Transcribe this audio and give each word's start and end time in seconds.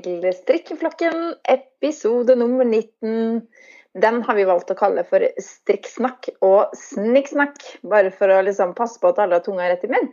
Til 0.00 0.22
Strikkeflokken, 0.32 1.34
episode 1.50 2.32
nummer 2.38 2.64
19. 2.64 3.42
Den 4.00 4.20
har 4.24 4.36
vi 4.38 4.46
valgt 4.48 4.70
å 4.72 4.76
kalle 4.78 5.02
for 5.04 5.24
strikksnakk 5.44 6.30
og 6.46 6.72
snikksnakk, 6.78 7.58
bare 7.84 8.12
for 8.14 8.32
å 8.32 8.38
liksom 8.46 8.72
passe 8.78 9.00
på 9.02 9.10
at 9.10 9.20
alle 9.20 9.36
har 9.36 9.44
tunga 9.44 9.66
rett 9.68 9.84
i 9.84 9.90
munn. 9.92 10.08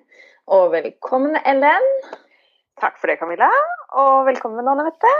Og 0.51 0.73
velkommen, 0.73 1.37
Ellen. 1.47 1.87
Takk 2.81 2.99
for 2.99 3.11
det, 3.11 3.19
Camilla. 3.21 3.47
Og 4.01 4.27
velkommen, 4.27 4.67
Anne 4.67 4.89
Mette. 4.89 5.13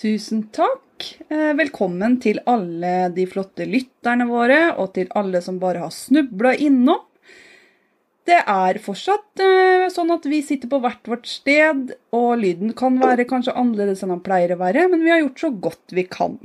Tusen 0.00 0.44
takk. 0.52 1.06
Eh, 1.30 1.54
velkommen 1.56 2.18
til 2.20 2.42
alle 2.50 3.08
de 3.16 3.24
flotte 3.30 3.64
lytterne 3.68 4.28
våre, 4.28 4.62
og 4.76 4.92
til 4.98 5.08
alle 5.16 5.40
som 5.44 5.62
bare 5.62 5.86
har 5.86 5.94
snubla 5.94 6.58
innom. 6.60 7.06
Det 8.30 8.38
er 8.46 8.78
fortsatt 8.78 9.40
eh, 9.42 9.88
sånn 9.90 10.12
at 10.14 10.26
vi 10.30 10.38
sitter 10.46 10.70
på 10.70 10.78
hvert 10.84 11.08
vårt 11.10 11.26
sted, 11.26 11.96
og 12.14 12.28
lyden 12.38 12.74
kan 12.78 13.00
være 13.00 13.26
kanskje 13.26 13.56
annerledes 13.58 14.04
enn 14.04 14.12
den 14.14 14.22
pleier 14.22 14.54
å 14.54 14.60
være, 14.60 14.86
men 14.92 15.02
vi 15.02 15.10
har 15.10 15.22
gjort 15.24 15.42
så 15.42 15.50
godt 15.66 15.94
vi 15.96 16.04
kan. 16.06 16.36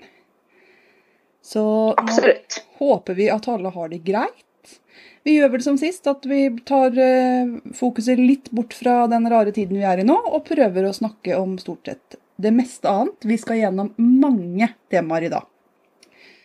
Så 1.45 1.65
Absolutt. 2.01 2.63
nå 2.63 2.79
håper 2.79 3.19
vi 3.19 3.29
at 3.29 3.45
alle 3.53 3.69
har 3.75 3.91
det 3.91 4.01
greit. 4.07 4.41
Vi 5.25 5.35
gjør 5.35 5.51
vel 5.53 5.65
som 5.65 5.77
sist, 5.77 6.07
at 6.09 6.25
vi 6.29 6.47
tar 6.65 6.97
eh, 7.01 7.53
fokuset 7.77 8.17
litt 8.17 8.49
bort 8.55 8.73
fra 8.77 9.03
den 9.11 9.29
rare 9.29 9.53
tiden 9.53 9.77
vi 9.77 9.85
er 9.85 10.01
i 10.01 10.07
nå, 10.07 10.17
og 10.17 10.47
prøver 10.49 10.89
å 10.89 10.95
snakke 10.95 11.38
om 11.38 11.59
stort 11.61 11.85
sett 11.91 12.17
det 12.41 12.53
meste 12.55 12.89
annet. 12.89 13.29
Vi 13.29 13.38
skal 13.41 13.61
gjennom 13.61 13.93
mange 14.01 14.71
temaer 14.89 15.29
i 15.29 15.31
dag. 15.35 15.45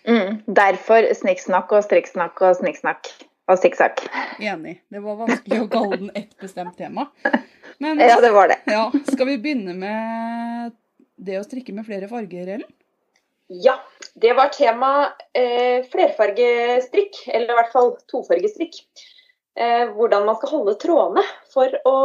Mm, 0.04 0.40
derfor 0.52 1.08
snikksnakk 1.16 1.72
og 1.76 1.84
strikksnakk 1.88 2.40
og 2.44 2.60
snikksnakk 2.60 3.12
og 3.54 3.62
sikksakk. 3.62 4.02
Enig. 4.40 4.80
Det 4.90 5.02
var 5.04 5.18
vanskelig 5.20 5.62
å 5.64 5.70
kalle 5.70 5.98
den 6.00 6.12
ett 6.18 6.36
bestemt 6.40 6.76
tema. 6.78 7.08
Men 7.78 8.00
Ja, 8.10 8.20
det 8.22 8.32
var 8.34 8.52
det. 8.52 8.60
ja, 8.76 8.90
skal 9.12 9.30
vi 9.32 9.38
begynne 9.42 9.76
med 9.78 10.76
det 11.20 11.40
å 11.40 11.46
strikke 11.46 11.74
med 11.76 11.88
flere 11.88 12.08
farger, 12.10 12.54
Ellen? 12.56 12.68
Ja, 13.50 13.80
det 14.14 14.36
var 14.38 14.52
tema 14.54 14.90
eh, 15.34 15.82
flerfargestrikk, 15.90 17.24
eller 17.26 17.50
i 17.50 17.56
hvert 17.58 17.72
fall 17.72 17.96
tofargestrikk. 18.12 18.78
Eh, 19.58 19.88
hvordan 19.96 20.28
man 20.28 20.38
skal 20.38 20.52
holde 20.54 20.76
trådene 20.78 21.24
for 21.50 21.74
å 21.88 21.96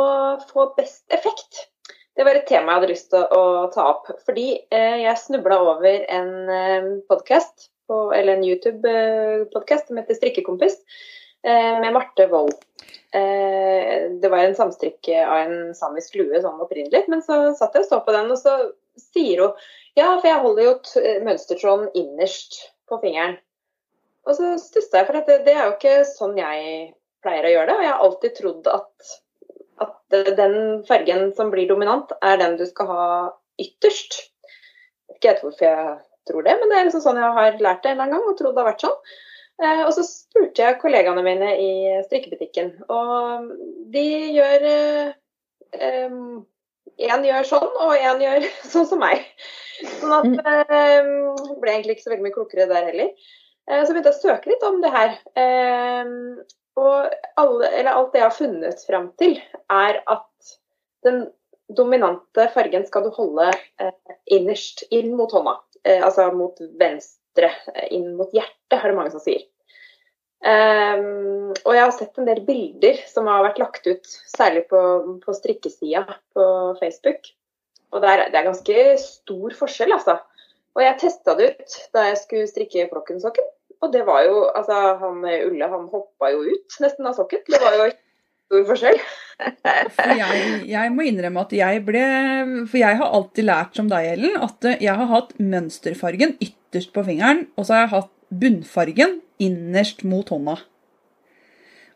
få 0.50 0.72
best 0.78 1.06
effekt. 1.14 1.68
Det 2.16 2.24
var 2.24 2.40
et 2.40 2.48
tema 2.48 2.72
jeg 2.72 2.80
hadde 2.80 2.92
lyst 2.94 3.10
til 3.12 3.26
å, 3.36 3.44
ta 3.76 3.86
opp. 3.92 4.10
Fordi 4.26 4.48
eh, 4.74 5.04
jeg 5.04 5.22
snubla 5.22 5.60
over 5.68 6.06
en 6.18 6.34
eh, 6.50 6.90
podkast, 7.12 7.70
eller 7.92 8.38
en 8.38 8.46
YouTube-podkast 8.48 9.92
som 9.92 10.00
heter 10.00 10.18
Strikkekompis, 10.18 10.80
eh, 10.80 11.04
med 11.46 11.94
Marte 11.94 12.26
Wold. 12.32 12.56
Eh, 13.16 14.12
det 14.22 14.32
var 14.32 14.44
en 14.44 14.58
samstrikk 14.58 15.08
av 15.22 15.38
en 15.46 15.58
samisk 15.78 16.18
lue 16.20 16.42
sånn 16.44 16.62
opprinnelig, 16.64 17.06
men 17.12 17.22
så 17.24 17.54
satt 17.56 17.78
jeg 17.78 17.86
og 17.86 17.90
så 17.92 18.00
på 18.06 18.16
den, 18.16 18.32
og 18.34 18.40
så 18.42 18.56
sier 19.00 19.44
hun 19.44 19.66
ja, 19.96 20.10
for 20.20 20.28
jeg 20.28 20.42
holder 20.44 20.66
jo 20.66 20.74
t- 20.84 21.20
mønstertråden 21.24 21.86
innerst 21.96 22.58
på 22.90 22.98
fingeren. 23.00 23.38
Og 24.28 24.36
så 24.36 24.56
stussa 24.60 25.00
jeg, 25.00 25.08
for 25.08 25.16
det, 25.16 25.38
det 25.46 25.54
er 25.54 25.70
jo 25.70 25.76
ikke 25.78 25.94
sånn 26.10 26.36
jeg 26.40 26.90
pleier 27.24 27.48
å 27.48 27.54
gjøre 27.54 27.70
det. 27.70 27.76
Og 27.78 27.86
jeg 27.86 27.92
har 27.94 28.04
alltid 28.04 28.36
trodd 28.36 28.68
at, 28.74 29.14
at 29.86 30.18
den 30.42 30.58
fargen 30.90 31.30
som 31.38 31.54
blir 31.54 31.70
dominant, 31.70 32.12
er 32.20 32.42
den 32.42 32.58
du 32.60 32.66
skal 32.68 32.90
ha 32.92 33.06
ytterst. 33.62 34.20
Jeg 35.14 35.16
vet 35.16 35.38
ikke 35.38 35.48
hvorfor 35.48 35.70
jeg 35.70 35.96
tror 36.28 36.44
det, 36.44 36.58
men 36.60 36.72
det 36.74 36.78
er 36.82 36.90
liksom 36.90 37.06
sånn 37.06 37.22
jeg 37.22 37.38
har 37.40 37.62
lært 37.64 37.86
det 37.86 37.94
en 37.94 37.96
eller 37.96 38.10
annen 38.10 38.18
gang 38.18 38.34
og 38.34 38.38
trodd 38.42 38.58
det 38.58 38.64
har 38.66 38.72
vært 38.74 38.86
sånn. 38.90 39.00
Eh, 39.64 39.84
og 39.86 39.92
så 39.96 40.04
spurte 40.04 40.66
jeg 40.66 40.80
kollegaene 40.82 41.24
mine 41.24 41.54
i 41.62 41.70
strikkebutikken, 42.08 42.74
og 42.92 43.52
de 43.94 44.08
gjør 44.36 44.68
Én 46.96 47.26
gjør 47.28 47.48
sånn, 47.48 47.72
og 47.84 47.96
én 47.98 48.22
gjør 48.24 48.46
sånn 48.74 48.86
som 48.88 49.02
meg. 49.04 49.26
Sånn 50.00 50.14
at 50.16 50.28
eh, 50.72 51.08
ble 51.60 51.74
egentlig 51.74 51.98
ikke 51.98 52.06
så 52.06 52.14
veldig 52.14 52.28
mye 52.28 52.36
klokere 52.36 52.68
der 52.70 52.88
heller. 52.92 53.10
Eh, 53.68 53.82
så 53.84 53.92
begynte 53.92 54.14
jeg 54.14 54.20
å 54.20 54.22
søke 54.22 54.52
litt 54.52 54.64
om 54.68 54.80
det 54.84 54.92
her. 54.94 55.18
Eh, 55.40 56.14
og 56.80 57.16
alle, 57.40 57.72
eller 57.72 57.92
alt 57.92 58.14
det 58.14 58.22
jeg 58.22 58.28
har 58.28 58.38
funnet 58.38 58.86
fram 58.88 59.10
til, 59.20 59.38
er 59.72 60.02
at 60.12 60.56
den 61.08 61.26
dominante 61.76 62.48
fargen 62.54 62.86
skal 62.88 63.08
du 63.08 63.14
holde 63.16 63.50
eh, 63.82 64.16
innerst, 64.32 64.86
inn 64.94 65.16
mot 65.18 65.32
hånda. 65.36 65.58
Eh, 65.84 66.02
altså 66.04 66.30
mot 66.36 66.60
venstre, 66.80 67.20
eh, 67.44 67.88
inn 67.92 68.16
mot 68.16 68.32
hjertet, 68.34 68.78
er 68.80 68.88
det 68.90 68.98
mange 68.98 69.14
som 69.14 69.24
sier. 69.24 69.44
Um, 70.46 71.56
og 71.66 71.72
jeg 71.74 71.82
har 71.82 71.94
sett 71.96 72.20
en 72.22 72.28
del 72.28 72.44
bilder 72.46 73.00
som 73.10 73.26
har 73.32 73.42
vært 73.48 73.62
lagt 73.62 73.88
ut, 73.90 74.12
særlig 74.30 74.68
på, 74.70 74.80
på 75.24 75.34
strikkesida 75.34 76.04
på 76.36 76.46
Facebook. 76.78 77.32
Og 77.96 78.04
det 78.04 78.12
er, 78.12 78.24
det 78.30 78.40
er 78.40 78.48
ganske 78.52 78.86
stor 79.02 79.56
forskjell, 79.58 79.96
altså. 79.96 80.20
Og 80.76 80.84
jeg 80.84 81.00
testa 81.02 81.36
det 81.40 81.54
ut 81.56 81.78
da 81.96 82.10
jeg 82.10 82.22
skulle 82.22 82.52
strikke 82.52 82.90
flokkensokken. 82.92 83.48
Og 83.84 83.92
det 83.94 84.06
var 84.08 84.24
jo 84.28 84.46
Altså, 84.56 84.96
han 85.02 85.24
Ulle 85.24 85.70
han 85.72 85.88
hoppa 85.92 86.32
jo 86.34 86.44
ut 86.48 86.78
nesten 86.84 87.08
av 87.08 87.16
sokken. 87.18 87.44
Det 87.48 87.62
var 87.62 87.78
jo 87.80 87.88
stor 88.46 88.68
forskjell. 88.70 89.00
For 89.96 90.14
jeg, 90.16 90.44
jeg 90.70 90.92
må 90.96 91.08
innrømme 91.10 91.44
at 91.44 91.56
jeg 91.56 91.82
ble 91.88 92.04
For 92.70 92.80
jeg 92.80 93.00
har 93.02 93.16
alltid 93.18 93.48
lært 93.50 93.80
som 93.80 93.90
deg, 93.92 94.12
Ellen, 94.14 94.38
at 94.40 94.70
jeg 94.80 94.94
har 95.02 95.10
hatt 95.12 95.34
mønsterfargen 95.40 96.38
ytterst 96.38 96.65
på 96.94 97.04
fingeren, 97.08 97.48
og 97.58 97.66
så 97.66 97.74
har 97.74 97.82
jeg 97.86 97.94
hatt 97.96 98.12
bunnfargen 98.32 99.20
innerst 99.40 100.04
mot 100.04 100.28
hånda. 100.30 100.58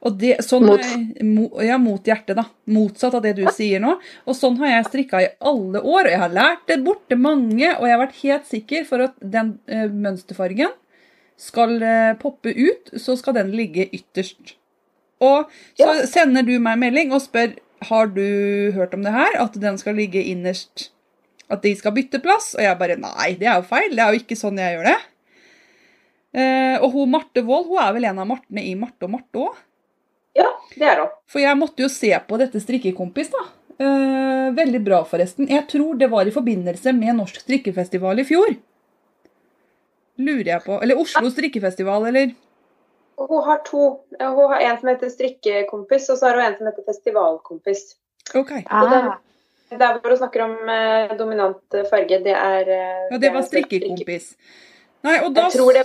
Og 0.02 0.16
det, 0.18 0.38
sånn 0.48 0.64
Mot- 0.64 0.80
jeg- 0.80 1.68
ja, 1.68 1.78
mot 1.78 2.02
hjertet, 2.08 2.36
da. 2.38 2.46
Motsatt 2.68 3.14
av 3.16 3.22
det 3.22 3.36
du 3.36 3.46
sier 3.52 3.82
nå. 3.82 3.98
Og 4.26 4.34
sånn 4.36 4.58
har 4.58 4.68
jeg 4.68 4.86
strikka 4.86 5.22
i 5.22 5.28
alle 5.42 5.82
år, 5.82 6.06
og 6.06 6.12
jeg 6.14 6.20
har 6.20 6.30
lært 6.30 6.68
det 6.68 6.84
bort 6.86 7.02
til 7.10 7.18
mange, 7.18 7.68
og 7.78 7.84
jeg 7.84 7.98
har 7.98 8.08
vært 8.08 8.22
helt 8.24 8.46
sikker 8.48 8.86
for 8.88 9.02
at 9.02 9.14
den 9.20 9.60
eh, 9.68 9.88
mønsterfargen 9.90 10.72
skal 11.38 11.84
eh, 11.84 12.14
poppe 12.14 12.54
ut, 12.56 12.92
så 12.96 13.18
skal 13.18 13.34
den 13.34 13.52
ligge 13.52 13.90
ytterst. 13.92 14.56
Og 15.20 15.48
så 15.78 16.08
sender 16.08 16.44
du 16.48 16.58
meg 16.60 16.80
melding 16.80 17.12
og 17.12 17.22
spør 17.22 17.58
har 17.90 18.08
du 18.08 18.72
hørt 18.76 18.94
om 18.94 19.04
det 19.04 19.12
her, 19.12 19.36
at 19.40 19.54
den 19.60 19.78
skal 19.78 19.96
ligge 19.96 20.24
innerst. 20.24 20.92
At 21.50 21.64
de 21.66 21.72
skal 21.78 21.96
bytte 21.96 22.22
plass. 22.24 22.52
Og 22.58 22.64
jeg 22.64 22.80
bare 22.80 23.00
nei, 23.02 23.32
det 23.40 23.50
er 23.50 23.62
jo 23.62 23.70
feil. 23.70 23.96
Det 23.96 24.04
er 24.04 24.14
jo 24.14 24.22
ikke 24.24 24.38
sånn 24.40 24.60
jeg 24.62 24.78
gjør 24.78 24.92
det. 24.92 25.00
Eh, 26.40 26.76
og 26.78 26.94
hun 26.94 27.10
Marte 27.16 27.42
Wold 27.46 27.72
hun 27.72 27.82
er 27.82 27.94
vel 27.96 28.06
en 28.12 28.22
av 28.22 28.28
Martene 28.30 28.62
i 28.70 28.76
Marte 28.78 29.08
og 29.08 29.16
Marte 29.16 29.46
òg. 29.48 29.62
Ja, 30.38 30.50
det 30.76 30.86
er 30.86 31.02
hun. 31.02 31.16
For 31.30 31.42
jeg 31.42 31.58
måtte 31.58 31.82
jo 31.82 31.90
se 31.92 32.12
på 32.28 32.38
dette 32.42 32.62
strikkekompis, 32.62 33.32
da. 33.34 33.46
Eh, 33.80 34.50
veldig 34.56 34.82
bra, 34.84 35.00
forresten. 35.08 35.48
Jeg 35.50 35.66
tror 35.72 35.98
det 35.98 36.10
var 36.12 36.28
i 36.28 36.36
forbindelse 36.36 36.94
med 36.98 37.16
Norsk 37.18 37.40
strikkefestival 37.42 38.22
i 38.22 38.28
fjor. 38.28 38.54
Lurer 40.20 40.52
jeg 40.54 40.66
på. 40.66 40.78
Eller 40.84 41.00
Oslo 41.00 41.32
strikkefestival, 41.32 42.10
eller 42.12 42.36
Hun 43.20 43.44
har 43.44 43.58
to. 43.66 44.00
Hun 44.20 44.52
har 44.52 44.62
en 44.62 44.78
som 44.80 44.90
heter 44.90 45.10
strikkekompis, 45.12 46.06
og 46.10 46.20
så 46.20 46.30
har 46.30 46.38
hun 46.38 46.46
en 46.46 46.58
som 46.58 46.70
heter 46.70 46.86
festivalkompis. 46.88 47.82
OK. 48.36 48.52
Ah, 48.68 49.18
Der 49.70 50.00
hvor 50.00 50.10
hun 50.10 50.18
snakker 50.18 50.42
om 50.48 50.70
eh, 50.74 51.12
dominant 51.20 51.76
farge, 51.92 52.18
det 52.26 52.34
er 52.36 52.70
eh, 52.74 53.08
Ja, 53.12 53.18
det 53.22 53.30
var 53.36 53.44
strikkekompis. 53.46 54.32
Nei, 55.06 55.20
og 55.24 55.34
da, 55.36 55.46
Jeg 55.48 55.60
tror 55.60 55.74
det 55.78 55.84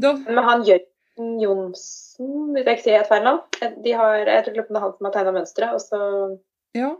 da 0.00 0.12
Men 0.24 0.42
han 0.44 0.64
Jørgen 0.66 1.34
Johnsen, 1.40 2.32
hvis 2.54 2.64
jeg 2.66 2.76
ikke 2.76 2.82
sier 2.86 2.98
helt 3.00 3.08
feil 3.10 3.22
navn. 3.24 3.42
De 3.84 3.92
har, 3.96 4.16
jeg 4.24 4.44
tror 4.46 4.56
det 4.56 4.64
er 4.64 4.80
han 4.86 4.92
som 4.96 5.08
har 5.08 5.14
tegna 5.14 5.32
mønsteret. 5.36 5.76
Og 5.76 5.80
så 5.84 6.00
Ja. 6.76 6.90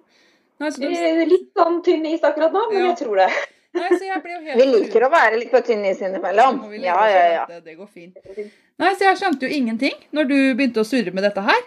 Nei, 0.61 0.71
så, 0.73 0.81
de, 0.81 0.93
Eh, 0.97 1.25
Litt 1.29 1.51
sånn 1.57 1.83
tynn 1.85 2.07
is 2.09 2.23
akkurat 2.25 2.53
nå, 2.53 2.63
men 2.73 2.79
Ja. 2.83 2.87
jeg 2.93 2.99
tror 3.03 3.17
det. 3.21 3.31
nei, 3.77 3.89
så 3.93 4.05
jeg 4.05 4.23
jo 4.25 4.39
helt 4.47 4.57
vi 4.61 4.67
liker 4.73 5.05
å 5.05 5.11
være 5.13 5.41
litt 5.41 5.51
på 5.53 5.61
tynn 5.65 5.85
is 5.85 6.01
innimellom. 6.01 6.63
Ja, 6.81 7.01
ja, 7.13 7.25
ja. 7.35 7.47
Det, 7.49 7.65
Det 7.65 7.77
går 7.77 7.89
fint. 7.93 8.17
Nei, 8.79 8.93
så 8.95 9.05
jeg 9.11 9.17
skjønte 9.21 9.49
jo 9.49 9.53
ingenting 9.57 9.97
når 10.13 10.29
du 10.29 10.37
begynte 10.57 10.81
å 10.81 10.89
surre 10.89 11.13
med 11.13 11.25
dette 11.25 11.41
her. 11.45 11.61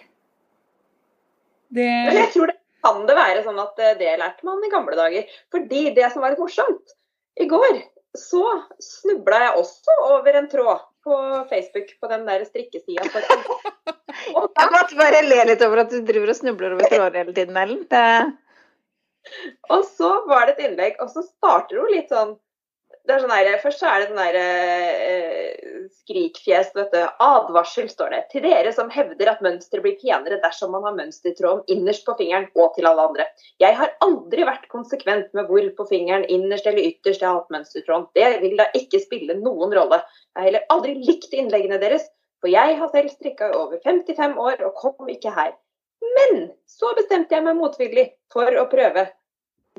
Det 1.69 1.85
Men 1.85 2.15
jeg 2.23 2.31
tror 2.33 2.47
det 2.53 2.57
kan 2.83 3.05
det 3.07 3.15
være 3.17 3.43
sånn 3.45 3.59
at 3.61 3.79
eh, 3.83 3.95
det 3.99 4.17
lærte 4.21 4.47
man 4.47 4.63
i 4.65 4.71
gamle 4.71 4.97
dager. 4.99 5.29
Fordi 5.53 5.85
det 5.97 6.11
som 6.13 6.23
var 6.23 6.33
litt 6.33 6.41
morsomt 6.43 6.95
I 7.39 7.47
går 7.49 7.81
så 8.17 8.41
snubla 8.81 9.37
jeg 9.43 9.61
også 9.61 9.95
over 10.09 10.37
en 10.39 10.47
tråd 10.49 10.85
på 11.05 11.17
Facebook 11.51 11.91
på 12.01 12.09
den 12.11 12.25
der 12.27 12.45
strikkesida. 12.47 13.05
for- 13.13 13.25
Jeg 14.59 14.71
måtte 14.73 14.97
bare 14.99 15.21
le 15.23 15.43
litt 15.47 15.61
over 15.63 15.83
at 15.83 15.93
du 15.93 16.01
driver 16.03 16.33
og 16.33 16.37
snubler 16.37 16.73
over 16.75 16.89
tråder 16.91 17.21
hele 17.21 17.33
tiden, 17.33 17.57
Ellen. 17.57 17.83
Det... 17.89 18.01
Og 19.69 19.85
så 19.85 20.09
var 20.27 20.47
det 20.49 20.57
et 20.57 20.65
innlegg, 20.67 20.97
og 20.99 21.11
så 21.13 21.23
starter 21.23 21.79
hun 21.79 21.93
litt 21.93 22.11
sånn 22.11 22.33
det 23.09 23.15
er 23.15 23.23
sånn 23.23 23.31
der, 23.33 23.55
Først 23.63 23.81
så 23.81 23.89
er 23.89 24.01
det 24.03 24.07
sånn 24.11 24.19
der, 24.21 24.35
eh, 24.37 25.69
skrikfjes. 25.97 26.71
vet 26.75 26.91
du. 26.93 26.99
Advarsel, 27.25 27.87
står 27.89 28.11
det. 28.13 28.19
Til 28.31 28.43
dere 28.45 28.73
som 28.73 28.91
hevder 28.93 29.31
at 29.31 29.41
mønsteret 29.41 29.81
blir 29.81 29.97
penere 29.97 30.37
dersom 30.43 30.71
man 30.75 30.85
har 30.85 30.93
mønstertråden 30.97 31.63
innerst 31.73 32.05
på 32.05 32.15
fingeren, 32.19 32.47
og 32.55 32.75
til 32.75 32.85
alle 32.85 33.07
andre. 33.09 33.25
Jeg 33.59 33.75
har 33.75 33.95
aldri 34.05 34.45
vært 34.45 34.67
konsekvent 34.69 35.33
med 35.33 35.49
hvor 35.49 35.65
på 35.79 35.87
fingeren, 35.89 36.27
innerst 36.29 36.67
eller 36.69 36.85
ytterst, 36.85 37.21
jeg 37.21 37.29
har 37.29 37.39
hatt 37.41 37.55
mønstertråden. 37.55 38.07
Det 38.13 38.29
vil 38.43 38.57
da 38.57 38.69
ikke 38.77 39.01
spille 39.01 39.39
noen 39.41 39.73
rolle. 39.73 40.03
Jeg 40.35 40.37
har 40.37 40.49
heller 40.49 40.69
aldri 40.69 40.95
likt 40.99 41.33
innleggene 41.33 41.81
deres, 41.81 42.05
for 42.39 42.53
jeg 42.53 42.77
har 42.77 42.93
selv 42.93 43.09
strikka 43.09 43.49
i 43.49 43.57
over 43.57 43.81
55 43.83 44.37
år 44.37 44.63
og 44.67 44.77
kom 44.77 45.09
ikke 45.09 45.33
her. 45.33 45.57
Men 46.15 46.51
så 46.69 46.93
bestemte 46.95 47.35
jeg 47.35 47.43
meg 47.43 47.57
motvillig 47.57 48.05
for 48.31 48.47
å 48.61 48.69
prøve 48.71 49.09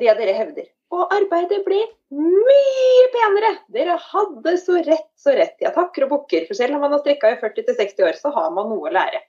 det 0.01 0.19
dere 0.19 0.37
hevder. 0.37 0.69
Og 0.91 1.15
arbeidet 1.15 1.63
ble 1.67 1.81
mye 2.11 3.07
penere. 3.15 3.53
Dere 3.71 3.95
hadde 4.03 4.57
så 4.59 4.81
rett, 4.83 5.09
så 5.19 5.35
rett. 5.37 5.57
Jeg 5.63 5.75
takker 5.77 6.07
og 6.07 6.17
bukker. 6.17 6.49
For 6.49 6.59
selv 6.59 6.77
om 6.77 6.85
man 6.85 6.95
har 6.97 7.03
strikka 7.05 7.31
i 7.31 7.39
40-60 7.39 8.07
år, 8.09 8.19
så 8.19 8.33
har 8.35 8.51
man 8.57 8.71
noe 8.73 8.91
å 8.91 8.95
lære. 8.95 9.23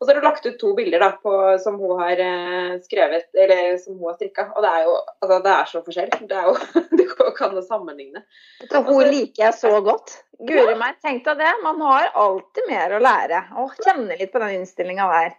Og 0.00 0.02
så 0.02 0.10
har 0.10 0.18
du 0.18 0.26
lagt 0.26 0.46
ut 0.46 0.56
to 0.58 0.72
bilder 0.74 1.04
da, 1.04 1.12
på, 1.22 1.32
som 1.62 1.76
hun 1.78 2.00
har 2.00 2.18
eh, 2.20 2.72
skrevet, 2.82 3.28
eller 3.38 3.76
som 3.78 3.94
hun 3.94 4.10
har 4.10 4.16
strikka. 4.18 4.48
Og 4.56 4.66
det 4.66 4.72
er 4.72 4.88
jo 4.88 4.96
altså, 4.98 5.38
det 5.44 5.52
er 5.52 5.70
så 5.70 5.82
forskjell. 5.86 6.10
Det 6.32 6.40
er 6.40 6.50
jo, 6.50 6.56
det 6.98 7.06
kan 7.38 7.54
jo 7.54 7.62
sammenligne. 7.62 8.24
Så 8.66 8.82
hun 8.88 9.06
liker 9.06 9.46
jeg 9.46 9.58
så 9.60 9.72
godt. 9.86 10.18
Guri 10.42 10.74
meg, 10.80 10.98
tenk 11.04 11.22
deg 11.28 11.38
det. 11.44 11.54
Man 11.62 11.78
har 11.86 12.10
alltid 12.24 12.66
mer 12.72 12.96
å 12.96 13.02
lære. 13.06 13.46
Og 13.62 13.78
kjenne 13.86 14.18
litt 14.18 14.34
på 14.34 14.42
den 14.42 14.58
innstillinga 14.58 15.06
der. 15.14 15.38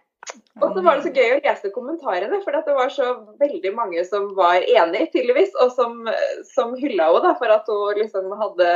Og 0.60 0.72
så 0.72 0.82
var 0.82 0.96
det 0.96 1.02
så 1.04 1.12
gøy 1.12 1.36
å 1.36 1.40
lese 1.44 1.70
kommentarene, 1.74 2.38
for 2.42 2.50
det 2.56 2.74
var 2.74 2.88
så 2.92 3.06
veldig 3.40 3.72
mange 3.76 4.04
som 4.08 4.34
var 4.36 4.64
enig, 4.64 5.10
tydeligvis, 5.12 5.52
og 5.62 5.72
som, 5.76 6.08
som 6.48 6.74
hylla 6.80 7.04
henne 7.14 7.32
for 7.40 7.48
at 7.52 7.66
hun 7.70 7.98
liksom 8.00 8.24
hadde 8.40 8.68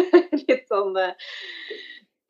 litt 0.46 0.66
sånn 0.72 0.96
eh, 1.00 1.12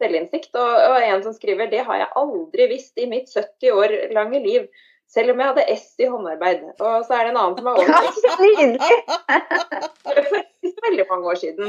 selvinnsikt. 0.03 0.53
Og, 0.59 0.73
og, 0.91 0.97
en 0.99 1.23
som 1.25 1.35
skriver 1.37 1.67
det 1.73 1.83
har 1.87 1.97
jeg 2.03 2.17
aldri 2.21 2.63
visst 2.75 2.95
i 3.01 3.11
mitt 3.11 3.29
70 3.33 3.79
år 3.79 3.91
lange 4.17 4.39
liv. 4.45 4.63
Selv 5.07 5.31
om 5.33 5.41
jeg 5.41 5.51
hadde 5.53 5.71
S 5.71 5.89
i 6.03 6.11
håndarbeid. 6.11 6.61
Og 6.83 6.95
så 7.07 7.13
er 7.15 7.23
det 7.29 7.33
en 7.33 7.43
annen 7.45 7.57
som 7.57 7.67
har 7.71 7.77
overbevist 7.81 8.25
for 10.75 10.83
veldig 10.91 11.07
mange 11.13 11.27
år 11.31 11.39
siden. 11.47 11.67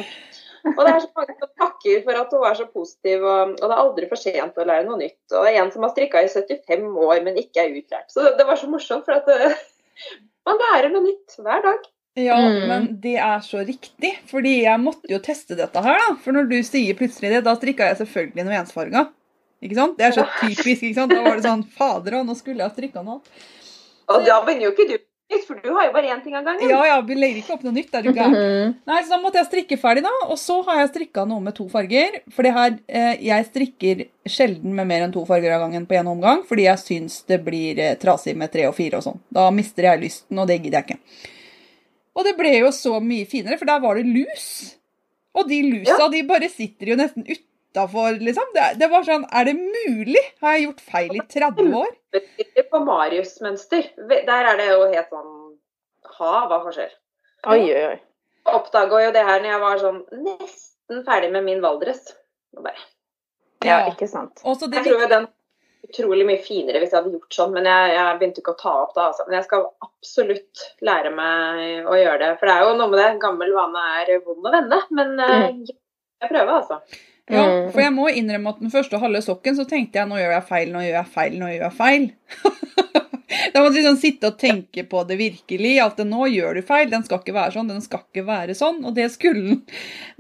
Og 0.73 0.79
det 0.81 0.91
er 0.91 1.03
så 1.03 1.09
mange 1.17 1.35
som 1.39 1.51
takker 1.61 2.05
for 2.05 2.21
at 2.21 2.31
hun 2.33 2.43
var 2.43 2.57
så 2.57 2.67
positiv, 2.71 3.25
og, 3.25 3.53
og, 3.57 3.63
det 3.63 3.73
er 3.73 3.81
aldri 3.83 4.09
for 4.09 4.21
sent 4.21 4.57
å 4.57 4.67
lære 4.67 4.87
noe 4.87 5.01
nytt. 5.01 5.19
Og 5.33 5.45
det 5.45 5.51
er 5.51 5.59
en 5.61 5.73
som 5.73 5.85
har 5.85 5.93
strikka 5.93 6.23
i 6.23 6.31
75 6.31 6.87
år, 7.07 7.19
men 7.25 7.41
ikke 7.41 7.63
er 7.63 7.77
utlært. 7.77 8.09
Så 8.13 8.25
det 8.39 8.47
var 8.47 8.59
så 8.59 8.69
morsomt, 8.71 9.05
for 9.07 9.17
at 9.17 9.29
det, 9.29 9.51
man 10.47 10.59
lærer 10.63 10.91
noe 10.93 11.05
nytt 11.05 11.37
hver 11.41 11.63
dag. 11.65 11.87
Ja, 12.17 12.37
mm. 12.41 12.63
men 12.65 12.87
det 13.03 13.17
er 13.21 13.43
så 13.45 13.61
riktig, 13.61 14.15
fordi 14.29 14.63
jeg 14.63 14.81
måtte 14.81 15.11
jo 15.11 15.19
teste 15.21 15.57
dette 15.57 15.83
her, 15.85 15.99
da. 16.01 16.15
For 16.23 16.33
når 16.33 16.49
du 16.49 16.57
sier 16.65 16.97
plutselig 16.97 17.35
det, 17.35 17.43
da 17.45 17.53
strikka 17.59 17.91
jeg 17.91 17.99
selvfølgelig 18.01 18.47
noe 18.47 18.57
ensfarga. 18.63 19.03
Ikke 19.61 19.77
sant? 19.77 19.97
Det 19.99 20.07
er 20.07 20.15
så 20.15 20.25
typisk. 20.39 20.81
ikke 20.81 20.97
sant? 20.97 21.13
Da 21.13 21.21
var 21.25 21.37
det 21.37 21.45
sånn 21.45 21.65
Fader, 21.77 22.19
og 22.19 22.25
nå 22.25 22.37
skulle 22.37 22.61
jeg 22.61 22.69
ha 22.69 22.73
strikka 22.73 23.05
noe. 23.05 23.21
Og 24.07 24.25
da 24.25 24.39
begynner 24.45 24.69
jo 24.69 24.73
ikke 24.73 24.89
du 24.89 24.97
for 25.47 25.59
du 25.63 25.69
har 25.75 25.87
jo 25.87 25.93
bare 25.95 26.11
én 26.13 26.23
ting 26.23 26.35
av 26.35 26.43
gangen. 26.45 26.69
Ja, 26.69 26.79
ja, 26.87 26.97
vi 27.01 27.15
legger 27.15 27.41
ikke 27.41 27.55
opp 27.57 27.63
noe 27.65 27.75
nytt. 27.75 27.93
er 27.95 28.03
du 28.03 28.11
gæren. 28.11 28.35
Mhm. 28.35 28.75
Nei, 28.87 29.01
så 29.03 29.09
Da 29.09 29.17
måtte 29.21 29.39
jeg 29.41 29.47
strikke 29.47 29.77
ferdig, 29.79 30.03
da. 30.03 30.11
Og 30.27 30.37
så 30.37 30.63
har 30.65 30.79
jeg 30.79 30.89
strikka 30.93 31.27
noe 31.27 31.41
med 31.41 31.55
to 31.55 31.67
farger. 31.69 32.21
For 32.31 32.43
det 32.43 32.53
her, 32.53 32.79
eh, 32.87 33.17
jeg 33.21 33.45
strikker 33.45 34.07
sjelden 34.25 34.73
med 34.73 34.87
mer 34.87 35.01
enn 35.01 35.13
to 35.13 35.25
farger 35.25 35.51
av 35.55 35.61
gangen 35.65 35.85
på 35.85 35.95
én 35.95 36.07
omgang. 36.07 36.45
Fordi 36.47 36.63
jeg 36.63 36.77
syns 36.77 37.25
det 37.27 37.43
blir 37.43 37.79
eh, 37.79 37.95
trasig 37.95 38.35
med 38.35 38.51
tre 38.51 38.67
og 38.67 38.75
fire 38.75 38.97
og 38.97 39.03
sånn. 39.03 39.19
Da 39.31 39.49
mister 39.51 39.83
jeg 39.83 40.01
lysten, 40.01 40.39
og 40.39 40.47
det 40.47 40.61
gidder 40.63 40.81
jeg 40.81 40.85
ikke. 40.87 40.99
Og 42.15 42.23
det 42.25 42.37
ble 42.37 42.53
jo 42.59 42.71
så 42.73 42.99
mye 43.03 43.27
finere, 43.27 43.57
for 43.57 43.65
der 43.65 43.79
var 43.79 43.95
det 43.95 44.05
lus. 44.05 44.75
Og 45.35 45.47
de 45.47 45.61
lusa, 45.61 45.99
ja. 45.99 46.07
de 46.09 46.23
bare 46.23 46.49
sitter 46.49 46.87
jo 46.87 46.95
nesten 46.95 47.27
ute 47.27 47.43
utafor, 47.77 48.19
liksom. 48.19 48.43
Det, 48.53 48.65
det, 48.79 48.87
var 48.91 49.05
sånn 49.05 49.25
Er 49.31 49.45
det 49.45 49.55
mulig? 49.57 50.23
Har 50.41 50.57
jeg 50.57 50.67
gjort 50.67 50.81
feil 50.81 51.15
i 51.15 51.23
30 51.33 51.73
år? 51.77 51.93
På 52.71 52.81
Marius-mønster, 52.83 53.91
der 54.09 54.51
er 54.51 54.57
det 54.57 54.67
jo 54.71 54.83
helt 54.89 55.09
sånn 55.13 55.33
hav 56.17 56.51
av 56.51 56.65
forskjell. 56.65 56.93
Oi, 57.47 57.61
oi, 57.61 57.81
oi. 57.93 57.97
Jeg 58.47 58.57
oppdaga 58.57 59.01
jo 59.05 59.15
det 59.15 59.23
her 59.27 59.41
når 59.43 59.51
jeg 59.51 59.63
var 59.63 59.81
sånn 59.81 59.97
nesten 60.23 61.03
ferdig 61.05 61.31
med 61.33 61.45
min 61.45 61.63
Valdres. 61.63 62.05
Ja, 63.65 63.83
ikke 63.89 64.07
sant. 64.09 64.39
Også 64.47 64.69
det 64.71 64.81
jeg 64.81 64.89
tror 64.89 65.03
jo 65.03 65.09
den 65.11 65.27
utrolig 65.87 66.25
mye 66.27 66.39
finere 66.43 66.79
hvis 66.81 66.91
jeg 66.91 66.99
hadde 66.99 67.13
gjort 67.15 67.35
sånn, 67.35 67.53
men 67.55 67.67
jeg, 67.69 67.91
jeg 67.95 68.15
begynte 68.19 68.41
ikke 68.41 68.55
å 68.55 68.59
ta 68.59 68.73
opp 68.85 68.95
da. 68.95 69.09
Altså. 69.11 69.27
Men 69.27 69.37
jeg 69.37 69.47
skal 69.47 69.67
absolutt 69.85 70.63
lære 70.87 71.11
meg 71.15 71.87
å 71.87 71.99
gjøre 71.99 72.21
det. 72.23 72.31
For 72.39 72.49
det 72.49 72.55
er 72.55 72.65
jo 72.65 72.79
noe 72.79 72.91
med 72.91 73.01
det. 73.03 73.11
Gammel 73.21 73.53
vane 73.55 73.85
er 74.01 74.15
vond 74.25 74.47
å 74.47 74.55
vende. 74.55 74.81
Men 74.97 75.13
eh, 75.21 75.35
mm. 75.45 75.61
jeg 76.23 76.31
prøver, 76.31 76.53
altså. 76.57 76.81
Ja, 77.27 77.43
mm. 77.43 77.71
for 77.73 77.83
jeg 77.83 77.93
må 77.95 78.07
innrømme 78.07 78.53
at 78.53 78.61
den 78.63 78.71
første 78.71 78.99
halve 79.01 79.19
sokken 79.23 79.57
så 79.57 79.65
tenkte 79.67 79.99
jeg 79.99 80.07
nå 80.07 80.19
gjør 80.19 80.37
jeg 80.37 80.47
feil, 80.47 80.69
nå 80.71 80.83
gjør 80.85 80.95
jeg 80.95 81.13
feil, 81.15 81.33
nå 81.41 81.49
gjør 81.51 81.65
jeg 81.65 81.75
feil. 81.75 82.05
da 83.53 83.63
måtte 83.63 83.75
liksom 83.75 83.97
sitte 83.99 84.31
og 84.31 84.37
tenke 84.39 84.85
på 84.87 85.01
det 85.09 85.17
virkelig. 85.19 85.73
At 85.83 85.99
nå 86.07 86.29
gjør 86.31 86.59
du 86.59 86.61
feil, 86.67 86.91
den 86.91 87.03
skal 87.07 87.19
ikke 87.19 87.35
være 87.35 87.55
sånn, 87.57 87.73
den 87.73 87.83
skal 87.83 88.05
ikke 88.05 88.23
være 88.27 88.55
sånn. 88.57 88.79
Og 88.87 88.95
det 88.95 89.09
skulle 89.15 89.43
den. 89.49 89.65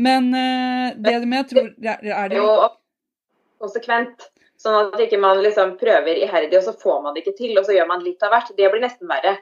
Men 0.03 0.33
uh, 0.35 0.97
det 0.99 1.21
med 1.23 1.39
jeg 1.39 1.49
tror 1.53 1.71
er 1.95 2.33
det 2.33 2.41
Jo 2.41 2.49
konsekvent. 3.61 4.27
Sånn 4.57 4.75
at 4.77 4.99
ikke 5.01 5.19
man 5.21 5.39
liksom 5.45 5.75
prøver 5.77 6.17
iherdig, 6.17 6.57
og 6.59 6.65
så 6.65 6.73
får 6.77 7.01
man 7.03 7.13
det 7.13 7.23
ikke 7.23 7.37
til, 7.37 7.53
og 7.59 7.65
så 7.67 7.75
gjør 7.75 7.89
man 7.91 8.03
litt 8.05 8.23
av 8.25 8.33
hvert. 8.33 8.51
Det 8.57 8.69
blir 8.73 8.81
nesten 8.83 9.09
verre. 9.09 9.35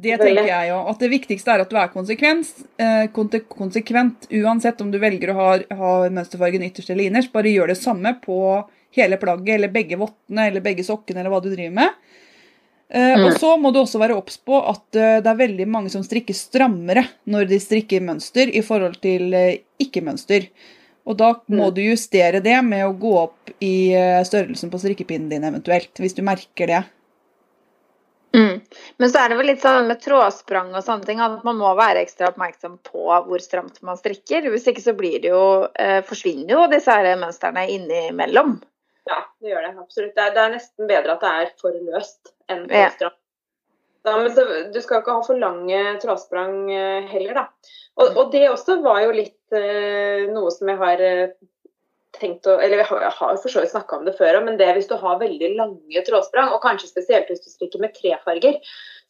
Det 0.00 0.16
tenker 0.16 0.48
jeg 0.48 0.68
jo. 0.70 0.78
At 0.88 1.02
det 1.02 1.10
viktigste 1.12 1.52
er 1.52 1.62
at 1.64 1.72
du 1.72 1.76
er 1.76 1.90
konsekvent. 1.92 2.50
Eh, 2.80 3.06
konsekvent 3.12 4.28
uansett 4.40 4.80
om 4.80 4.92
du 4.92 4.96
velger 5.02 5.32
å 5.32 5.36
ha, 5.36 5.48
ha 5.76 5.90
mønsterfargen 6.08 6.64
ytterst 6.64 6.92
eller 6.92 7.10
innerst. 7.10 7.32
Bare 7.34 7.52
gjør 7.52 7.72
det 7.72 7.80
samme 7.80 8.14
på 8.22 8.38
hele 8.96 9.18
plagget 9.20 9.58
eller 9.58 9.72
begge 9.72 9.98
vottene 10.00 10.48
eller 10.48 10.64
begge 10.64 10.86
sokkene 10.86 11.20
eller 11.20 11.34
hva 11.34 11.42
du 11.44 11.50
driver 11.50 11.74
med. 11.82 11.98
Eh, 12.88 13.12
mm. 13.12 13.26
Og 13.26 13.36
så 13.42 13.50
må 13.60 13.74
du 13.74 13.82
også 13.82 14.00
være 14.00 14.16
obs 14.16 14.40
på 14.40 14.62
at 14.72 14.96
eh, 14.96 15.18
det 15.20 15.32
er 15.34 15.42
veldig 15.42 15.66
mange 15.68 15.92
som 15.92 16.06
strikker 16.06 16.38
strammere 16.38 17.04
når 17.28 17.50
de 17.50 17.60
strikker 17.60 18.06
mønster 18.06 18.48
i 18.56 18.64
forhold 18.64 18.96
til 19.04 19.36
ikke-mønster. 19.36 20.48
Og 21.10 21.18
da 21.20 21.34
må 21.52 21.68
mm. 21.68 21.74
du 21.76 21.82
justere 21.84 22.40
det 22.44 22.56
med 22.64 22.86
å 22.86 22.96
gå 22.96 23.12
opp 23.26 23.52
i 23.60 23.92
størrelsen 24.24 24.72
på 24.72 24.80
strikkepinnen 24.80 25.28
din 25.32 25.46
eventuelt, 25.48 25.92
hvis 26.00 26.16
du 26.16 26.24
merker 26.24 26.72
det. 26.72 26.80
Mm. 28.36 28.60
Men 28.96 29.10
så 29.10 29.18
er 29.18 29.32
det 29.32 29.38
vel 29.40 29.48
litt 29.50 29.62
sånn 29.64 29.88
med 29.88 30.02
trådsprang 30.04 30.70
og 30.70 30.84
sånne 30.86 31.06
ting 31.08 31.22
at 31.24 31.40
man 31.46 31.58
må 31.58 31.72
være 31.78 32.04
ekstra 32.04 32.30
oppmerksom 32.30 32.76
på 32.86 33.06
hvor 33.26 33.42
stramt 33.42 33.80
man 33.86 33.98
strikker. 33.98 34.46
Hvis 34.52 34.68
ikke 34.70 34.84
så 34.84 34.94
blir 34.98 35.18
det 35.22 35.32
jo, 35.32 35.44
eh, 35.74 35.98
forsvinner 36.06 36.54
jo 36.54 36.66
disse 36.70 36.94
her 36.94 37.18
mønstrene 37.20 37.66
innimellom. 37.74 38.60
Ja, 39.10 39.24
det 39.42 39.50
gjør 39.50 39.66
det 39.66 39.72
absolutt. 39.80 40.14
Det 40.14 40.26
er, 40.26 40.36
det 40.36 40.44
er, 40.44 40.52
nesten 40.54 40.90
bedre 40.90 41.16
at 41.16 41.24
det 41.24 41.32
er 41.40 41.50
for 41.60 41.80
løst 41.90 42.34
enn 42.50 42.68
for 42.68 42.94
stramt. 42.96 43.18
Ja, 44.02 44.16
men 44.16 44.30
så, 44.32 44.46
du 44.72 44.78
skal 44.80 45.02
ikke 45.02 45.12
ha 45.18 45.22
for 45.26 45.36
lange 45.36 45.80
trådsprang 46.00 46.70
eh, 46.72 47.08
heller, 47.10 47.42
da. 47.42 47.72
Og, 48.00 48.14
og, 48.14 48.22
det 48.32 48.46
også 48.48 48.78
var 48.84 49.02
jo 49.04 49.10
litt 49.12 49.56
eh, 49.56 50.30
noe 50.30 50.52
som 50.54 50.70
jeg 50.72 50.80
har 50.80 51.02
eh, 51.04 51.34
tenkt 52.16 52.48
å 52.50 52.56
Eller 52.58 52.82
jeg 52.82 52.88
har 52.90 53.12
for 53.12 53.52
så 53.52 53.62
vidt 53.62 53.72
snakka 53.72 53.98
om 53.98 54.06
det 54.08 54.16
før 54.18 54.40
men 54.44 54.58
det 54.60 54.70
hvis 54.76 54.88
du 54.90 54.96
har 54.98 55.20
veldig 55.20 55.52
lange 55.58 56.04
trådsprang, 56.06 56.52
og 56.54 56.62
kanskje 56.64 56.90
spesielt 56.90 57.30
hvis 57.30 57.44
du 57.44 57.50
strikker 57.52 57.82
med 57.82 57.94
trefarger, 57.96 58.58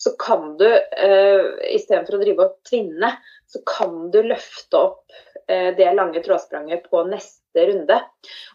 så 0.00 0.12
kan 0.20 0.54
du 0.60 0.68
eh, 0.68 1.42
istedenfor 1.76 2.16
å 2.16 2.22
drive 2.22 2.46
og 2.46 2.56
tvinne, 2.68 3.12
så 3.50 3.60
kan 3.68 4.08
du 4.14 4.22
løfte 4.24 4.78
opp 4.78 5.02
uh, 5.50 5.70
det 5.76 5.90
lange 5.96 6.22
trådspranget 6.24 6.86
på 6.88 7.02
neste 7.10 7.66
runde. 7.68 7.98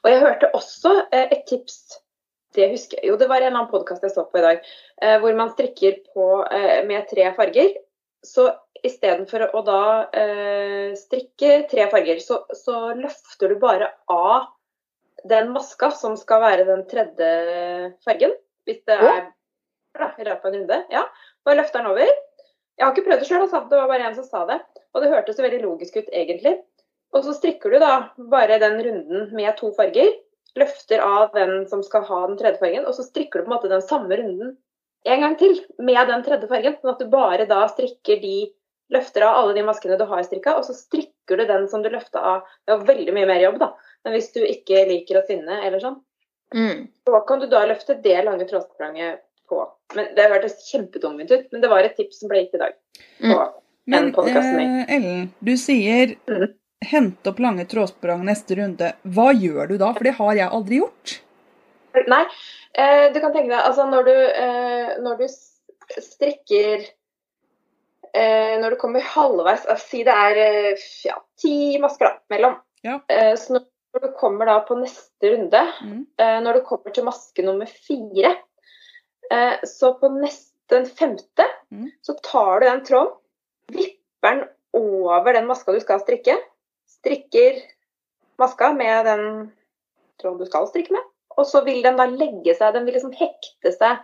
Og 0.03 0.09
jeg 0.09 0.23
hørte 0.23 0.49
også 0.57 0.93
uh, 1.03 1.25
et 1.25 1.45
tips 1.49 1.99
det 2.55 2.69
husker 2.71 3.01
jeg. 3.01 3.09
Jo, 3.09 3.17
det 3.19 3.27
var 3.27 3.43
en 3.43 3.51
annen 3.51 3.67
podkast 3.67 4.05
jeg 4.05 4.13
så 4.13 4.23
på 4.31 4.39
i 4.39 4.43
dag, 4.45 4.61
eh, 5.03 5.17
hvor 5.19 5.33
man 5.35 5.49
strikker 5.51 5.97
på, 6.13 6.27
med 6.87 7.03
tre 7.09 7.25
farger. 7.35 7.73
Så 8.25 8.49
istedenfor 8.85 9.47
å 9.55 9.61
da 9.65 9.81
eh, 10.13 10.93
strikke 10.99 11.65
tre 11.71 11.87
farger, 11.91 12.19
så, 12.23 12.41
så, 12.57 12.91
løfter 12.97 13.53
du 13.53 13.59
bare 13.61 13.91
av 14.11 14.51
den 15.29 15.51
maska 15.55 15.89
som 15.95 16.17
skal 16.19 16.43
være 16.43 16.67
den 16.67 16.83
tredje 16.89 17.31
fargen. 18.05 18.35
Hvis 18.65 18.81
det 18.89 18.97
er 18.97 19.25
da, 19.97 20.11
i 20.17 20.27
løpet 20.27 20.45
av 20.45 20.51
en 20.51 20.59
runde. 20.59 20.79
Ja, 20.93 21.05
bare 21.45 21.61
løfter 21.61 21.81
den 21.81 21.91
over. 21.93 22.13
Jeg 22.75 22.83
har 22.83 22.91
ikke 22.91 23.05
prøvd 23.07 23.21
det 23.23 23.29
sjøl, 23.29 23.43
altså. 23.45 23.61
det 23.71 23.79
var 23.79 23.91
bare 23.91 24.09
en 24.09 24.17
som 24.17 24.27
sa 24.27 24.43
det. 24.49 24.59
Og 24.93 25.03
det 25.03 25.11
hørtes 25.13 25.39
veldig 25.39 25.61
logisk 25.63 26.01
ut 26.01 26.09
egentlig. 26.11 26.57
Og 27.15 27.23
så 27.23 27.35
strikker 27.37 27.71
du 27.71 27.79
da 27.79 27.93
bare 28.31 28.59
den 28.59 28.81
runden 28.83 29.29
med 29.37 29.55
to 29.59 29.71
farger. 29.77 30.11
Løfter 30.59 31.01
av 31.03 31.33
den 31.35 31.65
som 31.71 31.81
skal 31.83 32.05
ha 32.07 32.21
den 32.29 32.37
tredje 32.39 32.61
fargen, 32.61 32.85
og 32.87 32.95
så 32.95 33.03
strikker 33.03 33.41
du 33.41 33.45
på 33.45 33.51
en 33.51 33.55
måte 33.57 33.71
den 33.71 33.83
samme 33.83 34.15
runden 34.19 34.53
en 35.05 35.25
gang 35.25 35.35
til 35.39 35.57
med 35.77 36.07
den 36.09 36.23
tredje 36.25 36.49
fargen. 36.49 36.77
Sånn 36.81 36.93
at 36.95 37.01
du 37.03 37.09
bare 37.11 37.47
da 37.49 37.65
strikker 37.71 38.21
de 38.21 38.37
løfter 38.93 39.25
av 39.25 39.39
alle 39.39 39.55
de 39.57 39.65
maskene 39.65 39.97
du 39.97 40.05
har 40.09 40.23
strikka, 40.25 40.55
og 40.59 40.65
så 40.67 40.75
strikker 40.77 41.39
du 41.39 41.45
den 41.49 41.67
som 41.69 41.81
du 41.81 41.89
løfta 41.93 42.21
av. 42.21 42.49
Det 42.65 42.75
var 42.75 42.89
veldig 42.89 43.15
mye 43.15 43.29
mer 43.29 43.41
jobb, 43.41 43.59
da. 43.61 43.71
Men 44.05 44.17
hvis 44.17 44.31
du 44.35 44.41
ikke 44.45 44.85
liker 44.89 45.21
å 45.21 45.25
finne 45.27 45.61
eller 45.65 45.81
sånn, 45.81 45.97
mm. 46.53 46.83
så 47.07 47.21
kan 47.27 47.41
du 47.41 47.47
da 47.49 47.63
løfte 47.69 47.97
det 48.03 48.17
lange 48.27 48.45
trådspranget 48.49 49.23
på. 49.49 49.61
Men 49.97 50.13
Det 50.17 50.29
hørtes 50.29 50.59
kjempetungvint 50.69 51.33
ut, 51.33 51.47
men 51.51 51.63
det 51.63 51.71
var 51.71 51.85
et 51.85 51.97
tips 51.97 52.21
som 52.21 52.29
ble 52.29 52.43
gitt 52.45 52.57
i 52.57 52.65
dag. 52.65 52.77
På 53.21 53.37
Mm. 53.37 53.61
Men 53.85 54.07
eh, 54.17 54.95
Ellen, 54.95 55.27
du 55.39 55.51
sier 55.61 56.15
mm. 56.25 56.55
hente 56.89 57.29
opp 57.29 57.39
lange 57.39 57.67
trådsprang 57.69 58.23
neste 58.25 58.57
runde. 58.57 58.87
Hva 59.05 59.27
gjør 59.29 59.69
du 59.69 59.75
da? 59.77 59.91
For 59.93 60.07
det 60.07 60.15
har 60.17 60.39
jeg 60.39 60.49
aldri 60.57 60.79
gjort. 60.81 61.19
Nei, 62.11 62.23
eh, 62.73 63.07
du 63.13 63.19
kan 63.23 63.33
tenke 63.33 63.51
deg 63.51 63.61
altså 63.61 63.87
når 63.89 64.07
du, 64.07 64.15
eh, 64.43 64.93
når 65.03 65.19
du 65.21 65.27
strikker 66.01 66.85
eh, 68.15 68.55
når 68.61 68.75
du 68.75 68.79
kommer 68.81 69.05
halvveis 69.13 69.67
Si 69.83 70.03
det 70.07 70.15
er 70.15 70.41
eh, 70.41 70.87
ja, 71.05 71.19
ti 71.39 71.77
masker 71.81 72.09
da, 72.09 72.17
mellom. 72.33 72.57
Ja. 72.85 72.99
Eh, 73.11 73.33
så 73.39 73.57
når 73.57 73.65
du 74.01 74.09
kommer 74.19 74.49
da 74.49 74.59
på 74.67 74.77
neste 74.79 75.31
runde, 75.33 75.61
mm. 75.81 76.01
eh, 76.21 76.39
når 76.43 76.59
du 76.59 76.65
kommer 76.67 76.95
til 76.95 77.07
maske 77.07 77.45
nummer 77.45 77.69
fire, 77.69 78.35
eh, 79.31 79.55
så 79.67 79.95
på 79.99 80.11
neste, 80.17 80.51
den 80.73 80.87
femte, 80.89 81.45
mm. 81.69 81.89
så 82.01 82.15
tar 82.25 82.59
du 82.59 82.65
den 82.65 82.79
tråden, 82.87 83.11
vipper 83.69 84.31
den 84.31 84.47
over 84.75 85.35
den 85.37 85.45
maska 85.45 85.75
du 85.75 85.77
skal 85.83 86.01
strikke. 86.01 86.39
Strikker 86.89 87.59
maska 88.41 88.71
med 88.73 89.05
den 89.05 89.25
tråden 90.21 90.41
du 90.41 90.49
skal 90.49 90.65
strikke 90.71 90.95
med. 90.95 91.05
Og 91.35 91.47
så 91.49 91.61
vil 91.65 91.81
den 91.85 91.99
da 91.99 92.07
legge 92.09 92.55
seg, 92.55 92.73
den 92.75 92.87
vil 92.87 92.97
liksom 92.97 93.15
hekte 93.15 93.73
seg 93.75 94.03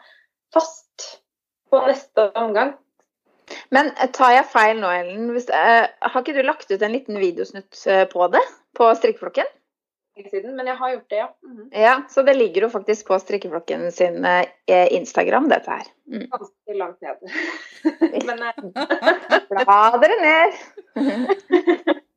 fast 0.53 1.07
på 1.71 1.79
neste 1.87 2.27
omgang. 2.39 2.75
Men 3.73 3.91
eh, 3.95 4.11
tar 4.15 4.35
jeg 4.35 4.51
feil 4.51 4.79
nå, 4.79 4.91
Ellen? 4.91 5.31
Hvis, 5.35 5.49
uh, 5.51 5.87
har 5.87 6.21
ikke 6.21 6.35
du 6.35 6.43
lagt 6.45 6.71
ut 6.71 6.81
en 6.81 6.93
liten 6.93 7.19
videosnutt 7.21 7.81
eh, 7.87 8.05
på 8.11 8.27
det? 8.33 8.43
På 8.77 8.91
strikkeflokken? 8.97 9.49
Siden, 10.21 10.51
men 10.53 10.67
jeg 10.67 10.75
har 10.77 10.89
gjort 10.91 11.09
det, 11.09 11.17
ja. 11.17 11.27
Mhm. 11.47 11.67
Ja, 11.73 11.93
så 12.11 12.21
det 12.27 12.35
ligger 12.35 12.67
jo 12.67 12.69
faktisk 12.69 13.07
på 13.07 13.17
strikkeflokken 13.23 13.87
sin 13.95 14.27
uh, 14.27 14.43
Instagram, 14.67 15.47
dette 15.49 15.79
her. 15.79 15.87
Mm. 16.11 16.27
Ganske 16.29 16.77
langt 16.77 17.01
ned. 17.01 17.15
men 18.27 18.43
uh... 18.43 18.51
Bla 19.63 19.81
dere 20.03 20.19
ned! 20.21 20.59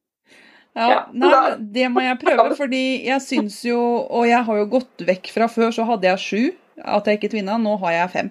Ja, 0.75 1.05
nei, 1.15 1.55
det 1.75 1.87
må 1.95 2.03
jeg 2.03 2.19
prøve, 2.19 2.49
fordi 2.59 3.05
jeg 3.07 3.23
syns 3.23 3.61
jo 3.63 3.79
Og 4.11 4.25
jeg 4.27 4.43
har 4.43 4.57
jo 4.59 4.65
gått 4.73 5.05
vekk 5.07 5.31
fra 5.31 5.47
før, 5.47 5.71
så 5.75 5.87
hadde 5.87 6.09
jeg 6.09 6.23
sju 6.25 6.41
at 6.83 7.07
jeg 7.07 7.21
ikke 7.21 7.31
tvinna. 7.37 7.55
Nå 7.63 7.77
har 7.85 7.93
jeg 7.95 8.11
fem. 8.11 8.31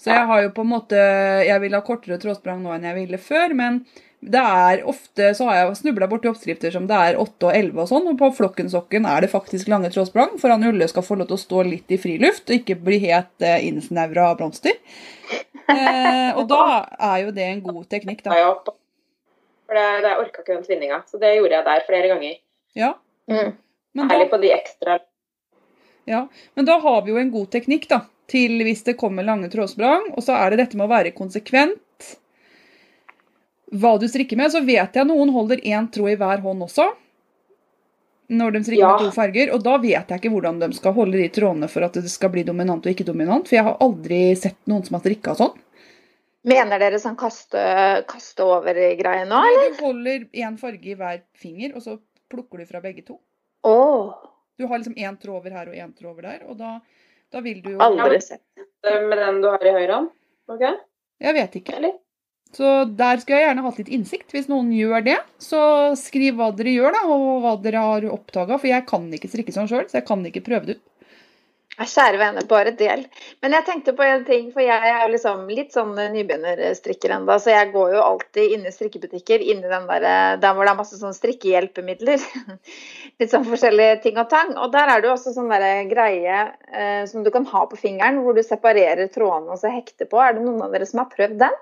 Så 0.00 0.14
jeg 0.14 0.24
har 0.30 0.40
jo 0.46 0.54
på 0.56 0.64
en 0.64 0.70
måte 0.70 1.02
Jeg 1.44 1.60
vil 1.62 1.76
ha 1.76 1.82
kortere 1.84 2.16
trådsprang 2.22 2.62
nå 2.64 2.72
enn 2.72 2.88
jeg 2.88 2.98
ville 3.02 3.20
før, 3.20 3.52
men 3.58 3.82
det 4.22 4.38
er 4.38 4.84
ofte 4.86 5.32
så 5.34 5.48
har 5.48 5.56
jeg 5.58 5.78
snubla 5.80 6.06
borti 6.06 6.28
oppskrifter 6.30 6.70
som 6.70 6.84
det 6.86 6.94
er 6.94 7.16
åtte 7.18 7.48
og 7.48 7.56
11 7.58 7.80
og 7.82 7.88
sånn, 7.90 8.04
og 8.06 8.20
på 8.20 8.28
flokkensokken 8.36 9.08
er 9.10 9.24
det 9.24 9.32
faktisk 9.32 9.66
lange 9.72 9.90
trådsprang 9.90 10.36
for 10.38 10.54
han 10.54 10.62
Ulle 10.68 10.86
skal 10.86 11.02
få 11.02 11.16
lov 11.18 11.26
til 11.32 11.40
å 11.40 11.42
stå 11.42 11.64
litt 11.66 11.90
i 11.90 11.98
friluft 11.98 12.46
og 12.46 12.60
ikke 12.60 12.76
bli 12.86 13.00
helt 13.02 13.42
eh, 13.42 13.58
innsnevra 13.66 14.28
av 14.30 14.38
blomster. 14.38 14.78
Eh, 15.66 16.30
og 16.38 16.46
da 16.50 16.62
er 17.02 17.24
jo 17.24 17.34
det 17.34 17.48
en 17.48 17.64
god 17.66 17.90
teknikk, 17.90 18.22
da. 18.22 18.38
For 19.72 19.78
det, 19.80 20.02
det 20.04 20.16
orka 20.20 20.42
ikke 20.42 20.52
den 20.52 20.64
tvinninga. 20.66 20.98
Så 21.08 21.16
det 21.16 21.30
gjorde 21.38 21.56
jeg 21.56 21.64
der 21.64 21.84
flere 21.88 22.08
ganger. 22.12 22.34
Ja, 22.76 22.92
Mm. 23.30 23.52
Særlig 23.96 24.30
på 24.32 24.38
de 24.42 24.48
ekstra 24.50 24.98
Ja, 26.10 26.26
men 26.56 26.66
da 26.66 26.74
har 26.82 27.02
vi 27.06 27.12
jo 27.12 27.16
en 27.20 27.30
god 27.30 27.46
teknikk 27.54 27.86
da, 27.88 28.00
til 28.26 28.58
hvis 28.66 28.82
det 28.84 28.96
kommer 28.98 29.22
lange 29.22 29.48
trådsprang, 29.48 30.08
og 30.16 30.24
så 30.26 30.34
er 30.34 30.50
det 30.50 30.58
dette 30.58 30.76
med 30.76 30.88
å 30.88 30.90
være 30.90 31.12
konsekvent. 31.14 32.08
Hva 33.72 33.94
du 34.02 34.08
strikker 34.10 34.36
med, 34.36 34.50
så 34.52 34.60
vet 34.66 34.98
jeg 34.98 35.08
noen 35.08 35.30
holder 35.32 35.62
én 35.62 35.86
tråd 35.94 36.10
i 36.12 36.18
hver 36.20 36.42
hånd 36.42 36.66
også. 36.66 36.88
Når 38.34 38.52
de 38.58 38.64
strikker 38.66 38.82
Ja. 38.82 38.92
med 38.98 39.06
to 39.06 39.14
farger, 39.14 39.54
og 39.54 39.62
da 39.62 39.78
vet 39.78 40.08
jeg 40.10 40.20
ikke 40.20 40.34
hvordan 40.34 40.58
de 40.58 40.72
skal 40.74 40.92
holde 40.98 41.22
de 41.22 41.28
trådene 41.28 41.70
for 41.70 41.86
at 41.86 41.92
det 41.94 42.10
skal 42.10 42.34
bli 42.34 42.42
dominant 42.42 42.84
og 42.84 42.92
ikke 42.92 43.06
dominant, 43.06 43.46
for 43.48 43.56
jeg 43.56 43.64
har 43.64 43.78
aldri 43.80 44.34
sett 44.36 44.58
noen 44.66 44.84
som 44.84 44.98
har 44.98 45.06
strikka 45.06 45.36
sånn. 45.38 45.54
Mener 46.48 46.82
dere 46.82 46.98
sånn 46.98 47.16
kaste, 47.18 47.60
kaste 48.10 48.42
over-greie 48.42 49.26
nå, 49.30 49.42
eller? 49.46 49.76
Du 49.76 49.84
holder 49.84 50.24
én 50.42 50.56
farge 50.58 50.90
i 50.90 50.96
hver 50.98 51.20
finger, 51.38 51.76
og 51.78 51.84
så 51.84 51.96
plukker 52.32 52.62
du 52.62 52.66
fra 52.66 52.80
begge 52.82 53.04
to. 53.06 53.20
Oh. 53.62 54.10
Du 54.58 54.66
har 54.66 54.80
liksom 54.80 54.98
én 54.98 55.18
tråd 55.22 55.38
over 55.38 55.54
her 55.54 55.70
og 55.70 55.76
én 55.78 55.92
tråd 55.94 56.10
over 56.16 56.26
der, 56.26 56.42
og 56.50 56.58
da, 56.58 56.76
da 57.30 57.42
vil 57.44 57.62
du 57.62 57.76
jo 57.76 57.82
aldri 57.84 58.18
sett. 58.24 58.42
med 58.82 59.18
den 59.18 59.42
du 59.42 59.52
har 59.52 59.62
i 59.66 59.74
høyre 59.76 60.00
hånd. 60.00 60.10
Ok? 60.50 60.64
Jeg 61.22 61.38
vet 61.38 61.60
ikke. 61.62 61.76
Eller? 61.78 61.94
Så 62.52 62.70
der 62.84 63.20
skulle 63.20 63.38
jeg 63.38 63.46
gjerne 63.46 63.64
hatt 63.64 63.78
litt 63.80 63.92
innsikt. 63.96 64.32
Hvis 64.34 64.48
noen 64.50 64.72
gjør 64.76 65.04
det, 65.06 65.18
så 65.40 65.60
skriv 65.96 66.36
hva 66.36 66.50
dere 66.56 66.74
gjør, 66.74 66.96
da, 66.98 67.04
og 67.08 67.44
hva 67.44 67.54
dere 67.64 67.84
har 67.86 68.08
oppdaga. 68.12 68.58
For 68.58 68.68
jeg 68.68 68.84
kan 68.90 69.06
ikke 69.14 69.30
strikke 69.32 69.54
sånn 69.54 69.70
sjøl, 69.70 69.86
så 69.88 70.00
jeg 70.00 70.08
kan 70.10 70.26
ikke 70.28 70.44
prøve 70.44 70.68
det 70.68 70.76
ut. 70.76 70.84
Kjære 71.72 72.18
vene, 72.20 72.42
bare 72.48 72.74
del. 72.76 73.06
Men 73.40 73.54
jeg 73.56 73.64
tenkte 73.64 73.94
på 73.96 74.04
en 74.04 74.26
ting, 74.26 74.50
for 74.52 74.60
jeg 74.60 74.90
er 74.90 75.06
jo 75.06 75.12
liksom 75.14 75.46
litt 75.48 75.72
sånn 75.72 75.94
nybegynnerstrikker 75.96 77.14
enda, 77.16 77.38
så 77.40 77.54
jeg 77.54 77.70
går 77.72 77.94
jo 77.94 78.02
alltid 78.04 78.52
inn 78.56 78.66
i 78.68 78.72
strikkebutikker, 78.74 79.40
inn 79.40 79.64
i 79.64 79.70
den 79.70 79.88
der, 79.88 80.06
der 80.42 80.52
hvor 80.52 80.68
det 80.68 80.74
er 80.74 80.78
masse 80.82 81.00
sånn 81.00 81.16
strikkehjelpemidler. 81.16 82.20
litt 83.22 83.32
sånn 83.32 83.48
forskjellige 83.48 84.02
ting 84.04 84.20
og 84.20 84.28
tang. 84.30 84.52
Og 84.60 84.68
der 84.74 84.92
er 84.92 85.00
det 85.00 85.08
jo 85.08 85.16
også 85.16 85.32
sånn 85.32 85.52
der 85.52 85.88
greie 85.90 86.44
eh, 86.68 87.02
som 87.08 87.24
du 87.24 87.32
kan 87.34 87.48
ha 87.48 87.64
på 87.70 87.80
fingeren, 87.80 88.20
hvor 88.22 88.36
du 88.36 88.44
separerer 88.44 89.08
trådene 89.12 89.56
og 89.56 89.62
så 89.62 89.72
hekter 89.72 90.10
på. 90.10 90.20
Er 90.20 90.36
det 90.36 90.44
noen 90.44 90.60
av 90.66 90.76
dere 90.76 90.88
som 90.88 91.00
har 91.02 91.12
prøvd 91.14 91.40
den? 91.46 91.60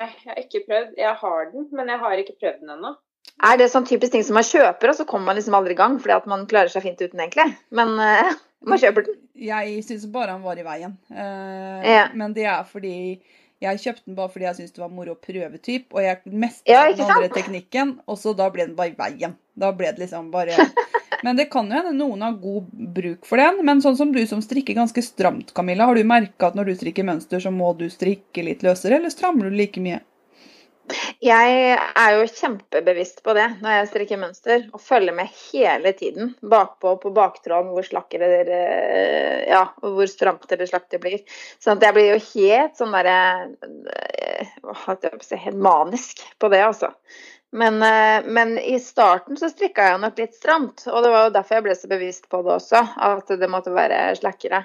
Nei, 0.00 0.10
jeg 0.24 0.32
har 0.32 0.40
ikke 0.40 0.64
prøvd. 0.66 0.94
Jeg 0.98 1.18
har 1.20 1.50
den, 1.52 1.68
men 1.76 1.92
jeg 1.92 2.00
har 2.00 2.22
ikke 2.22 2.38
prøvd 2.40 2.64
den 2.64 2.78
ennå. 2.78 2.96
Er 3.44 3.58
det 3.58 3.68
sånn 3.72 3.86
typisk 3.88 4.14
ting 4.14 4.24
som 4.24 4.36
man 4.38 4.46
kjøper, 4.46 4.90
og 4.90 4.96
så 4.98 5.06
kommer 5.08 5.30
man 5.30 5.38
liksom 5.38 5.56
aldri 5.58 5.74
i 5.74 5.78
gang 5.78 5.96
fordi 6.00 6.14
at 6.16 6.26
man 6.30 6.44
klarer 6.50 6.70
seg 6.70 6.84
fint 6.86 7.00
uten, 7.02 7.20
egentlig? 7.20 7.46
Men 7.74 7.96
eh, 8.02 8.34
man 8.66 8.80
kjøper 8.82 9.06
den. 9.06 9.16
Jeg 9.46 9.84
syns 9.86 10.04
bare 10.12 10.34
han 10.36 10.42
var 10.44 10.58
i 10.60 10.66
veien. 10.66 10.96
Eh, 11.10 11.88
Ja. 11.94 12.08
Men 12.14 12.32
det 12.36 12.44
er 12.50 12.64
fordi 12.68 13.20
jeg 13.62 13.80
kjøpte 13.80 14.04
den 14.06 14.16
bare 14.18 14.28
fordi 14.32 14.44
jeg 14.48 14.56
syntes 14.58 14.74
det 14.76 14.82
var 14.82 14.90
moro 14.92 15.14
å 15.14 15.20
prøve 15.20 15.58
typ, 15.62 15.86
og 15.94 16.02
jeg 16.02 16.20
mestra 16.26 16.72
Ja, 16.72 16.82
den 16.92 17.06
andre 17.06 17.30
teknikken, 17.32 17.98
og 18.06 18.18
så 18.20 18.34
da 18.36 18.50
ble 18.52 18.66
den 18.66 18.76
bare 18.76 18.92
i 18.92 18.98
veien. 18.98 19.36
Da 19.56 19.70
ble 19.72 19.92
det 19.92 20.04
liksom 20.04 20.30
bare 20.34 20.56
Men 21.24 21.38
det 21.38 21.46
kan 21.48 21.70
jo 21.70 21.72
hende 21.78 21.94
noen 21.96 22.20
har 22.20 22.34
god 22.36 22.66
bruk 22.92 23.24
for 23.24 23.40
den. 23.40 23.62
Men 23.64 23.80
sånn 23.80 23.96
som 23.96 24.10
du 24.12 24.18
som 24.28 24.42
strikker 24.44 24.76
ganske 24.76 25.00
stramt, 25.00 25.54
Camilla, 25.56 25.86
har 25.88 25.96
du 25.96 26.04
merka 26.04 26.50
at 26.50 26.58
når 26.58 26.68
du 26.68 26.74
strikker 26.76 27.06
mønster, 27.08 27.40
så 27.40 27.48
må 27.54 27.70
du 27.78 27.86
strikke 27.88 28.44
litt 28.44 28.60
løsere, 28.66 28.98
eller 28.98 29.08
strammer 29.14 29.48
du 29.48 29.56
like 29.56 29.80
mye? 29.80 30.02
Jeg 31.24 31.76
er 31.80 32.14
jo 32.18 32.26
kjempebevisst 32.28 33.22
på 33.24 33.32
det 33.36 33.46
når 33.62 33.76
jeg 33.78 33.88
strikker 33.90 34.20
mønster, 34.20 34.64
og 34.76 34.82
følger 34.84 35.16
med 35.16 35.32
hele 35.48 35.94
tiden 35.96 36.34
bakpå 36.44 36.96
på 37.00 37.12
baktråden 37.16 37.72
hvor 37.72 37.86
slakker, 37.86 38.24
eh, 38.28 39.44
ja, 39.48 39.62
hvor 39.80 40.10
stramt 40.10 40.50
eller 40.52 40.68
slakt 40.68 40.92
det 40.92 41.00
blir. 41.04 41.22
Sånn 41.62 41.80
jeg 41.80 41.96
blir 41.96 42.10
jo 42.12 42.18
helt 42.34 42.76
sånn 42.80 42.92
derre 42.96 43.18
eh, 43.94 44.50
Helt 44.84 45.56
manisk 45.56 46.20
på 46.42 46.48
det, 46.52 46.60
altså. 46.66 46.90
Men, 47.54 47.78
eh, 47.82 48.26
men 48.26 48.58
i 48.58 48.76
starten 48.82 49.38
så 49.40 49.48
strikka 49.48 49.86
jeg 49.88 50.02
nok 50.02 50.18
litt 50.18 50.34
stramt, 50.36 50.84
og 50.90 51.04
det 51.04 51.14
var 51.14 51.26
jo 51.28 51.34
derfor 51.36 51.58
jeg 51.58 51.66
ble 51.68 51.76
så 51.78 51.90
bevisst 51.92 52.28
på 52.28 52.42
det 52.44 52.56
også, 52.58 52.82
at 53.08 53.30
det 53.40 53.50
måtte 53.50 53.72
være 53.74 54.00
slakkere. 54.18 54.64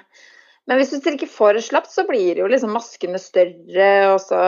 Men 0.68 0.78
hvis 0.78 0.92
du 0.92 1.00
strikker 1.00 1.30
for 1.30 1.56
slapt, 1.64 1.90
så 1.92 2.04
blir 2.08 2.42
jo 2.42 2.48
liksom 2.50 2.74
maskene 2.76 3.18
større. 3.18 3.90
Og 4.12 4.20
så... 4.22 4.40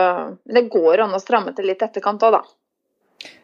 Men 0.45 0.59
det 0.59 0.69
går 0.73 1.03
an 1.03 1.15
å 1.17 1.21
stramme 1.21 1.55
til 1.57 1.67
litt 1.67 1.83
etterkant 1.83 2.23
òg, 2.23 2.37
da. 2.37 2.43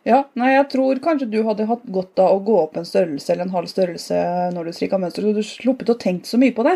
Ja, 0.07 0.23
nei, 0.39 0.53
jeg 0.53 0.67
tror 0.73 0.99
kanskje 1.03 1.29
du 1.31 1.39
hadde 1.47 1.67
hatt 1.69 1.85
godt 1.93 2.19
av 2.19 2.33
å 2.35 2.41
gå 2.43 2.55
opp 2.61 2.79
en 2.79 2.88
størrelse 2.88 3.31
eller 3.31 3.47
en 3.47 3.53
halv 3.53 3.69
størrelse 3.71 4.17
når 4.55 4.67
du 4.69 4.75
strikka 4.75 4.99
mønster, 4.99 5.23
så 5.23 5.35
du 5.35 5.45
sluppet 5.45 5.91
å 5.93 5.99
tenke 5.99 6.27
så 6.27 6.39
mye 6.41 6.55
på 6.55 6.65
det. 6.67 6.75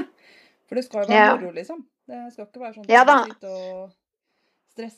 For 0.69 0.79
det 0.79 0.85
skal 0.85 1.03
jo 1.03 1.09
være 1.09 1.19
Ja. 1.19 1.35
moro, 1.35 1.51
liksom. 1.55 1.83
Det 2.07 2.21
skal 2.33 2.47
ikke 2.47 2.63
være 2.63 2.73
sånn 2.77 2.89
Ja 2.91 3.03
da. 3.07 3.17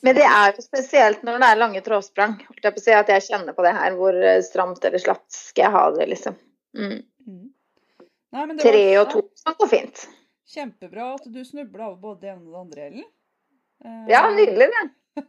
Men 0.02 0.16
det 0.16 0.24
er 0.24 0.54
jo 0.56 0.62
spesielt 0.64 1.22
når 1.26 1.42
det 1.42 1.48
er 1.50 1.58
lange 1.60 1.82
trådsprang. 1.84 2.38
Holdt 2.48 2.64
jeg 2.64 2.74
på 2.76 2.80
å 2.80 2.84
si 2.86 2.94
at 2.96 3.10
jeg 3.12 3.26
kjenner 3.26 3.56
på 3.56 3.64
det 3.66 3.74
her. 3.76 3.96
Hvor 3.98 4.16
eh, 4.16 4.40
stramt 4.42 4.84
eller 4.88 5.02
slapt 5.02 5.28
skal 5.36 5.66
jeg 5.66 5.74
ha 5.74 5.82
det, 5.98 6.06
liksom. 6.14 6.38
Mm. 6.76 7.02
Mm. 7.28 7.42
Nei, 8.32 8.46
men 8.46 8.56
det 8.56 8.64
Tre 8.64 8.84
var 8.86 9.02
og 9.02 9.10
to 9.12 9.22
sånn 9.36 9.58
gå 9.60 9.68
fint. 9.68 10.06
Kjempebra 10.54 11.14
at 11.16 11.26
du 11.32 11.40
snubla 11.44 11.90
over 11.90 12.00
både 12.02 12.20
det 12.26 12.30
ene 12.34 12.46
og 12.46 12.52
det 12.52 12.60
andre, 12.64 12.86
Ellen. 12.90 13.08
Uh... 13.84 14.04
Ja, 14.10 14.22
nydelig 14.32 14.68
det. 14.72 14.84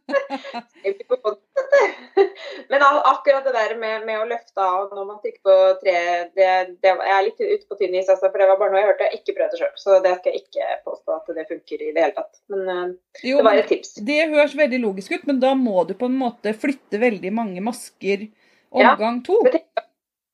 Men 2.69 2.81
akkurat 2.83 3.43
det 3.43 3.53
der 3.55 3.75
med, 3.79 4.05
med 4.05 4.19
å 4.19 4.25
løfte 4.27 4.63
av 4.63 4.91
når 4.95 5.05
man 5.07 5.19
trykker 5.23 5.43
på 5.47 5.55
tre, 5.83 5.93
det, 6.35 6.49
det, 6.83 6.91
jeg 6.91 7.13
er 7.17 7.23
litt 7.27 7.39
ute 7.39 7.67
på 7.69 7.77
tynn 7.79 7.95
is, 7.95 8.09
altså, 8.11 8.27
for 8.27 8.41
det 8.41 8.47
var 8.49 8.59
bare 8.59 8.73
noe 8.73 8.81
jeg 8.81 8.89
hørte. 8.89 9.07
Jeg 9.07 9.21
ikke 9.21 9.35
prøvd 9.37 9.53
det 9.53 9.59
sjøl, 9.61 9.75
så 9.79 9.99
det 10.03 10.13
skal 10.17 10.33
jeg 10.33 10.43
ikke 10.43 10.65
påstå 10.89 11.15
at 11.15 11.31
det 11.37 11.45
funker 11.51 11.77
i 11.85 11.91
det 11.95 12.03
hele 12.03 12.17
tatt. 12.17 12.33
Men 12.51 12.61
eh, 12.73 12.83
Jo, 13.29 13.39
det 13.39 13.47
var 13.47 13.61
et 13.61 13.71
tips. 13.71 13.93
det 14.09 14.19
høres 14.33 14.57
veldig 14.59 14.81
logisk 14.83 15.15
ut, 15.15 15.25
men 15.29 15.39
da 15.43 15.53
må 15.59 15.85
du 15.87 15.93
på 15.99 16.09
en 16.11 16.19
måte 16.19 16.55
flytte 16.57 16.99
veldig 17.01 17.31
mange 17.37 17.63
masker 17.63 18.27
omgang 18.75 19.21
to. 19.27 19.39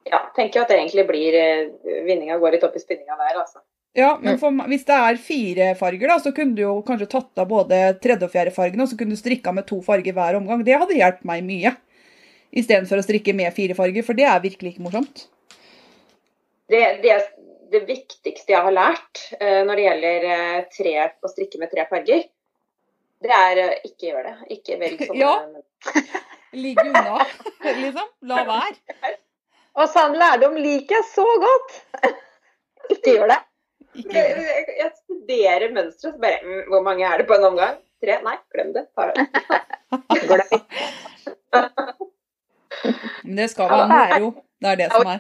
Ja, 0.09 0.19
tenker 0.35 0.59
jeg- 0.59 0.63
at 0.65 0.71
det 0.73 0.79
egentlig 0.81 1.05
blir 1.07 1.37
eh, 1.39 1.69
Vinninga 2.07 2.39
går 2.41 2.57
litt 2.57 2.65
opp 2.67 2.75
i 2.75 2.81
spinninga 2.81 3.15
der, 3.21 3.37
altså. 3.43 3.61
Ja, 3.93 4.15
men 4.17 4.39
for, 4.41 4.55
hvis 4.71 4.88
det 4.88 4.95
er 4.97 5.17
fire 5.21 5.65
farger, 5.77 6.09
da, 6.09 6.15
så 6.21 6.31
kunne 6.33 6.57
du 6.57 6.63
jo 6.63 6.77
kanskje 6.85 7.12
tatt 7.12 7.41
av 7.43 7.50
både 7.51 7.81
tredje 8.01 8.25
og 8.25 8.33
fjerde 8.33 8.53
fargen, 8.55 8.81
og 8.81 8.89
så 8.89 8.97
kunne 8.97 9.13
du 9.13 9.19
strikka 9.19 9.53
med 9.53 9.67
to 9.69 9.77
farger 9.85 10.15
hver 10.17 10.39
omgang. 10.39 10.63
Det 10.65 10.79
hadde 10.81 10.97
hjulpet 10.97 11.27
meg 11.29 11.43
mye. 11.45 11.75
Istedenfor 12.57 13.01
å 13.01 13.05
strikke 13.05 13.35
med 13.38 13.53
fire 13.53 13.77
farger, 13.77 14.05
for 14.05 14.17
det 14.17 14.25
er 14.29 14.41
virkelig 14.41 14.73
ikke 14.73 14.85
morsomt. 14.88 15.27
Det, 16.73 16.81
det, 17.03 17.19
det 17.73 17.83
viktigste 17.85 18.55
jeg 18.55 18.65
har 18.65 18.73
lært 18.73 19.27
eh, 19.38 19.62
når 19.67 19.77
det 19.77 19.85
gjelder 19.85 20.27
eh, 20.31 20.57
tre, 20.73 20.95
å 21.21 21.29
strikke 21.29 21.62
med 21.62 21.73
tre 21.73 21.85
farger, 21.89 22.25
det 23.23 23.38
er 23.38 23.63
eh, 23.67 23.88
ikke 23.91 24.09
gjør 24.09 24.29
det. 24.31 24.35
Ikke 24.57 24.81
velg 24.81 25.05
sånn. 25.05 25.21
Ja. 25.21 25.35
Ligg 26.53 26.81
unna, 26.81 27.21
liksom. 27.83 28.09
La 28.29 28.43
være. 28.50 29.15
Og 29.81 29.89
sann 29.89 30.17
lærdom 30.17 30.57
liker 30.62 31.00
jeg 31.00 31.09
så 31.13 31.25
godt! 31.41 31.81
Ikke 32.93 33.15
gjør 33.15 33.31
det. 33.31 33.39
Jeg, 33.93 34.05
jeg, 34.13 34.65
jeg 34.79 34.91
studerer 35.03 35.73
mønsteret, 35.73 36.15
så 36.15 36.21
bare 36.21 36.39
mm, 36.43 36.63
Hvor 36.71 36.81
mange 36.85 37.05
er 37.05 37.17
det 37.21 37.27
på 37.29 37.38
en 37.38 37.45
omgang? 37.51 37.77
Tre? 38.03 38.17
Nei, 38.25 38.38
glem 38.55 38.73
det. 38.75 38.88
Ta 38.97 39.12
det. 39.12 39.15
Går 40.29 40.41
det 43.38 43.50
skal 43.50 43.69
være 43.69 44.19
moro. 44.19 44.33
Det 44.62 44.71
er 44.71 44.75
det 44.81 44.89
som 44.91 45.07
er. 45.13 45.19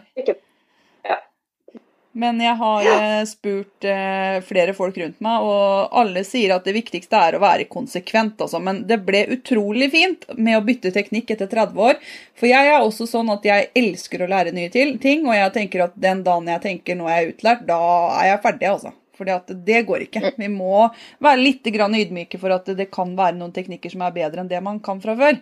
Men 2.13 2.37
jeg 2.43 2.53
har 2.59 2.87
eh, 2.91 3.23
spurt 3.25 3.85
eh, 3.89 4.35
flere 4.45 4.75
folk 4.77 4.97
rundt 5.01 5.21
meg, 5.25 5.45
og 5.49 5.95
alle 5.97 6.21
sier 6.27 6.51
at 6.53 6.67
det 6.67 6.75
viktigste 6.75 7.17
er 7.17 7.37
å 7.37 7.41
være 7.41 7.65
konsekvent. 7.71 8.37
Altså. 8.45 8.59
Men 8.61 8.83
det 8.89 8.99
ble 9.07 9.23
utrolig 9.33 9.87
fint 9.95 10.27
med 10.37 10.59
å 10.59 10.63
bytte 10.65 10.91
teknikk 10.93 11.33
etter 11.33 11.49
30 11.49 11.79
år. 11.87 11.97
For 12.37 12.49
jeg 12.51 12.69
er 12.69 12.85
også 12.85 13.07
sånn 13.09 13.31
at 13.33 13.47
jeg 13.49 13.71
elsker 13.81 14.21
å 14.21 14.29
lære 14.29 14.53
nye 14.53 14.69
ting, 14.73 15.25
og 15.25 15.33
jeg 15.33 15.55
tenker 15.57 15.87
at 15.87 15.95
den 15.97 16.21
dagen 16.27 16.51
jeg 16.53 16.61
tenker 16.67 16.99
nå 16.99 17.09
er 17.09 17.23
jeg 17.23 17.33
utlært, 17.33 17.65
da 17.71 17.79
er 18.19 18.29
jeg 18.35 18.43
ferdig, 18.45 18.69
altså. 18.75 18.93
Fordi 19.17 19.33
at 19.33 19.49
det 19.65 19.81
går 19.89 20.05
ikke. 20.07 20.21
Vi 20.41 20.51
må 20.53 20.85
være 21.21 21.41
litt 21.41 21.65
grann 21.73 21.97
ydmyke 21.97 22.37
for 22.41 22.53
at 22.53 22.69
det 22.77 22.91
kan 22.93 23.17
være 23.17 23.37
noen 23.41 23.53
teknikker 23.57 23.93
som 23.93 24.05
er 24.05 24.13
bedre 24.15 24.45
enn 24.45 24.53
det 24.53 24.61
man 24.65 24.79
kan 24.85 25.01
fra 25.01 25.17
før. 25.17 25.41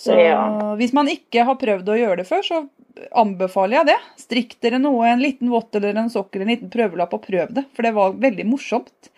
Så 0.00 0.14
Ja. 0.18 0.74
hvis 0.78 0.94
man 0.96 1.10
ikke 1.10 1.44
har 1.44 1.58
prøvd 1.60 1.90
å 1.90 1.98
gjøre 1.98 2.22
det 2.22 2.26
før, 2.28 2.42
så 2.46 2.60
anbefaler 3.12 3.76
jeg 3.80 3.86
det. 3.90 3.98
Strikk 4.20 4.56
dere 4.64 4.78
noe, 4.82 5.06
en 5.08 5.22
liten 5.22 5.50
vott 5.52 5.74
eller 5.78 5.94
en 6.00 6.10
sokk 6.12 6.34
eller 6.34 6.46
en 6.48 6.52
liten 6.54 6.70
prøvelapp, 6.72 7.14
og 7.16 7.22
prøv 7.26 7.54
det. 7.56 7.64
For 7.76 7.82
det 7.86 7.94
var 7.96 8.12
veldig 8.18 8.46
morsomt. 8.50 9.10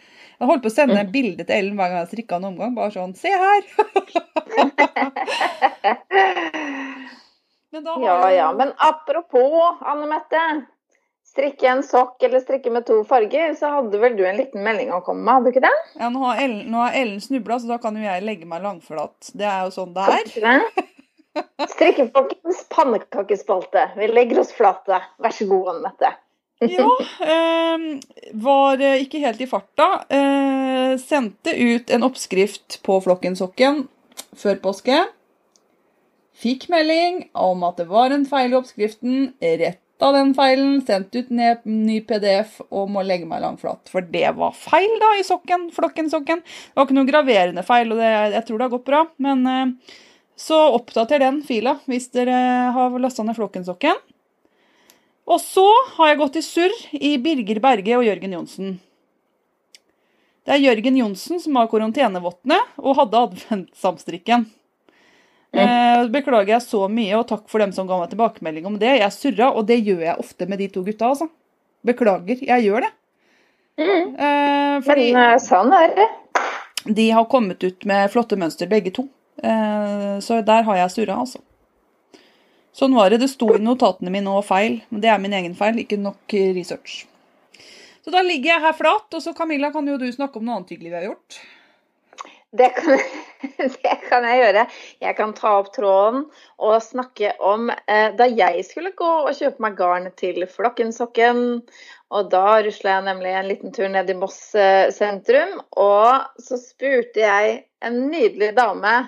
Jeg 0.42 0.48
holdt 0.50 0.62
på 0.64 0.70
å 0.72 0.74
sende 0.74 1.02
Mm. 1.04 1.12
bilde 1.14 1.44
til 1.46 1.54
Ellen 1.54 1.76
hver 1.78 1.88
gang 1.92 2.00
jeg 2.02 2.10
strikka 2.12 2.36
en 2.40 2.48
omgang. 2.50 2.74
Bare 2.74 2.90
sånn 2.90 3.14
Se 3.14 3.30
her! 3.30 3.62
Ja 7.72 8.30
ja. 8.30 8.52
Men 8.52 8.72
apropos, 8.76 9.78
Anne 9.80 10.06
Mette. 10.06 10.42
Strikke 11.32 11.64
en 11.70 11.80
sokk 11.82 12.20
eller 12.26 12.42
strikke 12.44 12.68
med 12.70 12.84
to 12.84 12.98
farger, 13.08 13.54
så 13.56 13.70
hadde 13.72 13.96
vel 14.02 14.16
du 14.18 14.26
en 14.28 14.36
liten 14.36 14.60
melding 14.66 14.90
å 14.92 14.98
komme 15.00 15.24
med, 15.24 15.32
hadde 15.38 15.48
du 15.48 15.52
ikke 15.54 15.62
det? 15.64 15.70
ja, 15.96 16.10
nå 16.12 16.20
har 16.26 16.42
Ellen, 16.42 16.66
nå 16.68 16.82
har 16.82 16.92
Ellen 17.00 17.22
snubla, 17.24 17.56
så 17.62 17.70
da 17.70 17.78
kan 17.80 17.96
jo 17.96 18.02
jeg 18.04 18.26
legge 18.26 18.44
meg 18.50 18.60
langflat. 18.66 19.30
Det 19.32 19.46
er 19.48 19.62
jo 19.64 19.70
sånn 19.72 19.94
det 19.96 20.04
er. 20.04 20.60
Strikkefolkens 21.68 22.66
pannekakespalte. 22.68 23.86
Vi 23.96 24.08
legger 24.10 24.42
oss 24.42 24.52
flate. 24.56 25.00
Vær 25.22 25.34
så 25.34 25.46
god, 25.48 25.72
Anne. 25.74 26.12
Ja, 26.62 26.90
eh, 27.26 27.86
var 28.38 28.82
ikke 28.94 29.22
helt 29.24 29.40
i 29.42 29.48
farta. 29.50 29.88
Eh, 30.12 30.98
sendte 31.02 31.56
ut 31.56 31.90
en 31.90 32.06
oppskrift 32.06 32.78
på 32.86 33.00
Flokkensokken 33.02 33.86
før 34.38 34.60
påske. 34.62 35.00
Fikk 36.42 36.68
melding 36.72 37.24
om 37.38 37.62
at 37.66 37.78
det 37.78 37.88
var 37.90 38.14
en 38.14 38.26
feil 38.26 38.52
i 38.52 38.58
oppskriften. 38.58 39.32
Retta 39.42 40.10
den 40.16 40.32
feilen, 40.34 40.80
sendt 40.86 41.14
ut 41.14 41.28
ned 41.30 41.66
ny 41.68 42.00
PDF 42.06 42.56
og 42.70 42.88
må 42.90 43.04
legge 43.06 43.28
meg 43.30 43.44
langflat. 43.44 43.90
For 43.90 44.02
det 44.14 44.32
var 44.38 44.56
feil 44.58 44.96
da 45.02 45.12
i 45.18 45.26
sokken, 45.26 45.68
Flokkensokken. 45.74 46.42
Det 46.42 46.78
var 46.78 46.88
ikke 46.88 46.98
noe 46.98 47.10
graverende 47.10 47.66
feil, 47.66 47.92
og 47.94 48.02
det, 48.02 48.10
jeg 48.36 48.46
tror 48.48 48.58
det 48.58 48.66
har 48.66 48.74
gått 48.74 48.88
bra. 48.90 49.04
Men 49.22 49.46
eh, 49.46 49.94
så 50.38 50.58
oppdater 50.74 51.22
den 51.22 51.42
fila 51.46 51.76
hvis 51.90 52.08
dere 52.14 52.36
har 52.74 52.96
lasta 53.02 53.24
ned 53.26 53.36
Flokkensokken. 53.38 53.98
Og 55.30 55.38
så 55.40 55.66
har 55.96 56.12
jeg 56.12 56.18
gått 56.22 56.38
i 56.40 56.42
surr 56.42 56.78
i 56.98 57.12
Birger 57.22 57.60
Berge 57.62 57.98
og 57.98 58.06
Jørgen 58.06 58.34
Johnsen. 58.34 58.72
Det 60.42 60.56
er 60.56 60.64
Jørgen 60.64 60.96
Johnsen 60.98 61.38
som 61.38 61.56
har 61.60 61.68
karantenevottene 61.70 62.58
og 62.82 62.98
hadde 62.98 63.20
adventsamstrikken. 63.28 64.48
Eh, 65.52 66.08
beklager 66.08 66.54
jeg 66.54 66.64
så 66.64 66.86
mye, 66.88 67.12
og 67.18 67.26
takk 67.28 67.44
for 67.52 67.60
dem 67.62 67.74
som 67.76 67.86
ga 67.86 67.98
meg 68.00 68.10
tilbakemelding 68.10 68.66
om 68.66 68.78
det. 68.80 68.96
Jeg 69.02 69.14
surra, 69.14 69.50
og 69.52 69.68
det 69.68 69.82
gjør 69.84 70.00
jeg 70.06 70.18
ofte 70.24 70.48
med 70.48 70.62
de 70.62 70.68
to 70.72 70.82
gutta, 70.86 71.12
altså. 71.12 71.28
Beklager, 71.86 72.40
jeg 72.48 72.66
gjør 72.66 72.86
det. 72.86 72.92
Mm. 73.82 74.14
Eh, 74.16 74.76
fordi 74.86 75.08
Men 75.12 75.34
eh, 75.34 75.40
sånn 75.42 75.72
er 75.76 75.94
det. 75.96 76.08
de 76.88 77.10
har 77.10 77.28
kommet 77.30 77.62
ut 77.62 77.84
med 77.88 78.10
flotte 78.12 78.38
mønster, 78.40 78.70
begge 78.70 78.94
to. 78.96 79.06
Eh, 79.42 80.18
så 80.22 80.40
der 80.46 80.66
har 80.68 80.82
jeg 80.82 80.94
surra, 80.96 81.20
altså. 81.24 81.42
Sånn 82.72 82.94
var 82.96 83.12
det. 83.12 83.20
Det 83.22 83.30
sto 83.32 83.50
i 83.56 83.62
notatene 83.62 84.12
mine 84.12 84.32
òg 84.32 84.44
feil. 84.48 84.78
Men 84.90 85.04
det 85.04 85.10
er 85.12 85.22
min 85.22 85.34
egen 85.36 85.56
feil, 85.58 85.82
ikke 85.82 86.00
nok 86.00 86.36
research. 86.56 87.02
Så 88.02 88.10
da 88.10 88.22
ligger 88.26 88.54
jeg 88.54 88.64
her 88.64 88.74
flat, 88.74 89.08
og 89.14 89.22
så 89.22 89.34
Camilla 89.36 89.70
kan 89.74 89.86
jo 89.86 89.98
du 90.00 90.08
snakke 90.10 90.40
om 90.40 90.46
noe 90.46 90.58
annet 90.58 90.72
hyggelig 90.74 90.90
vi 90.90 90.98
har 90.98 91.10
gjort. 91.10 91.42
Det 92.52 92.68
kan, 92.76 92.98
det 93.82 93.94
kan 94.08 94.26
jeg 94.28 94.40
gjøre. 94.42 94.64
Jeg 95.00 95.16
kan 95.16 95.32
ta 95.36 95.54
opp 95.60 95.70
tråden 95.72 96.26
og 96.60 96.74
snakke 96.84 97.30
om 97.40 97.70
eh, 97.72 98.10
da 98.18 98.26
jeg 98.28 98.66
skulle 98.68 98.92
gå 98.98 99.12
og 99.22 99.32
kjøpe 99.38 99.64
meg 99.64 99.78
garn 99.78 100.10
til 100.18 100.42
Flokkensokken. 100.50 101.62
Og 102.12 102.28
da 102.34 102.58
rusla 102.66 102.98
jeg 102.98 103.06
nemlig 103.06 103.32
en 103.32 103.48
liten 103.48 103.72
tur 103.72 103.88
ned 103.88 104.10
i 104.12 104.18
Moss 104.18 104.40
eh, 104.58 104.90
sentrum. 104.92 105.60
Og 105.80 106.42
så 106.42 106.60
spurte 106.60 107.24
jeg 107.24 107.62
en 107.86 108.02
nydelig 108.10 108.52
dame 108.58 108.98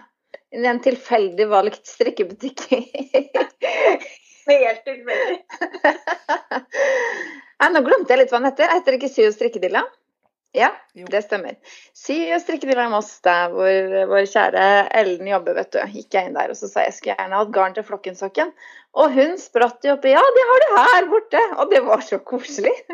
en 0.55 0.81
tilfeldig 0.85 1.47
valgt 1.51 1.87
strikkebutikk. 1.91 2.65
Helt 4.49 4.85
tilfeldig. 4.87 5.41
Nei, 7.61 7.69
nå 7.73 7.81
glemte 7.87 8.13
jeg 8.15 8.21
litt 8.23 8.33
hva 8.35 8.41
den 8.43 8.51
heter. 8.51 8.71
Heter 8.75 8.93
det 8.95 8.99
ikke 9.01 9.13
Sy 9.15 9.23
og 9.29 9.35
strikkedilla? 9.37 9.83
Ja, 10.55 10.69
Jo. 10.95 11.09
det 11.11 11.25
stemmer. 11.25 11.57
Sy 11.99 12.15
og 12.37 12.39
strikkedilla 12.45 12.85
i 12.87 12.91
Moss, 12.93 13.09
der 13.27 13.51
hvor 13.51 13.95
vår 14.13 14.29
kjære 14.31 14.67
Ellen 15.01 15.27
jobber, 15.33 15.57
vet 15.59 15.73
du. 15.75 15.81
Gikk 15.97 16.15
jeg 16.15 16.29
inn 16.31 16.37
der 16.39 16.53
og 16.53 16.59
så 16.61 16.69
sa 16.71 16.85
jeg 16.85 16.95
skulle 16.95 17.17
gjerne 17.17 17.41
hatt 17.41 17.51
garn 17.57 17.75
til 17.75 17.87
Flokkensokken. 17.89 18.53
Og 18.95 19.17
hun 19.17 19.35
spratt 19.43 19.83
jo 19.83 19.97
oppi 19.97 20.13
ja, 20.15 20.23
de 20.23 20.45
har 20.51 20.63
det 20.63 20.71
her 20.93 21.09
borte. 21.11 21.43
Og 21.59 21.73
det 21.75 21.83
var 21.89 22.05
så 22.07 22.21
koselig. 22.23 22.75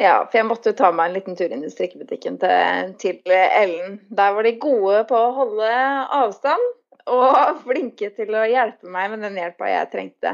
Ja, 0.00 0.14
for 0.24 0.38
jeg 0.38 0.48
måtte 0.48 0.72
jo 0.72 0.76
ta 0.78 0.88
meg 0.96 1.10
en 1.10 1.16
liten 1.18 1.36
tur 1.36 1.52
inn 1.52 1.64
i 1.66 1.70
strikkebutikken 1.70 2.38
til, 2.40 2.92
til 3.02 3.32
Ellen. 3.36 3.98
Der 4.08 4.32
var 4.32 4.46
de 4.46 4.54
gode 4.62 5.02
på 5.10 5.18
å 5.18 5.32
holde 5.36 5.72
avstand 6.16 6.62
og 7.10 7.34
flinke 7.66 8.08
til 8.16 8.32
å 8.32 8.46
hjelpe 8.48 8.88
meg 8.88 9.10
med 9.12 9.26
den 9.26 9.36
hjelpa 9.36 9.68
jeg 9.68 9.90
trengte. 9.92 10.32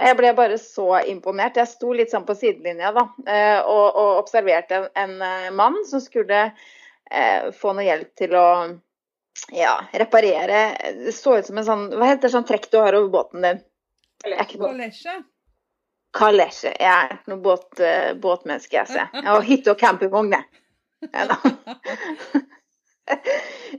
Jeg 0.00 0.16
ble 0.16 0.30
bare 0.38 0.56
så 0.60 1.02
imponert. 1.12 1.60
Jeg 1.60 1.68
sto 1.68 1.92
litt 1.96 2.12
sånn 2.14 2.24
på 2.28 2.36
sidelinja 2.38 2.94
da, 2.96 3.04
eh, 3.26 3.58
og, 3.60 3.84
og 3.90 4.22
observerte 4.22 4.80
en, 4.80 4.88
en 5.04 5.26
eh, 5.28 5.50
mann 5.60 5.76
som 5.88 6.00
skulle 6.00 6.46
eh, 6.48 7.50
få 7.58 7.74
noe 7.76 7.84
hjelp 7.84 8.14
til 8.16 8.38
å 8.38 8.46
ja, 9.52 9.74
reparere 9.96 10.64
Det 11.06 11.12
så 11.16 11.38
ut 11.40 11.46
som 11.46 11.56
en 11.56 11.64
sånn 11.64 11.84
Hva 11.96 12.10
heter 12.10 12.32
sånn 12.32 12.44
trekk 12.48 12.68
du 12.72 12.76
har 12.82 12.96
over 12.98 13.08
båten 13.12 13.44
din? 13.44 13.62
Jeg 16.12 16.28
er 16.28 16.42
ikke. 16.44 16.72
Jeg 16.78 16.92
er 16.92 17.12
ikke 17.14 17.32
noe 17.32 17.42
båt, 17.42 17.80
eh, 17.80 18.12
båtmenneske, 18.20 18.76
jeg 18.76 18.86
ser. 18.86 19.08
Jeg 19.14 19.28
har 19.28 19.46
hytte 19.46 19.70
og 19.72 19.78
campingvogn, 19.80 20.32
jeg. 20.32 20.44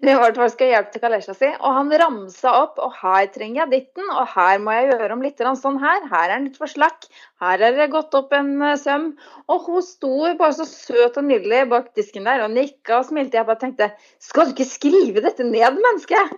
Det 0.04 0.16
var 0.20 0.34
fall 0.36 0.50
skal 0.52 0.72
hjelpe 0.74 0.92
til 0.92 1.02
kalesja 1.04 1.34
si, 1.38 1.48
og 1.54 1.78
han 1.78 1.94
ramsa 2.02 2.52
opp. 2.64 2.82
Og 2.84 2.92
her 3.00 3.30
trenger 3.32 3.62
jeg 3.62 3.72
ditten, 3.72 4.10
og 4.10 4.28
her 4.34 4.60
må 4.60 4.74
jeg 4.76 4.90
gjøre 4.92 5.14
om 5.16 5.24
litt 5.24 5.46
sånn 5.62 5.80
her. 5.84 6.10
Her 6.10 6.26
er 6.26 6.34
den 6.36 6.50
litt 6.50 6.60
for 6.60 6.68
slakk. 6.74 7.08
Her 7.44 7.62
er 7.62 7.78
det 7.78 7.94
gått 7.94 8.18
opp 8.18 8.34
en 8.36 8.52
eh, 8.62 8.76
søm. 8.82 9.12
Og 9.48 9.70
hun 9.70 9.86
sto 9.86 10.14
bare 10.34 10.58
så 10.58 10.66
søt 10.68 11.22
og 11.22 11.30
nydelig 11.30 11.70
bak 11.72 11.94
disken 11.96 12.26
der 12.28 12.44
og 12.48 12.52
nikka 12.58 13.00
og 13.00 13.10
smilte. 13.12 13.38
Jeg 13.40 13.50
bare 13.50 13.62
tenkte 13.62 13.94
Skal 14.20 14.50
du 14.50 14.58
ikke 14.58 14.74
skrive 14.74 15.24
dette 15.24 15.44
ned, 15.48 15.80
menneske? 15.86 16.20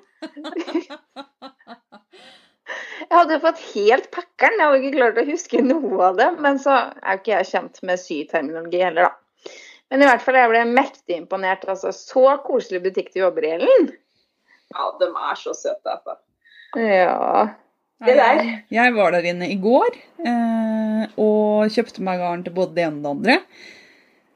Jeg 2.66 3.14
hadde 3.14 3.36
jo 3.36 3.44
fått 3.44 3.62
helt 3.74 4.08
pakkeren. 4.14 4.58
Jeg 4.58 4.66
hadde 4.66 4.80
ikke 4.82 4.98
klart 4.98 5.20
å 5.22 5.28
huske 5.28 5.62
noe 5.66 6.00
av 6.10 6.18
det. 6.20 6.30
Men 6.42 6.58
så 6.62 6.78
er 6.88 7.18
jo 7.18 7.22
ikke 7.22 7.36
jeg 7.36 7.52
kjent 7.52 7.84
med 7.86 8.02
syterminologi 8.02 8.82
heller, 8.82 9.12
da. 9.12 9.54
Men 9.94 10.02
i 10.02 10.08
hvert 10.10 10.24
fall, 10.26 10.40
jeg 10.40 10.50
ble 10.50 10.64
mektig 10.72 11.20
imponert. 11.20 11.68
Altså, 11.70 11.94
så 11.94 12.40
koselig 12.46 12.82
butikk 12.88 13.14
du 13.14 13.22
jobber 13.22 13.46
i, 13.46 13.54
Ellen. 13.60 13.92
Ja, 14.74 14.90
de 15.00 15.12
er 15.12 15.38
så 15.40 15.54
søte, 15.54 15.94
altså. 15.94 16.18
Ja. 16.76 17.54
Det 18.06 18.18
der. 18.18 18.42
Jeg 18.74 18.94
var 18.98 19.14
der 19.16 19.28
inne 19.30 19.48
i 19.48 19.56
går 19.62 19.94
eh, 20.28 21.04
og 21.22 21.72
kjøpte 21.72 22.04
meg 22.04 22.20
garn 22.20 22.44
til 22.44 22.56
både 22.58 22.76
det 22.76 22.84
ene 22.90 22.98
og 23.00 23.06
det 23.06 23.14
andre. 23.14 23.38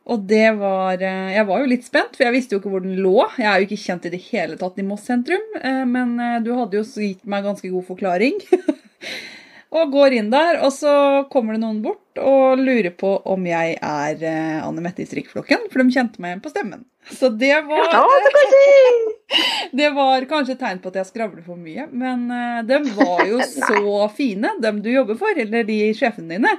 Og 0.09 0.25
det 0.29 0.47
var 0.57 1.01
eh, 1.01 1.33
Jeg 1.35 1.47
var 1.49 1.61
jo 1.61 1.69
litt 1.69 1.87
spent, 1.87 2.15
for 2.17 2.25
jeg 2.25 2.35
visste 2.35 2.55
jo 2.55 2.61
ikke 2.61 2.73
hvor 2.73 2.85
den 2.85 2.99
lå. 3.03 3.17
Jeg 3.37 3.49
er 3.49 3.61
jo 3.61 3.69
ikke 3.69 3.83
kjent 3.83 4.07
i 4.09 4.13
det 4.13 4.21
hele 4.29 4.57
tatt 4.59 4.79
i 4.81 4.85
Moss 4.85 5.05
sentrum, 5.09 5.43
eh, 5.61 5.83
men 5.89 6.15
eh, 6.23 6.39
du 6.45 6.53
hadde 6.57 6.79
jo 6.79 6.85
gitt 6.85 7.25
meg 7.29 7.45
ganske 7.45 7.69
god 7.69 7.85
forklaring. 7.91 8.39
og 9.77 9.91
går 9.93 10.15
inn 10.17 10.31
der, 10.33 10.63
og 10.65 10.73
så 10.73 10.91
kommer 11.29 11.53
det 11.53 11.61
noen 11.61 11.83
bort 11.83 12.17
og 12.17 12.57
lurer 12.57 12.89
på 12.97 13.11
om 13.29 13.43
jeg 13.45 13.75
er 13.85 14.23
Anne 14.65 14.81
Mette 14.81 15.03
i 15.03 15.07
strikkflokken, 15.07 15.67
for 15.69 15.83
de 15.83 15.93
kjente 15.93 16.17
meg 16.17 16.33
igjen 16.33 16.41
på 16.41 16.51
stemmen. 16.51 16.81
Så 17.19 17.29
det 17.29 17.53
var 17.69 17.93
det 19.79 19.91
var 19.93 20.25
kanskje 20.29 20.55
et 20.55 20.63
tegn 20.63 20.81
på 20.81 20.89
at 20.89 20.97
jeg 20.99 21.09
skravler 21.11 21.45
for 21.45 21.61
mye, 21.61 21.85
men 21.93 22.25
de 22.65 22.81
var 22.97 23.23
jo 23.29 23.39
så 23.45 24.09
fine, 24.13 24.51
dem 24.61 24.81
du 24.81 24.89
jobber 24.89 25.17
for, 25.21 25.37
eller 25.37 25.65
de 25.69 25.79
sjefene 25.97 26.33
dine. 26.33 26.57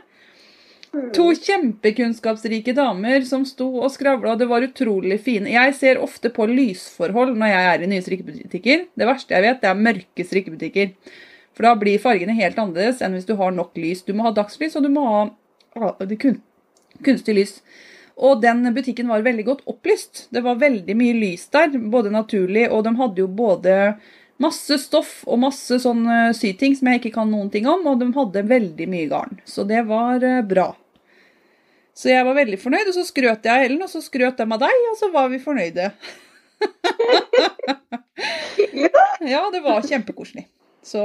To 0.90 1.28
kjempekunnskapsrike 1.38 2.72
damer 2.74 3.22
som 3.26 3.44
sto 3.46 3.68
og 3.78 3.92
skravla, 3.94 4.34
det 4.38 4.48
var 4.50 4.64
utrolig 4.66 5.20
fine. 5.22 5.52
Jeg 5.52 5.74
ser 5.78 6.00
ofte 6.02 6.32
på 6.34 6.48
lysforhold 6.50 7.36
når 7.38 7.52
jeg 7.52 7.68
er 7.68 7.84
i 7.84 7.90
nye 7.92 8.02
strikkebutikker. 8.02 8.82
Det 8.98 9.06
verste 9.06 9.36
jeg 9.36 9.44
vet, 9.46 9.60
det 9.62 9.70
er 9.70 9.84
mørke 9.86 10.26
strikkebutikker. 10.26 10.90
For 11.54 11.68
da 11.68 11.76
blir 11.78 12.02
fargene 12.02 12.34
helt 12.34 12.58
annerledes 12.58 13.04
enn 13.06 13.14
hvis 13.14 13.28
du 13.28 13.36
har 13.38 13.54
nok 13.54 13.78
lys. 13.78 14.02
Du 14.02 14.16
må 14.18 14.26
ha 14.26 14.34
dagslys, 14.34 14.74
og 14.74 14.86
du 14.86 14.90
må 14.90 15.06
ha 15.06 15.94
kunstig 17.06 17.38
lys. 17.38 17.56
Og 18.20 18.42
den 18.42 18.66
butikken 18.74 19.08
var 19.12 19.22
veldig 19.22 19.46
godt 19.46 19.62
opplyst. 19.70 20.26
Det 20.34 20.42
var 20.42 20.58
veldig 20.58 20.96
mye 20.98 21.14
lys 21.22 21.46
der, 21.54 21.70
både 21.70 22.10
naturlig, 22.10 22.66
og 22.66 22.82
de 22.88 22.96
hadde 22.98 23.22
jo 23.22 23.30
både 23.30 23.76
Masse 24.40 24.78
stoff 24.80 25.18
og 25.28 25.36
masse 25.42 25.76
sånn 25.82 26.06
syting 26.32 26.72
som 26.72 26.88
jeg 26.88 27.02
ikke 27.02 27.10
kan 27.18 27.28
noen 27.28 27.50
ting 27.52 27.66
om, 27.68 27.82
og 27.84 27.98
de 28.00 28.06
hadde 28.14 28.42
veldig 28.48 28.86
mye 28.88 29.08
garn. 29.10 29.36
Så 29.44 29.66
det 29.68 29.82
var 29.90 30.24
eh, 30.24 30.40
bra. 30.40 30.70
Så 32.00 32.08
jeg 32.08 32.24
var 32.24 32.38
veldig 32.38 32.56
fornøyd, 32.62 32.88
og 32.88 32.94
så 32.96 33.04
skrøt 33.04 33.44
jeg 33.44 33.52
av 33.52 33.66
Ellen, 33.66 33.82
og 33.84 33.90
så 33.92 34.00
skrøt 34.00 34.38
de 34.40 34.44
av 34.46 34.62
deg, 34.62 34.76
og 34.88 34.94
så 34.96 35.10
var 35.12 35.26
vi 35.28 35.36
fornøyde. 35.42 35.90
ja, 39.34 39.42
det 39.52 39.60
var 39.66 39.84
kjempekoselig. 39.84 40.46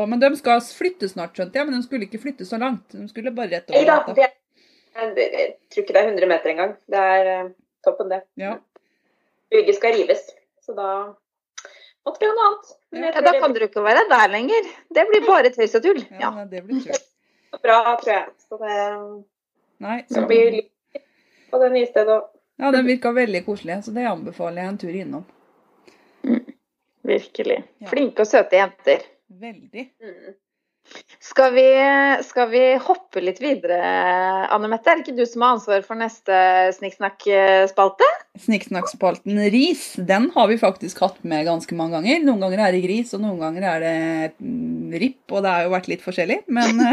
Men 0.08 0.22
de 0.22 0.30
skal 0.40 0.64
flytte 0.64 1.10
snart, 1.12 1.36
skjønte 1.36 1.60
jeg, 1.60 1.68
men 1.68 1.76
de 1.76 1.84
skulle 1.84 2.08
ikke 2.08 2.22
flytte 2.24 2.48
så 2.48 2.56
langt. 2.62 2.96
De 2.96 3.10
skulle 3.12 3.36
bare 3.36 3.58
rett 3.58 3.68
over 3.74 3.90
gata. 3.90 4.16
det 4.16 4.30
jeg 4.96 5.50
tror 5.72 5.84
ikke 5.84 5.96
det 5.96 6.02
er 6.02 6.10
100 6.14 6.28
meter 6.32 6.52
engang. 6.54 6.74
Det 6.88 7.00
er 7.16 7.30
eh, 7.34 7.48
toppen, 7.84 8.12
det. 8.14 8.22
Ja. 8.40 8.54
Bygget 9.52 9.76
skal 9.76 9.98
rives, 9.98 10.22
så 10.64 10.76
da 10.78 10.88
måtte 12.08 12.22
vi 12.22 12.30
ha 12.30 12.36
noe 12.38 12.46
annet. 12.52 12.70
Men 12.96 13.04
jeg 13.04 13.18
Ja, 13.18 13.24
da 13.26 13.34
kan 13.42 13.56
dere 13.58 13.68
ikke 13.68 13.84
være 13.84 14.06
der 14.14 14.32
lenger. 14.32 14.70
Det 14.96 15.04
blir 15.10 15.28
bare 15.28 15.52
tøys 15.52 15.76
og 15.76 15.84
tull. 15.84 16.00
Ja, 16.14 16.30
Ja. 16.30 16.46
det 16.48 16.64
blir 16.64 16.80
tull. 16.88 17.04
bra, 17.66 17.82
tror 18.00 18.14
jeg. 18.14 18.32
Så 18.48 18.62
det 18.64 18.80
Nei, 19.84 19.98
så, 20.08 20.14
skal 20.14 20.30
bli 20.32 20.40
litt 20.56 20.72
på 21.56 21.64
det 21.64 21.74
nye 21.74 21.90
stedet 21.90 22.18
òg. 22.20 22.32
ja, 22.62 22.72
den 22.76 22.88
virka 22.88 23.12
veldig 23.16 23.44
koselig, 23.48 23.82
så 23.86 23.96
det 23.96 24.08
anbefaler 24.10 24.62
jeg 24.62 24.72
en 24.72 24.80
tur 24.84 24.96
innom. 25.02 25.26
Virkelig. 27.06 27.60
Ja. 27.84 27.92
Flinke 27.92 28.26
og 28.26 28.30
søte 28.30 28.58
jenter. 28.58 29.06
Veldig. 29.42 29.86
Mm. 30.02 30.34
Skal 31.20 31.54
vi, 31.56 31.66
skal 32.24 32.50
vi 32.52 32.62
hoppe 32.78 33.22
litt 33.24 33.40
videre, 33.42 33.80
Anne 34.54 34.70
Mette? 34.70 34.92
Er 34.92 35.00
det 35.00 35.08
ikke 35.08 35.18
du 35.18 35.26
som 35.26 35.42
har 35.42 35.56
ansvar 35.56 35.82
for 35.88 35.98
neste 35.98 36.36
Snikksnakk-spalte? 36.78 38.06
Snikksnakkspalten 38.44 39.40
ris, 39.54 39.88
den 39.98 40.30
har 40.36 40.52
vi 40.52 40.60
faktisk 40.62 41.02
hatt 41.02 41.18
med 41.26 41.48
ganske 41.48 41.78
mange 41.78 41.98
ganger. 41.98 42.22
Noen 42.28 42.46
ganger 42.46 42.62
er 42.68 42.78
det 42.78 42.84
gris, 42.86 43.16
og 43.18 43.24
noen 43.26 43.42
ganger 43.42 43.68
er 43.72 43.82
det 43.86 43.96
mm, 44.38 44.94
ripp, 45.02 45.24
og 45.32 45.42
det 45.42 45.56
har 45.56 45.66
jo 45.66 45.74
vært 45.74 45.90
litt 45.90 46.06
forskjellig. 46.06 46.44
Men 46.54 46.84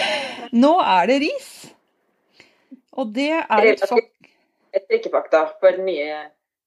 nå 0.64 0.74
er 0.84 1.08
det 1.08 1.20
ris. 1.24 1.50
Og 2.98 3.12
det 3.14 3.30
er 3.38 3.68
et 3.72 3.84
fak... 3.86 4.10
Et 4.76 4.84
drikkefakta 4.90 5.44
for 5.62 5.78
nye 5.80 6.18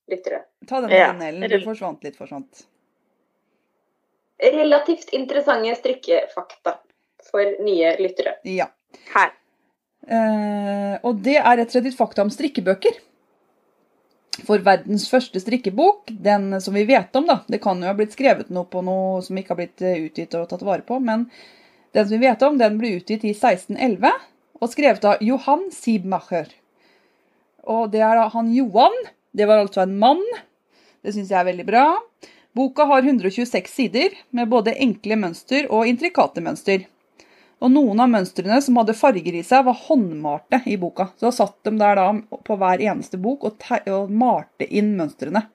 lyttere. 0.10 0.46
Ta 0.68 0.82
den 0.82 0.90
Ja. 0.90 1.12
igjen, 1.12 1.22
Ellen. 1.28 1.50
Du 1.50 1.66
forsvant 1.66 2.04
litt, 2.04 2.18
forsvant. 2.18 2.64
Relativt 4.42 5.12
interessante 5.14 5.76
strikkefakta 5.78 6.80
for 7.30 7.62
nye 7.62 7.94
lyttere. 8.00 8.40
Ja. 8.48 8.72
Her. 9.14 9.36
Eh, 10.08 10.98
og 11.06 11.22
det 11.22 11.38
er 11.38 11.58
rett 11.60 11.70
og 11.70 11.76
slett 11.76 11.92
et 11.92 12.00
fakta 12.00 12.26
om 12.26 12.34
strikkebøker. 12.34 12.98
For 14.48 14.64
verdens 14.66 15.06
første 15.12 15.40
strikkebok, 15.44 16.10
den 16.10 16.56
som 16.64 16.74
vi 16.74 16.86
vet 16.88 17.16
om, 17.20 17.28
da 17.28 17.42
Det 17.48 17.62
kan 17.62 17.82
jo 17.84 17.90
ha 17.92 17.94
blitt 17.94 18.16
skrevet 18.16 18.50
noe 18.50 18.66
på 18.66 18.82
noe 18.82 19.22
som 19.22 19.38
ikke 19.38 19.54
har 19.54 19.60
blitt 19.60 19.82
eh, 19.86 20.02
utgitt 20.08 20.34
og 20.40 20.50
tatt 20.50 20.64
vare 20.66 20.82
på, 20.88 20.98
men 21.00 21.28
den 21.94 22.08
som 22.08 22.18
vi 22.18 22.26
vet 22.26 22.42
om, 22.48 22.58
den 22.58 22.80
ble 22.80 22.96
utgitt 22.98 23.26
i 23.28 23.36
1611 23.36 24.10
og 24.62 24.70
skrevet 24.70 25.06
av 25.10 25.24
Johan 25.26 25.68
Siebmacher. 25.74 26.52
Og 27.70 27.90
det 27.94 28.04
er 28.06 28.18
da 28.18 28.30
han 28.34 28.54
Johan. 28.54 28.96
Det 29.34 29.48
var 29.50 29.64
altså 29.64 29.84
en 29.86 29.98
mann. 30.02 30.22
Det 31.02 31.16
syns 31.16 31.32
jeg 31.34 31.40
er 31.40 31.50
veldig 31.50 31.68
bra. 31.68 31.86
Boka 32.58 32.86
har 32.90 33.06
126 33.06 33.70
sider, 33.72 34.16
med 34.36 34.50
både 34.52 34.76
enkle 34.76 35.16
mønster 35.18 35.70
og 35.72 35.88
intrikate 35.88 36.44
mønster. 36.44 36.84
Og 37.62 37.70
noen 37.72 38.02
av 38.02 38.10
mønstrene 38.12 38.58
som 38.66 38.80
hadde 38.82 38.98
farger 38.98 39.38
i 39.38 39.44
seg, 39.46 39.64
var 39.68 39.78
håndmalte 39.88 40.64
i 40.68 40.76
boka. 40.82 41.12
Så 41.16 41.30
da 41.30 41.34
satt 41.36 41.58
de 41.68 41.76
der 41.80 42.00
da 42.00 42.08
på 42.46 42.58
hver 42.60 42.84
eneste 42.84 43.20
bok 43.22 43.46
og, 43.48 43.66
og 43.88 44.12
malte 44.12 44.68
inn 44.68 44.96
mønstrene. 44.98 45.46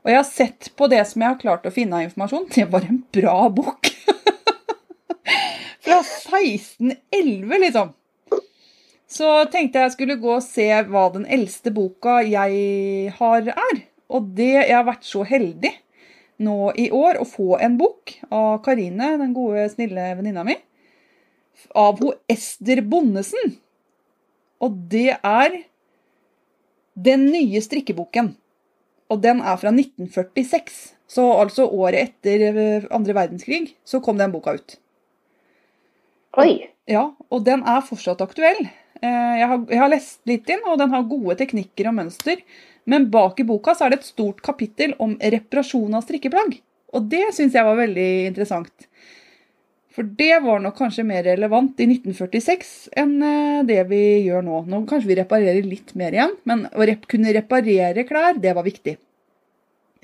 Og 0.00 0.10
jeg 0.10 0.18
har 0.18 0.28
sett 0.28 0.70
på 0.76 0.88
det 0.90 1.00
som 1.08 1.22
jeg 1.22 1.32
har 1.32 1.40
klart 1.40 1.68
å 1.68 1.72
finne 1.74 1.98
av 1.98 2.06
informasjon. 2.08 2.48
Det 2.52 2.66
var 2.72 2.86
en 2.88 3.00
bra 3.14 3.36
bok. 3.52 3.90
Fra 5.84 5.98
1611, 6.02 7.56
liksom. 7.64 7.94
Så 9.10 9.28
tenkte 9.50 9.80
jeg 9.80 9.88
jeg 9.88 9.94
skulle 9.96 10.20
gå 10.22 10.36
og 10.36 10.44
se 10.44 10.66
hva 10.86 11.08
den 11.14 11.26
eldste 11.26 11.72
boka 11.74 12.20
jeg 12.22 13.14
har, 13.18 13.48
er. 13.50 13.80
Og 14.10 14.32
det 14.36 14.52
Jeg 14.52 14.74
har 14.74 14.86
vært 14.86 15.06
så 15.06 15.24
heldig 15.26 15.72
nå 16.40 16.70
i 16.78 16.88
år 16.94 17.18
å 17.20 17.26
få 17.28 17.58
en 17.60 17.76
bok 17.76 18.14
av 18.32 18.62
Karine, 18.64 19.16
den 19.20 19.34
gode, 19.36 19.66
snille 19.74 20.14
venninna 20.16 20.44
mi 20.46 20.56
av 21.76 22.00
ho 22.00 22.14
Ester 22.30 22.80
Bondesen. 22.86 23.56
Og 24.60 24.76
det 24.92 25.16
er 25.16 25.58
den 26.94 27.26
nye 27.32 27.60
strikkeboken. 27.64 28.34
Og 29.10 29.20
den 29.24 29.40
er 29.42 29.58
fra 29.60 29.72
1946. 29.72 30.80
Så 31.10 31.24
altså 31.34 31.66
året 31.66 32.06
etter 32.06 32.44
eh, 32.50 32.88
andre 32.94 33.16
verdenskrig 33.16 33.74
så 33.84 33.98
kom 34.04 34.20
den 34.20 34.32
boka 34.32 34.54
ut. 34.56 34.76
Oi. 36.38 36.70
Ja, 36.90 37.10
og 37.30 37.42
den 37.46 37.64
er 37.66 37.82
fortsatt 37.86 38.22
aktuell. 38.22 38.68
Eh, 39.02 39.36
Jeg 39.40 39.48
har, 39.48 39.62
jeg 39.70 39.80
har 39.80 39.92
lest 39.92 40.20
litt 40.28 40.50
inn, 40.52 40.64
og 40.68 40.78
den 40.80 40.92
har 40.92 41.08
gode 41.08 41.38
teknikker 41.40 41.88
og 41.90 41.96
mønster. 42.00 42.42
Men 42.90 43.08
bak 43.12 43.40
i 43.40 43.46
boka 43.46 43.74
så 43.76 43.86
er 43.86 43.94
det 43.94 44.00
et 44.00 44.12
stort 44.12 44.42
kapittel 44.44 44.94
om 44.98 45.16
reparasjon 45.20 45.94
av 45.96 46.04
strikkeplagg. 46.06 46.58
Og 46.96 47.06
det 47.10 47.28
syns 47.36 47.54
jeg 47.54 47.66
var 47.66 47.78
veldig 47.78 48.10
interessant. 48.30 48.88
For 49.94 50.06
det 50.06 50.36
var 50.44 50.60
nok 50.62 50.76
kanskje 50.78 51.04
mer 51.06 51.24
relevant 51.26 51.80
i 51.82 51.86
1946 51.90 52.90
enn 53.00 53.14
eh, 53.26 53.62
det 53.66 53.80
vi 53.90 54.02
gjør 54.26 54.44
nå. 54.46 54.64
Nå 54.70 54.84
kanskje 54.90 55.10
vi 55.10 55.18
reparerer 55.18 55.66
litt 55.66 55.94
mer 55.98 56.14
igjen, 56.14 56.36
men 56.48 56.66
å 56.70 56.86
rep 56.86 57.08
kunne 57.10 57.34
reparere 57.34 58.06
klær, 58.08 58.38
det 58.38 58.54
var 58.56 58.66
viktig. 58.66 58.96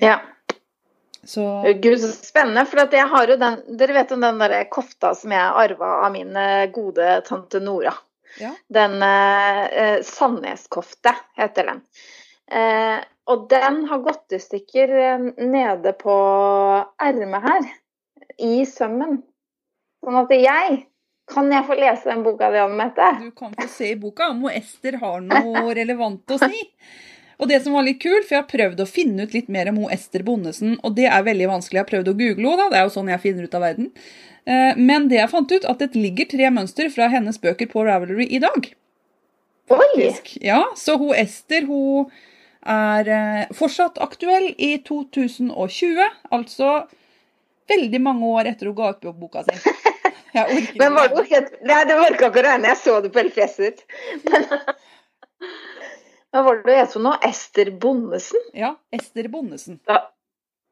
Ja. 0.03 0.19
Så 1.27 1.43
Gud, 1.81 1.97
så 1.99 2.11
spennende. 2.13 2.63
For 2.69 2.83
at 2.85 2.93
jeg 2.95 3.07
har 3.11 3.31
jo 3.31 3.35
den 3.39 3.57
Dere 3.79 3.95
vet 3.97 4.11
om 4.15 4.21
den 4.23 4.37
der 4.39 4.61
kofta 4.71 5.11
som 5.17 5.33
jeg 5.35 5.55
arva 5.63 5.89
av 6.05 6.13
min 6.13 6.35
eh, 6.39 6.67
gode 6.71 7.17
tante 7.27 7.59
Nora. 7.63 7.95
Ja. 8.41 8.51
Den 8.73 9.01
eh, 9.01 9.63
eh, 9.65 9.97
Sandneskofte 10.05 11.13
heter 11.37 11.71
den. 11.71 11.81
Eh, 12.51 12.99
og 13.27 13.47
den 13.51 13.81
har 13.89 14.03
gått 14.05 14.35
i 14.37 14.39
stykker 14.39 14.93
eh, 15.01 15.25
nede 15.43 15.91
på 15.99 16.13
ermet 17.03 17.43
her, 17.49 17.65
i 18.39 18.61
sømmen. 18.69 19.19
Sånn 20.05 20.21
at 20.21 20.31
jeg 20.37 20.85
Kan 21.27 21.49
jeg 21.51 21.65
få 21.67 21.75
lese 21.75 22.07
den 22.07 22.21
boka 22.23 22.47
di, 22.53 22.59
Anne 22.63 22.77
Mette? 22.79 23.07
du 23.19 23.31
kan 23.35 23.51
få 23.51 23.65
se 23.67 23.89
i 23.91 23.97
boka 23.99 24.29
om 24.31 24.45
Ester 24.47 24.95
har 25.01 25.19
noe 25.19 25.73
relevant 25.81 26.31
å 26.31 26.37
si. 26.39 26.61
Og 27.37 27.49
det 27.51 27.59
som 27.65 27.75
var 27.75 27.83
litt 27.83 27.99
kult, 27.99 28.23
for 28.23 28.37
jeg 28.37 28.43
har 28.45 28.47
prøvd 28.47 28.79
å 28.79 28.87
finne 28.87 29.25
ut 29.27 29.35
litt 29.35 29.49
mer 29.51 29.67
om 29.73 29.81
Ester 29.91 30.23
Bondesen, 30.23 30.77
og 30.87 30.95
det 30.95 31.09
er 31.11 31.25
veldig 31.27 31.49
vanskelig. 31.51 31.81
Jeg 31.81 31.83
har 31.83 31.91
prøvd 31.91 32.13
å 32.13 32.15
google 32.21 32.53
henne. 32.53 32.69
Det 32.71 32.79
er 32.79 32.87
jo 32.87 32.93
sånn 32.95 33.11
jeg 33.11 33.23
finner 33.25 33.43
ut 33.49 33.57
av 33.59 33.65
verden. 33.67 33.91
Eh, 34.47 34.73
Men 34.79 35.09
det 35.11 35.19
jeg 35.19 35.31
fant 35.33 35.51
ut, 35.51 35.65
at 35.67 35.83
det 35.83 35.95
ligger 35.95 36.29
tre 36.31 36.49
mønster 36.55 36.89
fra 36.93 37.09
hennes 37.11 37.39
bøker 37.43 37.67
på 37.71 37.83
Ravelry 37.87 38.29
i 38.31 38.39
dag. 38.43 38.69
Oi! 39.75 40.11
Ja, 40.39 40.61
så 40.79 40.95
hun 40.97 41.15
Ester 41.15 41.67
hun 41.67 42.07
er 42.67 43.09
eh, 43.11 43.55
fortsatt 43.55 43.99
aktuell 44.03 44.53
i 44.57 44.77
2020. 44.87 46.07
Altså 46.31 46.71
veldig 47.67 47.99
mange 48.03 48.31
år 48.39 48.53
etter 48.53 48.71
hun 48.71 48.77
ga 48.77 48.93
ut 48.95 49.09
boka 49.19 49.43
si. 49.47 49.57
Jeg 50.37 50.43
orker 50.43 50.61
ikke 50.61 50.79
Men 50.81 50.93
var 50.93 51.07
det 51.11 51.23
helt 51.31 51.53
Nei, 51.65 51.77
det 51.87 51.95
var 51.97 52.13
ikke 52.13 52.27
akkurat 52.29 52.47
regne. 52.51 52.71
Jeg 52.71 52.79
så 52.83 52.97
det 53.01 53.11
på 53.11 53.21
hele 53.23 53.33
fjeset 53.35 53.63
ditt. 53.67 53.85
Men, 54.27 54.45
men 56.33 56.43
var 56.45 56.59
det 56.59 56.67
du 56.67 56.75
het 56.75 56.91
for 56.93 57.03
noe? 57.03 57.17
Ester 57.25 57.71
Bondesen? 57.81 58.43
Ja, 58.57 58.75
Ester 58.93 59.27
Bondesen. 59.31 59.79
Da, 59.87 60.01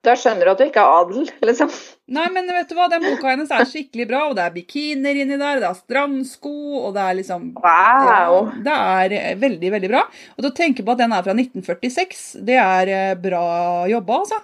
da 0.06 0.15
skjønner 0.20 0.48
du 0.48 0.52
at 0.54 0.62
du 0.62 0.65
ikke 0.68 0.82
er 0.82 0.96
adel, 1.02 1.30
liksom. 1.50 1.72
Nei, 2.15 2.26
men 2.34 2.50
vet 2.54 2.70
du 2.70 2.76
hva, 2.78 2.86
den 2.91 3.06
boka 3.08 3.32
hennes 3.32 3.52
er 3.54 3.65
skikkelig 3.65 4.06
bra, 4.12 4.22
og 4.30 4.36
det 4.38 4.44
er 4.46 4.54
bikinier 4.54 5.22
inni 5.24 5.39
der, 5.41 5.62
det 5.63 5.70
er 5.72 5.78
strandsko, 5.80 6.56
og 6.84 6.91
det 6.98 7.06
er 7.06 7.18
liksom 7.18 7.48
Wow! 7.63 8.52
Det 8.65 8.76
er 8.76 9.15
eh, 9.18 9.32
veldig, 9.41 9.72
veldig 9.74 9.89
bra. 9.89 10.04
Og 10.38 10.50
å 10.50 10.54
tenke 10.56 10.86
på 10.86 10.94
at 10.94 11.02
den 11.02 11.15
er 11.15 11.26
fra 11.26 11.34
1946, 11.34 12.26
det 12.46 12.60
er 12.62 12.91
eh, 12.94 13.15
bra 13.20 13.48
jobba, 13.89 14.20
altså. 14.22 14.41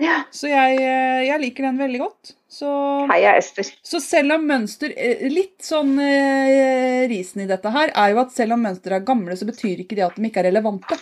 Ja. 0.00 0.22
Så 0.32 0.48
jeg, 0.48 0.80
eh, 0.80 1.26
jeg 1.28 1.42
liker 1.44 1.68
den 1.68 1.80
veldig 1.80 2.00
godt. 2.06 2.32
Så, 2.56 2.70
Heia 3.10 3.34
Ester. 3.36 3.68
så 3.84 3.98
selv 4.00 4.36
om 4.38 4.44
mønster 4.48 4.94
Litt 5.28 5.64
sånn 5.66 5.90
risen 7.10 7.42
i 7.42 7.48
dette 7.50 7.68
her 7.74 7.90
er 7.90 8.14
jo 8.14 8.20
at 8.22 8.32
selv 8.32 8.54
om 8.56 8.62
mønster 8.64 8.94
er 8.96 9.04
gamle, 9.04 9.36
så 9.36 9.44
betyr 9.44 9.82
ikke 9.82 9.98
det 9.98 10.06
at 10.06 10.16
de 10.16 10.24
ikke 10.30 10.40
er 10.40 10.48
relevante. 10.48 10.96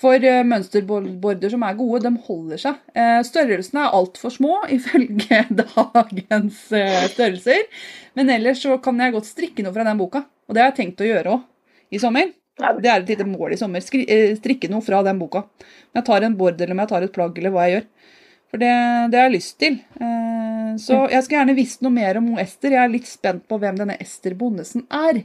For 0.00 0.24
eh, 0.24 0.40
mønsterborder 0.48 1.52
som 1.52 1.64
er 1.66 1.76
gode, 1.76 2.00
de 2.06 2.24
holder 2.24 2.60
seg. 2.62 2.76
Eh, 2.96 3.20
størrelsene 3.26 3.84
er 3.84 3.96
altfor 3.98 4.32
små 4.32 4.60
ifølge 4.76 5.42
dagens 5.60 6.62
eh, 6.76 7.06
størrelser. 7.12 7.66
Men 8.16 8.32
ellers 8.32 8.62
så 8.64 8.78
kan 8.82 9.00
jeg 9.00 9.16
godt 9.16 9.28
strikke 9.28 9.64
noe 9.66 9.76
fra 9.76 9.84
den 9.86 10.00
boka. 10.00 10.24
Og 10.48 10.56
det 10.56 10.64
har 10.64 10.72
jeg 10.72 10.78
tenkt 10.80 11.04
å 11.04 11.10
gjøre 11.10 11.34
òg 11.36 11.96
i 11.96 12.00
sommer. 12.00 12.32
Det 12.60 12.88
er 12.88 13.00
et 13.00 13.12
lite 13.12 13.24
mål 13.28 13.54
i 13.54 13.60
sommer. 13.60 13.84
Strikke 13.84 14.68
noe 14.72 14.84
fra 14.84 15.02
den 15.04 15.20
boka. 15.20 15.44
Om 15.92 16.00
jeg 16.00 16.08
tar 16.08 16.26
en 16.26 16.36
bord 16.36 16.58
eller 16.58 16.74
om 16.74 16.82
jeg 16.82 16.92
tar 16.92 17.06
et 17.06 17.14
plagg 17.14 17.38
eller 17.40 17.54
hva 17.54 17.66
jeg 17.68 17.76
gjør. 17.76 17.86
For 18.50 18.60
det, 18.60 18.72
det 19.12 19.20
har 19.20 19.28
jeg 19.28 19.36
lyst 19.36 19.54
til. 19.62 19.78
Så 20.82 20.98
jeg 21.08 21.22
skulle 21.22 21.38
gjerne 21.38 21.54
visst 21.56 21.84
noe 21.86 21.94
mer 21.94 22.18
om 22.20 22.34
Ester. 22.42 22.74
Jeg 22.74 22.82
er 22.82 22.92
litt 22.92 23.08
spent 23.08 23.46
på 23.48 23.60
hvem 23.62 23.78
denne 23.78 23.96
Ester 24.02 24.34
Bondesen 24.36 24.84
er. 24.90 25.22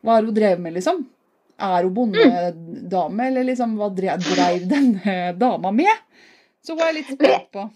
Hva 0.00 0.16
har 0.16 0.24
hun 0.24 0.36
drevet 0.36 0.62
med, 0.62 0.76
liksom? 0.78 1.02
Er 1.58 1.86
hun 1.86 1.94
bondedame, 1.94 3.28
eller 3.28 3.46
liksom 3.46 3.76
hva 3.78 3.88
drev, 3.94 4.24
dreiv 4.26 4.66
denne 4.70 5.32
dama 5.38 5.70
med? 5.70 6.04
Så 6.64 6.74
var 6.74 6.90
jeg 6.90 7.02
litt 7.02 7.14
spent 7.14 7.50
på. 7.54 7.68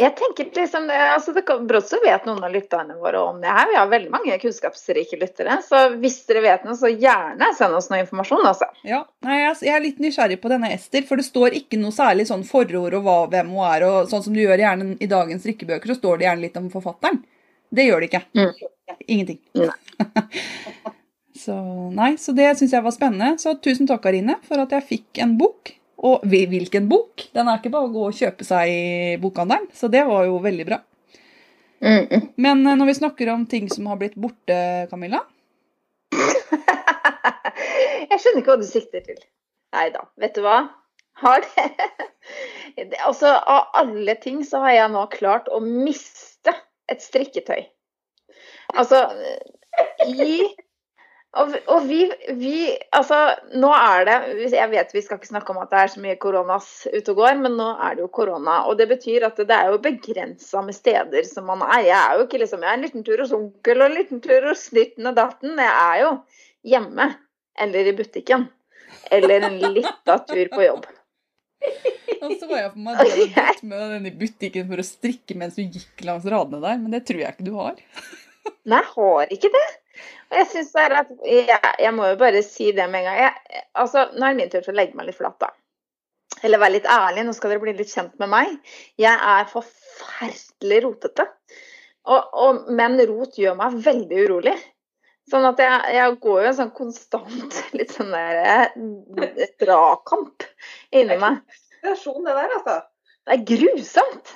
Jeg 0.00 0.14
tenker 0.16 0.46
liksom, 0.54 0.86
altså 0.90 1.32
det 1.34 1.42
Brått 1.68 1.88
så 1.90 1.98
vet 2.00 2.24
noen 2.24 2.44
av 2.46 2.52
lytterne 2.54 2.94
våre 3.02 3.20
om 3.26 3.40
det 3.42 3.50
her. 3.50 3.66
Vi 3.68 3.76
har 3.76 3.88
veldig 3.90 4.12
mange 4.14 4.36
kunnskapsrike 4.38 5.18
lyttere. 5.20 5.58
Så 5.66 5.80
hvis 6.00 6.20
dere 6.28 6.44
vet 6.44 6.64
noe, 6.64 6.76
så 6.78 6.88
gjerne 6.88 7.50
send 7.58 7.74
oss 7.76 7.90
noe 7.90 8.00
informasjon, 8.04 8.46
altså. 8.48 8.70
Ja, 8.86 9.02
Nei, 9.26 9.40
jeg 9.42 9.74
er 9.74 9.82
litt 9.84 9.98
nysgjerrig 10.00 10.38
på 10.40 10.52
denne 10.52 10.70
Ester, 10.72 11.02
for 11.08 11.20
det 11.20 11.26
står 11.26 11.58
ikke 11.58 11.80
noe 11.82 11.92
særlig 11.92 12.28
sånn 12.30 12.46
forord 12.48 12.96
og 13.00 13.02
hva, 13.04 13.18
hvem 13.34 13.50
hun 13.52 13.66
er. 13.66 13.88
og 13.90 14.08
Sånn 14.12 14.24
som 14.24 14.36
du 14.36 14.40
gjør 14.40 14.62
gjerne 14.62 14.94
i 14.96 15.10
dagens 15.10 15.44
drikkebøker, 15.44 15.92
så 15.92 15.98
står 15.98 16.22
det 16.22 16.28
gjerne 16.30 16.46
litt 16.46 16.62
om 16.62 16.70
forfatteren. 16.72 17.20
Det 17.70 17.90
gjør 17.90 18.00
det 18.00 18.12
ikke. 18.12 18.24
Mm. 18.38 18.96
Ingenting. 19.10 19.42
Nei. 19.58 20.94
så 21.40 21.56
nei, 21.96 22.12
så 22.20 22.34
det 22.36 22.50
syns 22.58 22.74
jeg 22.76 22.84
var 22.84 22.94
spennende. 22.94 23.34
Så 23.40 23.54
tusen 23.64 23.88
takk, 23.88 24.02
Karine, 24.04 24.36
for 24.46 24.60
at 24.62 24.72
jeg 24.76 24.86
fikk 24.88 25.20
en 25.24 25.36
bok. 25.40 25.72
Og 26.00 26.22
hvilken 26.32 26.86
bok? 26.88 27.26
Den 27.36 27.48
er 27.52 27.58
ikke 27.60 27.72
bare 27.74 27.88
å 27.88 27.92
gå 27.92 28.06
og 28.08 28.16
kjøpe 28.16 28.44
seg 28.48 28.70
i 28.72 29.16
bokhandelen, 29.20 29.66
så 29.76 29.90
det 29.92 30.00
var 30.08 30.24
jo 30.28 30.38
veldig 30.40 30.64
bra. 30.68 30.78
Mm, 31.80 32.06
mm. 32.12 32.24
Men 32.44 32.62
eh, 32.68 32.76
når 32.76 32.88
vi 32.90 32.94
snakker 33.00 33.28
om 33.32 33.44
ting 33.48 33.68
som 33.72 33.86
har 33.88 33.96
blitt 34.00 34.16
borte, 34.20 34.56
Camilla 34.90 35.22
Jeg 38.10 38.18
skjønner 38.20 38.40
ikke 38.42 38.52
hva 38.52 38.58
du 38.60 38.66
sikter 38.68 39.04
til. 39.06 39.20
Nei 39.76 39.86
da, 39.94 40.02
vet 40.20 40.34
du 40.36 40.42
hva? 40.44 40.58
Har 41.20 41.44
det 41.44 41.66
Det- 42.76 43.00
Altså, 43.06 43.32
av 43.32 43.70
alle 43.80 44.14
ting 44.22 44.42
så 44.46 44.60
har 44.64 44.74
jeg 44.76 44.92
nå 44.94 45.04
klart 45.12 45.48
å 45.52 45.60
miste 45.64 46.52
et 46.90 47.02
strikketøy. 47.04 47.64
Altså 48.78 49.02
i 50.06 50.46
og, 51.38 51.52
og 51.70 51.84
vi, 51.86 52.00
vi 52.40 52.54
Altså, 52.96 53.16
nå 53.54 53.68
er 53.70 54.06
det 54.08 54.48
Jeg 54.50 54.70
vet 54.72 54.94
vi 54.96 55.02
skal 55.04 55.20
ikke 55.20 55.30
snakke 55.30 55.54
om 55.54 55.60
at 55.62 55.70
det 55.70 55.78
er 55.78 55.92
så 55.92 56.02
mye 56.02 56.18
koronas 56.18 56.70
ute 56.90 57.12
og 57.12 57.20
går, 57.20 57.36
men 57.44 57.54
nå 57.58 57.68
er 57.86 57.96
det 57.96 58.02
jo 58.02 58.10
korona. 58.10 58.56
Og 58.66 58.78
det 58.80 58.88
betyr 58.90 59.28
at 59.28 59.38
det 59.38 59.54
er 59.54 59.70
jo 59.70 59.82
begrensa 59.82 60.62
med 60.66 60.74
steder 60.74 61.26
som 61.28 61.46
man 61.50 61.62
er. 61.68 61.84
Jeg 61.86 61.98
er 62.00 62.18
jo 62.18 62.26
ikke 62.26 62.40
liksom 62.42 62.64
Jeg 62.66 62.72
er 62.72 62.78
en 62.80 62.86
liten 62.86 63.06
tur 63.06 63.22
hos 63.22 63.34
onkel 63.36 63.82
og 63.82 63.86
en 63.86 63.98
liten 64.00 64.22
tur 64.24 64.48
hos 64.50 64.66
snitten 64.72 65.10
og 65.10 65.18
datten. 65.18 65.54
Jeg 65.54 65.74
er 65.74 66.00
jo 66.02 66.14
hjemme. 66.74 67.12
Eller 67.60 67.92
i 67.92 67.94
butikken. 67.94 68.48
Eller 69.12 69.46
en 69.46 69.60
lita 69.60 70.18
tur 70.26 70.50
på 70.50 70.64
jobb. 70.66 70.88
Og 72.20 72.32
så 72.36 72.46
var 72.48 72.58
jeg 72.58 72.70
for 72.72 72.80
meg 72.84 72.98
at 72.98 73.06
du 73.06 73.12
hadde 73.12 73.28
gått 73.50 73.62
med 73.68 73.92
den 73.94 74.08
i 74.08 74.12
butikken 74.16 74.66
for 74.68 74.80
å 74.80 74.84
strikke 74.84 75.36
mens 75.40 75.56
du 75.56 75.62
gikk 75.62 76.02
langs 76.04 76.26
radene 76.28 76.60
der, 76.60 76.80
men 76.80 76.92
det 76.92 77.04
tror 77.08 77.22
jeg 77.22 77.36
ikke 77.36 77.46
du 77.46 77.54
har. 77.56 77.78
Nei, 78.70 78.80
jeg 78.80 78.90
har 78.96 79.32
ikke 79.36 79.52
det. 79.54 79.66
Jeg 80.30 80.46
synes 80.46 80.68
det 80.74 80.82
er 80.84 80.92
at 81.00 81.08
jeg, 81.26 81.70
jeg 81.82 81.94
må 81.96 82.06
jo 82.12 82.18
bare 82.20 82.42
si 82.46 82.70
det 82.74 82.86
med 82.90 83.02
en 83.02 83.08
gang. 83.08 83.18
Jeg, 83.24 83.64
altså, 83.82 84.06
nå 84.14 84.26
er 84.26 84.34
det 84.34 84.38
min 84.38 84.52
tur 84.52 84.62
til 84.62 84.74
å 84.74 84.78
legge 84.78 84.98
meg 84.98 85.08
litt 85.08 85.18
flat, 85.18 85.38
da. 85.42 85.50
Eller 86.46 86.62
være 86.62 86.76
litt 86.78 86.86
ærlig, 86.88 87.24
nå 87.26 87.34
skal 87.36 87.52
dere 87.52 87.62
bli 87.64 87.74
litt 87.76 87.90
kjent 87.92 88.14
med 88.22 88.30
meg. 88.32 88.52
Jeg 89.00 89.12
er 89.12 89.48
forferdelig 89.50 90.84
rotete. 90.86 91.26
Og, 92.08 92.36
og, 92.42 92.60
men 92.78 92.96
rot 93.10 93.36
gjør 93.38 93.58
meg 93.58 93.80
veldig 93.84 94.22
urolig. 94.26 94.54
Sånn 95.30 95.46
at 95.46 95.60
jeg, 95.62 95.82
jeg 95.94 96.14
går 96.24 96.38
jo 96.42 96.48
en 96.48 96.58
sånn 96.58 96.72
konstant 96.74 97.58
litt 97.78 97.92
sånn 97.94 98.14
der 98.14 98.40
eh, 98.40 99.44
dragkamp 99.62 100.46
inni 100.96 101.18
meg. 101.20 101.42
Det 101.84 101.96
der, 101.96 102.56
altså. 102.56 102.80
Det 103.26 103.36
er 103.36 103.44
grusomt. 103.50 104.32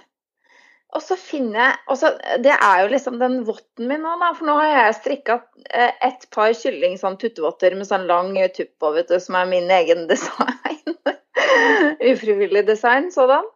Og 0.94 1.02
så 1.02 1.16
finner 1.18 1.58
jeg 1.58 1.78
og 1.90 1.98
så, 1.98 2.10
Det 2.42 2.52
er 2.54 2.82
jo 2.84 2.90
liksom 2.92 3.18
den 3.18 3.40
votten 3.46 3.88
min 3.90 4.04
nå, 4.04 4.14
da. 4.20 4.30
For 4.38 4.48
nå 4.48 4.56
har 4.60 4.70
jeg 4.70 4.98
strikka 5.00 5.38
eh, 5.70 5.94
et 6.06 6.26
par 6.34 6.52
kylling 6.56 6.94
sånn 7.00 7.18
tuttevotter 7.20 7.74
med 7.78 7.88
sånn 7.88 8.06
lang 8.10 8.36
tupp 8.54 8.70
på, 8.82 8.92
vet 8.94 9.10
du, 9.10 9.18
som 9.22 9.38
er 9.40 9.50
min 9.50 9.70
egen 9.74 10.06
design. 10.12 10.94
Ufrivillig 12.04 12.64
design 12.68 13.10
sådan. 13.14 13.48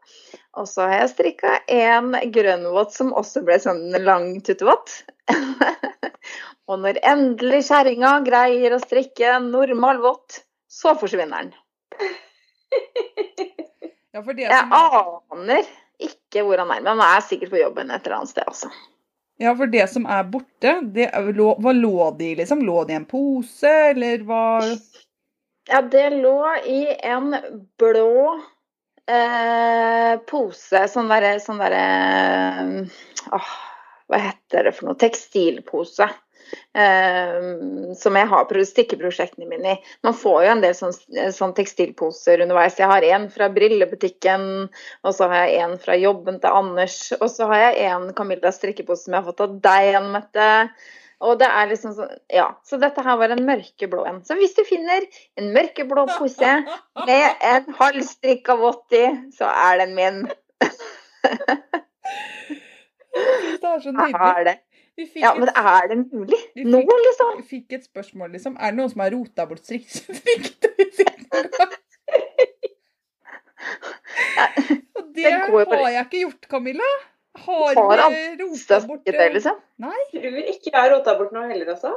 Og 0.59 0.67
så 0.67 0.89
har 0.89 1.05
jeg 1.05 1.13
strikka 1.15 1.55
en 1.71 2.13
grønnvott 2.35 2.95
som 2.95 3.15
også 3.15 3.45
ble 3.47 3.61
sånn 3.63 3.95
lang 4.03 4.33
tuttevott. 4.43 4.97
og 6.69 6.83
når 6.83 6.99
endelig 7.07 7.69
kjerringa 7.69 8.17
greier 8.27 8.75
å 8.75 8.83
strikke 8.83 9.37
en 9.37 9.53
normal 9.55 10.03
vott, 10.03 10.43
så 10.67 10.99
forsvinner 10.99 11.47
den. 11.47 11.55
Ja, 14.09 14.23
for 14.25 14.33
det 14.33 14.47
som 14.49 14.71
Jeg 14.73 14.79
aner 15.37 15.67
ikke 15.99 16.45
hvor 16.47 16.61
han 16.63 16.71
er, 16.75 16.85
men 16.85 16.95
han 16.99 17.17
er 17.17 17.25
sikkert 17.27 17.51
på 17.55 17.61
jobben 17.63 17.91
et 17.91 18.07
eller 18.07 18.21
annet 18.21 18.33
sted, 18.33 18.47
altså. 18.47 18.71
ja, 19.43 19.55
for 19.59 19.71
det 19.73 19.87
som 19.91 20.07
er 20.07 20.29
borte, 20.31 20.75
det 20.95 21.09
hva 21.15 21.73
lå 21.75 22.11
de 22.19 22.35
liksom? 22.39 22.63
Lå 22.67 22.85
de 22.87 22.95
i 22.95 23.01
en 23.01 23.09
pose, 23.09 23.73
eller 23.95 24.23
hva 24.29 24.45
Ja, 25.69 25.83
det 25.83 26.07
lå 26.15 26.39
i 26.65 26.81
en 27.05 27.35
blå 27.81 28.13
eh, 29.11 30.15
pose, 30.31 30.85
sånn 30.93 31.11
derre 31.13 31.35
sånn 31.45 31.61
der, 31.61 31.77
åh, 33.37 33.51
Hva 34.09 34.23
heter 34.23 34.65
det 34.65 34.73
for 34.73 34.89
noe? 34.89 34.97
Tekstilpose. 34.97 36.07
Eh, 36.79 37.49
som 37.99 38.19
jeg 38.19 38.31
har 38.31 38.61
stikkeprosjektene 38.71 39.49
mine 39.51 39.73
i. 39.75 39.79
Man 40.07 40.17
får 40.17 40.45
jo 40.45 40.53
en 40.53 40.63
del 40.65 40.77
sånn, 40.77 40.95
sånn 41.35 41.55
tekstilposer 41.57 42.45
underveis. 42.45 42.79
Jeg 42.79 42.91
har 42.91 43.07
en 43.09 43.27
fra 43.33 43.49
brillebutikken, 43.53 44.69
og 45.03 45.17
så 45.17 45.31
har 45.33 45.49
jeg 45.49 45.65
en 45.65 45.75
fra 45.83 45.97
jobben 45.99 46.39
til 46.43 46.61
Anders. 46.61 47.01
Og 47.19 47.29
så 47.33 47.49
har 47.51 47.69
jeg 47.69 47.91
en 47.91 48.13
Camilla 48.17 48.53
strikkepose 48.55 49.07
som 49.07 49.17
jeg 49.17 49.23
har 49.23 49.29
fått 49.33 49.45
av 49.45 49.59
deg, 49.69 49.91
Anne 49.99 50.15
Mette. 50.15 50.49
Og 51.27 51.39
det 51.41 51.49
er 51.51 51.67
liksom 51.67 51.97
sånn, 51.97 52.13
ja, 52.31 52.47
Så 52.63 52.79
dette 52.79 53.03
her 53.03 53.17
var 53.19 53.33
en 53.35 53.43
mørkeblå 53.47 54.05
en. 54.07 54.21
Så 54.27 54.37
hvis 54.39 54.55
du 54.55 54.63
finner 54.69 55.03
en 55.41 55.51
mørkeblå 55.57 56.07
pose 56.15 56.53
med 57.09 57.43
en 57.51 57.75
halvstrikka 57.81 58.55
vott 58.61 58.95
i, 58.95 59.07
så 59.35 59.51
er 59.51 59.83
den 59.83 59.97
min. 59.99 60.23
Det 63.19 63.67
er 63.67 63.81
så 63.83 63.91
nydelig. 63.91 64.55
Det? 64.99 65.05
Vi 65.05 65.07
fikk, 65.07 65.23
Ja, 65.23 65.31
et, 65.33 65.39
men 65.45 65.49
er 65.55 65.89
det 65.93 65.99
mulig? 66.13 66.39
Fikk, 66.57 66.67
Nå, 66.73 66.81
liksom? 67.07 67.35
vi 67.39 67.47
fikk 67.53 67.77
et 67.79 67.85
spørsmål, 67.87 68.33
liksom. 68.35 68.57
Er 68.59 68.73
det 68.75 68.81
noen 68.81 68.91
som 68.93 69.05
har 69.05 69.13
rota 69.15 69.47
bort 69.51 69.63
strikk- 69.63 69.93
strikketøyet 69.95 70.99
sitt? 70.99 71.23
Og 74.99 75.05
det 75.15 75.31
har 75.31 75.91
jeg 75.95 76.05
ikke 76.07 76.23
gjort, 76.25 76.49
Camilla. 76.51 76.91
Har 77.39 77.75
Har 77.79 78.11
vi 78.11 78.23
rota 78.43 78.81
bort 78.89 79.05
det, 79.07 79.29
liksom? 79.37 79.59
Tror 79.79 80.39
ikke 80.53 80.73
jeg 80.73 80.81
har 80.81 80.91
rota 80.97 81.15
bort 81.19 81.33
noe 81.37 81.47
heller, 81.51 81.71
altså. 81.75 81.93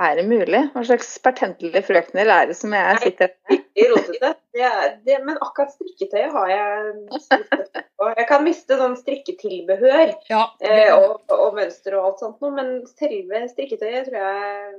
Er 0.00 0.16
det 0.16 0.22
mulig? 0.24 0.60
Hva 0.72 0.82
slags 0.88 1.10
pertentlige 1.20 1.82
frøkner 1.84 2.30
er 2.32 2.46
det 2.48 2.56
som 2.56 2.72
jeg 2.72 3.00
sitter 3.02 3.34
Veldig 3.50 3.84
rotete. 3.90 4.30
Det 4.52 4.64
er, 4.64 4.86
det, 5.04 5.18
men 5.24 5.36
akkurat 5.40 5.72
strikketøyet 5.74 6.32
har 6.32 6.48
jeg 6.48 6.94
mistet 7.10 7.44
støtte 7.46 7.82
på. 8.00 8.08
Jeg 8.16 8.26
kan 8.28 8.44
miste 8.44 8.78
sånn 8.80 8.96
strikketilbehør 9.00 10.14
Ja, 10.32 10.42
eh, 10.64 10.92
og, 10.96 11.22
og 11.32 11.56
mønster 11.56 11.96
og 11.98 12.08
alt 12.08 12.24
sånt 12.24 12.40
noe, 12.44 12.52
men 12.56 12.72
selve 12.88 13.42
strikketøyet 13.52 14.08
tror 14.08 14.18
jeg 14.18 14.72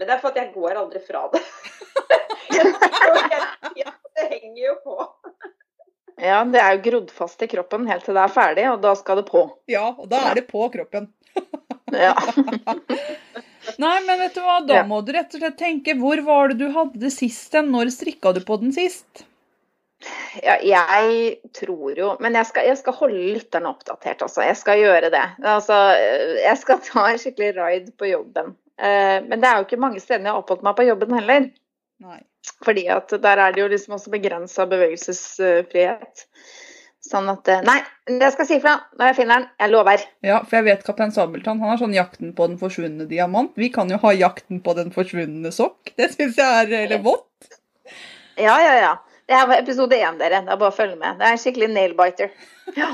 Men 0.00 0.08
det 0.08 0.16
er 0.16 0.22
for 0.24 0.32
at 0.32 0.40
jeg 0.40 0.52
går 0.56 0.80
aldri 0.80 1.04
fra 1.04 1.26
det. 1.32 1.42
det 4.16 4.28
henger 4.32 4.62
jo 4.64 4.76
på. 4.84 4.98
Ja, 6.22 6.42
det 6.48 6.60
er 6.60 6.76
jo 6.76 6.82
grodd 6.88 7.12
fast 7.12 7.44
i 7.44 7.48
kroppen 7.52 7.88
helt 7.88 8.04
til 8.08 8.16
det 8.16 8.24
er 8.24 8.32
ferdig, 8.32 8.68
og 8.72 8.80
da 8.84 8.96
skal 8.96 9.20
det 9.20 9.28
på. 9.28 9.46
ja, 9.72 9.90
og 9.92 10.08
da 10.08 10.24
er 10.30 10.40
det 10.40 10.48
på 10.48 10.68
kroppen. 10.72 11.12
Ja. 11.92 12.16
Nei, 13.78 13.96
men 14.06 14.18
vet 14.18 14.34
du 14.34 14.40
hva, 14.44 14.60
da 14.66 14.74
Ja. 14.80 14.84
må 14.88 15.00
du 15.06 15.12
rett 15.14 15.34
og 15.34 15.40
slett 15.42 15.58
tenke 15.60 15.94
hvor 15.98 16.20
var 16.26 16.48
det 16.52 16.58
du 16.58 16.70
hadde 16.74 16.98
det 17.02 17.12
sist 17.14 17.52
hen? 17.54 17.70
Når 17.74 17.90
strikka 17.94 18.32
du 18.34 18.40
på 18.46 18.58
den 18.60 18.72
sist? 18.72 19.24
ja 20.42 20.56
jeg 20.66 21.36
tror 21.54 21.94
jo 21.94 22.16
Men 22.18 22.34
jeg 22.34 22.46
skal, 22.48 22.64
jeg 22.66 22.78
skal 22.80 22.96
holde 22.98 23.20
lytterne 23.36 23.70
oppdatert, 23.70 24.22
altså. 24.26 24.42
Jeg 24.42 24.56
skal 24.58 24.80
gjøre 24.80 25.10
det. 25.14 25.22
Altså, 25.46 25.76
jeg 26.42 26.58
skal 26.58 26.80
ta 26.82 27.04
en 27.12 27.18
skikkelig 27.22 27.52
ride 27.60 27.92
på 27.98 28.10
jobben. 28.10 28.56
Eh, 28.78 29.20
Men 29.22 29.38
det 29.40 29.48
er 29.48 29.60
jo 29.60 29.66
ikke 29.68 29.78
mange 29.84 30.00
stedene 30.02 30.26
jeg 30.30 30.34
har 30.34 30.42
oppholdt 30.42 30.64
meg 30.66 30.74
på 30.80 30.88
jobben 30.88 31.14
heller. 31.20 31.50
Nei. 32.02 32.18
Fordi 32.66 32.88
at 32.90 33.14
der 33.22 33.38
er 33.38 33.52
det 33.54 33.62
jo 33.62 33.68
liksom 33.70 33.94
også 33.94 34.10
begrensa 34.10 34.66
bevegelsesfrihet. 34.66 36.26
Sånn 37.02 37.26
at 37.32 37.48
eh, 37.50 37.62
Nei, 37.66 37.80
jeg 38.06 38.34
skal 38.34 38.46
si 38.46 38.56
ifra 38.60 38.76
når 38.94 39.10
jeg 39.10 39.16
finner 39.18 39.40
den. 39.40 39.48
Jeg 39.58 39.72
lover. 39.72 40.04
Ja, 40.22 40.38
for 40.46 40.60
jeg 40.60 40.68
vet 40.68 40.84
Kaptein 40.86 41.14
Sabeltann 41.14 41.62
han 41.62 41.72
har 41.74 41.80
sånn 41.80 41.96
'Jakten 41.96 42.30
på 42.38 42.46
den 42.46 42.60
forsvunne 42.60 43.08
diamant'. 43.10 43.56
Vi 43.58 43.72
kan 43.74 43.90
jo 43.90 43.98
ha 44.04 44.12
'Jakten 44.14 44.62
på 44.62 44.74
den 44.78 44.94
forsvunne 44.94 45.50
sokk'. 45.50 45.96
Det 45.98 46.12
syns 46.14 46.38
jeg 46.38 46.46
er 46.46 46.76
eller 46.84 47.02
vått. 47.02 47.48
Ja, 48.38 48.54
ja, 48.62 48.76
ja. 48.78 48.92
Det 49.26 49.46
var 49.48 49.58
episode 49.58 49.96
én, 49.96 50.18
dere. 50.18 50.42
Det 50.44 50.50
er 50.52 50.58
bare 50.60 50.70
å 50.70 50.74
følge 50.74 50.96
med. 50.98 51.18
Det 51.18 51.26
er 51.26 51.34
en 51.34 51.40
skikkelig 51.40 51.68
nail-biter. 51.72 52.32
Ja. 52.76 52.88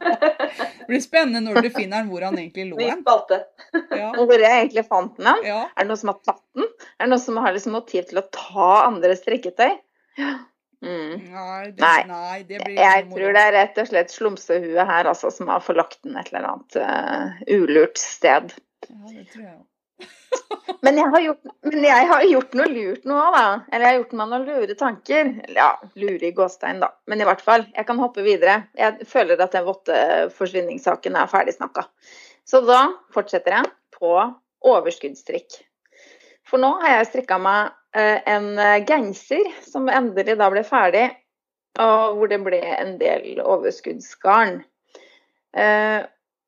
Det 0.00 0.86
blir 0.90 1.02
spennende 1.02 1.40
når 1.44 1.64
du 1.64 1.70
finner 1.74 2.00
den, 2.00 2.10
hvor 2.12 2.24
han 2.26 2.36
egentlig 2.38 2.68
lå 2.70 2.80
hen. 2.84 3.02
Ja, 3.96 4.10
hvor 4.16 4.36
jeg 4.36 4.50
egentlig 4.50 4.84
fant 4.88 5.16
den 5.18 5.30
hen. 5.32 5.48
ja. 5.48 5.62
Er 5.74 5.84
det 5.84 5.90
noen 5.90 6.02
som 6.02 6.12
har 6.12 6.20
tatt 6.24 6.44
den? 6.56 6.68
Er 6.96 7.08
det 7.08 7.12
noen 7.14 7.24
som 7.24 7.40
har 7.42 7.56
liksom 7.56 7.76
motiv 7.76 8.08
til 8.10 8.20
å 8.22 8.26
ta 8.34 8.70
andres 8.86 9.24
strikketøy? 9.24 9.72
Mm. 10.80 11.16
Nei, 11.32 11.64
det, 11.76 11.82
Nei. 11.82 12.04
nei, 12.08 12.36
det 12.48 12.60
blir 12.64 12.78
Jeg 12.78 13.08
tror 13.10 13.34
det 13.36 13.40
er 13.42 13.52
rett 13.52 13.80
og 13.82 13.88
slett 13.90 14.12
slumsehuet 14.14 14.88
her 14.88 15.10
altså, 15.10 15.28
som 15.34 15.50
har 15.52 15.60
forlagt 15.64 15.98
den 16.06 16.16
et 16.16 16.30
eller 16.32 16.54
annet 16.54 16.78
uh, 16.80 17.42
ulurt 17.52 18.00
sted. 18.00 18.54
Ja, 18.88 19.02
det 19.12 19.26
tror 19.34 19.44
jeg. 19.44 19.58
Men 20.80 20.96
jeg 20.96 21.12
har 21.12 21.20
gjort, 21.20 21.40
men 21.66 21.84
jeg 21.84 22.06
har 22.08 22.22
gjort 22.24 22.54
noe 22.56 22.68
lurt 22.70 23.08
nå, 23.08 23.16
da. 23.34 23.44
Eller 23.68 23.84
jeg 23.84 23.90
har 23.90 23.98
gjort 23.98 24.14
meg 24.16 24.30
noen 24.30 24.46
lure 24.46 24.76
tanker. 24.78 25.32
Ja, 25.52 25.70
lure 26.00 26.28
i 26.30 26.34
gåstein, 26.36 26.80
da. 26.80 26.92
Men 27.10 27.20
i 27.20 27.26
hvert 27.28 27.42
fall, 27.44 27.66
jeg 27.74 27.88
kan 27.88 28.00
hoppe 28.00 28.24
videre. 28.24 28.62
Jeg 28.78 29.08
føler 29.10 29.42
at 29.42 29.52
den 29.56 29.66
våtteforsvinningssaken 29.66 31.18
er 31.20 31.28
ferdig 31.30 31.56
snakka. 31.58 31.84
Så 32.48 32.62
da 32.64 32.86
fortsetter 33.12 33.58
jeg 33.58 33.72
på 33.98 34.14
overskuddstrikk. 34.70 35.58
For 36.48 36.62
nå 36.62 36.72
har 36.80 36.96
jeg 36.96 37.10
strikka 37.10 37.38
meg 37.42 37.74
en 37.98 38.58
eh, 38.58 38.84
genser 38.86 39.50
som 39.66 39.88
endelig 39.90 40.36
da 40.38 40.50
ble 40.52 40.62
ferdig, 40.66 41.08
og 41.80 42.18
hvor 42.18 42.30
det 42.30 42.40
ble 42.44 42.60
en 42.76 42.96
del 43.00 43.40
overskuddsgarn. 43.42 44.60
Eh, 45.56 46.00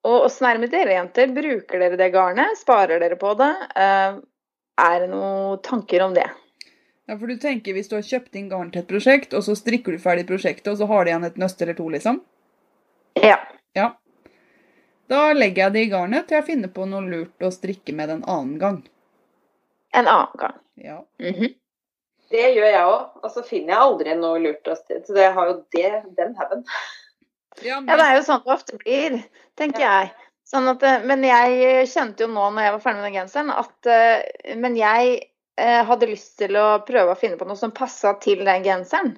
og 0.02 0.26
åssen 0.26 0.48
er 0.48 0.58
det 0.58 0.64
med 0.64 0.74
dere 0.74 0.96
jenter? 0.96 1.32
Bruker 1.34 1.82
dere 1.82 1.98
det 1.98 2.10
garnet? 2.14 2.58
Sparer 2.58 3.02
dere 3.02 3.18
på 3.18 3.34
det? 3.38 3.52
Eh, 3.78 4.20
er 4.82 5.02
det 5.02 5.10
noen 5.12 5.60
tanker 5.62 6.06
om 6.06 6.14
det? 6.16 6.28
Ja, 7.10 7.16
for 7.18 7.26
du 7.26 7.36
tenker 7.38 7.74
hvis 7.74 7.90
du 7.90 7.96
har 7.98 8.06
kjøpt 8.06 8.38
inn 8.38 8.48
garn 8.50 8.70
til 8.72 8.82
et 8.82 8.90
prosjekt, 8.90 9.34
og 9.34 9.44
så 9.46 9.56
strikker 9.58 9.94
du 9.94 10.02
ferdig 10.02 10.26
prosjektet, 10.28 10.70
og 10.72 10.78
så 10.78 10.86
har 10.90 11.04
du 11.04 11.10
igjen 11.10 11.26
et 11.26 11.38
nøst 11.38 11.62
eller 11.62 11.76
to, 11.78 11.88
liksom? 11.92 12.22
Ja. 13.18 13.38
Ja. 13.76 13.92
Da 15.10 15.32
legger 15.36 15.66
jeg 15.66 15.74
det 15.74 15.82
i 15.86 15.90
garnet 15.92 16.28
til 16.28 16.38
jeg 16.38 16.46
finner 16.46 16.70
på 16.72 16.86
noe 16.88 17.02
lurt 17.04 17.44
å 17.44 17.50
strikke 17.52 17.94
med 17.94 18.14
en 18.14 18.24
annen 18.24 18.58
gang. 18.62 18.78
En 19.92 20.08
annen 20.08 20.38
gang. 20.40 20.58
Ja. 20.80 21.00
Mhm. 21.20 21.54
Det 22.32 22.46
gjør 22.54 22.68
jeg 22.70 22.84
òg. 22.88 23.08
Og 23.22 23.32
så 23.34 23.42
finner 23.44 23.74
jeg 23.74 23.84
aldri 23.86 24.14
noe 24.16 24.40
lurt 24.40 24.68
å 24.72 24.76
si. 24.78 24.98
Så 25.04 25.16
det 25.16 25.28
har 25.36 25.50
jo 25.50 25.56
det, 25.76 25.90
den 26.16 26.36
haugen. 26.38 26.62
Ja, 27.60 27.82
Ja, 27.84 27.96
det 28.00 28.04
er 28.06 28.14
jo 28.16 28.22
sånn 28.24 28.40
det 28.46 28.54
ofte 28.54 28.78
blir, 28.80 29.18
tenker 29.60 29.84
jeg. 29.84 30.12
Sånn 30.48 30.68
at, 30.70 30.82
eh, 30.82 31.04
men 31.08 31.24
jeg 31.24 31.84
kjente 31.92 32.24
jo 32.24 32.30
nå 32.32 32.46
når 32.54 32.64
jeg 32.66 32.72
var 32.72 32.80
ferdig 32.84 33.02
med 33.02 33.06
den 33.10 33.18
genseren, 33.20 33.52
at 33.52 33.88
eh, 33.92 34.54
Men 34.56 34.76
jeg 34.76 35.12
eh, 35.60 35.82
hadde 35.84 36.08
lyst 36.08 36.38
til 36.40 36.56
å 36.56 36.80
prøve 36.86 37.12
å 37.12 37.18
finne 37.20 37.36
på 37.40 37.48
noe 37.48 37.60
som 37.60 37.74
passa 37.76 38.14
til 38.20 38.44
den 38.48 38.64
genseren. 38.64 39.14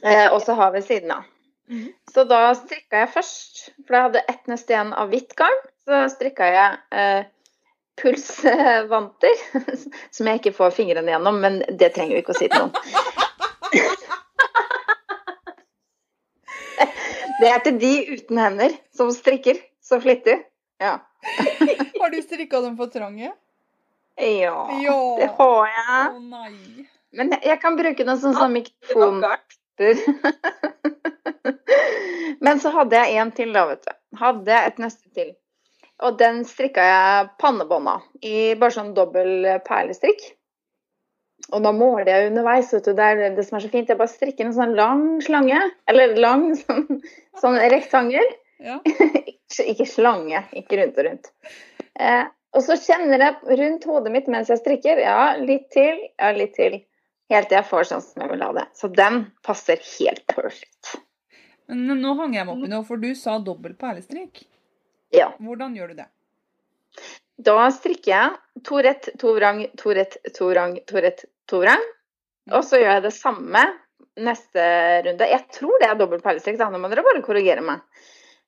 Eh, 0.00 0.32
og 0.32 0.40
så 0.42 0.56
har 0.56 0.72
ved 0.72 0.84
siden 0.88 1.12
av. 1.18 1.28
Mhm. 1.68 1.92
Så 2.12 2.24
da 2.28 2.40
strikka 2.56 3.04
jeg 3.04 3.12
først, 3.14 3.62
for 3.86 3.96
jeg 3.96 4.08
hadde 4.08 4.24
ett 4.28 4.50
neste 4.50 4.74
igjen 4.74 4.92
av 4.96 5.12
hvitt 5.12 5.36
garn. 5.36 5.60
Så 5.84 6.02
strikka 6.16 6.48
jeg 6.48 6.80
eh, 6.96 7.24
pulsvanter, 8.02 9.36
som 10.14 10.26
jeg 10.30 10.40
ikke 10.42 10.54
får 10.56 10.74
fingrene 10.76 11.14
gjennom, 11.14 11.38
men 11.42 11.60
det 11.78 11.92
trenger 11.94 12.16
vi 12.18 12.22
ikke 12.24 12.34
å 12.34 12.40
si 12.40 12.48
til 12.52 12.66
noen. 12.66 12.74
Det 17.42 17.48
er 17.50 17.58
til 17.64 17.78
de 17.82 17.92
uten 18.14 18.38
hender 18.38 18.74
som 18.94 19.08
strikker 19.10 19.56
så 19.82 19.98
flittig. 20.02 20.36
Ja. 20.82 20.98
Har 22.00 22.10
du 22.12 22.18
strikka 22.22 22.60
dem 22.62 22.76
for 22.78 22.86
trange? 22.92 23.32
Ja, 24.20 24.68
Ja. 24.84 25.16
det 25.18 25.28
har 25.38 25.66
jeg. 25.72 26.10
Å 26.12 26.18
nei. 26.20 26.84
Men 27.16 27.30
jeg- 27.42 27.60
kan 27.62 27.76
bruke 27.78 28.04
den 28.04 28.18
som 28.20 28.34
sånn 28.36 28.52
Det 28.54 28.60
mikrofon. 28.60 29.24
Men 32.40 32.60
så 32.60 32.70
hadde 32.76 32.96
jeg 33.00 33.16
en 33.22 33.30
til, 33.32 33.52
da, 33.52 33.64
vet 33.70 33.86
du. 33.88 33.92
Hadde 34.20 34.50
jeg 34.52 34.66
et 34.72 34.78
neste 34.78 35.08
til. 35.16 35.32
Og 36.02 36.18
den 36.18 36.42
strikka 36.48 36.84
jeg 36.86 37.32
pannebånda 37.42 37.98
i 38.26 38.52
bare 38.58 38.74
sånn 38.74 38.94
dobbel 38.96 39.46
perlestrikk. 39.66 40.22
Og 41.50 41.62
da 41.64 41.72
måler 41.74 42.08
jeg 42.08 42.28
underveis, 42.30 42.70
vet 42.74 42.86
du. 42.86 42.92
Det 42.96 43.06
er 43.06 43.34
det 43.36 43.44
som 43.46 43.58
er 43.58 43.64
så 43.64 43.70
fint. 43.72 43.90
Jeg 43.90 43.98
bare 43.98 44.12
strikker 44.12 44.46
en 44.46 44.54
sånn 44.56 44.76
lang 44.78 45.02
slange. 45.24 45.58
Eller 45.90 46.14
lang 46.20 46.52
sånn, 46.58 47.02
sånn 47.40 47.58
rektangel. 47.72 48.28
Ja. 48.62 48.78
Ikke 49.72 49.84
slange, 49.84 50.46
ikke 50.56 50.78
rundt 50.78 50.96
og 50.96 51.04
rundt. 51.04 51.26
Eh, 52.00 52.22
og 52.56 52.62
så 52.64 52.78
kjenner 52.80 53.20
jeg 53.20 53.58
rundt 53.60 53.84
hodet 53.84 54.12
mitt 54.14 54.30
mens 54.32 54.48
jeg 54.48 54.62
strikker. 54.62 55.02
Ja, 55.02 55.34
litt 55.36 55.66
til, 55.74 55.98
ja, 56.16 56.30
litt 56.32 56.54
til. 56.56 56.78
Helt 57.32 57.50
til 57.50 57.58
jeg 57.58 57.68
får 57.68 57.90
sånn 57.90 58.04
som 58.04 58.24
jeg 58.24 58.32
vil 58.32 58.44
ha 58.46 58.48
det. 58.56 58.64
Så 58.78 58.88
den 58.92 59.26
passer 59.44 59.82
helt 59.98 60.24
perfekt. 60.30 60.94
Men 61.68 62.00
nå 62.00 62.14
hang 62.16 62.32
jeg 62.36 62.48
meg 62.48 62.54
opp 62.54 62.64
i 62.64 62.72
noe, 62.72 62.86
for 62.88 63.02
du 63.02 63.10
sa 63.18 63.36
dobbel 63.44 63.76
perlestrikk. 63.76 64.44
Ja. 65.12 65.30
Hvordan 65.40 65.74
gjør 65.76 65.88
du 65.92 65.94
det? 66.02 66.08
Da 67.42 67.56
strikker 67.74 68.12
jeg 68.12 68.64
to 68.68 68.80
rett, 68.84 69.08
to 69.18 69.32
vrang, 69.36 69.64
to 69.80 69.94
rett, 69.96 70.16
to 70.36 70.50
vrang, 70.52 70.76
to 70.86 71.00
rett, 71.02 71.24
to 71.50 71.60
vrang. 71.62 71.82
Og 72.52 72.62
så 72.66 72.78
gjør 72.80 72.96
jeg 72.98 73.02
det 73.06 73.14
samme 73.16 73.62
neste 74.20 74.64
runde. 75.06 75.28
Jeg 75.30 75.46
tror 75.56 75.78
det 75.80 75.88
er 75.88 75.98
dobbel 75.98 76.20
perlestrikk, 76.22 76.58
da. 76.60 76.68
Nå 76.70 76.78
må 76.82 76.90
dere 76.92 77.04
bare 77.06 77.22
korrigere 77.24 77.64
meg. 77.64 77.80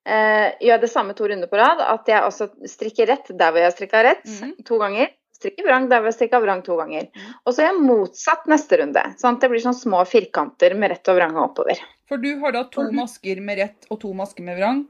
Eh, 0.05 0.53
gjør 0.61 0.83
det 0.83 0.91
samme 0.93 1.15
to 1.17 1.27
runder 1.31 1.49
på 1.49 1.57
rad. 1.57 1.81
At 1.81 2.09
jeg 2.11 2.23
også 2.27 2.51
strikker 2.69 3.09
rett 3.09 3.31
der 3.33 3.53
hvor 3.55 3.63
jeg 3.63 3.71
har 3.71 3.77
strikka 3.77 4.03
rett 4.05 4.25
Mhm. 4.29 4.65
to 4.69 4.79
ganger. 4.79 5.09
Strikker 5.35 5.65
vrang 5.67 5.89
der 5.89 6.01
hvor 6.01 6.13
jeg 6.13 6.19
strikka 6.19 6.41
vrang 6.45 6.63
to 6.63 6.77
ganger. 6.77 7.09
Og 7.47 7.55
så 7.55 7.65
gjør 7.65 7.73
jeg 7.73 7.87
motsatt 7.89 8.47
neste 8.47 8.79
runde. 8.79 9.03
Sånn 9.19 9.35
at 9.35 9.41
det 9.41 9.51
blir 9.51 9.65
sånn 9.65 9.75
små 9.75 10.05
firkanter 10.07 10.77
med 10.77 10.91
rett 10.91 11.09
og 11.09 11.17
vrang 11.17 11.35
og 11.37 11.51
oppover. 11.51 11.81
For 12.07 12.19
du 12.19 12.39
har 12.41 12.53
da 12.53 12.65
to 12.65 12.91
masker 12.93 13.41
med 13.41 13.59
rett 13.59 13.87
og 13.91 14.01
to 14.01 14.13
masker 14.13 14.43
med 14.45 14.59
vrang. 14.59 14.85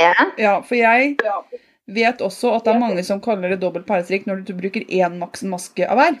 Ja. 0.00 0.14
Ja, 0.38 0.54
for 0.62 0.74
jeg 0.78 1.16
vet 1.92 2.22
også 2.24 2.54
at 2.56 2.64
det 2.64 2.74
er 2.74 2.80
mange 2.80 3.02
som 3.04 3.20
kaller 3.20 3.52
det 3.52 3.60
dobbelt 3.60 3.86
perlestrikk 3.86 4.24
når 4.26 4.44
du 4.46 4.54
bruker 4.56 4.86
én 4.88 5.18
maksen 5.20 5.50
maske 5.52 5.84
av 5.88 5.98
hver. 6.00 6.16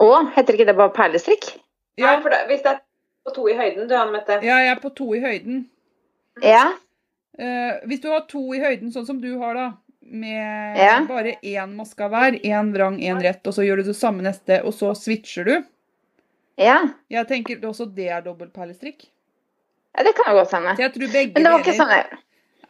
Å, 0.00 0.08
heter 0.36 0.56
ikke 0.56 0.68
det 0.70 0.76
bare 0.78 0.94
perlestrikk? 0.96 1.50
Nei, 2.00 2.06
Ja, 2.06 2.14
for 2.22 2.32
det, 2.32 2.44
hvis 2.48 2.62
det 2.64 2.70
er 2.76 2.78
på 3.26 3.34
to 3.36 3.48
i 3.52 3.56
høyden, 3.58 3.88
du, 3.90 3.94
Anne 3.98 4.14
Mette. 4.14 4.38
ja, 4.46 4.60
jeg 4.64 4.70
er 4.72 4.80
på 4.80 4.92
to 4.96 5.10
i 5.16 5.20
høyden. 5.20 5.66
Ja. 6.44 6.70
Uh, 7.40 7.80
hvis 7.88 8.00
du 8.00 8.08
har 8.12 8.24
to 8.30 8.40
i 8.56 8.60
høyden, 8.62 8.92
sånn 8.94 9.04
som 9.08 9.18
du 9.20 9.34
har 9.42 9.54
da, 9.58 9.66
med 10.00 10.78
Ja. 10.80 10.94
bare 11.06 11.36
én 11.44 11.74
maske 11.76 12.02
av 12.06 12.10
hver, 12.14 12.38
én 12.40 12.72
vrang, 12.74 12.96
én 12.98 13.20
rett, 13.22 13.44
og 13.46 13.54
så 13.54 13.62
gjør 13.66 13.82
du 13.82 13.90
det 13.90 13.96
samme 13.98 14.24
neste, 14.24 14.62
og 14.64 14.72
så 14.74 14.94
switcher 14.96 15.44
du. 15.44 15.56
Ja. 16.60 16.78
Jeg 17.12 17.28
tenker 17.28 17.60
også 17.68 17.86
det 17.94 18.08
er 18.08 18.24
dobbelt 18.24 18.52
perlestrikk. 18.56 19.04
Ja 19.96 20.06
det 20.06 20.14
kan 20.18 20.30
jo 20.30 20.40
godt 20.40 20.56
hende. 20.56 20.76
Jeg 20.78 20.94
tror 20.96 21.12
begge 21.12 21.34
Men 21.36 21.46
det 21.46 21.54
var 21.54 21.64
ikke 21.64 21.78
sånn 21.78 21.94
jeg 21.96 22.06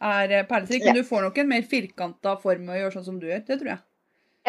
er 0.01 0.47
perletrikk, 0.49 0.49
perlestrikk, 0.49 0.85
men 0.87 0.97
du 0.97 1.05
får 1.05 1.25
nok 1.27 1.35
en 1.37 1.49
mer 1.51 1.65
firkanta 1.69 2.35
form 2.41 2.65
med 2.65 2.73
å 2.73 2.79
gjøre 2.79 2.93
sånn 2.95 3.07
som 3.07 3.17
du 3.21 3.27
gjør. 3.29 3.43
Det 3.45 3.57
tror 3.59 3.69
jeg. 3.75 3.81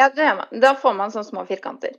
Ja, 0.01 0.07
det 0.09 0.23
gjør 0.25 0.37
man. 0.39 0.61
Da 0.63 0.71
får 0.81 0.93
man 0.97 1.11
sånne 1.13 1.27
små 1.27 1.43
firkanter. 1.45 1.91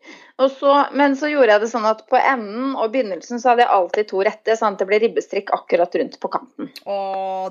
Så, 0.56 0.72
men 0.98 1.14
så 1.14 1.30
gjorde 1.30 1.54
jeg 1.54 1.62
det 1.62 1.68
sånn 1.70 1.86
at 1.86 2.02
på 2.10 2.18
enden 2.18 2.72
og 2.74 2.90
begynnelsen 2.90 3.38
så 3.38 3.52
hadde 3.52 3.62
jeg 3.62 3.74
alltid 3.76 4.08
to 4.10 4.24
rette, 4.26 4.56
sånn 4.58 4.74
at 4.74 4.82
det 4.82 4.88
ble 4.88 4.98
ribbestrikk 5.04 5.52
akkurat 5.54 5.94
rundt 6.00 6.18
på 6.18 6.30
kanten. 6.32 6.72
Å, 6.90 6.96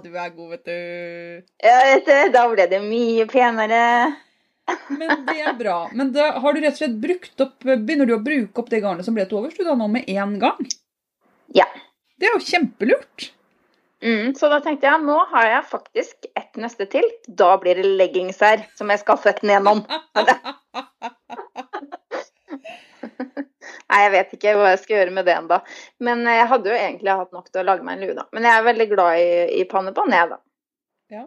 du 0.03 0.09
er 0.11 0.33
god, 0.35 0.49
vet 0.57 0.67
du. 0.67 1.47
Ja, 1.63 1.77
vet 1.93 2.09
du, 2.09 2.17
da 2.35 2.43
ble 2.51 2.67
det 2.73 2.81
mye 2.83 3.27
penere. 3.31 3.85
Men 4.91 5.23
det 5.29 5.39
er 5.47 5.55
bra. 5.59 5.77
Men 5.95 6.11
da 6.15 6.33
har 6.43 6.55
du 6.55 6.59
rett 6.63 6.75
og 6.75 6.79
slett 6.79 6.93
brukt 7.03 7.41
opp 7.43 7.65
Begynner 7.67 8.07
du 8.07 8.13
å 8.15 8.21
bruke 8.23 8.61
opp 8.61 8.69
det 8.71 8.79
garnet 8.83 9.03
som 9.03 9.15
ble 9.15 9.25
til 9.27 9.41
overs 9.41 9.57
du 9.57 9.65
da 9.67 9.75
nå 9.75 9.89
med 9.91 10.07
én 10.11 10.37
gang? 10.39 10.59
Ja. 11.55 11.67
Det 12.23 12.29
er 12.29 12.37
jo 12.37 12.45
kjempelurt. 12.47 13.33
Mm, 14.03 14.29
så 14.39 14.47
da 14.47 14.61
tenkte 14.63 14.87
jeg 14.87 15.03
nå 15.03 15.17
har 15.27 15.45
jeg 15.49 15.65
faktisk 15.67 16.27
ett 16.39 16.55
neste 16.55 16.85
til. 16.87 17.03
Da 17.27 17.49
blir 17.59 17.75
det 17.75 17.89
leggings 17.99 18.39
her 18.39 18.63
som 18.79 18.87
jeg 18.93 19.01
skal 19.01 19.19
ned 19.43 19.51
gjennom. 19.57 19.83
Nei, 23.91 23.99
jeg 24.05 24.11
vet 24.15 24.31
ikke 24.37 24.53
hva 24.55 24.71
jeg 24.71 24.79
skal 24.85 24.95
gjøre 25.01 25.15
med 25.19 25.27
det 25.27 25.35
ennå. 25.35 25.59
Men 26.07 26.23
jeg 26.31 26.47
hadde 26.53 26.71
jo 26.71 26.79
egentlig 26.79 27.11
hatt 27.19 27.35
nok 27.35 27.51
til 27.51 27.59
å 27.59 27.67
lage 27.67 27.83
meg 27.83 27.99
en 27.99 28.05
lue, 28.07 28.15
da. 28.15 28.23
Men 28.31 28.47
jeg 28.47 28.55
er 28.55 28.67
veldig 28.71 28.87
glad 28.95 29.19
i, 29.19 29.29
i 29.59 29.67
pannebånd, 29.67 30.15
jeg, 30.15 30.31
da. 30.31 30.39
Ja. 31.11 31.25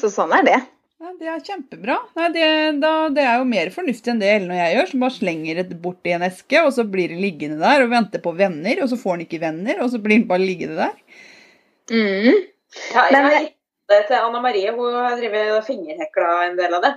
Så 0.00 0.08
sånn 0.16 0.32
er 0.32 0.48
det. 0.48 0.58
Ja, 1.00 1.14
det 1.16 1.28
er 1.32 1.40
kjempebra. 1.40 1.94
Nei, 2.18 2.26
det, 2.34 2.46
da, 2.82 2.90
det 3.16 3.22
er 3.24 3.38
jo 3.40 3.46
mer 3.48 3.70
fornuftig 3.72 4.10
enn 4.12 4.18
det 4.20 4.28
Ellen 4.34 4.50
og 4.52 4.58
jeg 4.58 4.74
gjør, 4.74 4.88
som 4.90 5.04
bare 5.04 5.14
slenger 5.14 5.60
det 5.62 5.78
bort 5.80 6.08
i 6.08 6.12
en 6.12 6.24
eske, 6.26 6.60
og 6.60 6.74
så 6.76 6.84
blir 6.84 7.08
det 7.08 7.22
liggende 7.22 7.56
der 7.62 7.86
og 7.86 7.92
venter 7.94 8.20
på 8.20 8.34
venner, 8.36 8.82
og 8.84 8.90
så 8.90 8.98
får 9.00 9.16
den 9.16 9.24
ikke 9.24 9.40
venner, 9.40 9.80
og 9.80 9.88
så 9.94 10.00
blir 10.04 10.18
den 10.18 10.26
bare 10.28 10.44
liggende 10.44 10.76
der. 10.76 11.22
Mm. 11.90 12.44
Ja, 12.92 13.06
jeg 13.08 13.54
det 13.90 14.00
til 14.06 14.18
Anna 14.20 14.42
Marie. 14.44 14.74
Hun 14.76 14.94
har 14.94 15.16
drevet 15.18 15.54
og 15.56 15.64
fingerhekla 15.66 16.34
en 16.50 16.58
del 16.60 16.76
av 16.76 16.84
det. 16.84 16.92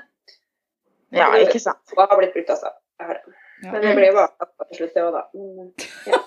Ja, 1.16 1.30
ikke 1.40 1.62
sant. 1.64 1.82
Hun 1.94 2.04
har 2.04 2.20
blitt 2.20 2.36
brukt, 2.36 2.52
altså. 2.54 2.74
Jeg 3.00 3.08
har 3.08 3.22
det. 3.22 3.38
Ja. 3.64 3.72
Men 3.72 3.86
det 3.86 3.94
ble 3.98 4.10
jo 4.10 4.18
bare 4.20 4.50
til 4.68 4.82
slutt, 4.82 4.94
det 4.98 5.08
òg, 5.08 5.16
da. 5.16 5.24
Mm, 5.32 5.72
Ja. 6.12 6.20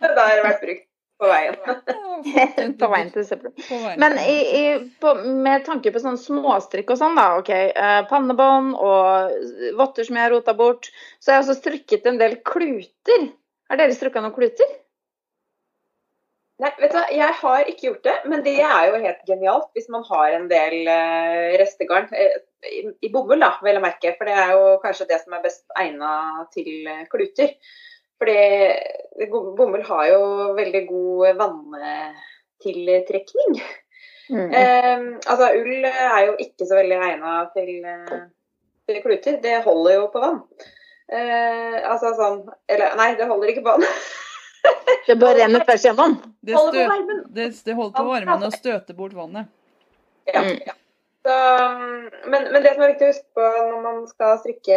det 0.14 0.22
har 0.22 0.42
vært 0.44 0.62
brukt 0.62 0.89
på 1.20 1.28
veien. 1.30 1.56
På 2.80 2.88
veien 2.92 3.10
til 3.14 3.24
søppelet. 3.24 3.70
Men 4.00 4.16
i, 4.20 4.36
i, 4.58 4.64
på, 5.00 5.14
med 5.44 5.64
tanke 5.64 5.92
på 5.92 6.02
sånn 6.02 6.18
småstrikk 6.20 6.92
og 6.94 7.00
sånn, 7.00 7.16
da. 7.16 7.30
ok, 7.40 7.50
eh, 7.54 8.00
Pannebånd 8.10 8.74
og 8.76 9.72
votter 9.78 10.08
som 10.08 10.18
jeg 10.18 10.26
har 10.26 10.34
rota 10.34 10.54
bort. 10.56 10.90
Så 11.20 11.32
har 11.32 11.38
jeg 11.40 11.46
også 11.46 11.58
strikket 11.60 12.08
en 12.10 12.20
del 12.20 12.38
kluter. 12.46 13.26
Har 13.70 13.80
dere 13.80 13.96
strikka 13.96 14.22
noen 14.24 14.36
kluter? 14.36 14.76
Nei, 16.60 16.74
vet 16.76 16.92
du 16.92 16.98
hva, 16.98 17.06
jeg 17.16 17.36
har 17.40 17.68
ikke 17.72 17.86
gjort 17.86 18.02
det, 18.04 18.16
men 18.28 18.42
det 18.44 18.58
er 18.60 18.90
jo 18.90 18.98
helt 19.00 19.20
genialt 19.28 19.70
hvis 19.72 19.88
man 19.92 20.02
har 20.10 20.34
en 20.36 20.48
del 20.50 20.90
eh, 20.92 21.54
restegarn. 21.60 22.10
eh, 22.12 22.40
i, 22.68 22.82
I 23.06 23.12
bomull, 23.12 23.40
da, 23.40 23.54
vel 23.64 23.80
å 23.80 23.84
merke. 23.84 24.12
For 24.18 24.28
det 24.28 24.36
er 24.36 24.52
jo 24.52 24.74
kanskje 24.82 25.08
det 25.08 25.22
som 25.22 25.36
er 25.36 25.46
best 25.46 25.64
egna 25.80 26.10
til 26.52 26.90
kluter. 27.12 27.54
Fordi 28.20 28.40
bomull 29.56 29.84
har 29.88 30.04
jo 30.10 30.20
veldig 30.58 30.82
god 30.88 31.20
vanntiltrekning. 31.40 33.52
Mm. 34.30 34.50
Eh, 34.54 34.98
altså, 35.26 35.46
ull 35.58 35.84
er 35.88 36.20
jo 36.28 36.34
ikke 36.44 36.64
så 36.68 36.74
veldig 36.78 36.98
egna 37.08 37.30
til, 37.54 37.70
eh, 37.84 38.20
til 38.86 38.96
kluter. 39.02 39.34
Det 39.42 39.56
holder 39.64 39.92
jo 39.96 40.04
på 40.12 40.18
vann. 40.22 40.40
Eh, 41.10 41.78
altså 41.90 42.12
sånn 42.14 42.44
Eller 42.70 42.92
nei, 42.94 43.16
det 43.18 43.26
holder 43.26 43.48
ikke 43.50 43.64
på 43.66 43.72
vann. 43.76 43.86
Det 45.06 45.14
bare 45.18 45.38
renner 45.40 45.60
tvers 45.64 45.84
gjennom. 45.86 46.12
Det, 46.44 46.54
varmen. 46.54 47.22
det, 47.32 47.46
det 47.64 47.74
holder 47.74 47.94
på 47.96 48.02
varmen 48.04 48.42
og 48.46 48.52
støter 48.52 48.94
bort 48.94 49.12
vannet. 49.16 49.46
Ja, 50.28 50.40
Mm. 50.44 50.58
ja. 50.66 50.72
Så, 51.20 51.34
men, 52.30 52.46
men 52.52 52.62
det 52.64 52.70
som 52.72 52.82
er 52.84 52.94
viktig 52.94 53.04
å 53.04 53.10
huske 53.10 53.36
på 53.36 53.44
når 53.44 53.80
man 53.84 53.98
skal 54.08 54.38
strikke 54.40 54.76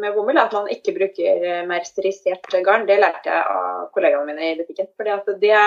med 0.00 0.14
bomull, 0.16 0.38
er 0.38 0.46
at 0.46 0.54
man 0.56 0.70
ikke 0.72 0.94
bruker 0.96 1.42
eh, 1.44 1.66
mercerisert 1.68 2.48
garn. 2.64 2.86
Det 2.88 2.96
lærte 2.96 3.28
jeg 3.28 3.42
av 3.52 3.90
kollegaene 3.92 4.30
mine 4.30 4.54
i 4.54 4.56
butikken. 4.56 4.88
Fordi 4.96 5.36
det 5.42 5.58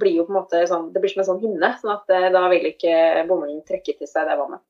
blir 0.00 0.18
jo 0.18 0.26
på 0.28 0.34
en 0.34 0.38
måte 0.42 0.60
sånn, 0.68 0.90
det 0.92 1.00
blir 1.00 1.14
som 1.14 1.24
en 1.24 1.30
sånn 1.30 1.40
hinne, 1.46 1.72
sånn 1.80 1.94
at 1.94 2.12
eh, 2.12 2.28
da 2.34 2.44
vil 2.52 2.68
ikke 2.74 3.24
bomullen 3.30 3.64
trekke 3.64 3.96
til 3.96 4.10
seg 4.10 4.28
det 4.28 4.36
vannet. 4.42 4.60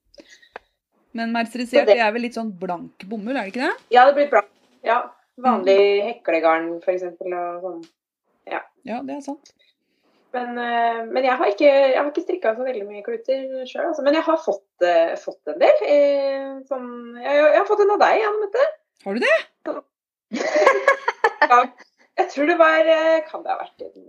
Men 1.19 1.35
mercerisert 1.35 1.91
det 1.91 1.99
er 1.99 2.15
vel 2.15 2.27
litt 2.29 2.39
sånn 2.39 2.55
blank 2.59 3.07
bomull, 3.11 3.35
er 3.35 3.49
det 3.49 3.55
ikke 3.55 3.67
det? 3.67 3.75
Ja, 3.95 4.07
det 4.07 4.15
blir 4.17 4.31
blank. 4.31 4.51
Ja, 4.87 5.01
vanlig 5.43 5.79
heklegarn 6.07 6.71
f.eks. 6.79 7.07
og 7.19 7.67
sånn. 7.67 7.85
Ja, 8.85 9.01
det 9.03 9.17
er 9.17 9.23
sant. 9.25 9.55
Men, 10.35 10.59
eh, 10.59 11.01
men 11.15 11.23
jeg 11.29 11.37
har 11.39 11.51
ikke, 11.53 11.69
jeg 11.71 11.97
har 12.01 12.09
ikke 12.11 12.25
strikka 12.25 12.55
så 12.57 12.65
veldig 12.67 12.85
mye 12.89 13.05
kluter 13.07 13.43
sjøl, 13.71 13.87
altså. 13.93 14.03
Men 14.07 14.17
jeg 14.19 14.27
har 14.27 14.39
fått, 14.43 14.67
eh, 14.83 15.15
fått 15.23 15.53
en 15.53 15.61
del. 15.63 15.83
eh, 15.87 16.49
Sånn, 16.71 16.89
jeg, 17.23 17.35
jeg 17.39 17.59
har 17.61 17.69
fått 17.69 17.85
en 17.85 17.95
av 17.95 18.01
deg, 18.03 18.25
Anne 18.27 18.41
Mette. 18.43 18.65
Har 19.05 19.19
du 19.19 19.23
det? 19.23 19.37
Ja, 21.45 21.59
jeg 22.17 22.31
tror 22.33 22.47
det 22.49 22.55
var 22.57 22.87
Kan 23.29 23.43
det 23.45 23.51
ha 23.53 23.57
vært 23.61 23.83
en 23.85 24.07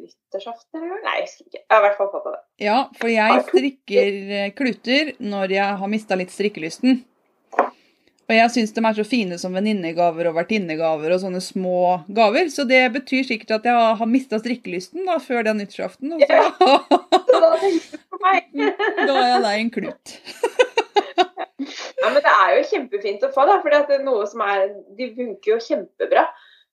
nyttårsaften 0.00 0.78
en 0.80 0.88
gang? 0.88 1.02
Nei, 1.04 1.14
jeg 1.18 1.26
husker 1.26 1.44
ikke. 1.50 1.60
Jeg 1.60 1.74
har 1.74 1.82
i 1.82 1.84
hvert 1.84 1.98
fall 1.98 2.10
fått 2.14 2.28
av 2.30 2.34
det. 2.34 2.40
Ja, 2.64 2.76
for 2.98 3.12
jeg 3.12 3.42
strikker 3.50 4.54
kluter 4.58 5.10
når 5.20 5.54
jeg 5.58 5.76
har 5.82 5.92
mista 5.92 6.16
litt 6.18 6.32
strikkelysten. 6.32 7.02
Og 8.28 8.36
jeg 8.36 8.52
syns 8.52 8.74
de 8.76 8.82
er 8.84 8.96
så 8.98 9.04
fine 9.08 9.38
som 9.40 9.54
venninnegaver 9.56 10.28
og 10.28 10.34
vertinnegaver 10.36 11.14
og 11.14 11.22
sånne 11.22 11.40
små 11.40 11.78
gaver. 12.12 12.50
Så 12.52 12.66
det 12.68 12.82
betyr 12.92 13.24
sikkert 13.24 13.54
at 13.56 13.68
jeg 13.70 13.94
har 14.00 14.10
mista 14.10 14.40
strikkelysten 14.40 15.08
da, 15.08 15.16
før 15.22 15.46
den 15.48 15.62
nyttårsaften. 15.62 16.12
Og 16.12 16.20
så 16.28 16.74
Så 17.28 17.40
da 17.40 17.52
meg. 18.20 18.50
da 18.52 19.14
er 19.14 19.30
jeg 19.30 19.40
lei 19.46 19.56
en 19.62 19.72
klut. 19.78 20.18
Ja, 21.58 22.12
men 22.12 22.20
det 22.22 22.30
er 22.30 22.52
jo 22.54 22.66
kjempefint 22.70 23.24
å 23.26 23.30
få, 23.34 23.42
da. 23.48 23.56
For 23.64 23.74
det 23.74 23.96
er 23.96 24.04
noe 24.06 24.26
som 24.30 24.44
er 24.46 24.68
De 24.96 25.08
funker 25.16 25.50
jo 25.50 25.56
kjempebra. 25.64 26.22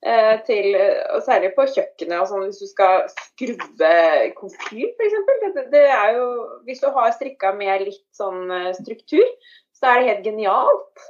Eh, 0.06 0.36
til, 0.46 0.76
og 1.16 1.24
særlig 1.26 1.50
på 1.56 1.66
kjøkkenet 1.66 2.30
sånn, 2.30 2.44
hvis 2.46 2.60
du 2.62 2.70
skal 2.70 3.08
skrubbe 3.10 3.90
komfyr 4.38 4.92
f.eks. 4.92 5.16
Det, 5.56 5.64
det 5.74 5.82
er 5.90 6.20
jo 6.20 6.28
Hvis 6.68 6.84
du 6.84 6.92
har 6.94 7.16
strikka 7.16 7.56
med 7.58 7.88
litt 7.88 8.06
sånn 8.14 8.44
eh, 8.54 8.70
struktur, 8.78 9.26
så 9.74 9.90
er 9.90 9.98
det 9.98 10.12
helt 10.12 10.30
genialt. 10.30 11.06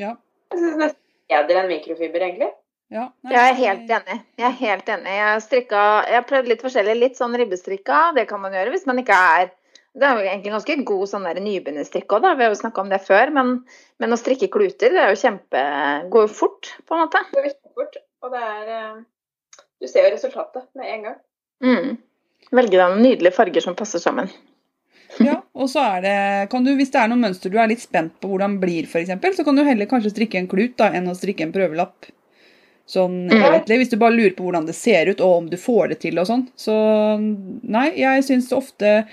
Ja. 0.00 0.14
Jeg 0.52 0.62
synes 0.62 0.80
nesten 0.80 1.04
bedre 1.28 1.62
enn 1.62 1.70
mikrofiber, 1.70 2.24
egentlig. 2.24 2.50
Ja, 2.88 3.10
nei, 3.20 3.34
Jeg 3.34 3.44
er 3.44 3.56
helt 3.58 3.90
enig. 3.98 4.14
Jeg 4.40 4.46
er 4.48 4.54
helt 4.62 4.90
enig. 4.94 5.12
Jeg 5.12 5.26
har, 5.28 5.40
strikka, 5.44 5.80
jeg 6.08 6.16
har 6.16 6.26
prøvd 6.28 6.48
litt 6.48 6.62
forskjellig. 6.64 6.94
Litt 6.96 7.18
sånn 7.20 7.36
ribbestrikka, 7.36 7.98
det 8.16 8.24
kan 8.30 8.40
man 8.40 8.56
gjøre 8.56 8.72
hvis 8.72 8.86
man 8.88 9.02
ikke 9.02 9.16
er 9.34 9.50
Det 9.98 10.06
er 10.06 10.20
jo 10.20 10.28
egentlig 10.28 10.52
ganske 10.52 10.74
god 10.86 11.10
sånn 11.10 11.24
nybegynnerstrikk 11.26 12.12
òg, 12.14 12.22
da. 12.22 12.32
Vi 12.38 12.46
har 12.46 12.52
jo 12.52 12.60
snakka 12.60 12.84
om 12.84 12.90
det 12.92 13.00
før. 13.04 13.32
Men, 13.34 13.54
men 14.00 14.14
å 14.14 14.18
strikke 14.20 14.48
kluter, 14.52 14.94
det 14.94 15.04
er 15.04 15.12
jo 15.12 15.20
kjempe 15.20 15.62
Går 16.12 16.26
jo 16.28 16.32
fort, 16.40 16.72
på 16.86 16.96
en 16.96 17.04
måte. 17.04 17.24
Det 17.34 17.44
går 17.44 17.56
fort, 17.82 17.98
Og 18.24 18.32
det 18.32 18.44
er 18.46 18.74
eh, 18.76 19.00
Du 19.82 19.90
ser 19.90 20.06
jo 20.06 20.14
resultatet 20.14 20.68
med 20.78 20.92
en 20.94 21.08
gang. 21.08 21.18
Mm. 21.64 21.98
Velge 22.54 22.78
deg 22.78 22.84
noen 22.86 23.04
nydelige 23.04 23.36
farger 23.36 23.64
som 23.64 23.76
passer 23.76 24.00
sammen. 24.00 24.30
Ja, 25.24 25.38
og 25.56 25.70
så 25.72 25.80
er 25.96 26.02
det, 26.04 26.50
kan 26.52 26.64
du, 26.64 26.74
Hvis 26.76 26.90
det 26.92 27.00
er 27.00 27.08
noen 27.08 27.22
mønster 27.24 27.50
du 27.50 27.56
er 27.58 27.66
litt 27.70 27.80
spent 27.80 28.12
på 28.20 28.28
hvordan 28.28 28.58
det 28.58 28.60
blir, 28.66 28.86
for 28.86 29.00
eksempel, 29.00 29.32
så 29.34 29.44
kan 29.44 29.56
du 29.56 29.64
heller 29.64 29.86
kanskje 29.88 30.12
strikke 30.12 30.38
en 30.38 30.48
klut 30.50 30.76
da, 30.76 30.90
enn 30.92 31.08
å 31.08 31.16
strikke 31.16 31.42
en 31.46 31.52
prøvelapp. 31.52 32.10
Sånn 32.88 33.26
Mm. 33.28 33.42
egentlig, 33.42 33.78
Hvis 33.78 33.90
du 33.90 33.96
bare 34.00 34.12
lurer 34.16 34.34
på 34.36 34.44
hvordan 34.44 34.66
det 34.66 34.74
ser 34.74 35.08
ut, 35.08 35.20
og 35.20 35.36
om 35.38 35.48
du 35.50 35.56
får 35.56 35.88
det 35.90 36.00
til 36.00 36.18
og 36.18 36.26
sånn. 36.26 36.46
Så 36.56 36.72
nei, 37.68 37.90
jeg 37.96 38.22
syns 38.24 38.52
ofte 38.52 39.06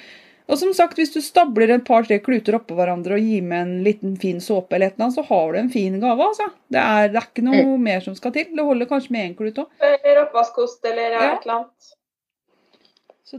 Og 0.47 0.59
som 0.59 0.71
sagt, 0.77 0.95
hvis 0.99 1.11
du 1.11 1.21
stabler 1.25 1.71
et 1.73 1.83
par-tre 1.83 2.19
kluter 2.21 2.53
oppå 2.53 2.75
hverandre 2.77 3.15
og 3.17 3.19
gir 3.19 3.41
med 3.41 3.61
en 3.63 3.83
liten 3.83 4.15
fin 4.21 4.37
såpe, 4.37 4.75
eller 4.75 4.91
et 4.91 4.93
eller 4.93 5.07
annet, 5.07 5.15
så 5.15 5.23
har 5.25 5.53
du 5.53 5.57
en 5.57 5.69
fin 5.73 5.99
gave. 5.99 6.19
altså. 6.21 6.51
Det 6.69 6.77
er, 6.77 7.07
det 7.09 7.17
er 7.17 7.25
ikke 7.31 7.43
noe 7.47 7.77
mer 7.81 7.99
som 8.05 8.13
skal 8.13 8.31
til. 8.31 8.45
Det 8.53 8.63
holder 8.63 8.85
kanskje 8.85 9.09
med 9.11 9.31
én 9.31 9.35
klut 9.35 9.55
òg. 9.57 9.65
Eller 9.81 10.21
oppvaskkost 10.27 10.85
eller 10.85 11.11
Ja. 11.17 11.33
et 11.33 11.47
eller 11.47 11.55
annet. 11.55 11.95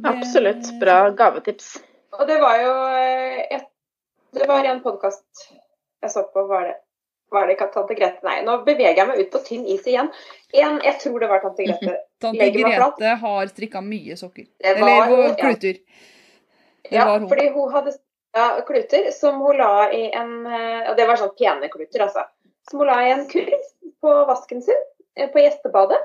Absolutt. 0.04 0.80
Bra 0.80 1.10
gavetips. 1.10 1.76
Og 2.18 2.26
det 2.28 2.40
var 2.40 2.58
jo 2.62 2.72
eh, 2.88 3.56
et, 3.56 3.68
Det 4.36 4.48
var 4.48 4.64
en 4.64 4.82
podkast 4.84 5.46
jeg 6.02 6.12
så 6.12 6.22
på. 6.32 6.44
Var 6.48 6.68
det, 6.68 6.74
var 7.32 7.46
det 7.46 7.56
ikke 7.56 7.68
Tante 7.74 7.96
Grete? 7.98 8.22
Nei, 8.26 8.40
nå 8.46 8.58
beveger 8.66 9.00
jeg 9.00 9.08
meg 9.08 9.22
ut 9.22 9.30
på 9.32 9.42
tynn 9.46 9.66
is 9.72 9.86
igjen. 9.88 10.10
En, 10.54 10.80
jeg 10.84 10.98
tror 11.02 11.22
det 11.22 11.30
var 11.30 11.44
Tante 11.44 11.66
Grete. 11.66 11.94
Tante. 12.22 12.50
Grete 12.54 13.14
har 13.22 13.52
strikka 13.52 13.82
mye 13.84 14.18
sokker. 14.18 14.48
Var 14.64 14.82
Eller 14.82 15.38
kluter. 15.40 15.80
Det 16.86 16.94
Ja, 16.94 17.06
fordi 17.18 17.48
hun 17.50 17.72
hadde 17.72 17.96
ja, 18.36 18.60
kluter 18.66 19.10
som 19.10 19.40
hun 19.42 19.56
la 19.58 19.88
i 19.90 20.04
en 20.14 20.46
eh, 20.46 20.90
Og 20.90 20.96
det 20.98 21.06
var 21.08 21.18
sånn 21.18 21.32
pene 21.38 21.70
kluter, 21.72 22.04
altså. 22.04 22.26
Som 22.70 22.82
hun 22.82 22.90
la 22.90 23.00
i 23.02 23.14
en 23.14 23.24
kurv 23.30 23.64
på 24.04 24.12
vasken 24.28 24.62
sin 24.62 24.84
eh, 25.16 25.30
på 25.32 25.40
gjestebadet. 25.42 25.98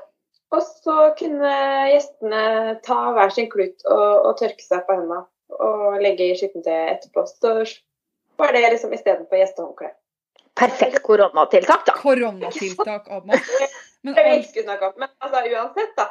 Og 0.51 0.63
så 0.65 0.95
kunne 1.19 1.51
gjestene 1.91 2.79
ta 2.83 2.97
hver 3.15 3.29
sin 3.35 3.47
klut 3.51 3.85
og, 3.85 4.25
og 4.25 4.39
tørke 4.41 4.63
seg 4.63 4.83
på 4.87 4.97
hendene 4.97 5.21
og 5.59 5.97
legge 6.03 6.29
i 6.29 6.37
skittentøyet 6.39 6.95
etterpå. 6.97 7.25
Så 7.29 7.55
var 8.39 8.55
det 8.55 8.63
liksom 8.73 8.93
istedenfor 8.95 9.41
gjestehåndkle. 9.41 9.91
Perfekt 10.59 11.01
koronatiltak, 11.05 11.85
da. 11.87 11.95
Koronatiltak 11.99 13.09
av. 13.13 13.25
Men. 13.25 13.39
Men 14.03 14.17
altså, 14.17 15.43
uansett, 15.45 15.93
da. 15.97 16.09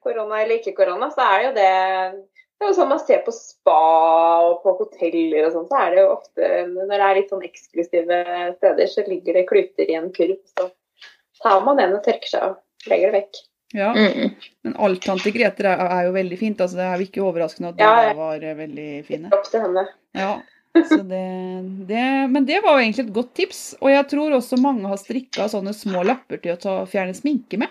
Korona 0.00 0.42
eller 0.42 0.60
ikke 0.60 0.76
korona, 0.76 1.10
så 1.12 1.24
er 1.26 1.38
det 1.38 1.46
jo 1.46 1.54
det 1.58 1.70
det 2.60 2.66
er 2.66 2.74
jo 2.74 2.76
sånn 2.76 2.90
man 2.90 2.98
ser 3.00 3.22
på 3.24 3.32
spa 3.32 3.74
og 4.44 4.58
på 4.60 4.74
hoteller 4.76 5.46
og 5.46 5.54
sånn, 5.54 5.68
så 5.70 5.78
er 5.80 5.94
det 5.94 6.02
jo 6.02 6.08
ofte 6.12 6.48
Når 6.68 6.90
det 6.90 6.98
er 7.06 7.14
litt 7.16 7.30
sånn 7.32 7.46
eksklusive 7.46 8.18
steder, 8.58 8.90
så 8.92 9.04
ligger 9.06 9.38
det 9.38 9.46
kluter 9.48 9.88
i 9.88 9.96
en 9.96 10.10
kurv. 10.12 10.36
Så 10.52 10.66
tar 11.40 11.64
man 11.64 11.80
den 11.80 11.96
og 11.96 12.04
tørker 12.04 12.28
seg 12.28 12.44
og 12.50 12.90
legger 12.92 13.08
det 13.08 13.22
vekk. 13.22 13.40
Ja, 13.72 13.90
Mm. 13.94 14.30
men 14.64 14.76
alt 14.76 15.02
tante 15.04 15.30
Grete 15.34 15.64
er, 15.66 15.82
er 15.86 16.06
jo 16.08 16.12
veldig 16.16 16.38
fint. 16.38 16.60
altså 16.60 16.76
Det 16.76 16.86
er 16.86 16.96
jo 16.98 17.06
ikke 17.06 17.22
overraskende 17.26 17.68
at 17.70 17.76
de 17.78 17.84
Ja, 17.84 17.96
dere 18.02 18.16
var 18.18 18.42
eh, 18.42 18.56
veldig 18.58 18.88
fine. 19.06 19.30
Opp 19.32 19.44
til 19.50 19.60
henne. 19.66 19.86
Ja, 20.18 20.30
så 20.86 21.00
det, 21.02 21.24
det, 21.88 22.04
Men 22.30 22.44
det 22.46 22.60
var 22.62 22.78
jo 22.78 22.84
egentlig 22.84 23.06
et 23.08 23.12
godt 23.14 23.34
tips. 23.34 23.60
Og 23.80 23.90
jeg 23.90 24.06
tror 24.10 24.36
også 24.38 24.58
mange 24.62 24.86
har 24.90 24.96
strikka 25.00 25.48
sånne 25.50 25.74
små 25.74 26.02
lapper 26.06 26.38
til 26.42 26.54
å 26.54 26.60
ta, 26.62 26.76
fjerne 26.86 27.14
sminke 27.14 27.58
med. 27.58 27.68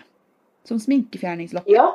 Som 0.67 0.79
sminkefjerningslapper. 0.79 1.71
Ja. 1.71 1.87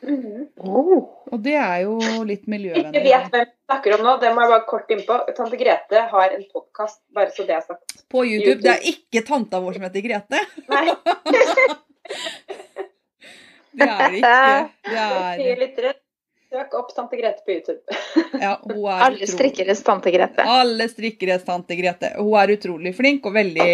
Mhm. 0.00 0.46
Oh. 0.64 1.02
Og 1.30 1.42
det 1.44 1.54
er 1.60 1.82
jo 1.82 1.98
litt 2.24 2.46
Ikke 2.48 3.02
vet 3.04 3.26
hvem 3.30 3.44
vi 3.44 3.50
snakker 3.68 3.98
om 3.98 4.06
nå, 4.06 4.14
det 4.22 4.30
må 4.34 4.40
jeg 4.46 4.50
bare 4.54 4.64
kort 4.70 4.88
innpå. 4.94 5.18
Tante 5.36 5.58
Grete 5.60 6.06
har 6.10 6.30
en 6.34 6.44
podkast, 6.52 7.02
bare 7.14 7.30
så 7.36 7.44
det 7.46 7.54
er 7.58 7.60
sagt. 7.66 8.00
På 8.08 8.24
YouTube. 8.24 8.62
Det 8.62 8.72
er 8.78 8.88
ikke 8.94 9.22
tanta 9.28 9.60
vår 9.60 9.76
som 9.76 9.82
heter 9.86 10.06
Grete. 10.06 10.40
Nei, 10.72 10.86
Det 13.72 13.86
er 13.86 14.06
det 14.10 14.20
ikke. 14.20 14.36
Det 15.40 15.50
er 15.50 15.60
lyttere. 15.60 15.92
Søk 16.50 16.72
opp 16.74 16.88
Tante 16.96 17.14
Grete 17.14 17.44
på 17.46 17.52
YouTube. 17.54 17.78
Ja, 18.42 18.56
Alle 19.06 19.26
strikkeres 19.30 19.84
tante 19.86 20.10
Grete. 20.10 20.42
Alle 20.42 20.88
strikkeres 20.90 21.44
tante 21.46 21.76
Grete. 21.78 22.10
Hun 22.18 22.34
er 22.40 22.50
utrolig 22.56 22.90
flink 22.96 23.26
og 23.30 23.36
veldig, 23.36 23.70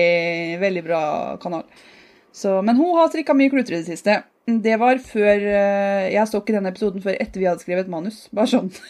veldig 0.61 0.82
bra 0.84 1.03
kanal. 1.40 1.64
Så, 2.36 2.59
men 2.61 2.76
hun 2.76 2.92
har 2.99 3.09
strikka 3.09 3.32
mye 3.32 3.49
kluter 3.55 3.78
i 3.78 3.80
det 3.80 3.88
siste. 3.88 4.18
Det 4.47 4.76
var 4.78 5.01
før 5.03 5.40
eh, 5.40 6.12
Jeg 6.12 6.28
så 6.28 6.38
ikke 6.42 6.55
den 6.55 6.68
episoden 6.68 7.03
før 7.03 7.16
etter 7.16 7.40
vi 7.40 7.49
hadde 7.49 7.64
skrevet 7.64 7.88
manus. 7.90 8.26
Bare 8.36 8.53
sånn. 8.53 8.68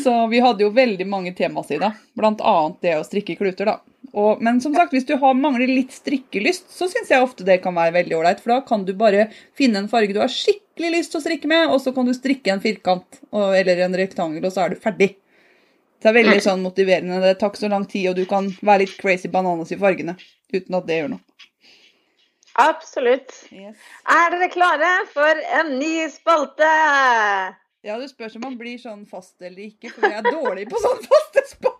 Så 0.00 0.26
vi 0.30 0.40
hadde 0.40 0.62
jo 0.64 0.70
veldig 0.72 1.06
mange 1.10 1.34
temasider, 1.36 1.92
blant 2.16 2.40
annet 2.40 2.78
det 2.84 2.94
å 2.96 3.04
strikke 3.04 3.36
kluter, 3.36 3.68
da. 3.68 3.80
Og, 4.10 4.40
men 4.42 4.58
som 4.62 4.74
sagt, 4.74 4.94
hvis 4.94 5.06
du 5.06 5.14
har, 5.20 5.36
mangler 5.38 5.70
litt 5.70 5.94
strikkelyst, 5.94 6.66
så 6.74 6.88
syns 6.90 7.12
jeg 7.12 7.22
ofte 7.22 7.46
det 7.46 7.60
kan 7.62 7.76
være 7.76 7.94
veldig 8.00 8.16
ålreit. 8.18 8.42
For 8.42 8.56
da 8.56 8.60
kan 8.66 8.84
du 8.88 8.92
bare 8.98 9.28
finne 9.58 9.84
en 9.84 9.90
farge 9.92 10.16
du 10.16 10.20
har 10.22 10.32
skikkelig 10.32 10.92
lyst 10.96 11.14
til 11.14 11.20
å 11.20 11.24
strikke 11.24 11.50
med, 11.50 11.70
og 11.70 11.78
så 11.84 11.94
kan 11.96 12.08
du 12.08 12.14
strikke 12.16 12.52
en 12.54 12.62
firkant 12.62 13.20
og, 13.30 13.54
eller 13.54 13.84
en 13.86 13.98
rektangel, 14.00 14.42
og 14.46 14.54
så 14.54 14.64
er 14.64 14.74
du 14.74 14.82
ferdig. 14.82 15.12
Det 16.00 16.08
er 16.08 16.16
veldig 16.16 16.40
sånn 16.42 16.62
motiverende. 16.64 17.20
Det 17.22 17.36
tar 17.38 17.52
ikke 17.52 17.66
så 17.66 17.70
lang 17.70 17.84
tid, 17.88 18.10
og 18.10 18.16
du 18.18 18.24
kan 18.28 18.48
være 18.64 18.86
litt 18.86 18.96
crazy 18.98 19.28
bananas 19.30 19.74
i 19.74 19.78
fargene 19.80 20.16
uten 20.50 20.78
at 20.78 20.86
det 20.88 21.02
gjør 21.02 21.12
noe. 21.14 21.24
Absolutt. 22.60 23.32
Er 23.52 24.32
dere 24.34 24.48
klare 24.52 24.88
for 25.12 25.42
en 25.60 25.76
ny 25.78 26.08
spalte? 26.12 26.70
Ja, 27.86 27.96
det 27.96 28.10
spørs 28.10 28.34
om 28.36 28.42
man 28.44 28.58
blir 28.60 28.80
sånn 28.80 29.06
fast 29.08 29.38
eller 29.40 29.62
ikke, 29.70 29.92
for 29.94 30.04
jeg 30.08 30.18
er 30.20 30.34
dårlig 30.34 30.66
på 30.68 30.80
sånn 30.82 31.00
faste 31.06 31.44
spalter. 31.48 31.79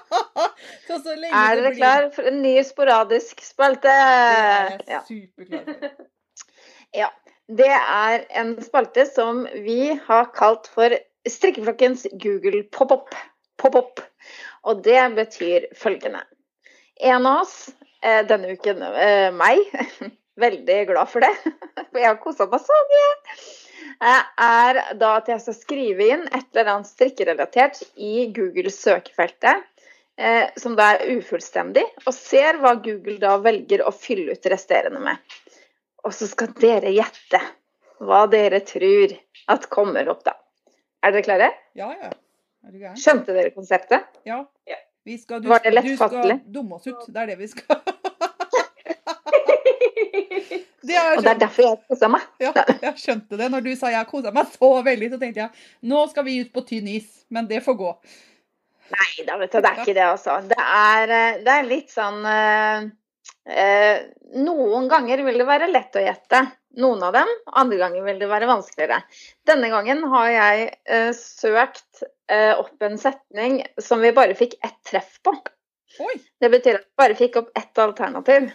så 0.88 0.98
så 1.04 1.14
lenge 1.16 1.32
Er 1.32 1.56
dere 1.58 1.70
blir- 1.70 1.78
klar 1.78 2.08
for 2.14 2.28
en 2.30 2.40
ny 2.42 2.54
sporadisk 2.66 3.42
spalte? 3.44 3.82
Det 3.82 3.90
er 3.90 4.78
Ja. 4.88 5.00
jeg 5.00 5.06
superklar 5.10 5.64
for. 5.68 6.08
det 7.62 7.68
er 7.74 8.24
en 8.40 8.54
spalte 8.64 9.04
som 9.10 9.44
vi 9.66 9.94
har 10.06 10.30
kalt 10.36 10.68
for 10.72 10.94
Strikkeflokkens 11.28 12.06
Google 12.18 12.64
pop-up. 12.74 13.12
Pop-up. 13.60 14.00
Og 14.66 14.80
det 14.82 14.98
betyr 15.14 15.68
følgende. 15.78 16.22
En 17.02 17.26
av 17.26 17.42
oss, 17.44 17.70
eh, 18.02 18.22
denne 18.26 18.54
uken 18.56 18.82
eh, 18.82 19.30
meg, 19.34 19.58
veldig 20.44 20.78
glad 20.88 21.10
for 21.12 21.20
det, 21.22 21.30
for 21.90 21.98
jeg 22.00 22.08
har 22.08 22.18
kosa 22.22 22.46
meg 22.50 22.62
så 22.64 22.78
mye, 22.90 23.08
eh, 24.08 24.22
er 24.46 24.80
da 24.98 25.12
at 25.20 25.28
jeg 25.30 25.42
skal 25.44 25.58
skrive 25.58 26.08
inn 26.14 26.24
et 26.30 26.46
eller 26.54 26.72
annet 26.76 26.90
strikkerelatert 26.90 27.82
i 27.96 28.28
Google 28.34 28.70
søkefeltet, 28.74 29.62
eh, 30.18 30.50
som 30.60 30.76
da 30.78 30.92
er 30.96 31.16
ufullstendig, 31.16 31.84
og 32.06 32.14
ser 32.16 32.58
hva 32.62 32.74
Google 32.84 33.18
da 33.22 33.36
velger 33.42 33.84
å 33.86 33.92
fylle 33.94 34.36
ut 34.36 34.48
resterende 34.52 35.00
med. 35.02 35.16
Og 36.02 36.14
så 36.16 36.26
skal 36.30 36.50
dere 36.58 36.90
gjette 36.94 37.40
hva 38.02 38.24
dere 38.30 38.58
tror 38.66 39.14
at 39.54 39.68
kommer 39.70 40.08
opp 40.10 40.24
da. 40.26 40.34
Er 41.02 41.14
dere 41.14 41.26
klare? 41.26 41.50
Ja, 41.78 41.92
ja. 41.94 42.10
Er 42.66 42.74
du? 42.74 42.82
Skjønte 42.98 43.34
dere 43.34 43.50
konseptet? 43.54 44.06
Ja. 44.26 44.42
Ja. 44.70 44.78
Vi 45.06 45.16
skal, 45.18 45.40
du, 45.42 45.48
Var 45.50 45.62
det 45.64 45.72
lettfattelig? 45.74 46.36
du 46.38 46.44
skal 46.44 46.54
dumme 46.54 46.76
oss 46.78 46.86
ut. 46.86 47.06
Det 47.10 47.22
er 47.24 47.32
det 47.32 47.38
vi 47.40 47.48
skal. 47.50 47.82
Det 50.82 50.96
er, 50.98 51.16
Og 51.16 51.22
det 51.22 51.30
er 51.30 51.38
derfor 51.38 51.62
jeg 51.62 51.78
kosa 51.88 52.08
meg. 52.10 52.24
ja, 52.42 52.50
jeg 52.82 52.98
skjønte 52.98 53.38
det. 53.38 53.46
Når 53.54 53.62
du 53.64 53.70
sa 53.78 53.92
jeg 53.92 54.06
kosa 54.10 54.32
meg 54.34 54.48
så 54.50 54.70
veldig, 54.82 55.12
så 55.12 55.18
tenkte 55.20 55.44
jeg 55.44 55.90
nå 55.92 56.00
skal 56.10 56.26
vi 56.26 56.40
ut 56.42 56.50
på 56.54 56.64
tynn 56.66 56.88
is. 56.90 57.06
Men 57.32 57.46
det 57.50 57.60
får 57.62 57.76
gå. 57.78 57.90
Nei 58.92 59.26
da, 59.26 59.36
vet 59.40 59.52
du, 59.52 59.60
det 59.60 59.70
er 59.70 59.82
ikke 59.82 59.96
det, 59.96 60.06
altså. 60.06 60.38
Det 60.48 60.58
er, 60.62 61.14
eh, 61.18 61.38
det 61.44 61.54
er 61.54 61.68
litt 61.68 61.92
sånn 61.92 62.26
eh, 62.28 62.88
eh, 63.48 64.02
Noen 64.42 64.88
ganger 64.88 65.22
vil 65.26 65.40
det 65.40 65.48
være 65.48 65.70
lett 65.72 65.96
å 65.96 66.04
gjette. 66.04 66.42
Noen 66.80 67.02
av 67.04 67.12
dem. 67.12 67.28
Andre 67.52 67.78
ganger 67.82 68.06
vil 68.06 68.20
det 68.22 68.28
være 68.30 68.48
vanskeligere. 68.48 69.02
Denne 69.48 69.68
gangen 69.72 70.04
har 70.12 70.28
jeg 70.32 70.68
eh, 70.88 71.10
søkt 71.16 72.04
eh, 72.32 72.54
opp 72.56 72.86
en 72.86 72.96
setning 73.00 73.60
som 73.80 74.00
vi 74.00 74.14
bare 74.16 74.36
fikk 74.38 74.56
ett 74.64 74.78
treff 74.88 75.18
på. 75.24 75.34
Oi! 76.00 76.14
Det 76.40 76.48
betyr 76.52 76.80
at 76.80 76.86
vi 76.86 77.02
bare 77.02 77.18
fikk 77.18 77.36
opp 77.42 77.52
ett 77.58 77.82
alternativ. 77.82 78.48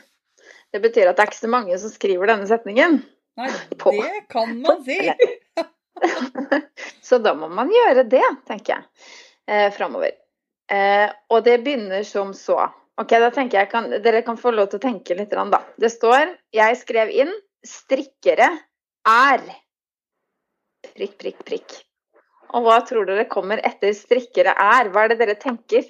Det 0.74 0.82
betyr 0.84 1.12
at 1.12 1.18
det 1.18 1.24
er 1.24 1.32
ikke 1.32 1.46
så 1.46 1.52
mange 1.52 1.78
som 1.80 1.94
skriver 1.94 2.34
denne 2.34 2.50
setningen. 2.50 3.00
Nei, 3.38 3.52
På. 3.78 3.94
det 3.94 4.26
kan 4.34 4.56
man 4.64 4.82
si. 4.86 4.98
Så 7.08 7.20
da 7.22 7.34
må 7.38 7.48
man 7.54 7.70
gjøre 7.74 8.04
det, 8.10 8.26
tenker 8.50 8.74
jeg, 8.74 9.06
eh, 9.50 9.70
framover. 9.74 10.12
Eh, 10.72 11.08
og 11.32 11.44
det 11.46 11.62
begynner 11.64 12.04
som 12.04 12.34
så. 12.36 12.60
Ok, 12.98 13.14
da 13.22 13.30
tenker 13.32 13.62
jeg 13.62 13.70
kan, 13.72 13.92
Dere 14.04 14.24
kan 14.26 14.40
få 14.40 14.52
lov 14.52 14.72
til 14.72 14.82
å 14.82 14.86
tenke 14.88 15.16
litt, 15.16 15.32
da. 15.32 15.62
Det 15.78 15.92
står 15.94 16.34
Jeg 16.56 16.80
skrev 16.80 17.12
inn 17.14 17.34
'strikkere 17.68 18.50
er' 19.08 19.48
prikk, 20.96 21.18
prikk, 21.20 21.44
prikk. 21.46 21.76
Og 22.56 22.64
hva 22.66 22.80
tror 22.88 23.06
dere 23.06 23.28
kommer 23.30 23.62
etter 23.64 23.94
'strikkere 23.94 24.56
er'? 24.56 24.90
Hva 24.92 25.06
er 25.06 25.14
det 25.14 25.20
dere 25.22 25.36
tenker 25.40 25.86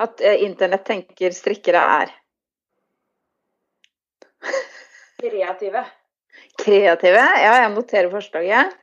at 0.00 0.20
eh, 0.20 0.42
internett 0.44 0.84
tenker 0.84 1.30
strikkere 1.36 1.80
er? 2.02 2.14
Kreative. 5.20 5.84
Kreative? 6.58 7.24
Ja, 7.44 7.56
jeg 7.62 7.72
noterer 7.74 8.10
forslaget. 8.10 8.76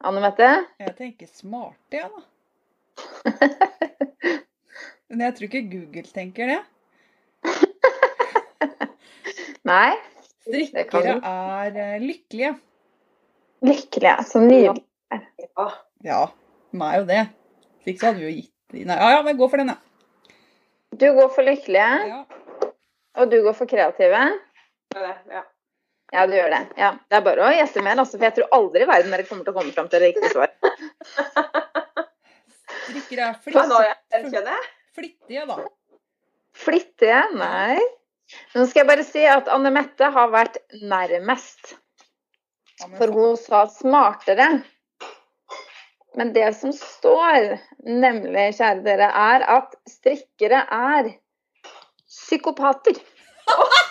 Anne 0.00 0.20
Mette? 0.24 0.48
Jeg 0.80 0.96
tenker 0.96 1.28
smarte, 1.28 1.96
jeg, 1.96 2.10
da. 2.10 2.20
Men 5.10 5.24
jeg 5.26 5.34
tror 5.36 5.48
ikke 5.48 5.70
Google 5.72 6.06
tenker 6.14 6.52
det. 6.52 6.60
Nei? 9.70 9.90
Strikkere 10.46 11.16
er 11.18 11.74
eh, 11.74 11.96
lykkelige. 12.02 12.52
Lykkelige. 13.66 14.14
Så 14.30 14.42
nydelig. 14.44 14.84
Ja. 15.10 15.66
Ja, 16.06 16.20
de 16.70 16.82
er 16.86 16.94
jo 17.00 17.06
det. 17.10 17.22
Slik 17.82 17.98
så 18.00 18.10
hadde 18.10 18.22
vi 18.22 18.28
jo 18.28 18.34
gitt 18.38 18.56
Nei, 18.70 18.94
ja, 18.94 19.08
ja, 19.16 19.22
men 19.26 19.34
gå 19.34 19.48
for 19.50 19.58
den, 19.58 19.72
ja. 19.74 19.78
Du 20.94 21.08
går 21.16 21.26
for 21.34 21.42
lykkelige, 21.42 21.88
ja. 22.06 22.20
og 23.18 23.32
du 23.32 23.40
går 23.42 23.54
for 23.58 23.66
kreative. 23.70 24.20
det 24.94 25.00
er 25.00 25.08
det, 25.08 25.16
ja. 25.34 25.42
Ja, 26.14 26.26
du 26.26 26.34
gjør 26.34 26.50
det. 26.54 26.60
Ja. 26.78 26.92
Det 27.10 27.18
er 27.18 27.24
bare 27.26 27.46
å 27.46 27.50
gjette 27.54 27.82
mer, 27.82 27.98
altså, 27.98 28.18
for 28.18 28.26
jeg 28.28 28.36
tror 28.38 28.54
aldri 28.54 28.86
i 28.86 28.90
verden 28.90 29.14
dere 29.14 29.26
kommer 29.26 29.46
til 29.46 29.54
å 29.54 29.58
komme 29.58 29.74
fram 29.74 29.90
til 29.90 30.02
det 30.02 30.12
riktige 30.12 30.30
svaret. 30.30 30.54
Strikkere 32.86 33.32
er 33.32 33.36
flinke. 33.42 33.66
nå 33.70 33.76
er 33.82 33.88
jeg 33.88 33.98
den, 34.14 34.30
kjenner 34.36 34.54
jeg. 34.54 34.64
Flittige, 34.94 35.46
da. 35.46 35.56
Flittige? 36.56 37.22
Nei. 37.38 37.78
Nå 38.54 38.66
skal 38.66 38.82
jeg 38.82 38.88
bare 38.90 39.06
si 39.06 39.22
at 39.26 39.48
Anne 39.50 39.72
Mette 39.74 40.10
har 40.14 40.30
vært 40.30 40.60
nærmest, 40.82 41.74
for 42.98 43.14
hun 43.14 43.38
sa 43.40 43.64
smartere. 43.74 44.50
Men 46.18 46.32
det 46.34 46.48
som 46.58 46.72
står, 46.74 47.56
nemlig, 47.86 48.50
kjære 48.58 48.82
dere, 48.86 49.10
er 49.14 49.46
at 49.58 49.76
strikkere 49.90 50.64
er 50.66 51.14
psykopater. 52.10 52.98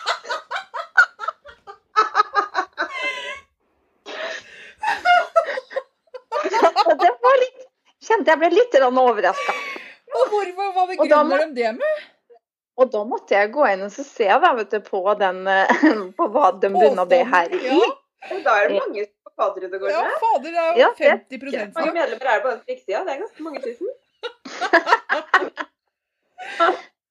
Det 6.99 7.09
var 7.21 7.35
litt 7.37 7.65
Kjente 8.09 8.31
jeg 8.31 8.39
ble 8.41 8.49
litt 8.55 8.75
overraska. 8.81 9.53
Hvorfor, 10.39 10.71
hva 10.75 10.87
begrunner 10.89 11.45
de 11.45 11.53
det 11.61 11.75
med? 11.77 12.01
Og 12.79 12.91
da 12.93 13.03
måtte 13.03 13.35
jeg 13.35 13.51
gå 13.51 13.65
inn 13.67 13.83
og 13.83 13.91
så 13.91 14.05
se 14.07 14.27
da, 14.29 14.53
vet 14.55 14.71
du, 14.71 14.79
på, 14.83 15.01
den, 15.19 15.41
eh, 15.51 15.71
på 16.17 16.27
hva 16.31 16.51
de 16.61 16.69
bunna 16.73 17.05
det 17.09 17.25
her 17.27 17.51
i. 17.55 17.63
Ja, 17.67 18.37
Da 18.43 18.55
er 18.59 18.67
det 18.67 18.79
mange 18.79 19.07
ute 19.07 19.15
og 19.39 19.55
går 19.79 19.91
ja, 19.93 20.03
fader, 20.19 20.51
det 20.51 20.59
er 20.59 20.73
jo 20.75 20.87
50 20.99 21.39
Hvor 21.39 21.79
mange 21.79 21.93
medlemmer 21.95 22.27
er 22.27 22.33
det 22.33 22.43
på 22.43 22.49
den 22.49 22.61
strikksida? 22.63 23.03
Det 23.07 23.13
er 23.13 23.21
ganske 23.23 23.43
mange 23.43 23.59
tusen. 23.63 23.87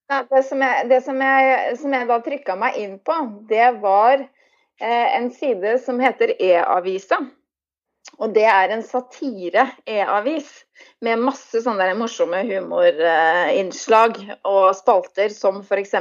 Ja, 0.08 0.22
Det 0.24 0.40
som 0.48 0.62
jeg, 0.64 0.88
det 0.88 1.02
som 1.04 1.18
jeg, 1.20 1.76
som 1.76 1.92
jeg 1.92 2.06
da 2.08 2.16
trykka 2.24 2.54
meg 2.56 2.76
inn 2.80 2.94
på, 3.04 3.12
det 3.50 3.66
var 3.82 4.22
eh, 4.22 5.08
en 5.18 5.28
side 5.36 5.74
som 5.84 6.00
heter 6.00 6.32
E-avisa. 6.40 7.18
Og 8.18 8.32
det 8.34 8.46
er 8.50 8.72
en 8.74 8.82
satire-e-avis 8.82 10.48
med 11.04 11.20
masse 11.22 11.60
sånne 11.62 11.86
der 11.86 11.98
morsomme 11.98 12.40
humorinnslag 12.48 14.16
og 14.48 14.72
spalter 14.78 15.30
som 15.34 15.60
f.eks.: 15.62 15.94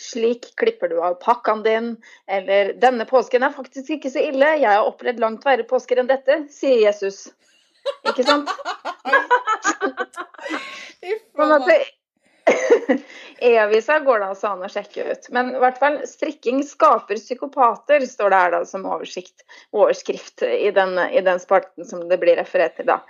Slik 0.00 0.48
klipper 0.58 0.90
du 0.90 0.96
av 1.02 1.18
pakkaen 1.22 1.62
din. 1.66 1.92
Eller 2.26 2.72
'Denne 2.74 3.06
påsken 3.06 3.46
er 3.46 3.54
faktisk 3.54 3.90
ikke 3.98 4.10
så 4.10 4.24
ille. 4.24 4.56
Jeg 4.62 4.70
har 4.72 4.88
opplevd 4.88 5.22
langt 5.22 5.46
verre 5.46 5.68
påsker 5.68 6.00
enn 6.02 6.10
dette', 6.10 6.46
sier 6.50 6.80
Jesus. 6.88 7.28
Ikke 8.08 8.26
sant? 8.26 8.50
Sånn 11.36 11.52
at 11.52 11.66
det- 11.68 11.92
E-avisa 13.38 13.98
går 14.00 14.20
det 14.20 14.28
altså 14.32 14.52
an 14.52 14.64
å 14.66 14.70
sjekke 14.70 15.06
ut. 15.10 15.28
Men 15.34 15.54
i 15.54 15.62
hvert 15.62 15.80
fall 15.80 15.98
strikking 16.08 16.62
skaper 16.66 17.18
psykopater, 17.20 18.06
står 18.06 18.32
det 18.32 18.42
her 18.42 18.54
da 18.54 18.62
som 18.68 18.86
oversikt, 18.88 19.44
overskrift 19.76 20.46
i 20.46 20.70
den, 20.74 20.98
i 20.98 21.24
den 21.26 21.42
spalten 21.42 21.88
som 21.88 22.06
det 22.08 22.20
blir 22.22 22.38
referert 22.40 22.78
til 22.78 22.88
da. 22.88 23.02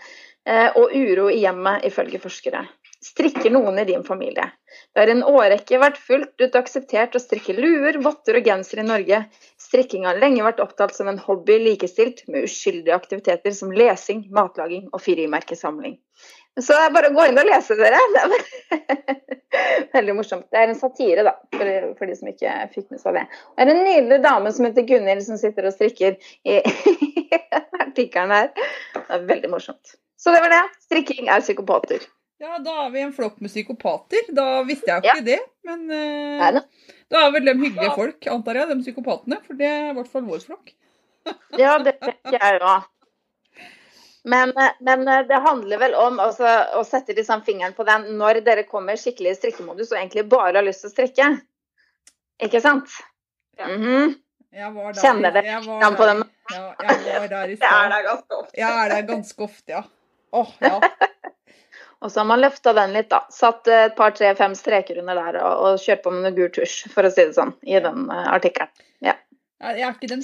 Eh, 0.46 0.68
og 0.78 0.94
uro 0.94 1.28
i 1.30 1.40
hjemmet, 1.42 1.84
ifølge 1.88 2.22
forskere. 2.22 2.64
Strikker 3.06 3.52
noen 3.54 3.78
i 3.78 3.84
din 3.86 4.02
familie? 4.06 4.48
Det 4.94 5.02
har 5.02 5.10
en 5.12 5.24
årrekke 5.26 5.78
vært 5.78 5.98
fullt 6.00 6.42
ut 6.42 6.56
akseptert 6.58 7.14
å 7.14 7.22
strikke 7.22 7.54
luer, 7.54 7.98
votter 8.02 8.38
og 8.40 8.48
genser 8.48 8.80
i 8.82 8.86
Norge. 8.86 9.20
Strikking 9.62 10.06
har 10.08 10.18
lenge 10.18 10.46
vært 10.46 10.62
opptatt 10.64 10.96
som 10.96 11.10
en 11.10 11.20
hobby 11.22 11.58
likestilt 11.62 12.24
med 12.26 12.48
uskyldige 12.48 12.96
aktiviteter 12.96 13.54
som 13.54 13.74
lesing, 13.74 14.24
matlaging 14.34 14.88
og 14.92 15.04
frimerkesamling. 15.04 16.00
Så 16.56 16.72
det 16.72 16.84
er 16.86 16.94
bare 16.94 17.10
å 17.12 17.16
gå 17.16 17.26
inn 17.28 17.38
og 17.40 17.48
lese, 17.50 17.76
dere. 17.76 17.98
Er 18.00 19.16
Veldig 19.96 20.14
morsomt. 20.16 20.46
Det 20.52 20.60
er 20.60 20.70
en 20.70 20.78
satire, 20.78 21.24
da, 21.26 21.34
for, 21.52 21.72
for 21.98 22.08
de 22.08 22.16
som 22.16 22.30
ikke 22.30 22.54
fikk 22.72 22.88
med 22.94 23.02
seg 23.02 23.18
det. 23.18 23.26
Og 23.52 23.60
det 23.60 23.66
er 23.66 23.72
en 23.74 23.84
nydelig 23.84 24.18
dame 24.24 24.52
som 24.56 24.68
heter 24.68 24.86
Gunhild, 24.88 25.24
som 25.26 25.40
sitter 25.40 25.68
og 25.68 25.76
strikker 25.76 26.16
i 26.48 26.58
artikkelen 27.84 28.32
her. 28.32 28.50
Det 28.96 29.04
er 29.18 29.28
veldig 29.28 29.52
morsomt. 29.52 29.96
Så 30.16 30.32
det 30.32 30.40
var 30.44 30.54
det. 30.54 30.62
Strikking 30.88 31.28
er 31.28 31.44
psykopater. 31.44 32.08
Ja, 32.40 32.58
da 32.60 32.72
er 32.86 32.90
vi 32.92 33.04
en 33.04 33.14
flokk 33.16 33.38
med 33.44 33.52
psykopater. 33.52 34.32
Da 34.36 34.62
visste 34.68 34.90
jeg 34.90 35.04
jo 35.04 35.12
ikke 35.12 35.28
det. 35.28 35.38
Men 35.68 35.86
uh, 35.88 36.40
Nei 36.40 36.50
da. 36.56 36.64
da 37.12 37.22
er 37.26 37.36
vel 37.36 37.48
de 37.48 37.56
hyggelige 37.60 37.94
folk, 37.96 38.28
antar 38.32 38.60
jeg, 38.60 38.72
de 38.72 38.82
psykopatene. 38.82 39.40
For 39.44 39.60
det 39.60 39.70
er 39.70 39.88
i 39.92 39.94
hvert 39.96 40.12
fall 40.12 40.26
vår 40.28 40.44
flokk. 40.44 40.74
Ja, 41.58 41.76
det 41.82 41.96
tenker 42.00 42.36
jeg 42.36 42.60
òg. 42.60 42.84
Men, 44.26 44.56
eh, 44.58 44.72
men 44.80 45.08
eh, 45.08 45.22
det 45.26 45.34
handler 45.34 45.78
vel 45.78 45.94
om 45.94 46.20
altså, 46.20 46.50
å 46.74 46.82
sette 46.84 47.14
liksom 47.14 47.44
fingeren 47.46 47.76
på 47.76 47.84
den 47.86 48.08
når 48.18 48.40
dere 48.46 48.64
kommer 48.66 48.98
skikkelig 48.98 49.36
i 49.36 49.38
strikkemodus 49.38 49.92
og 49.92 50.00
egentlig 50.00 50.24
bare 50.30 50.56
har 50.58 50.66
lyst 50.66 50.82
til 50.82 50.90
å 50.90 50.94
strikke. 50.94 51.28
Ikke 52.42 52.60
sant? 52.60 52.90
Ja. 53.56 53.68
-hmm. 53.70 54.16
Jeg 54.56 54.72
var 54.72 54.92
der, 54.92 55.02
Kjenner 55.02 55.30
dere 55.30 55.46
jeg 55.46 55.62
var 55.66 55.96
på 55.96 56.06
den? 56.06 56.24
Ja, 56.50 56.74
jeg 57.06 57.20
var 57.20 57.28
der 57.28 57.48
i 57.48 57.54
Det 57.62 57.70
er 57.70 57.88
der 57.90 58.02
ganske 58.02 58.34
ofte. 58.34 58.58
Jeg 58.58 58.84
er 58.84 58.88
der 58.88 59.02
ganske 59.02 59.42
ofte, 59.42 59.72
ja. 59.72 59.82
Åh, 60.32 60.50
ja. 60.60 60.80
Og 62.00 62.12
så 62.12 62.20
har 62.20 62.24
man 62.24 62.40
løfta 62.40 62.72
den 62.72 62.92
litt, 62.92 63.10
da. 63.10 63.26
Satt 63.30 63.68
eh, 63.68 63.84
et 63.90 63.96
par, 63.96 64.10
tre, 64.10 64.34
fem 64.34 64.54
streker 64.54 64.98
under 64.98 65.14
der 65.14 65.38
og, 65.42 65.62
og 65.66 65.78
kjørt 65.80 66.02
på 66.02 66.10
med 66.10 66.26
noe 66.26 66.34
gul 66.36 66.50
tusj, 66.50 66.90
for 66.92 67.06
å 67.06 67.10
si 67.10 67.24
det 67.24 67.34
sånn, 67.38 67.54
i 67.62 67.78
den 67.80 68.10
uh, 68.10 68.32
artikkelen. 68.34 68.74
Jeg 69.56 69.80
er 69.80 69.94
ikke 69.94 70.10
den 70.10 70.22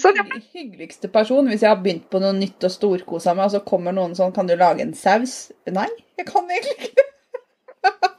hyggeligste 0.52 1.08
personen 1.08 1.48
hvis 1.48 1.62
jeg 1.64 1.72
har 1.72 1.80
begynt 1.80 2.04
på 2.12 2.20
noe 2.20 2.34
nytt 2.36 2.66
og 2.68 2.72
storkosa 2.74 3.32
meg, 3.32 3.48
og 3.48 3.54
så 3.54 3.62
kommer 3.64 3.94
noen 3.96 4.12
sånn 4.18 4.34
Kan 4.36 4.50
du 4.50 4.52
lage 4.60 4.84
en 4.84 4.92
saus? 4.96 5.50
Nei, 5.72 5.88
jeg 6.20 6.28
kan 6.28 6.50
egentlig 6.50 6.90
ikke. 6.90 7.06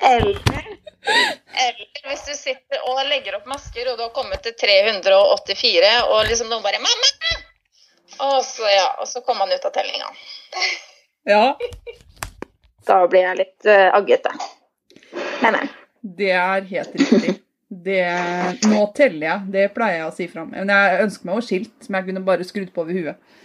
Eller, 0.03 0.39
eller 1.63 2.09
hvis 2.09 2.25
du 2.27 2.33
sitter 2.35 2.81
og 2.89 2.97
legger 3.07 3.37
opp 3.37 3.45
masker, 3.47 3.87
og 3.91 3.99
du 3.99 4.03
har 4.03 4.11
kommet 4.15 4.43
til 4.43 4.55
384, 4.59 5.93
og 6.09 6.25
liksom 6.27 6.49
noen 6.51 6.65
bare 6.65 6.81
'Mamma!' 6.81 7.13
Og 8.19 8.43
så, 8.45 8.67
ja, 8.67 8.89
og 8.99 9.07
så 9.07 9.21
kommer 9.21 9.45
man 9.45 9.55
ut 9.55 9.65
av 9.65 9.71
tellinga. 9.73 10.09
Ja, 11.25 11.57
Da 12.87 12.97
blir 13.07 13.23
jeg 13.23 13.39
litt 13.39 13.69
uh, 13.69 13.95
aggete. 13.95 14.33
Men, 15.41 15.55
men. 15.55 15.69
det 16.19 16.31
er 16.35 16.67
helt 16.67 16.95
riktig. 16.99 17.37
Det, 17.85 18.01
nå 18.69 18.81
teller 18.97 19.25
jeg. 19.27 19.45
Det 19.53 19.63
pleier 19.73 19.97
jeg 20.03 20.07
å 20.09 20.13
si 20.15 20.27
fra 20.29 20.43
om. 20.45 20.51
Men 20.53 20.69
jeg 20.69 20.99
ønsker 21.07 21.25
meg 21.29 21.39
jo 21.39 21.45
skilt 21.47 21.73
som 21.87 21.95
jeg 21.97 22.05
kunne 22.09 22.23
bare 22.27 22.45
skrudd 22.45 22.69
på 22.75 22.83
over 22.83 22.93
huet. 22.99 23.39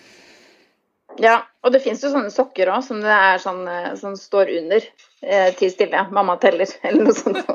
Ja, 1.18 1.38
og 1.64 1.72
det 1.74 1.80
fins 1.82 2.02
jo 2.04 2.10
sånne 2.12 2.30
sokker 2.30 2.68
òg 2.70 2.82
som 2.86 3.00
det 3.02 3.10
er 3.14 3.40
sånn 3.42 3.64
eh, 3.66 3.94
som 3.98 4.12
står 4.18 4.52
under. 4.60 4.84
Eh, 5.24 5.48
Ti 5.58 5.70
stille, 5.72 6.04
mamma 6.14 6.36
teller, 6.42 6.68
eller 6.86 7.08
noe 7.08 7.16
sånt. 7.16 7.40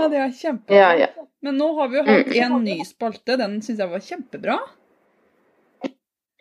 Ja, 0.00 0.06
det 0.08 0.16
er 0.16 0.30
kjempebra. 0.32 0.76
Ja, 0.76 0.90
ja. 0.96 1.08
Men 1.44 1.56
nå 1.60 1.66
har 1.76 1.88
vi 1.92 1.98
jo 1.98 2.04
hatt 2.06 2.30
en 2.40 2.54
ny 2.64 2.76
spalte. 2.88 3.34
Den 3.40 3.58
syns 3.64 3.80
jeg 3.82 3.90
var 3.90 4.00
kjempebra. 4.04 4.56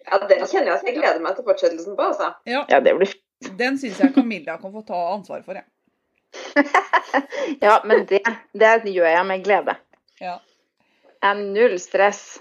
Ja, 0.05 0.20
Den 0.30 0.45
kjenner 0.47 0.70
jeg 0.72 0.76
at 0.78 0.86
jeg 0.88 0.95
gleder 0.95 1.20
meg 1.24 1.36
til 1.38 1.45
fortsettelsen 1.47 1.97
på. 1.97 2.05
altså. 2.12 2.30
Ja, 2.47 2.64
ja, 2.72 2.80
det 2.84 2.93
blir. 2.97 3.12
Den 3.60 3.78
syns 3.82 3.99
jeg 3.99 4.14
Camilla 4.16 4.55
kan 4.62 4.72
få 4.74 4.82
ta 4.88 4.99
ansvar 5.16 5.43
for. 5.43 5.60
Jeg. 5.60 5.68
Ja, 5.68 5.79
men 7.90 8.06
det, 8.10 8.22
det 8.54 8.94
gjør 8.94 9.10
jeg 9.10 9.26
med 9.30 9.44
glede. 9.46 9.76
Ja. 10.22 10.38
Er 11.26 11.40
null 11.40 11.78
stress. 11.82 12.40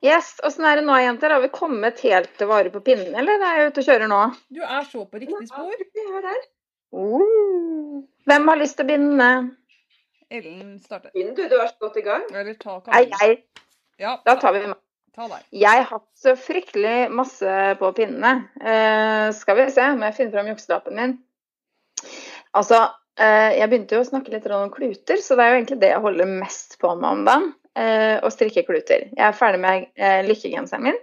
Yes, 0.00 0.38
Åssen 0.46 0.64
er 0.64 0.80
det 0.80 0.86
nå, 0.86 0.94
jenter? 0.96 1.34
Har 1.34 1.42
vi 1.42 1.50
kommet 1.52 2.00
helt 2.06 2.32
til 2.40 2.48
vare 2.48 2.72
på 2.72 2.80
pinnen, 2.84 3.12
eller 3.20 3.42
er 3.44 3.58
jeg 3.58 3.72
ute 3.72 3.82
og 3.82 3.88
kjører 3.90 4.08
nå? 4.08 4.20
Du 4.48 4.62
er 4.64 4.86
så 4.88 5.04
på 5.04 5.20
riktig 5.20 5.48
spor. 5.50 5.74
Vi 5.76 6.04
er. 6.22 6.38
Uh, 6.96 8.00
hvem 8.26 8.48
har 8.48 8.60
lyst 8.62 8.78
til 8.78 8.86
å 8.86 8.88
begynne? 8.88 9.28
Ellen 10.32 10.78
starter. 10.80 11.12
Begynn 11.12 11.34
du, 11.36 11.44
du 11.50 11.58
er 11.58 11.68
så 11.68 11.84
godt 11.84 12.00
i 12.00 12.06
gang. 12.06 12.24
Eller 12.32 12.56
ta 12.56 12.78
jeg, 12.96 13.42
Ja, 14.00 14.16
da 14.24 14.38
tar 14.40 14.56
vi 14.56 14.64
ta 14.70 15.28
deg. 15.28 15.44
Jeg 15.52 15.82
har 15.82 15.88
hatt 15.90 16.08
så 16.16 16.34
fryktelig 16.48 17.10
masse 17.12 17.56
på 17.82 17.92
pinnene. 18.00 18.46
Uh, 18.56 19.28
skal 19.36 19.60
vi 19.60 19.68
se 19.74 19.84
om 19.92 20.06
jeg 20.06 20.16
finner 20.16 20.38
fram 20.38 20.48
jukselappen 20.54 20.96
min. 20.96 21.18
Altså, 22.56 22.80
eh, 23.20 23.56
jeg 23.58 23.70
begynte 23.70 23.96
jo 23.96 24.04
å 24.04 24.08
snakke 24.08 24.32
litt 24.32 24.46
om 24.54 24.72
kluter, 24.74 25.20
så 25.22 25.36
det 25.38 25.44
er 25.44 25.52
jo 25.52 25.58
egentlig 25.60 25.80
det 25.82 25.92
jeg 25.92 26.04
holder 26.04 26.32
mest 26.40 26.78
på 26.82 26.94
med 26.98 27.10
om 27.10 27.26
dagen. 27.28 27.50
Eh, 27.78 28.16
å 28.26 28.30
strikke 28.34 28.64
kluter. 28.66 29.06
Jeg 29.14 29.26
er 29.28 29.36
ferdig 29.36 29.60
med 29.62 29.86
eh, 29.94 30.22
lykkegenseren 30.26 30.88
min. 30.88 30.98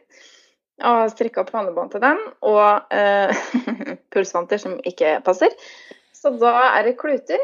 Og 0.88 1.08
strikka 1.10 1.42
opp 1.42 1.54
pannebånd 1.54 1.94
til 1.94 2.04
den. 2.04 2.20
Og 2.46 2.94
eh, 2.94 3.32
pulsvanter 4.14 4.62
som 4.62 4.76
ikke 4.86 5.18
passer. 5.26 5.54
Så 6.14 6.34
da 6.42 6.54
er 6.74 6.90
det 6.90 6.98
kluter. 7.00 7.42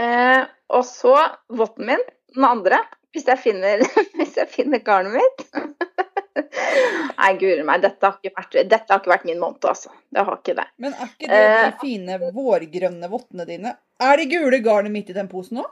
Eh, 0.00 0.46
og 0.70 0.86
så 0.86 1.16
votten 1.50 1.90
min, 1.90 2.06
den 2.36 2.46
andre. 2.46 2.78
Hvis 3.10 3.26
jeg 3.26 3.42
finner, 3.42 3.82
hvis 4.16 4.38
jeg 4.38 4.52
finner 4.54 4.84
garnet 4.86 5.18
mitt. 5.18 5.46
Nei, 6.36 7.30
guri 7.40 7.62
meg, 7.66 7.82
dette 7.82 8.06
har, 8.06 8.16
ikke 8.22 8.36
vært, 8.36 8.56
dette 8.70 8.92
har 8.92 9.00
ikke 9.02 9.12
vært 9.12 9.26
min 9.28 9.40
måned, 9.42 9.64
altså. 9.66 9.90
Det 10.14 10.24
har 10.26 10.38
ikke 10.38 10.54
det. 10.60 10.66
Men 10.80 10.94
er 10.94 11.10
ikke 11.10 11.28
det 11.28 11.40
de 11.42 11.66
Eh. 11.66 11.74
fine 11.82 12.18
vårgrønne 12.36 13.10
vottene 13.12 13.46
dine? 13.48 13.74
Er 14.00 14.16
det 14.16 14.28
gule 14.30 14.60
garnet 14.64 14.94
midt 14.94 15.10
i 15.10 15.16
den 15.16 15.28
posen 15.28 15.60
òg? 15.64 15.70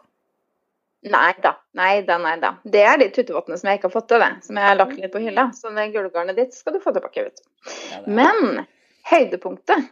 Nei 1.09 1.31
da, 1.43 1.53
nei 1.79 2.01
da, 2.03 2.17
nei 2.19 2.35
da. 2.43 2.57
Det 2.67 2.83
er 2.83 2.99
de 2.99 3.07
tuttevottene 3.15 3.57
som 3.61 3.69
jeg 3.71 3.79
ikke 3.79 3.87
har 3.87 3.95
fått 3.95 4.09
til, 4.11 4.19
det. 4.25 4.33
Som 4.49 4.59
jeg 4.59 4.67
har 4.67 4.81
lagt 4.81 4.97
litt 4.99 5.13
på 5.15 5.23
hylla. 5.23 5.45
Så 5.55 5.71
det 5.77 5.87
gullgarnet 5.95 6.37
ditt 6.37 6.57
skal 6.59 6.75
du 6.75 6.81
få 6.83 6.91
tilbake, 6.97 7.23
vet 7.29 7.39
du. 7.39 7.71
Ja, 7.93 8.01
Men 8.19 8.65
høydepunktet 9.09 9.87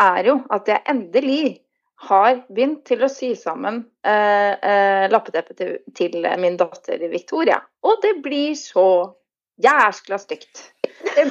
er 0.00 0.28
jo 0.28 0.36
at 0.52 0.68
jeg 0.68 0.84
endelig 0.92 1.60
har 2.10 2.42
begynt 2.48 2.84
til 2.88 3.02
å 3.04 3.08
sy 3.12 3.32
sammen 3.36 3.82
eh, 4.08 4.52
eh, 4.56 5.06
lappeteppet 5.12 5.56
til, 5.58 5.72
til 5.96 6.28
min 6.40 6.56
datter 6.60 7.02
Victoria. 7.12 7.58
Og 7.84 7.98
det 8.04 8.14
blir 8.24 8.54
så 8.56 8.86
jæskla 9.64 10.18
stygt. 10.20 10.66
Det... 11.14 11.30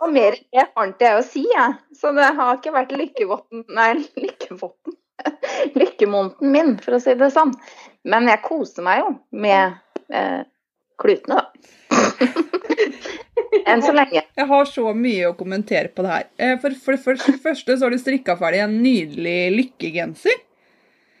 Og 0.00 0.08
mer 0.12 0.36
enn 0.36 0.44
det 0.52 0.66
har 0.76 0.86
ikke 0.90 1.06
jeg 1.06 1.18
å 1.18 1.26
si, 1.26 1.42
jeg. 1.48 1.74
Så 1.96 2.12
det 2.16 2.36
har 2.36 2.56
ikke 2.56 2.72
vært 2.74 2.92
lykkevotten 2.96 3.64
Nei, 3.76 3.92
lykkevotten. 4.16 4.92
Lykkemåneden 5.76 6.52
min, 6.54 6.70
for 6.80 6.96
å 6.96 7.00
si 7.02 7.14
det 7.18 7.30
sånn. 7.34 7.52
Men 8.08 8.28
jeg 8.30 8.44
koser 8.46 8.82
meg 8.86 9.02
jo 9.02 9.10
med 9.36 9.64
eh, 10.08 10.42
klutene, 11.00 11.42
da. 11.42 11.50
Enn 13.70 13.82
så 13.84 13.92
lenge. 13.92 14.22
Jeg 14.22 14.46
har 14.48 14.64
så 14.68 14.92
mye 14.96 15.28
å 15.28 15.36
kommentere 15.36 15.88
på 15.92 16.02
det 16.06 16.12
her. 16.14 16.26
For, 16.62 16.72
For, 16.72 16.96
for, 17.02 17.20
for 17.20 17.32
det 17.36 17.44
første 17.44 17.76
så 17.76 17.86
har 17.86 17.92
du 17.92 18.00
strikka 18.00 18.38
ferdig 18.40 18.62
en 18.64 18.78
nydelig 18.80 19.40
lykkegenser. 19.58 20.36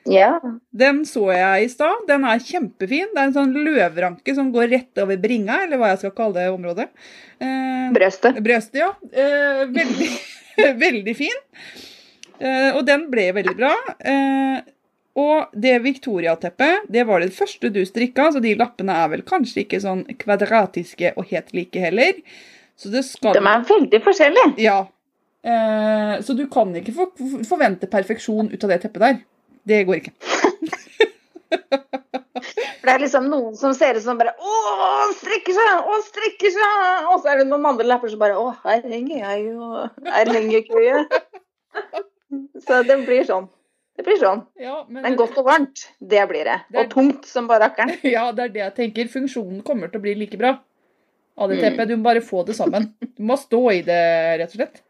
Ja. 0.08 0.40
Den 0.70 1.02
så 1.08 1.26
jeg 1.34 1.66
i 1.66 1.70
stad. 1.72 2.06
Den 2.08 2.24
er 2.28 2.40
kjempefin. 2.42 3.12
Det 3.12 3.20
er 3.20 3.28
en 3.28 3.36
sånn 3.36 3.54
løvranke 3.56 4.34
som 4.36 4.50
går 4.54 4.70
rett 4.72 5.02
over 5.02 5.20
bringa, 5.20 5.62
eller 5.66 5.80
hva 5.80 5.92
jeg 5.92 6.04
skal 6.04 6.16
kalle 6.16 6.38
det 6.38 6.48
området. 6.54 6.88
Eh, 7.42 7.86
Brøstet. 7.94 8.40
Brøstet, 8.44 8.80
ja. 8.80 8.90
Eh, 9.12 9.64
veldig, 9.70 10.10
veldig 10.84 11.16
fin. 11.18 11.40
Eh, 12.40 12.70
og 12.72 12.84
den 12.88 13.08
ble 13.12 13.30
veldig 13.36 13.56
bra. 13.58 13.74
Eh, 14.00 14.60
og 15.20 15.50
det 15.58 15.74
Victoria-teppet, 15.84 16.86
det 16.88 17.02
var 17.08 17.20
det 17.20 17.34
første 17.34 17.68
du 17.72 17.82
strikka, 17.84 18.30
så 18.32 18.40
de 18.42 18.54
lappene 18.56 18.94
er 19.02 19.10
vel 19.12 19.24
kanskje 19.26 19.64
ikke 19.64 19.82
sånn 19.82 20.04
kvadratiske 20.20 21.12
og 21.18 21.28
helt 21.32 21.52
like 21.56 21.82
heller. 21.82 22.22
Så 22.78 22.92
det 22.92 23.02
skal 23.08 23.36
De 23.36 23.42
er 23.44 23.66
veldig 23.68 24.00
forskjellige. 24.06 24.54
Ja. 24.62 24.78
Eh, 25.42 26.14
så 26.24 26.36
du 26.36 26.46
kan 26.52 26.72
ikke 26.76 26.94
forvente 27.48 27.88
perfeksjon 27.90 28.52
ut 28.52 28.64
av 28.64 28.72
det 28.72 28.80
teppet 28.84 29.04
der. 29.04 29.20
Det 29.68 29.82
går 29.88 30.00
ikke. 30.00 30.12
For 32.80 32.88
det 32.88 32.92
er 32.94 33.02
liksom 33.02 33.26
noen 33.30 33.56
som 33.58 33.74
ser 33.76 33.98
ut 33.98 34.04
som 34.04 34.18
bare 34.18 34.32
Å, 34.40 34.52
han 34.80 35.12
strekker 35.18 35.54
seg! 35.56 35.70
Å, 35.84 35.90
han 35.92 36.04
strekker 36.06 36.52
seg! 36.54 37.08
Og 37.12 37.20
så 37.22 37.32
er 37.32 37.42
det 37.42 37.48
noen 37.50 37.66
andre 37.72 37.86
lapper 37.88 38.12
som 38.12 38.20
bare 38.22 38.38
Å, 38.40 38.46
her 38.64 38.80
henger 38.88 39.18
jeg 39.20 39.44
jo. 39.50 39.68
Her 40.06 40.30
henger 40.34 40.64
køye. 40.68 41.02
Så 42.66 42.80
det 42.86 42.96
blir 43.06 43.24
sånn. 43.28 43.48
Det 43.98 44.04
blir 44.06 44.18
sånn. 44.20 44.44
Ja, 44.62 44.78
men, 44.88 45.02
Men 45.04 45.16
godt 45.18 45.36
og 45.40 45.46
varmt, 45.50 45.82
det 46.00 46.22
blir 46.30 46.46
det. 46.48 46.58
Det 46.70 46.78
er- 46.78 46.86
Og 46.86 46.92
tungt 46.94 47.26
som 47.28 47.48
bare 47.50 47.66
rakkeren. 47.66 47.92
ja, 48.16 48.28
det 48.32 48.46
er 48.48 48.52
det 48.54 48.62
jeg 48.64 48.74
tenker. 48.78 49.10
Funksjonen 49.12 49.60
kommer 49.66 49.90
til 49.92 50.00
å 50.00 50.04
bli 50.06 50.14
like 50.22 50.38
bra 50.40 50.54
av 51.40 51.50
det 51.52 51.58
Mm. 51.58 51.64
teppet. 51.66 51.88
Du 51.90 51.96
må 51.98 52.06
bare 52.08 52.22
få 52.24 52.44
det 52.48 52.56
sammen. 52.56 52.92
Du 53.02 53.22
må 53.28 53.36
stå 53.40 53.60
i 53.74 53.82
det, 53.86 54.00
rett 54.40 54.54
og 54.54 54.60
slett. 54.62 54.80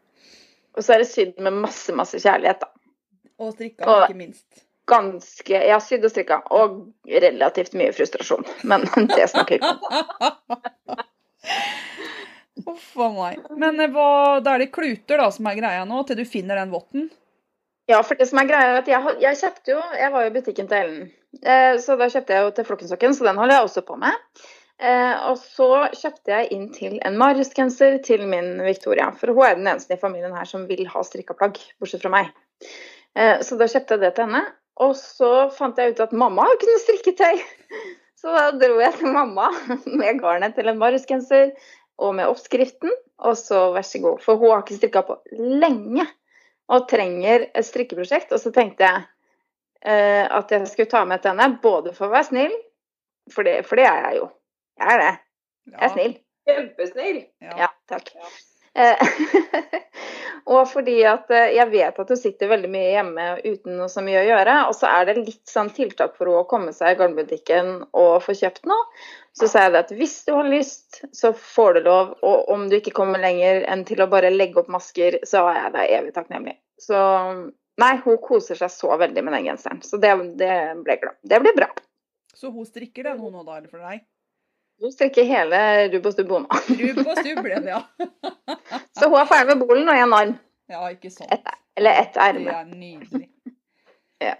Og 0.77 0.85
så 0.85 0.93
er 0.95 1.01
det 1.03 1.09
sydd 1.11 1.41
med 1.43 1.57
masse, 1.65 1.91
masse 1.97 2.19
kjærlighet, 2.23 2.61
da. 2.63 2.69
Og 3.41 3.55
strikka, 3.55 3.87
Og- 3.89 4.03
ikke 4.09 4.19
minst. 4.19 4.45
Ganske 4.91 5.53
Jeg 5.53 5.71
har 5.71 5.79
sydd 5.85 6.03
og 6.03 6.11
strikka, 6.11 6.41
og 6.51 6.79
relativt 7.07 7.73
mye 7.79 7.93
frustrasjon. 7.95 8.43
Men 8.67 8.83
det 9.15 9.27
snakker 9.31 9.55
vi 9.55 9.61
ikke 9.61 9.69
om. 9.77 10.97
Uff 12.71 12.97
a 12.99 13.07
meg. 13.13 13.39
Men 13.57 13.79
eh, 13.81 13.89
hva, 13.93 14.39
da 14.43 14.55
er 14.55 14.65
det 14.65 14.71
kluter 14.75 15.21
da 15.21 15.29
som 15.33 15.47
er 15.49 15.57
greia 15.57 15.83
nå, 15.87 16.03
til 16.07 16.19
du 16.19 16.25
finner 16.27 16.59
den 16.59 16.73
votten? 16.73 17.07
Ja, 17.89 18.01
for 18.05 18.19
det 18.19 18.27
som 18.29 18.39
er 18.41 18.49
greia 18.49 18.73
er 18.75 18.79
at 18.81 18.89
jeg, 18.89 19.15
jeg 19.23 19.39
kjøpte 19.41 19.73
jo 19.73 19.79
Jeg 19.97 20.11
var 20.13 20.23
jo 20.23 20.29
i 20.29 20.33
butikken 20.35 20.67
til 20.69 20.77
Ellen. 20.83 21.07
Eh, 21.41 21.75
så 21.81 21.95
da 21.99 22.09
kjøpte 22.11 22.35
jeg 22.35 22.45
jo 22.45 22.51
til 22.57 22.67
Flokkensokken, 22.67 23.15
så 23.17 23.27
den 23.27 23.39
holder 23.41 23.57
jeg 23.57 23.67
også 23.69 23.83
på 23.87 23.97
med. 24.01 24.43
Eh, 24.81 25.15
og 25.29 25.37
så 25.41 25.69
kjøpte 25.93 26.33
jeg 26.35 26.51
inn 26.55 26.69
til 26.75 26.97
en 27.05 27.17
Marius-genser 27.21 27.99
til 28.05 28.23
min 28.29 28.55
Victoria. 28.65 29.09
For 29.17 29.33
hun 29.33 29.45
er 29.47 29.57
den 29.59 29.69
eneste 29.71 29.97
i 29.97 30.01
familien 30.01 30.35
her 30.37 30.47
som 30.49 30.67
vil 30.69 30.85
ha 30.91 31.03
strikka 31.07 31.35
plagg, 31.39 31.59
bortsett 31.81 32.03
fra 32.05 32.13
meg. 32.13 32.31
Eh, 33.17 33.41
så 33.43 33.57
da 33.59 33.67
kjøpte 33.69 33.97
jeg 33.97 34.03
det 34.05 34.13
til 34.15 34.27
henne. 34.27 34.43
Og 34.81 34.95
så 34.97 35.31
fant 35.53 35.77
jeg 35.77 35.93
ut 35.93 36.03
at 36.03 36.15
mamma 36.15 36.47
har 36.47 36.79
strikke 36.83 37.15
tøy. 37.17 37.41
Så 38.21 38.29
da 38.29 38.51
dro 38.53 38.75
jeg 38.77 38.93
til 38.99 39.09
mamma 39.09 39.47
med 39.99 40.19
garnet 40.21 40.53
til 40.53 40.67
en 40.69 40.77
Marius-genser 40.77 41.55
og 41.97 42.11
med 42.19 42.29
oppskriften. 42.29 42.91
Og 43.25 43.37
så 43.37 43.71
vær 43.73 43.85
så 43.85 44.01
god. 44.01 44.19
For 44.21 44.37
hun 44.37 44.51
har 44.53 44.61
ikke 44.61 44.77
strikka 44.77 45.01
på 45.07 45.15
lenge 45.39 46.05
og 46.71 46.85
trenger 46.89 47.47
et 47.49 47.65
strikkeprosjekt. 47.65 48.29
Og 48.33 48.41
så 48.43 48.53
tenkte 48.53 48.85
jeg 48.85 49.01
eh, 49.81 50.25
at 50.25 50.53
jeg 50.53 50.69
skulle 50.69 50.91
ta 50.91 51.01
med 51.09 51.23
til 51.23 51.33
henne, 51.33 51.57
både 51.65 51.95
for 51.97 52.09
å 52.09 52.13
være 52.13 52.29
snill, 52.29 52.53
for 53.33 53.47
det, 53.47 53.63
for 53.65 53.81
det 53.81 53.89
er 53.89 54.05
jeg 54.05 54.21
jo. 54.21 54.29
Jeg 54.81 54.93
er 54.93 55.01
det. 55.01 55.11
Jeg 55.71 55.81
er 55.81 55.93
snill. 55.95 56.15
Kjempesnill. 56.49 57.19
Ja. 57.41 57.57
Ja, 57.65 57.71
takk. 57.89 58.13
Eh, 58.77 58.97
og 60.49 60.67
fordi 60.71 60.97
at 61.07 61.31
eh, 61.33 61.53
jeg 61.57 61.69
vet 61.71 61.99
at 62.01 62.11
hun 62.13 62.19
sitter 62.19 62.49
veldig 62.51 62.69
mye 62.71 62.91
hjemme 62.95 63.27
uten 63.45 63.77
noe 63.77 63.89
så 63.91 64.03
mye 64.05 64.23
å 64.23 64.27
gjøre. 64.27 64.57
Og 64.69 64.75
så 64.77 64.89
er 64.89 65.07
det 65.09 65.17
litt 65.19 65.49
sånn 65.49 65.71
tiltak 65.75 66.17
for 66.17 66.31
å 66.31 66.45
komme 66.49 66.73
seg 66.75 66.95
i 66.95 66.99
garnbutikken 67.01 67.73
og 67.91 68.13
få 68.25 68.35
kjøpt 68.37 68.67
noe. 68.69 68.89
Så 69.37 69.47
sa 69.47 69.65
jeg 69.65 69.75
det 69.75 69.83
at 69.85 69.95
hvis 69.95 70.17
du 70.27 70.33
har 70.35 70.49
lyst, 70.49 71.03
så 71.15 71.31
får 71.37 71.77
du 71.77 71.87
lov. 71.87 72.13
Og 72.27 72.51
om 72.51 72.67
du 72.71 72.77
ikke 72.79 72.95
kommer 72.97 73.21
lenger 73.21 73.63
enn 73.71 73.85
til 73.87 74.03
å 74.03 74.09
bare 74.11 74.33
legge 74.33 74.63
opp 74.63 74.71
masker, 74.73 75.21
så 75.27 75.45
er 75.51 75.65
jeg 75.65 75.75
deg 75.77 75.95
evig 75.99 76.15
takknemlig. 76.17 76.57
Så 76.81 76.99
Nei, 77.81 77.95
hun 78.03 78.17
koser 78.21 78.59
seg 78.59 78.69
så 78.73 78.97
veldig 78.99 79.23
med 79.25 79.33
den 79.37 79.47
genseren, 79.47 79.79
så 79.85 79.97
det, 79.97 80.11
det 80.37 80.55
ble 80.83 80.97
glad. 81.01 81.17
Det 81.25 81.39
blir 81.41 81.55
bra. 81.57 81.69
Så 82.35 82.51
hun 82.51 82.67
strikker 82.67 83.07
den 83.07 83.21
hun 83.21 83.33
nå, 83.33 83.45
da, 83.47 83.57
eller 83.57 83.71
for 83.71 83.81
deg? 83.81 84.03
Hun 84.81 84.91
strikker 84.91 85.27
hele 85.29 85.57
rubb 85.93 86.07
og 86.09 86.13
stubb, 86.15 86.31
hånda. 86.33 86.61
Rubb 86.81 87.01
og 87.03 87.19
stubb 87.19 87.43
ble 87.45 87.59
det, 87.61 87.75
ja. 87.75 87.81
Så 88.97 89.09
hun 89.11 89.19
er 89.19 89.27
ferdig 89.29 89.53
med 89.53 89.67
bolen 89.67 89.91
og 89.91 89.99
en 90.05 90.15
arm. 90.17 90.31
Ja, 90.71 90.87
ikke 90.89 91.11
sant. 91.13 91.29
Et, 91.35 91.51
eller 91.77 91.99
ett 92.01 92.17
Det 92.17 92.55
er 92.55 92.65
nydelig. 92.65 93.27
Ja. 94.21 94.35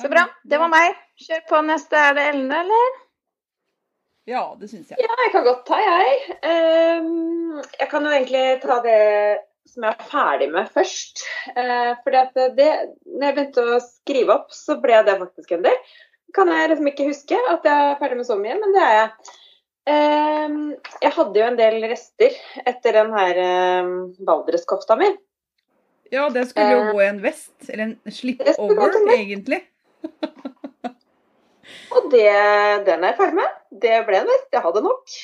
Så 0.00 0.08
bra. 0.12 0.26
Det 0.44 0.58
var 0.60 0.68
meg. 0.68 0.96
Kjør 1.24 1.44
på 1.48 1.60
neste. 1.64 1.96
Er 1.96 2.16
det 2.16 2.24
Ellen, 2.32 2.50
eller? 2.52 2.98
Ja, 4.28 4.42
det 4.60 4.68
syns 4.68 4.92
jeg. 4.92 5.00
Ja, 5.00 5.14
jeg 5.24 5.32
kan 5.32 5.46
godt 5.46 5.62
ta, 5.68 5.78
jeg. 5.80 6.18
Um, 6.44 7.62
jeg 7.80 7.88
kan 7.88 8.04
jo 8.04 8.12
egentlig 8.12 8.44
ta 8.60 8.76
det 8.84 8.98
som 9.72 9.86
jeg 9.86 9.96
er 9.96 10.10
ferdig 10.10 10.50
med 10.52 10.68
først. 10.74 11.24
Uh, 11.56 11.96
fordi 12.04 12.20
at 12.20 12.40
det, 12.58 12.68
når 13.08 13.26
jeg 13.26 13.38
begynte 13.38 13.64
å 13.64 13.80
skrive 13.86 14.36
opp, 14.36 14.52
så 14.52 14.76
ble 14.84 15.00
det 15.08 15.16
faktisk 15.24 15.56
en 15.56 15.64
del. 15.64 15.80
Kan 16.32 16.48
jeg 16.52 16.70
liksom 16.72 16.88
ikke 16.88 17.08
huske 17.10 17.38
at 17.52 17.66
jeg 17.68 17.88
er 17.90 17.98
ferdig 18.00 18.20
med 18.20 18.28
så 18.28 18.38
mye, 18.40 18.56
men 18.60 18.74
det 18.74 18.82
er 18.82 18.94
jeg. 18.96 19.32
Ehm, 19.92 20.58
jeg 21.02 21.12
hadde 21.16 21.40
jo 21.40 21.48
en 21.50 21.58
del 21.58 21.82
rester 21.90 22.36
etter 22.62 23.00
den 23.00 23.10
her 23.16 23.40
um, 23.82 23.92
Valdreskofta 24.28 24.96
mi. 25.00 25.10
Ja, 26.12 26.28
det 26.30 26.46
skulle 26.50 26.70
jo 26.70 26.80
Eh, 26.84 26.92
gå 26.92 27.02
i 27.02 27.08
en 27.08 27.22
vest. 27.24 27.54
Eller 27.68 27.84
en 27.84 27.94
det 28.04 28.14
slip-over, 28.14 28.98
egentlig. 29.16 29.62
Og 31.92 32.08
det, 32.12 32.28
den 32.86 33.04
er 33.04 33.12
jeg 33.12 33.18
ferdig 33.18 33.38
med. 33.40 33.58
Det 33.84 33.98
ble 34.06 34.20
en 34.20 34.28
vest. 34.28 34.48
Jeg 34.52 34.64
hadde 34.64 34.84
nok. 34.84 35.14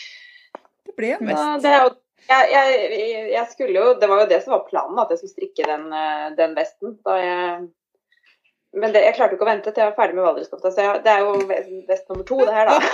Det 0.89 0.95
ble 0.97 1.15
en 1.17 1.31
vest. 1.31 1.65
det 1.65 1.73
er 1.73 1.83
jo 1.85 1.97
jeg, 2.29 2.49
jeg, 2.53 3.29
jeg 3.33 3.47
skulle 3.53 3.73
jo, 3.73 3.93
Det 4.01 4.09
var 4.09 4.21
jo 4.21 4.29
det 4.29 4.43
som 4.45 4.53
var 4.53 4.67
planen, 4.69 4.99
at 5.01 5.13
jeg 5.13 5.21
skulle 5.21 5.37
strikke 5.37 5.69
den, 5.69 5.87
eh, 5.97 6.27
den 6.41 6.57
vesten. 6.57 6.97
Da 7.07 7.17
jeg, 7.21 7.69
men 8.77 8.93
det, 8.93 9.01
jeg 9.07 9.15
klarte 9.17 9.35
ikke 9.39 9.47
å 9.47 9.49
vente 9.49 9.71
til 9.73 9.83
jeg 9.83 9.91
var 9.93 9.97
ferdig 10.03 10.19
med 10.19 10.27
Valdreskofta, 10.27 10.71
så 10.75 10.85
jeg, 10.85 11.01
det 11.07 11.13
er 11.15 11.25
jo 11.25 11.33
ve- 11.49 11.63
vest 11.89 12.09
nummer 12.11 12.27
to, 12.29 12.39
det 12.45 12.55
her, 12.55 12.67
da. 12.69 12.77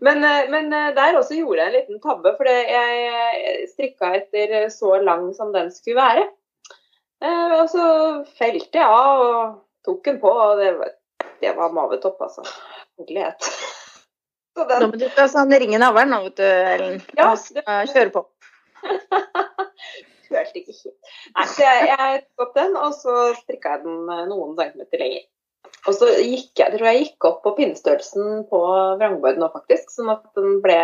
Men, 0.00 0.22
eh, 0.24 0.44
men 0.48 0.72
eh, 0.72 0.92
der 0.96 1.16
også 1.18 1.34
gjorde 1.36 1.58
jeg 1.60 1.68
en 1.68 1.74
liten 1.74 1.98
tabbe, 2.00 2.30
for 2.38 2.46
jeg 2.48 3.66
strikka 3.72 4.12
etter 4.16 4.68
så 4.72 4.94
lang 5.02 5.26
som 5.36 5.50
den 5.52 5.68
skulle 5.74 5.98
være. 5.98 6.22
Eh, 7.24 7.54
Og 7.58 7.66
så 7.72 7.84
felte 8.38 8.78
jeg 8.78 8.86
av 8.86 9.24
og 9.26 9.58
tok 9.84 10.04
den 10.06 10.20
på, 10.22 10.30
og 10.30 10.62
det 10.62 10.70
det 11.42 11.52
var 11.58 11.74
mavetopp, 11.74 12.22
altså. 12.24 12.42
Herlighet. 12.98 13.42
Så 14.58 14.64
den, 14.70 14.80
Nå 14.82 14.88
må 14.90 14.98
du 14.98 15.04
ta 15.14 15.28
sånn 15.30 15.52
ringen 15.54 15.78
navlen 15.82 16.10
nå, 16.10 16.22
vet 16.24 16.38
du, 16.40 16.46
Ellen. 16.46 16.96
Ja, 17.18 17.28
det... 17.54 17.62
kjøre 17.92 18.10
på. 18.14 18.24
Følte 20.28 20.60
ikke 20.60 20.76
helt. 20.76 21.12
Nei, 21.34 21.48
så 21.48 21.64
jeg, 21.64 21.90
jeg 21.90 22.22
tok 22.24 22.46
opp 22.46 22.54
den, 22.58 22.78
og 22.78 22.94
så 22.96 23.16
strikka 23.40 23.76
jeg 23.76 23.84
den 23.86 24.14
eh, 24.14 24.24
noen 24.30 24.56
centimeter 24.58 25.02
lenger. 25.02 25.26
Og 25.88 25.94
så 25.96 26.08
gikk 26.20 26.60
jeg, 26.60 26.72
tror 26.74 26.88
jeg 26.88 27.04
gikk 27.04 27.28
opp 27.28 27.42
på 27.44 27.54
pinnestørrelsen 27.58 28.44
på 28.50 28.60
vrangbord 29.00 29.40
nå, 29.40 29.48
faktisk. 29.54 29.92
Sånn 29.94 30.12
at 30.12 30.24
den 30.36 30.58
ble 30.64 30.78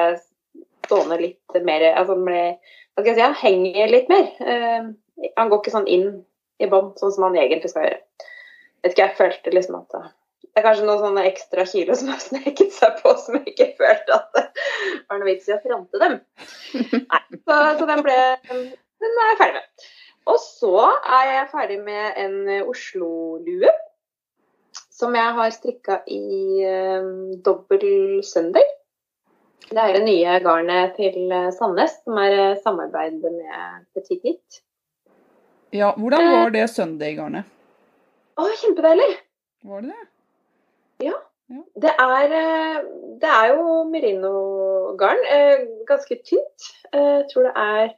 stående 0.84 1.18
litt 1.20 1.62
mer 1.64 1.82
Altså 1.94 2.16
den 2.16 2.26
ble 2.28 2.42
Hva 2.94 3.02
skal 3.02 3.10
jeg 3.10 3.16
si, 3.18 3.24
han 3.24 3.40
henger 3.40 3.92
litt 3.92 4.12
mer. 4.12 4.28
Uh, 4.40 5.30
han 5.38 5.50
går 5.50 5.62
ikke 5.62 5.74
sånn 5.74 5.90
inn 5.90 6.10
i 6.62 6.68
bånn, 6.70 6.92
sånn 7.00 7.14
som 7.14 7.26
han 7.28 7.38
egentlig 7.40 7.72
skal 7.72 7.88
gjøre. 7.88 8.28
Vet 8.84 8.94
ikke, 8.94 9.08
jeg 9.08 9.18
følte 9.18 9.54
liksom 9.54 9.80
at 9.80 9.96
det 10.54 10.60
er 10.60 10.66
kanskje 10.68 10.84
noen 10.86 11.00
sånne 11.02 11.22
ekstra 11.26 11.64
kilo 11.66 11.96
som 11.98 12.12
har 12.12 12.20
sneket 12.22 12.70
seg 12.76 13.00
på, 13.00 13.10
som 13.18 13.40
jeg 13.40 13.54
ikke 13.54 13.72
følte 13.80 14.18
at 14.20 14.36
det 14.36 14.44
var 15.10 15.18
noe 15.18 15.26
vits 15.26 15.48
i 15.50 15.54
å 15.56 15.58
fronte 15.64 15.98
dem. 15.98 16.14
Nei, 17.10 17.22
så, 17.40 17.56
så 17.80 17.88
den 17.90 18.04
ble 18.06 18.18
Den 19.04 19.18
er 19.22 19.30
jeg 19.32 19.40
ferdig 19.40 19.58
med. 19.60 19.88
Og 20.32 20.38
så 20.40 20.74
er 21.18 21.26
jeg 21.30 21.48
ferdig 21.52 21.80
med 21.84 22.20
en 22.22 22.36
Oslo-lue. 22.64 23.72
Som 24.94 25.14
jeg 25.18 25.34
har 25.36 25.50
strikka 25.52 25.98
i 26.10 26.62
eh, 26.64 27.08
dobbel 27.44 28.22
søndag. 28.24 28.64
Det 29.64 29.80
er 29.80 29.96
det 29.96 30.04
nye 30.06 30.38
garnet 30.44 30.94
til 30.96 31.32
eh, 31.32 31.50
Sandnes, 31.56 31.96
som 32.04 32.18
er 32.22 32.34
eh, 32.38 32.56
samarbeid 32.62 33.18
med 33.24 33.84
Petit 33.96 34.22
Nit. 34.24 34.60
Ja, 35.74 35.90
hvordan 35.98 36.28
var 36.30 36.54
det 36.54 36.68
søndag-garnet? 36.70 37.50
Å, 38.38 38.48
kjempedeilig! 38.62 39.10
Var 39.66 39.82
det 39.82 39.94
det? 39.94 40.08
Det 41.82 41.90
er, 41.90 42.32
eh, 42.38 42.78
det 43.20 43.30
er 43.30 43.50
jo 43.52 43.82
merino-garn. 43.90 45.24
eh, 45.34 45.64
Ganske 45.88 46.20
tynt. 46.24 46.68
Eh, 46.92 47.00
Jeg 47.18 47.26
tror 47.32 47.48
det 47.48 47.54
er? 47.56 47.94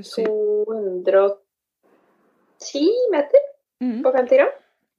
210 0.00 1.38
meter 3.12 3.42
mm. 3.82 4.02
på 4.04 4.12
50 4.16 4.36
gram. 4.40 4.52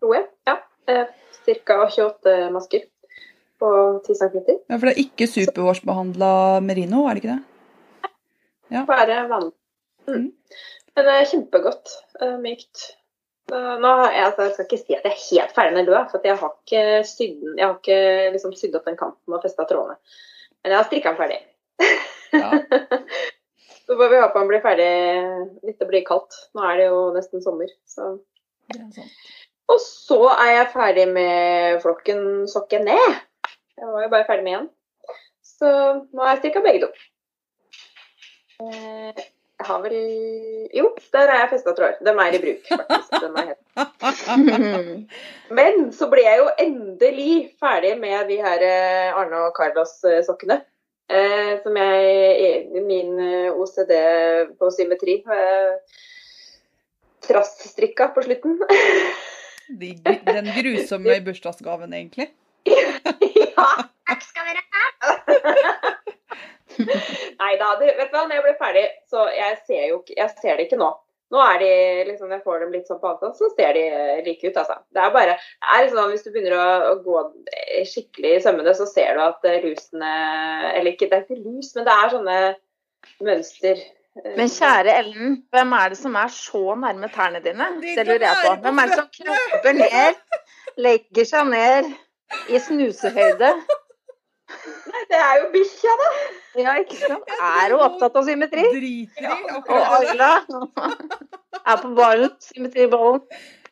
Tror 0.04 0.16
jeg. 0.18 0.26
Ja. 0.50 0.56
Eh, 0.88 1.06
Ca. 1.44 1.78
28 1.88 2.52
masker 2.56 2.82
på 3.60 3.70
10 4.08 4.16
cm. 4.20 4.38
Ja, 4.70 4.76
for 4.78 4.86
det 4.88 4.94
er 4.94 5.04
ikke 5.04 5.28
superwash-behandla 5.28 6.32
merino, 6.64 7.06
er 7.08 7.14
det 7.18 7.24
ikke 7.24 7.36
det? 7.36 7.44
Bare 8.88 9.18
vann. 9.30 9.50
Mm. 10.08 10.14
Mm. 10.16 10.30
Men 10.96 11.08
det 11.08 11.14
er 11.20 11.30
kjempegodt. 11.32 11.88
eh, 12.22 12.38
Mykt. 12.42 12.76
Nå 13.54 13.90
jeg, 14.08 14.24
altså, 14.24 14.42
jeg 14.48 14.54
skal 14.56 14.66
ikke 14.70 14.78
si 14.80 14.94
at 14.96 15.04
jeg 15.04 15.12
er 15.12 15.24
helt 15.30 15.52
ferdig 15.56 15.74
med 15.76 15.86
lua, 15.90 16.02
for 16.10 16.24
jeg 16.26 16.38
har 16.40 16.52
ikke 16.64 16.84
sydd 17.06 17.34
den- 17.42 17.58
jeg 17.60 17.66
har 17.68 17.76
ikke 17.76 18.00
liksom 18.34 18.54
sydd 18.56 18.76
opp 18.80 18.86
den 18.88 18.98
kanten 18.98 19.34
og 19.36 19.44
festa 19.44 19.66
trådene. 19.68 19.98
Men 20.64 20.72
jeg 20.72 20.80
har 20.80 20.88
strikka 20.88 21.12
den 21.12 21.20
ferdig. 21.20 21.40
Ja. 22.34 22.50
Så 23.84 23.98
får 24.00 24.10
vi 24.10 24.22
håpe 24.22 24.40
han 24.40 24.48
blir 24.48 24.64
ferdig 24.64 24.92
hvis 25.66 25.80
det 25.80 25.90
blir 25.90 26.06
kaldt. 26.08 26.38
Nå 26.56 26.64
er 26.70 26.80
det 26.80 26.88
jo 26.88 27.02
nesten 27.16 27.44
sommer. 27.44 27.72
Så. 27.90 28.14
Og 29.72 29.80
så 29.84 30.20
er 30.38 30.52
jeg 30.58 30.72
ferdig 30.74 31.08
med 31.12 31.82
flokken 31.84 32.48
sokken 32.52 32.88
ned. 32.88 33.20
Jeg 33.80 33.92
var 33.92 34.06
jo 34.06 34.12
bare 34.14 34.28
ferdig 34.30 34.48
med 34.48 34.60
én. 34.62 34.70
Så 35.44 35.70
nå 36.12 36.24
har 36.24 36.36
jeg 36.36 36.44
strikka 36.44 36.64
begge 36.64 36.86
to. 36.86 36.92
Eh, 38.64 39.24
Jeg 39.64 39.68
har 39.70 39.82
vel 39.84 40.70
Jo, 40.76 40.90
der 41.14 41.30
er 41.30 41.40
jeg 41.44 41.50
festa 41.54 41.72
tråder. 41.72 42.00
De 42.04 42.12
er 42.12 42.36
i 42.36 42.42
bruk, 42.42 42.66
faktisk. 42.68 43.12
Men 45.60 45.92
så 45.96 46.10
ble 46.12 46.26
jeg 46.26 46.42
jo 46.42 46.50
endelig 46.60 47.34
ferdig 47.62 47.94
med 48.02 48.28
de 48.28 48.40
her 48.44 48.66
eh, 48.68 49.16
Arne 49.16 49.46
og 49.48 49.54
Carlos-sokkene. 49.56 50.60
Eh, 51.14 51.62
som 51.62 51.76
jeg 51.78 52.62
i 52.74 52.82
min 52.82 53.20
eh, 53.22 53.54
OCD 53.54 53.92
på 54.58 54.70
symmetri 54.74 55.20
eh, 55.22 56.00
trassstrikka 57.28 58.08
på 58.16 58.24
slutten. 58.26 58.58
De, 59.82 59.94
den 60.28 60.50
grusomme 60.58 61.20
bursdagsgaven, 61.24 61.94
egentlig. 61.94 62.28
ja, 62.68 63.68
takk 64.10 64.26
skal 64.26 64.50
dere 64.50 64.64
ha. 64.74 65.94
Nei 67.44 67.54
da, 67.62 67.70
vet 67.80 68.10
du 68.10 68.16
hva, 68.16 68.26
når 68.26 68.36
jeg 68.40 68.46
ble 68.48 68.54
ferdig, 68.60 68.84
så 69.10 69.28
jeg 69.30 69.58
ser 69.68 69.84
jo 69.92 70.02
ikke 70.02 70.16
Jeg 70.18 70.36
ser 70.42 70.58
det 70.58 70.68
ikke 70.68 70.82
nå. 70.82 70.90
Nå 71.34 71.42
er 71.42 71.58
de 71.64 71.70
liksom, 72.12 72.30
jeg 72.30 72.44
får 72.46 72.60
dem 72.62 72.74
litt 72.76 72.90
sånn 72.90 73.00
på 73.02 73.10
avstand, 73.10 73.34
så 73.40 73.48
ser 73.56 73.74
de 73.74 73.84
like 74.28 74.46
ut, 74.52 74.60
altså. 74.62 74.76
Det 74.94 75.02
er 75.02 75.16
bare 75.16 75.34
det 75.40 75.72
er 75.74 75.88
liksom, 75.88 76.12
Hvis 76.14 76.26
du 76.28 76.30
begynner 76.36 76.56
å, 76.60 76.68
å 76.92 76.94
gå 77.02 77.24
skikkelig 77.90 78.36
i 78.38 78.44
sømmene, 78.44 78.76
så 78.78 78.86
ser 78.90 79.18
du 79.18 79.24
at 79.26 79.42
rusene, 79.66 79.74
lusene 79.74 80.14
Eller 80.78 80.94
ikke, 80.94 81.10
det 81.10 81.20
er 81.20 81.26
ikke 81.26 81.42
lus, 81.42 81.74
men 81.78 81.88
det 81.90 81.96
er 81.98 82.14
sånne 82.14 82.38
mønster. 83.26 83.82
eh, 84.22 84.36
Men 84.38 84.52
kjære 84.54 84.94
Ellen, 85.02 85.36
hvem 85.54 85.74
er 85.80 85.90
det 85.94 86.00
som 86.00 86.16
er 86.22 86.30
så 86.38 86.64
nærme 86.80 87.10
tærne 87.16 87.42
dine? 87.44 87.70
De 87.82 87.96
Det 87.98 88.06
lurer 88.08 88.28
jeg 88.28 88.44
på. 88.46 88.54
Hvem 88.68 88.84
er 88.84 88.92
det 88.94 89.00
som 89.02 89.10
knopper 89.18 89.80
ned, 89.82 90.22
legger 90.78 91.26
seg 91.34 91.50
ned 91.50 91.90
i 92.50 92.62
snusehøyde? 92.62 93.52
Nei, 94.94 95.04
det 95.10 95.18
er 95.18 95.42
jo 95.42 95.50
bikkja, 95.54 95.98
da. 96.04 96.10
Ja, 96.60 96.76
ikke 96.82 96.98
sant? 97.00 97.30
Er 97.34 97.74
hun 97.74 97.82
opptatt 97.82 98.16
av 98.20 98.28
symmetri? 98.28 98.64
Driter 98.76 99.26
i 99.26 99.34
Og 99.34 99.52
akkurat. 99.58 99.94
Ayla 100.00 100.32
er 101.64 101.78
på 101.82 101.92
ballen, 101.98 102.34
symmetriballen. 102.44 103.22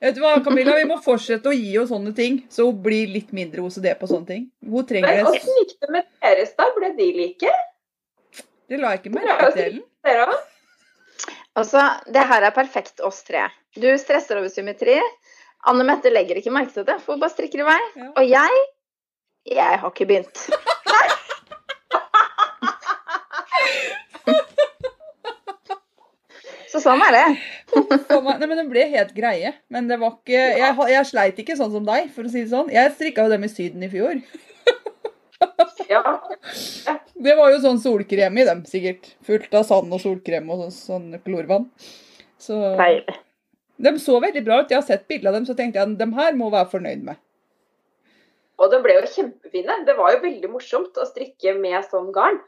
Vet 0.01 0.15
du 0.17 0.21
hva, 0.23 0.32
Camilla, 0.41 0.73
vi 0.79 0.88
må 0.89 0.97
fortsette 1.05 1.51
å 1.51 1.53
gi 1.53 1.75
henne 1.75 1.89
sånne 1.89 2.13
ting, 2.17 2.39
så 2.49 2.65
hun 2.65 2.79
blir 2.82 3.11
litt 3.11 3.29
mindre 3.38 3.61
OCD 3.67 3.91
på 3.99 4.09
sånne 4.09 4.29
ting. 4.32 4.47
Hun 4.65 4.88
trenger 4.89 5.19
det. 5.19 5.27
åssen 5.29 5.59
gikk 5.59 5.75
det 5.77 5.91
med 5.93 6.07
deres, 6.25 6.55
da? 6.57 6.69
Ble 6.77 6.89
de 6.97 7.09
like? 7.19 7.53
Det 8.71 8.79
la 8.82 8.95
jeg 8.95 9.03
ikke 9.03 9.13
merke 9.19 9.51
til. 9.59 9.77
Dere 10.07 10.25
òg? 10.25 10.39
Altså, 11.61 11.84
det 12.09 12.23
her 12.32 12.47
er 12.47 12.55
perfekt 12.55 13.03
oss 13.05 13.21
tre. 13.27 13.45
Du 13.77 13.89
stresser 13.99 14.39
over 14.39 14.49
symmetri. 14.49 14.97
Anne 15.69 15.86
Mette 15.86 16.09
legger 16.09 16.39
ikke 16.39 16.53
merke 16.55 16.73
til 16.73 16.88
det, 16.88 16.97
for 17.03 17.13
hun 17.13 17.21
bare 17.21 17.36
strikker 17.36 17.61
i 17.61 17.67
vei. 17.67 17.79
Ja. 17.99 18.07
Og 18.15 18.23
jeg, 18.25 18.61
jeg 19.51 19.82
har 19.84 19.91
ikke 19.91 20.07
begynt. 20.09 20.47
Så 26.72 26.80
sånn 26.80 27.01
er 27.03 27.15
det. 27.15 27.26
Nei, 27.76 28.47
men 28.47 28.55
Den 28.55 28.69
ble 28.72 28.86
helt 28.93 29.11
greie. 29.15 29.53
Men 29.74 29.89
det 29.89 29.97
var 29.99 30.15
ikke 30.15 30.39
jeg, 30.39 30.78
jeg 30.93 31.09
sleit 31.09 31.41
ikke 31.43 31.57
sånn 31.59 31.74
som 31.74 31.88
deg, 31.88 32.07
for 32.15 32.28
å 32.28 32.32
si 32.32 32.45
det 32.45 32.53
sånn. 32.53 32.72
Jeg 32.72 32.93
strikka 32.95 33.26
jo 33.26 33.34
dem 33.34 33.43
i 33.47 33.51
Syden 33.51 33.84
i 33.84 33.91
fjor. 33.91 34.22
Ja. 35.89 36.01
Det 37.22 37.34
var 37.36 37.51
jo 37.51 37.57
sånn 37.63 37.80
solkrem 37.82 38.38
i 38.38 38.45
dem, 38.47 38.61
sikkert. 38.69 39.09
Fullt 39.26 39.53
av 39.57 39.65
sand 39.67 39.91
og 39.93 39.99
solkrem 40.01 40.47
og 40.53 40.61
sånn, 40.63 40.76
sånn 40.78 41.19
klorvann. 41.26 41.65
Så 42.41 42.55
Deilig. 42.80 43.17
de 43.82 43.93
så 44.01 44.15
veldig 44.24 44.43
bra 44.45 44.61
ut. 44.61 44.72
Jeg 44.72 44.80
har 44.80 44.88
sett 44.88 45.07
bilder 45.11 45.32
av 45.32 45.39
dem, 45.39 45.49
så 45.49 45.57
tenkte 45.57 45.82
jeg 45.82 45.89
at 45.89 45.99
de 45.99 46.07
her 46.17 46.38
må 46.39 46.49
være 46.53 46.72
fornøyd 46.72 47.03
med. 47.09 47.19
Og 48.61 48.69
de 48.72 48.80
ble 48.84 48.95
jo 48.99 49.09
kjempefine. 49.09 49.80
Det 49.88 49.97
var 49.97 50.15
jo 50.15 50.24
veldig 50.24 50.51
morsomt 50.53 50.97
å 51.01 51.07
strikke 51.09 51.55
med 51.57 51.82
sånn 51.89 52.11
garn. 52.15 52.39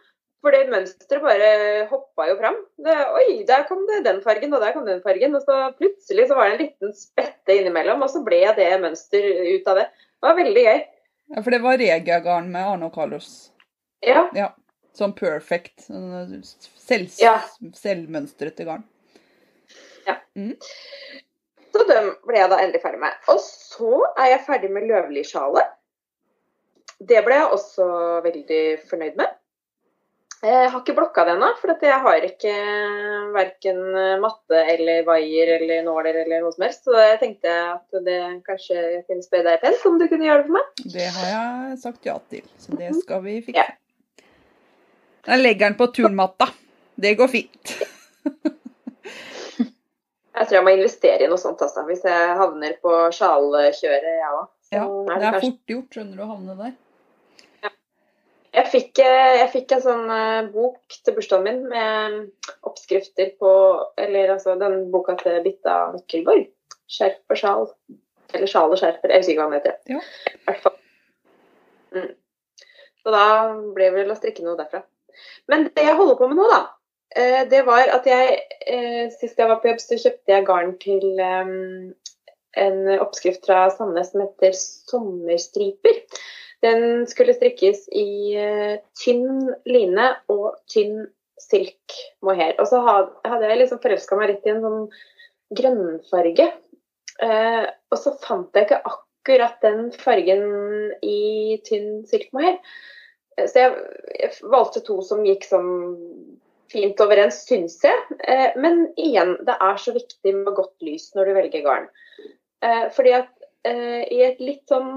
For 0.43 0.51
det 0.51 0.65
mønsteret 0.67 1.23
bare 1.23 1.51
hoppa 1.87 2.25
jo 2.27 2.35
fram. 2.39 2.57
Det, 2.83 2.95
oi, 3.15 3.27
der 3.47 3.63
kom 3.69 3.85
det 3.87 4.01
den 4.03 4.19
fargen, 4.25 4.51
og 4.51 4.59
der 4.63 4.73
kom 4.75 4.83
den 4.87 4.99
fargen. 5.05 5.37
Og 5.37 5.45
så 5.45 5.59
plutselig 5.77 6.25
så 6.27 6.35
var 6.35 6.49
det 6.49 6.57
en 6.57 6.63
liten 6.65 6.95
spette 6.97 7.55
innimellom, 7.55 8.03
og 8.03 8.11
så 8.11 8.19
ble 8.25 8.41
det 8.57 8.67
mønster 8.83 9.23
ut 9.23 9.69
av 9.71 9.79
det. 9.79 9.85
Det 10.19 10.27
var 10.27 10.35
veldig 10.41 10.65
gøy. 10.65 10.81
Ja, 11.31 11.43
For 11.45 11.55
det 11.55 11.61
var 11.63 11.79
regiagarn 11.79 12.49
med 12.51 12.73
Arne 12.73 12.89
og 12.89 12.97
Carlos. 12.97 13.29
Ja. 14.03 14.25
Ja. 14.35 14.49
Sånn 14.93 15.15
perfect. 15.15 15.87
sånn 15.87 16.43
Selv, 16.83 17.15
Ja. 17.23 17.37
Selvmønstrete 17.79 18.67
garn. 18.67 18.83
Så 21.73 21.85
dem 21.89 22.11
ble 22.27 22.37
jeg 22.37 22.51
da 22.51 22.59
endelig 22.61 22.83
ferdig 22.83 22.99
med. 23.01 23.15
Og 23.31 23.39
så 23.41 23.93
er 24.19 24.33
jeg 24.35 24.43
ferdig 24.45 24.69
med 24.75 24.85
løvlisjalet. 24.91 25.71
Det 27.03 27.23
ble 27.25 27.39
jeg 27.39 27.55
også 27.55 27.87
veldig 28.27 28.61
fornøyd 28.91 29.17
med. 29.19 29.31
Jeg 30.43 30.71
har 30.73 30.81
ikke 30.81 30.95
blokka 30.97 31.23
det 31.23 31.37
ennå, 31.37 31.49
for 31.61 31.71
jeg 31.87 31.99
har 32.03 32.25
ikke 32.27 32.53
verken 33.31 33.77
matte 34.19 34.63
eller 34.73 35.05
vaier 35.07 35.53
eller 35.55 35.85
nåler 35.85 36.17
eller 36.25 36.43
noe 36.43 36.51
som 36.51 36.65
helst. 36.65 36.83
Så 36.83 36.97
jeg 36.99 37.21
tenkte 37.21 37.53
at 37.69 38.01
det 38.03 38.17
kanskje 38.43 38.81
kunne 39.07 39.23
spørre 39.23 39.53
deg, 39.53 39.61
Pent, 39.61 39.85
om 39.87 39.95
du 40.01 40.03
kunne 40.11 40.27
gjøre 40.27 40.41
det 40.41 40.49
for 40.49 40.57
meg. 40.57 40.83
Det 40.97 41.07
har 41.15 41.29
jeg 41.29 41.79
sagt 41.85 42.09
ja 42.09 42.17
til, 42.33 42.43
så 42.59 42.75
det 42.79 42.91
skal 42.99 43.23
vi 43.23 43.37
Ja. 43.55 43.69
Jeg 45.23 45.39
legger 45.39 45.69
den 45.69 45.79
på 45.79 45.87
turnmatta. 45.95 46.49
Det 46.99 47.15
går 47.15 47.31
fint. 47.31 47.75
Jeg 50.33 50.47
tror 50.49 50.55
jeg 50.57 50.65
må 50.65 50.71
investere 50.73 51.21
i 51.21 51.27
noe 51.29 51.37
sånt 51.37 51.59
altså, 51.61 51.83
hvis 51.85 52.01
jeg 52.09 52.37
havner 52.39 52.73
på 52.81 52.91
sjalkjøret, 53.13 54.07
jeg 54.17 54.31
òg. 54.33 54.47
Ja, 54.73 54.85
det 55.21 55.27
er 55.29 55.35
fort 55.43 55.69
gjort, 55.69 55.93
skjønner 55.93 56.17
du, 56.17 56.23
å 56.25 56.29
havne 56.31 56.55
der. 56.57 56.71
Jeg 58.53 58.69
fikk, 58.69 58.99
eh, 59.01 59.39
jeg 59.39 59.49
fikk 59.49 59.71
en 59.73 59.81
sånn 59.81 60.09
eh, 60.13 60.49
bok 60.53 60.97
til 61.05 61.15
bursdagen 61.15 61.45
min 61.47 61.61
med 61.71 62.17
oppskrifter 62.69 63.31
på 63.41 63.51
Eller 63.97 64.35
altså 64.35 64.53
den 64.61 64.91
boka 64.93 65.15
til 65.21 65.39
Bitta 65.45 65.87
Mikkelborg. 65.95 66.51
'Skjerf 66.93 67.33
og 67.33 67.39
sjal'. 67.39 67.71
Eller 68.33 68.49
'Sjal 68.49 68.75
og 68.75 68.77
skjerfer', 68.77 69.09
jeg 69.09 69.23
husker 69.23 69.33
ikke 69.33 69.41
hva 69.41 69.49
den 69.49 69.57
heter. 69.57 69.75
Ja. 69.89 70.01
Hvert 70.45 70.61
fall. 70.61 70.75
Mm. 71.93 72.11
Så 73.01 73.13
da 73.15 73.25
ble 73.73 73.89
det 73.89 73.95
vel 73.95 74.13
å 74.13 74.17
strikke 74.19 74.45
noe 74.45 74.59
derfra. 74.59 74.83
Men 75.49 75.67
det 75.73 75.87
jeg 75.87 75.97
holder 75.97 76.19
på 76.19 76.29
med 76.29 76.37
nå, 76.37 76.45
da, 76.51 76.61
eh, 77.15 77.41
det 77.49 77.63
var 77.65 77.89
at 77.97 78.05
jeg 78.09 78.37
Sist 79.17 79.39
jeg 79.39 79.49
var 79.49 79.59
på 79.61 79.67
jobb, 79.67 79.81
så 79.81 79.97
kjøpte 79.99 80.31
jeg 80.31 80.45
garn 80.47 80.77
til 80.81 81.19
eh, 81.19 81.49
en 82.63 82.77
oppskrift 82.99 83.45
fra 83.49 83.65
Sandnes 83.73 84.13
som 84.13 84.21
heter 84.27 84.53
'Sommerstriper'. 84.53 86.05
Den 86.63 87.03
skulle 87.11 87.35
strikkes 87.35 87.87
i 87.91 88.35
eh, 88.39 88.77
tynn 88.95 89.51
line 89.67 90.07
og 90.31 90.53
tynn 90.71 91.07
silk 91.41 91.95
mohair. 92.23 92.55
Og 92.61 92.69
så 92.69 92.79
hadde 92.83 93.49
jeg 93.49 93.59
liksom 93.59 93.81
forelska 93.83 94.15
meg 94.19 94.31
litt 94.31 94.47
i 94.47 94.53
en 94.53 94.63
sånn 94.63 94.85
grønnfarge. 95.59 96.47
Eh, 97.23 97.65
og 97.91 97.99
så 97.99 98.15
fant 98.23 98.55
jeg 98.55 98.69
ikke 98.69 98.79
akkurat 98.93 99.59
den 99.65 99.91
fargen 99.99 100.45
i 101.03 101.59
tynn 101.67 102.05
silk 102.07 102.31
mohair. 102.35 102.61
Eh, 103.35 103.49
Så 103.49 103.65
jeg, 103.65 103.75
jeg 104.21 104.53
valgte 104.53 104.85
to 104.87 105.01
som 105.03 105.25
gikk 105.27 105.43
sånn 105.49 105.73
fint 106.73 107.01
overens, 107.03 107.43
syns 107.45 107.75
jeg. 107.83 107.97
Men 108.57 108.87
igjen, 108.97 109.35
det 109.45 109.53
er 109.61 109.75
så 109.77 109.91
viktig 109.93 110.31
med 110.39 110.55
godt 110.57 110.73
lys 110.81 111.11
når 111.13 111.27
du 111.27 111.33
velger 111.37 111.61
garn. 111.67 111.83
Fordi 112.95 113.11
at 113.13 113.29
i 114.09 114.23
et 114.25 114.41
litt 114.41 114.63
sånn 114.71 114.89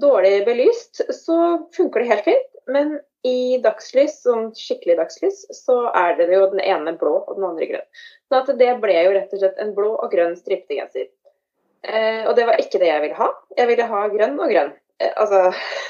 dårlig 0.00 0.44
belyst, 0.46 1.02
så 1.14 1.38
funker 1.76 2.02
det 2.02 2.12
helt 2.12 2.26
fint. 2.26 2.50
Men 2.68 2.98
i 3.26 3.58
dagslys, 3.64 4.20
sånn 4.22 4.50
skikkelig 4.56 4.98
dagslys, 5.00 5.44
så 5.56 5.80
er 5.96 6.16
det 6.18 6.28
jo 6.32 6.46
den 6.52 6.62
ene 6.62 6.94
blå 6.98 7.14
og 7.20 7.38
den 7.38 7.46
andre 7.48 7.68
grønn. 7.70 7.86
Så 8.28 8.42
at 8.42 8.52
det 8.60 8.74
ble 8.82 8.98
jo 8.98 9.14
rett 9.16 9.32
og 9.32 9.42
slett 9.42 9.62
en 9.62 9.74
blå 9.76 9.94
og 9.96 10.12
grønn 10.12 10.36
stripete 10.38 10.78
genser. 10.78 11.08
Eh, 11.86 12.26
og 12.26 12.34
det 12.36 12.46
var 12.48 12.60
ikke 12.60 12.80
det 12.82 12.90
jeg 12.90 13.04
ville 13.04 13.18
ha. 13.18 13.30
Jeg 13.58 13.70
ville 13.70 13.88
ha 13.90 14.02
grønn 14.12 14.38
og 14.38 14.52
grønn. 14.52 14.72
Eh, 15.00 15.12
altså 15.14 15.48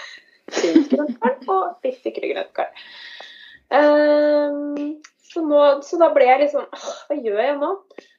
fint 0.59 0.95
og 1.49 1.85
litt 1.85 2.01
tykkere 2.05 2.33
grønt 2.33 2.55
garn. 2.57 2.85
Eh, 3.75 4.61
så, 5.29 5.45
nå, 5.45 5.65
så 5.85 6.01
da 6.01 6.13
ble 6.15 6.29
jeg 6.29 6.45
liksom 6.45 6.65
sånn 6.65 6.79
«Åh, 6.79 7.03
Hva 7.09 7.19
gjør 7.19 7.43
jeg 7.45 7.59
nå? 7.61 7.73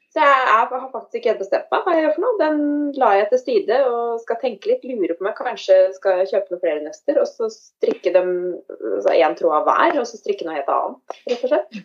Så 0.09 0.23
jeg, 0.23 0.45
er, 0.49 0.71
har 0.73 0.89
faktisk 0.89 1.19
ikke 1.19 1.29
helt 1.29 1.41
bestemt 1.43 1.67
meg 1.69 1.83
hva 1.85 1.93
jeg 1.93 2.03
gjør 2.05 2.13
for 2.15 2.25
noe. 2.25 2.37
Den 2.39 2.61
la 2.97 3.09
jeg 3.19 3.27
til 3.29 3.41
side 3.43 3.79
og 3.85 4.21
skal 4.23 4.39
tenke 4.41 4.71
litt, 4.71 4.87
lure 4.89 5.13
på 5.13 5.21
om 5.21 5.29
jeg 5.29 5.37
kanskje 5.37 5.77
skal 5.97 6.23
kjøpe 6.23 6.55
noen 6.55 6.63
flere 6.63 6.85
nøster. 6.85 7.19
Og 7.21 7.29
så 7.29 7.49
strikke 7.53 8.13
dem 8.15 8.31
altså 8.73 9.13
én 9.13 9.37
tråd 9.37 9.59
av 9.59 9.67
hver, 9.69 9.99
og 10.01 10.07
så 10.09 10.17
strikke 10.17 10.47
noe 10.47 10.57
helt 10.57 10.71
annet, 10.73 11.19
rett 11.29 11.43
og 11.45 11.53
slett. 11.53 11.83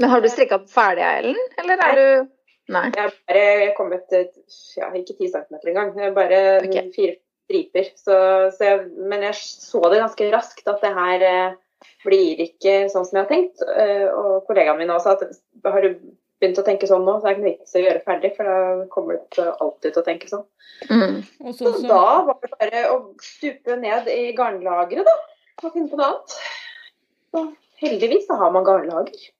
Men 0.00 0.14
har 0.14 0.22
du 0.24 0.30
strikka 0.32 0.62
ferdig, 0.72 1.04
Ellen? 1.04 1.42
Eller 1.60 1.84
er 1.88 2.00
du 2.00 2.06
Nei. 2.72 2.86
Jeg 2.94 3.02
har 3.02 3.12
bare 3.26 3.72
kommet 3.76 4.14
ja, 4.14 4.88
ikke 4.94 5.16
ti 5.18 5.28
centimeter 5.28 5.72
engang. 5.72 5.90
Jeg 5.98 6.14
bare 6.16 6.38
okay. 6.62 6.86
fire 6.94 7.16
striper. 7.50 7.90
Så, 7.98 8.16
så 8.54 8.68
jeg, 8.68 8.84
men 9.10 9.26
jeg 9.26 9.36
så 9.36 9.82
det 9.90 10.00
ganske 10.00 10.28
raskt 10.32 10.70
at 10.70 10.84
det 10.84 10.92
her 10.96 11.24
eh, 11.26 11.56
blir 12.06 12.42
ikke 12.46 12.76
sånn 12.92 13.04
som 13.08 13.18
jeg 13.18 13.26
har 13.26 13.32
tenkt. 13.32 13.64
Eh, 13.66 14.06
og 14.08 14.46
kollegaen 14.48 14.78
min 14.80 14.94
også 14.94 15.16
at 15.16 15.26
har 15.66 15.84
du 15.84 15.98
begynt 16.42 16.58
å 16.60 16.64
tenke 16.66 16.88
sånn 16.90 17.04
nå, 17.06 17.16
så 17.20 17.28
er 17.28 17.36
det 17.36 17.38
ikke 17.38 17.44
noe 17.44 17.52
vits 17.52 17.74
i 17.74 17.80
å 17.80 17.84
gjøre 17.86 18.02
ferdig, 18.06 18.32
for 18.36 18.50
da 18.50 18.86
kommer 18.92 19.20
du 19.36 19.42
alltid 19.46 19.88
til 19.88 20.02
å 20.02 20.06
tenke 20.06 20.30
sånn. 20.30 20.44
Mm. 20.90 21.20
Og 21.46 21.54
Så 21.54 21.72
så, 21.76 21.86
da 21.86 22.04
var 22.26 22.40
det 22.42 22.50
bare 22.56 22.82
å 22.90 22.98
stupe 23.22 23.78
ned 23.80 24.10
i 24.10 24.32
garnlageret, 24.36 25.06
da. 25.06 25.16
Og 25.62 25.70
finne 25.70 25.88
på 25.90 26.00
noe 26.00 26.10
annet. 26.10 26.36
Så 27.32 27.44
heldigvis 27.82 28.26
så 28.28 28.38
har 28.40 28.52
man 28.54 28.66
garnlager. 28.66 29.30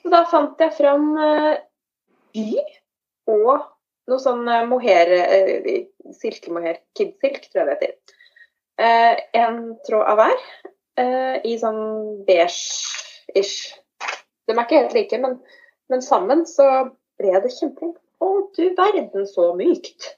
Så 0.00 0.12
da 0.12 0.22
fant 0.30 0.60
jeg 0.62 0.74
fram 0.76 1.08
eh, 1.18 1.56
og 3.26 3.66
noe 4.06 4.22
sånn 4.22 4.46
eh, 4.48 4.64
mohair, 4.70 5.10
eh, 5.10 5.86
silkemohair, 6.14 6.80
kidsilk, 6.96 7.48
tror 7.50 7.62
jeg 7.62 7.68
det 7.68 7.76
heter. 7.76 8.16
Eh, 8.86 9.22
en 9.40 9.60
tråd 9.88 10.04
av 10.12 10.20
hver 10.20 10.36
eh, 11.00 11.36
i 11.48 11.56
sånn 11.60 11.80
beige-ish. 12.28 13.72
De 14.46 14.54
er 14.54 14.62
ikke 14.62 14.82
helt 14.82 14.94
like, 14.94 15.20
men, 15.22 15.40
men 15.92 16.04
sammen 16.04 16.44
så 16.48 16.68
ble 17.20 17.32
det 17.42 17.54
kjempefint. 17.54 17.98
Å, 18.22 18.28
du 18.56 18.62
verden, 18.78 19.26
så 19.28 19.50
mykt. 19.58 20.14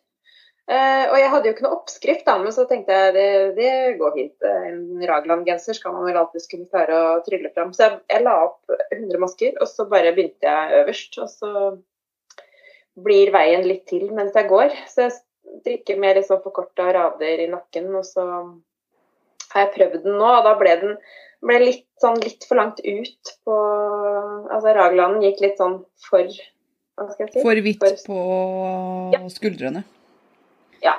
Eh, 0.69 1.05
og 1.09 1.17
jeg 1.17 1.31
hadde 1.33 1.49
jo 1.49 1.55
ikke 1.55 1.65
noe 1.65 1.77
oppskrift, 1.79 2.25
da, 2.27 2.35
men 2.43 2.53
så 2.53 2.67
tenkte 2.69 2.93
jeg 2.93 3.15
det, 3.17 3.29
det 3.57 3.71
går 4.01 4.13
fint. 4.17 4.49
En 4.49 5.07
Ragland-genser 5.09 5.79
skal 5.79 5.95
man 5.97 6.05
vel 6.05 6.19
alltid 6.21 6.45
kunne 6.51 6.69
klare 6.69 6.99
å 6.99 7.15
trylle 7.25 7.53
fram. 7.55 7.73
Så 7.73 7.87
jeg, 7.87 8.01
jeg 8.13 8.27
la 8.27 8.35
opp 8.51 8.75
100 8.91 9.23
masker, 9.23 9.57
og 9.59 9.71
så 9.71 9.89
bare 9.89 10.13
begynte 10.17 10.51
jeg 10.51 10.83
øverst. 10.83 11.19
Og 11.25 11.33
så 11.33 11.53
blir 12.99 13.33
veien 13.33 13.65
litt 13.67 13.87
til 13.89 14.11
mens 14.13 14.37
jeg 14.37 14.51
går. 14.51 14.77
Så 14.91 15.07
jeg 15.07 15.17
strikker 15.17 16.01
med 16.01 16.21
sånn 16.27 16.45
forkorta 16.45 16.91
rader 16.95 17.45
i 17.47 17.49
nakken, 17.51 17.89
og 17.97 18.05
så 18.07 18.27
har 19.55 19.65
jeg 19.65 19.75
prøvd 19.79 20.05
den 20.05 20.19
nå, 20.21 20.29
og 20.29 20.45
da 20.45 20.53
ble 20.61 20.75
den 20.83 20.99
ble 21.45 21.59
litt 21.63 21.87
sånn 22.03 22.19
litt 22.23 22.45
for 22.49 22.59
langt 22.59 22.81
ut 22.85 23.33
på 23.47 23.57
Altså 24.51 24.73
Raglanden 24.75 25.23
gikk 25.23 25.41
litt 25.45 25.59
sånn 25.61 25.77
for 26.09 26.25
Hva 26.27 27.07
skal 27.13 27.27
jeg 27.27 27.33
si? 27.37 27.43
for 27.45 27.61
hvitt 27.63 27.83
For- 27.85 28.07
på 28.09 29.31
skuldrene. 29.31 29.85
Ja. 30.83 30.97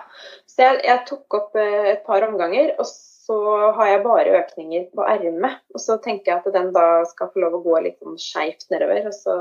Så 0.47 0.61
jeg, 0.63 0.81
jeg 0.85 1.05
tok 1.07 1.33
opp 1.39 1.55
eh, 1.59 1.89
et 1.93 2.03
par 2.05 2.23
omganger, 2.27 2.73
og 2.79 2.85
så 2.87 3.35
har 3.77 3.87
jeg 3.93 4.03
bare 4.03 4.37
økninger 4.41 4.87
på 4.95 5.05
ermet. 5.07 5.59
Og 5.75 5.79
så 5.83 5.97
tenker 6.03 6.31
jeg 6.33 6.41
at 6.43 6.53
den 6.55 6.71
da 6.75 6.85
skal 7.09 7.29
få 7.33 7.43
lov 7.43 7.57
å 7.59 7.63
gå 7.63 7.79
litt 7.83 7.99
sånn 8.03 8.17
skeivt 8.19 8.65
nedover, 8.71 9.07
og 9.11 9.15
så 9.15 9.35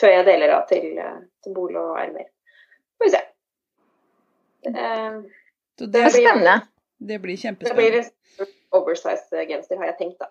før 0.00 0.12
jeg 0.16 0.26
deler 0.28 0.52
av 0.56 0.66
til, 0.68 0.86
eh, 0.98 1.20
til 1.44 1.54
bol 1.56 1.76
og 1.80 1.96
ermer. 2.00 2.26
Får 2.98 3.08
vi 3.08 3.14
se. 3.16 3.22
Det, 4.64 4.74
Så 5.78 5.86
Det 5.86 5.92
det, 5.92 6.02
er 6.04 6.10
spennende. 6.16 6.56
det 7.00 7.20
blir 7.22 7.36
Det 7.36 7.42
kjempespennende. 7.44 8.04
Blir 8.74 8.82
en 8.82 8.82
oversize 8.82 9.46
genser, 9.48 9.78
har 9.78 9.86
jeg 9.92 9.98
tenkt, 9.98 10.18
da. 10.18 10.30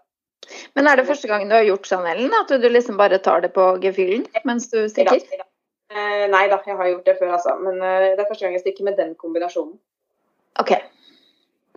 Men 0.75 0.87
er 0.87 0.97
det 0.97 1.07
første 1.07 1.27
gangen 1.27 1.49
du 1.49 1.55
har 1.55 1.63
gjort 1.63 1.87
sånn, 1.87 2.05
Ellen? 2.05 2.33
At 2.35 2.49
du 2.49 2.69
liksom 2.69 2.97
bare 2.97 3.19
tar 3.23 3.41
det 3.41 3.53
på 3.55 3.77
gefühlen 3.83 4.25
mens 4.43 4.69
du 4.71 4.89
stikker? 4.89 5.21
Eh, 5.93 6.25
nei 6.31 6.47
da, 6.49 6.57
jeg 6.65 6.77
har 6.79 6.89
gjort 6.89 7.05
det 7.05 7.17
før, 7.19 7.35
altså. 7.37 7.55
Men 7.61 7.79
eh, 7.79 8.13
det 8.13 8.23
er 8.23 8.27
første 8.29 8.45
gang 8.45 8.57
jeg 8.57 8.63
stikker 8.65 8.87
med 8.87 8.97
den 8.97 9.13
kombinasjonen. 9.15 9.77
OK. 10.59 10.73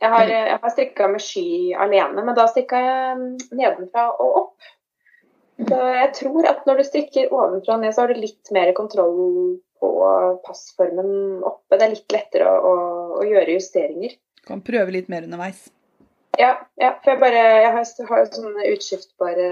Jeg 0.03 0.12
har, 0.12 0.27
eh, 0.29 0.49
jeg 0.51 0.61
har 0.62 0.73
strikka 0.73 1.09
med 1.12 1.23
sky 1.25 1.75
alene, 1.87 2.25
men 2.25 2.37
da 2.37 2.49
strikka 2.51 2.81
jeg 2.81 3.21
mm, 3.21 3.29
nedenfra 3.57 4.09
og 4.17 4.41
opp. 4.43 4.73
Så 5.57 5.79
jeg 5.97 6.11
tror 6.19 6.49
at 6.51 6.67
når 6.69 6.81
du 6.81 6.85
strikker 6.85 7.31
ovenfra 7.33 7.77
og 7.77 7.85
ned, 7.85 7.95
så 7.95 8.05
har 8.05 8.12
du 8.12 8.21
litt 8.21 8.51
mer 8.53 8.75
kontroll 8.77 9.57
på 9.81 9.93
passformen 10.45 11.41
oppe. 11.45 11.79
Det 11.79 11.87
er 11.87 11.95
litt 11.95 12.12
lettere 12.12 12.51
å, 12.51 12.61
å, 12.61 12.77
å 13.21 13.25
gjøre 13.25 13.57
justeringer. 13.57 14.19
Kan 14.49 14.61
prøve 14.64 14.93
litt 14.93 15.09
mer 15.12 15.25
underveis. 15.25 15.67
Ja, 16.39 16.53
ja, 16.80 16.93
for 17.03 17.12
jeg 17.12 17.22
bare 17.22 17.43
Jeg 17.62 17.72
har, 17.74 17.89
har 18.11 18.22
jo 18.22 18.28
sånne 18.32 18.68
utskiftbare 18.72 19.49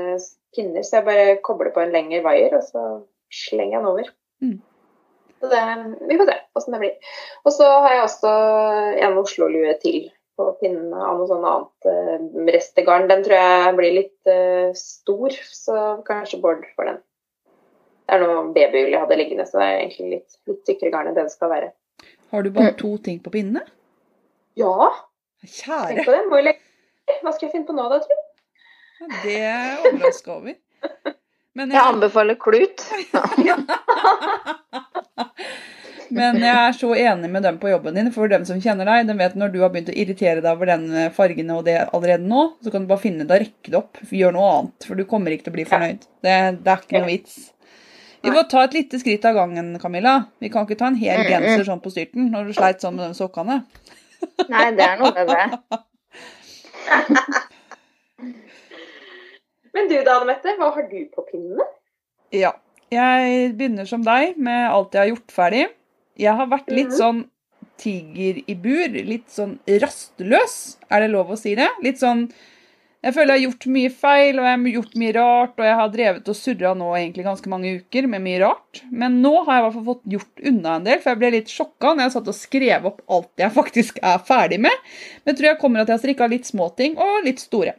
pinner, 0.54 0.84
så 0.86 1.00
jeg 1.00 1.08
bare 1.08 1.38
kobler 1.46 1.72
på 1.74 1.82
en 1.82 1.94
lengre 1.94 2.22
vaier, 2.24 2.54
og 2.56 2.64
så 2.66 2.84
slenger 3.34 3.78
jeg 3.78 3.82
den 3.82 3.90
over. 3.90 4.10
Mm. 4.44 4.58
Så 5.40 5.50
det, 5.50 5.62
vi 6.08 6.18
får 6.18 6.30
se 6.30 6.36
åssen 6.56 6.76
det 6.76 6.82
blir. 6.84 7.16
Og 7.44 7.52
så 7.52 7.70
har 7.84 7.96
jeg 7.96 8.04
også 8.04 8.34
en 9.06 9.18
Oslo-lue 9.20 9.74
til 9.82 10.06
på 10.34 10.46
pinnen 10.58 10.90
av 10.96 11.18
noe 11.18 11.28
sånn 11.30 11.44
annet 11.46 11.88
uh, 11.88 12.46
restegarn. 12.50 13.08
Den 13.10 13.22
tror 13.26 13.38
jeg 13.38 13.74
blir 13.78 13.96
litt 14.00 14.30
uh, 14.30 14.70
stor, 14.78 15.36
så 15.54 15.80
kanskje 16.06 16.40
Bård 16.42 16.64
får 16.74 16.90
den. 16.90 17.02
Det 18.04 18.16
er 18.16 18.22
noe 18.24 18.40
babyull 18.56 18.92
jeg 18.92 19.00
hadde 19.00 19.18
liggende, 19.20 19.46
så 19.48 19.60
det 19.60 19.66
er 19.68 19.78
egentlig 19.84 20.10
litt, 20.18 20.38
litt 20.50 20.62
tykkere 20.68 20.92
garn 20.92 21.10
enn 21.10 21.16
det 21.16 21.26
det 21.28 21.34
skal 21.34 21.52
være. 21.52 21.70
Har 22.34 22.44
du 22.44 22.50
bare 22.52 22.74
to 22.76 22.96
ting 23.04 23.20
på 23.22 23.32
pinnene? 23.32 23.62
Ja, 24.58 24.90
Kjære. 25.44 25.86
tenk 25.92 26.08
på 26.08 26.16
det. 26.16 26.24
Må 26.28 26.40
jo 26.40 26.48
legge 26.48 26.73
Hva 27.22 27.32
skal 27.32 27.46
jeg 27.48 27.52
finne 27.54 27.68
på 27.68 27.76
nå, 27.76 27.84
da, 27.92 27.98
tro? 28.04 28.16
Det 29.24 29.40
overrasker 29.90 30.30
jeg 30.30 30.36
over. 30.38 30.54
Men 31.54 31.70
Jeg 31.70 31.82
anbefaler 31.86 32.36
klut. 32.40 32.82
Men 36.14 36.36
jeg 36.38 36.54
er 36.54 36.74
så 36.76 36.90
enig 36.94 37.28
med 37.32 37.42
dem 37.42 37.56
på 37.58 37.70
jobben 37.72 37.96
din, 37.96 38.10
for 38.14 38.30
dem 38.30 38.44
som 38.46 38.60
kjenner 38.62 38.86
deg, 38.86 39.06
de 39.08 39.14
vet 39.18 39.34
når 39.38 39.48
du 39.54 39.56
har 39.62 39.70
begynt 39.72 39.90
å 39.90 39.96
irritere 39.98 40.42
deg 40.44 40.50
over 40.50 40.68
den 40.70 40.84
fargen 41.16 41.50
og 41.54 41.64
det 41.66 41.76
allerede 41.86 42.26
nå, 42.28 42.42
så 42.62 42.70
kan 42.70 42.84
du 42.84 42.90
bare 42.90 43.02
finne 43.02 43.26
det 43.26 43.34
og 43.34 43.42
rekke 43.46 43.72
det 43.72 43.78
opp. 43.80 43.98
Gjør 44.14 44.34
noe 44.36 44.50
annet, 44.58 44.86
for 44.86 44.94
du 45.00 45.04
kommer 45.10 45.34
ikke 45.34 45.48
til 45.48 45.54
å 45.54 45.56
bli 45.56 45.66
fornøyd. 45.70 46.06
Det, 46.26 46.36
det 46.60 46.70
er 46.74 46.84
ikke 46.84 47.00
noe 47.00 47.10
vits. 47.10 47.34
Vi 48.24 48.32
må 48.32 48.44
ta 48.48 48.62
et 48.64 48.76
lite 48.76 49.00
skritt 49.02 49.24
av 49.28 49.34
gangen, 49.36 49.74
Camilla. 49.82 50.14
Vi 50.40 50.48
kan 50.52 50.68
ikke 50.68 50.78
ta 50.80 50.86
en 50.92 51.00
hel 51.00 51.18
Mm, 51.18 51.26
mm. 51.26 51.32
genser 51.34 51.66
sånn 51.68 51.82
på 51.84 51.92
styrten 51.92 52.30
når 52.32 52.46
du 52.48 52.54
sleit 52.56 52.84
sånn 52.84 52.96
med 52.96 53.10
de 53.10 53.18
sokkene. 53.18 53.56
Nei, 54.48 54.68
det 54.78 54.86
er 54.86 55.02
noe 55.02 55.12
med 55.16 55.28
det. 55.34 55.44
Men 59.74 59.88
du 59.90 59.96
da, 60.06 60.18
Anne 60.20 60.28
Mette, 60.30 60.54
hva 60.58 60.70
har 60.76 60.86
du 60.90 60.98
på 61.14 61.24
pinnene? 61.30 61.66
Ja. 62.34 62.52
Jeg 62.94 63.54
begynner 63.58 63.88
som 63.90 64.04
deg 64.06 64.36
med 64.38 64.68
alt 64.70 64.94
jeg 64.94 65.00
har 65.02 65.10
gjort 65.16 65.32
ferdig. 65.34 65.64
Jeg 66.20 66.36
har 66.38 66.46
vært 66.50 66.68
litt 66.70 66.92
Mhm. 66.92 66.98
sånn 67.00 67.22
tiger 67.80 68.42
i 68.46 68.54
bur. 68.54 68.88
Litt 68.88 69.26
sånn 69.34 69.58
rastløs, 69.66 70.76
er 70.90 71.00
det 71.00 71.10
lov 71.10 71.30
å 71.34 71.38
si 71.38 71.54
det? 71.58 71.68
Litt 71.82 71.98
sånn 71.98 72.28
Jeg 73.04 73.12
føler 73.12 73.34
jeg 73.34 73.36
har 73.36 73.44
gjort 73.50 73.64
mye 73.74 73.88
feil, 73.92 74.38
og 74.38 74.46
jeg 74.46 74.56
har 74.56 74.74
gjort 74.78 74.94
mye 75.02 75.12
rart, 75.12 75.58
og 75.58 75.66
jeg 75.66 75.76
har 75.76 75.90
drevet 75.92 76.28
og 76.32 76.36
surra 76.38 76.70
nå 76.80 76.86
egentlig 76.96 77.26
ganske 77.26 77.50
mange 77.52 77.72
uker 77.82 78.06
med 78.08 78.22
mye 78.24 78.38
rart. 78.40 78.80
Men 78.88 79.18
nå 79.20 79.32
har 79.42 79.58
jeg 79.58 79.60
i 79.60 79.64
hvert 79.66 79.74
fall 79.74 79.86
fått 79.90 80.06
gjort 80.14 80.44
unna 80.50 80.76
en 80.78 80.86
del, 80.86 81.02
for 81.02 81.12
jeg 81.12 81.20
ble 81.20 81.30
litt 81.34 81.52
sjokka 81.52 81.92
når 81.92 82.06
jeg 82.06 82.14
satt 82.14 82.30
og 82.32 82.38
skrev 82.38 82.88
opp 82.88 83.02
alt 83.12 83.44
jeg 83.44 83.54
faktisk 83.60 84.00
er 84.00 84.22
ferdig 84.24 84.60
med. 84.64 84.88
Men 85.20 85.34
jeg 85.34 85.40
tror 85.40 85.50
jeg 85.50 85.60
kommer 85.60 85.84
at 85.84 85.92
jeg 85.92 85.98
har 85.98 86.04
strikka 86.06 86.30
litt 86.32 86.48
småting 86.48 86.96
og 86.96 87.28
litt 87.28 87.44
store. 87.44 87.76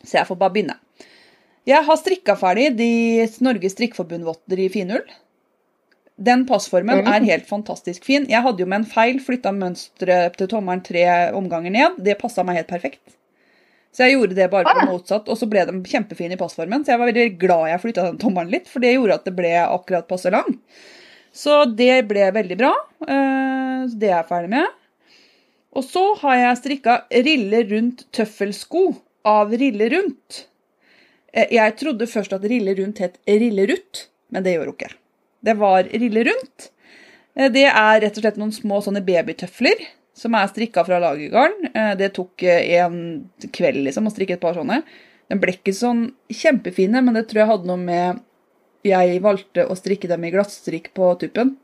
Så 0.00 0.18
jeg 0.18 0.26
får 0.32 0.40
bare 0.42 0.56
begynne. 0.56 0.78
Jeg 1.68 1.86
har 1.86 2.00
strikka 2.00 2.34
ferdig 2.40 2.66
de 2.74 2.90
Norges 3.46 3.76
Strikkforbund-votter 3.76 4.64
i 4.64 4.66
finull. 4.72 5.06
Den 6.20 6.42
passformen 6.48 7.06
er 7.06 7.22
helt 7.28 7.46
fantastisk 7.48 8.04
fin. 8.04 8.26
Jeg 8.28 8.42
hadde 8.44 8.64
jo 8.64 8.68
med 8.68 8.82
en 8.82 8.90
feil 8.98 9.22
flytta 9.22 9.54
mønsteret 9.54 10.34
til 10.40 10.50
tommelen 10.50 10.82
tre 10.84 11.06
omganger 11.38 11.72
ned. 11.72 12.02
Det 12.02 12.18
passa 12.18 12.42
meg 12.44 12.58
helt 12.58 12.72
perfekt. 12.74 13.19
Så 13.92 14.04
jeg 14.06 14.14
gjorde 14.18 14.36
det 14.38 14.46
bare 14.52 14.70
på 14.70 14.86
motsatt, 14.86 15.26
og 15.28 15.36
så 15.38 15.48
ble 15.50 15.64
de 15.66 15.72
kjempefine 15.90 16.36
i 16.36 16.38
passformen. 16.38 16.84
Så 16.86 16.92
jeg 16.92 17.00
var 17.00 17.10
veldig 17.10 17.38
glad 17.42 17.68
jeg 17.72 17.80
flytta 17.82 18.04
den 18.06 18.20
tommelen 18.22 18.52
litt, 18.54 18.68
for 18.70 18.78
det 18.84 18.92
gjorde 18.94 19.16
at 19.18 19.24
det 19.26 19.34
ble 19.34 19.50
akkurat 19.64 20.06
passe 20.10 20.30
lang. 20.30 20.58
Så 21.34 21.64
det 21.78 22.04
ble 22.10 22.28
veldig 22.34 22.58
bra. 22.60 22.70
eh, 23.08 23.88
så 23.90 23.98
Det 23.98 24.08
er 24.10 24.16
jeg 24.20 24.28
ferdig 24.28 24.50
med. 24.54 24.66
Og 25.72 25.84
så 25.86 26.04
har 26.22 26.36
jeg 26.36 26.56
strikka 26.58 26.94
rille 27.10 27.60
rundt 27.70 28.06
tøffelsko 28.12 28.84
av 29.24 29.50
Rille 29.54 29.86
rundt. 29.92 30.46
Eh, 31.32 31.46
Jeg 31.50 31.76
trodde 31.78 32.06
først 32.10 32.32
at 32.32 32.42
Rille 32.42 32.74
rundt 32.78 32.98
het 32.98 33.18
Rille 33.28 33.66
rutt, 33.70 34.08
men 34.30 34.42
det 34.42 34.54
gjør 34.56 34.66
hun 34.70 34.74
ikke. 34.74 34.94
Det 35.42 35.54
var 35.58 35.82
Rille 35.84 36.24
rundt. 36.30 36.70
Eh, 37.36 37.48
Det 37.48 37.66
er 37.66 38.00
rett 38.00 38.16
og 38.18 38.22
slett 38.22 38.36
noen 38.38 38.52
små 38.52 38.80
sånne 38.82 39.02
babytøfler 39.06 39.86
som 40.16 40.34
er 40.34 40.50
strikka 40.50 40.84
fra 40.86 40.98
lagergarn. 41.02 41.70
Eh, 41.74 41.92
Det 42.00 42.12
tok 42.16 42.42
eh, 42.42 42.80
en 42.80 43.30
kveld 43.52 43.84
liksom 43.86 44.08
å 44.08 44.12
strikke 44.14 44.36
et 44.38 44.42
par 44.42 44.54
sånne. 44.58 44.82
De 45.30 45.38
ble 45.38 45.54
ikke 45.54 45.74
sånn 45.76 46.08
kjempefine, 46.32 47.02
men 47.04 47.14
det 47.14 47.28
tror 47.30 47.44
jeg 47.44 47.50
hadde 47.52 47.70
noe 47.70 47.78
med 47.80 48.20
Jeg 48.82 49.20
valgte 49.20 49.66
å 49.68 49.76
strikke 49.76 50.08
dem 50.08 50.24
i 50.24 50.30
glattstrikk 50.32 50.90
på 50.96 51.12
tuppen. 51.20 51.56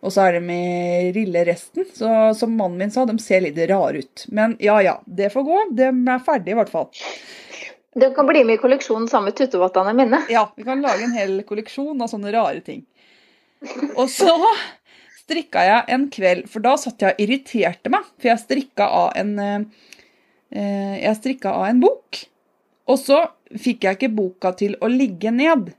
Og 0.00 0.12
så 0.14 0.28
er 0.28 0.38
de 0.38 0.54
i 0.54 1.10
rille 1.12 1.42
resten. 1.44 1.84
Så 1.92 2.08
som 2.38 2.54
mannen 2.56 2.78
min 2.78 2.92
sa, 2.94 3.02
de 3.04 3.16
ser 3.20 3.42
litt 3.44 3.58
rare 3.68 4.00
ut. 4.04 4.24
Men 4.32 4.54
ja 4.62 4.78
ja, 4.80 4.94
det 5.04 5.32
får 5.34 5.44
gå. 5.48 5.58
De 5.76 5.88
er 5.90 6.22
ferdige 6.24 6.54
i 6.54 6.58
hvert 6.60 6.70
fall. 6.72 6.88
De 7.98 8.06
kan 8.14 8.28
bli 8.28 8.44
med 8.46 8.54
i 8.54 8.62
kolleksjonen 8.62 9.08
sammen 9.10 9.32
med 9.32 9.36
tuttevottene 9.36 9.92
mine. 9.98 10.22
Ja, 10.30 10.46
vi 10.56 10.62
kan 10.64 10.80
lage 10.80 11.04
en 11.04 11.16
hel 11.18 11.40
kolleksjon 11.42 12.00
av 12.00 12.08
sånne 12.12 12.30
rare 12.32 12.62
ting. 12.64 12.84
Og 13.96 14.06
så 14.08 14.30
strikka 15.30 15.62
jeg 15.66 15.86
en 15.94 16.08
kveld, 16.10 16.48
for 16.50 16.64
da 16.64 16.74
satt 16.80 17.02
jeg 17.02 17.14
og 17.14 17.22
irriterte 17.22 17.92
meg. 17.92 18.08
For 18.18 18.32
jeg 18.32 18.42
strikka 18.42 18.88
av 18.90 19.12
en 19.20 19.36
eh, 19.38 19.60
eh, 20.50 20.96
Jeg 21.04 21.20
strikka 21.20 21.54
av 21.54 21.68
en 21.70 21.82
bok. 21.86 22.24
Og 22.90 22.98
så 22.98 23.22
fikk 23.54 23.86
jeg 23.86 23.98
ikke 23.98 24.14
boka 24.16 24.52
til 24.58 24.74
å 24.82 24.90
ligge 24.90 25.30
ned. 25.30 25.70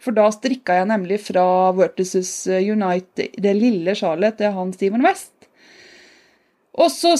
For 0.00 0.16
da 0.16 0.26
strikka 0.32 0.80
jeg 0.80 0.88
nemlig 0.88 1.20
fra 1.24 1.44
Vertices 1.76 2.32
Unite 2.48 3.30
det 3.40 3.54
lille 3.56 3.94
sjalet 3.96 4.40
til 4.40 4.52
han 4.56 4.72
Steven 4.76 5.04
West. 5.04 5.32
Og 6.74 6.90
så 6.90 7.14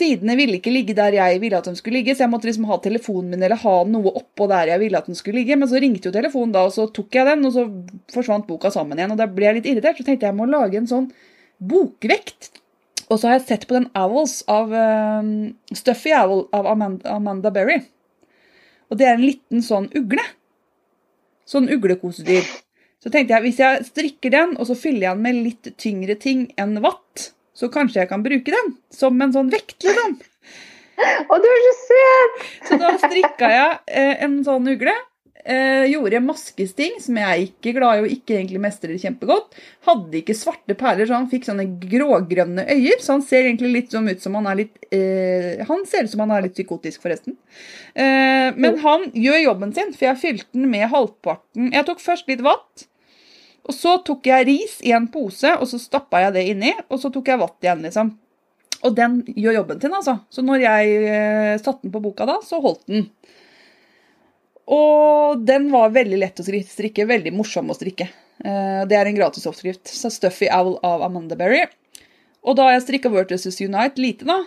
sidene 0.00 0.36
ville 0.38 0.58
ikke 0.60 0.72
ligge 0.72 0.94
der 0.96 1.16
jeg 1.16 1.40
ville 1.42 1.58
at 1.58 1.66
de 1.68 1.74
skulle 1.78 2.00
ligge, 2.00 2.14
så 2.14 2.24
jeg 2.24 2.32
måtte 2.32 2.48
liksom 2.48 2.68
ha 2.70 2.78
telefonen 2.82 3.34
min 3.34 3.42
eller 3.42 3.60
ha 3.60 3.74
noe 3.88 4.12
oppå 4.20 4.46
der 4.50 4.72
jeg 4.72 4.82
ville 4.84 5.00
at 5.00 5.08
den 5.10 5.18
skulle 5.18 5.40
ligge. 5.42 5.58
Men 5.60 5.70
så 5.70 5.80
ringte 5.82 6.08
jo 6.08 6.14
telefonen 6.14 6.54
da, 6.54 6.64
og 6.68 6.74
så 6.74 6.86
tok 6.94 7.18
jeg 7.18 7.28
den, 7.28 7.44
og 7.48 7.56
så 7.56 7.66
forsvant 8.14 8.48
boka 8.48 8.72
sammen 8.74 9.00
igjen. 9.00 9.14
Og 9.14 9.20
da 9.20 9.28
ble 9.30 9.48
jeg 9.48 9.58
litt 9.58 9.70
irritert, 9.72 10.00
så 10.00 10.06
tenkte 10.06 10.28
jeg 10.28 10.32
jeg 10.32 10.40
må 10.40 10.48
lage 10.50 10.80
en 10.80 10.90
sånn 10.90 11.10
bokvekt. 11.60 12.50
Og 13.10 13.18
så 13.18 13.28
har 13.28 13.38
jeg 13.38 13.46
sett 13.48 13.66
på 13.68 13.76
den 13.76 13.88
Owls 13.98 14.40
av 14.50 14.70
um, 14.72 15.50
Stuffy 15.74 16.12
Owl 16.14 16.44
av 16.56 16.68
Amanda, 16.70 17.16
Amanda 17.16 17.52
Berry. 17.54 17.80
Og 18.90 18.98
det 18.98 19.06
er 19.06 19.16
en 19.16 19.24
liten 19.24 19.64
sånn 19.66 19.88
ugle. 19.98 20.24
Sånn 21.48 21.70
uglekosedyr. 21.70 22.46
Så 23.00 23.10
tenkte 23.10 23.34
jeg 23.34 23.46
hvis 23.46 23.60
jeg 23.62 23.84
strikker 23.88 24.34
den, 24.34 24.56
og 24.60 24.68
så 24.68 24.76
fyller 24.78 25.08
jeg 25.08 25.16
den 25.16 25.24
med 25.24 25.42
litt 25.46 25.70
tyngre 25.80 26.16
ting 26.20 26.48
enn 26.60 26.76
vatt, 26.84 27.30
så 27.56 27.70
kanskje 27.72 28.02
jeg 28.02 28.10
kan 28.10 28.24
bruke 28.24 28.52
den 28.52 28.74
som 28.94 29.18
en 29.20 29.32
sånn 29.34 29.50
vekt, 29.52 29.78
liksom. 29.84 30.18
Å, 31.00 31.38
du 31.40 31.46
er 31.48 31.62
så 31.64 31.74
søt! 31.80 32.42
Så 32.68 32.78
da 32.80 32.92
strikka 33.00 33.48
jeg 33.48 33.78
eh, 33.88 34.18
en 34.26 34.40
sånn 34.44 34.68
ugle. 34.68 34.92
Eh, 35.44 35.86
gjorde 35.88 36.20
maskesting, 36.20 36.98
som 37.00 37.16
jeg 37.16 37.28
er 37.30 37.42
ikke 37.46 37.72
glad 37.78 37.96
i 37.96 38.02
og 38.02 38.12
ikke 38.12 38.34
egentlig 38.36 38.60
mestrer 38.60 38.98
kjempegodt. 39.00 39.56
Hadde 39.88 40.18
ikke 40.20 40.36
svarte 40.36 40.76
perler, 40.76 41.08
så 41.08 41.16
han 41.16 41.30
fikk 41.32 41.48
sånne 41.48 41.64
grågrønne 41.80 42.66
øyer. 42.68 43.00
Så 43.00 43.16
han 43.16 43.24
ser 43.24 43.46
egentlig 43.46 43.72
litt 43.72 43.96
sånn 43.96 44.10
ut 44.10 44.20
som 44.20 44.36
han 44.36 44.50
er 44.50 44.60
litt 44.62 44.76
eh, 44.92 45.64
Han 45.68 45.86
ser 45.88 46.04
ut 46.04 46.12
som 46.12 46.24
han 46.26 46.34
er 46.36 46.44
litt 46.44 46.58
psykotisk, 46.58 47.00
forresten. 47.06 47.38
Eh, 47.94 48.50
men 48.56 48.78
han 48.84 49.08
gjør 49.16 49.44
jobben 49.46 49.74
sin, 49.76 49.94
for 49.96 50.10
jeg 50.10 50.22
fylte 50.26 50.50
den 50.52 50.68
med 50.72 50.90
halvparten 50.92 51.72
Jeg 51.72 51.88
tok 51.88 52.04
først 52.04 52.28
litt 52.28 52.44
vatt. 52.44 52.86
Og 53.68 53.76
så 53.76 53.96
tok 54.04 54.26
jeg 54.28 54.48
ris 54.48 54.78
i 54.84 54.92
en 54.96 55.08
pose, 55.12 55.52
og 55.56 55.68
så 55.70 55.80
stappa 55.80 56.24
jeg 56.26 56.36
det 56.36 56.48
inni. 56.52 56.74
Og 56.90 57.00
så 57.00 57.08
tok 57.12 57.32
jeg 57.32 57.40
vatt 57.40 57.64
igjen, 57.64 57.84
liksom. 57.86 58.12
Og 58.84 58.94
den 58.96 59.20
gjør 59.36 59.60
jobben 59.60 59.80
sin, 59.80 59.96
altså. 59.96 60.18
Så 60.32 60.44
når 60.44 60.64
jeg 60.64 60.96
eh, 61.00 61.58
satte 61.60 61.84
den 61.84 61.92
på 61.94 62.02
boka 62.04 62.28
da, 62.28 62.40
så 62.44 62.60
holdt 62.60 62.84
den. 62.90 63.08
Og 64.70 65.40
den 65.46 65.66
var 65.72 65.90
veldig 65.94 66.18
lett 66.22 66.40
å 66.40 66.46
strikke, 66.46 67.06
veldig 67.10 67.32
morsom 67.34 67.72
å 67.72 67.76
strikke. 67.76 68.06
Eh, 68.44 68.82
det 68.88 68.96
er 68.96 69.08
en 69.10 69.16
gratis 69.18 69.46
oppskrift. 69.50 69.90
Så 69.90 70.10
Stuffy 70.14 70.48
Owl 70.54 70.76
av 70.86 71.02
Amanda 71.02 71.36
Berry. 71.38 71.64
Og 72.46 72.56
da 72.56 72.68
har 72.68 72.76
jeg 72.78 72.86
strikka 72.86 73.10
Vertices 73.12 73.58
Unite 73.60 74.00
lite, 74.00 74.24
da. 74.28 74.44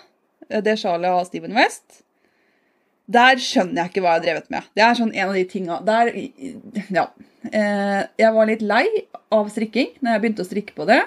eh, 0.50 0.62
Det 0.62 0.78
sjalet 0.80 1.12
av 1.12 1.26
Steven 1.28 1.54
West. 1.54 2.02
Der 3.06 3.36
skjønner 3.36 3.84
jeg 3.84 3.92
ikke 3.92 4.02
hva 4.06 4.14
jeg 4.14 4.22
har 4.22 4.26
drevet 4.28 4.50
med. 4.50 4.70
Det 4.74 4.84
er 4.86 4.96
sånn 4.96 5.12
en 5.14 5.28
av 5.28 5.34
de 5.36 5.44
tinga 5.52 5.82
Der 5.84 6.14
Ja. 6.90 7.10
Eh, 7.52 8.04
jeg 8.18 8.32
var 8.34 8.48
litt 8.48 8.62
lei 8.64 8.86
av 9.30 9.50
strikking 9.52 10.00
når 10.00 10.14
jeg 10.14 10.22
begynte 10.24 10.46
å 10.46 10.48
strikke 10.48 10.74
på 10.78 10.88
det. 10.88 11.02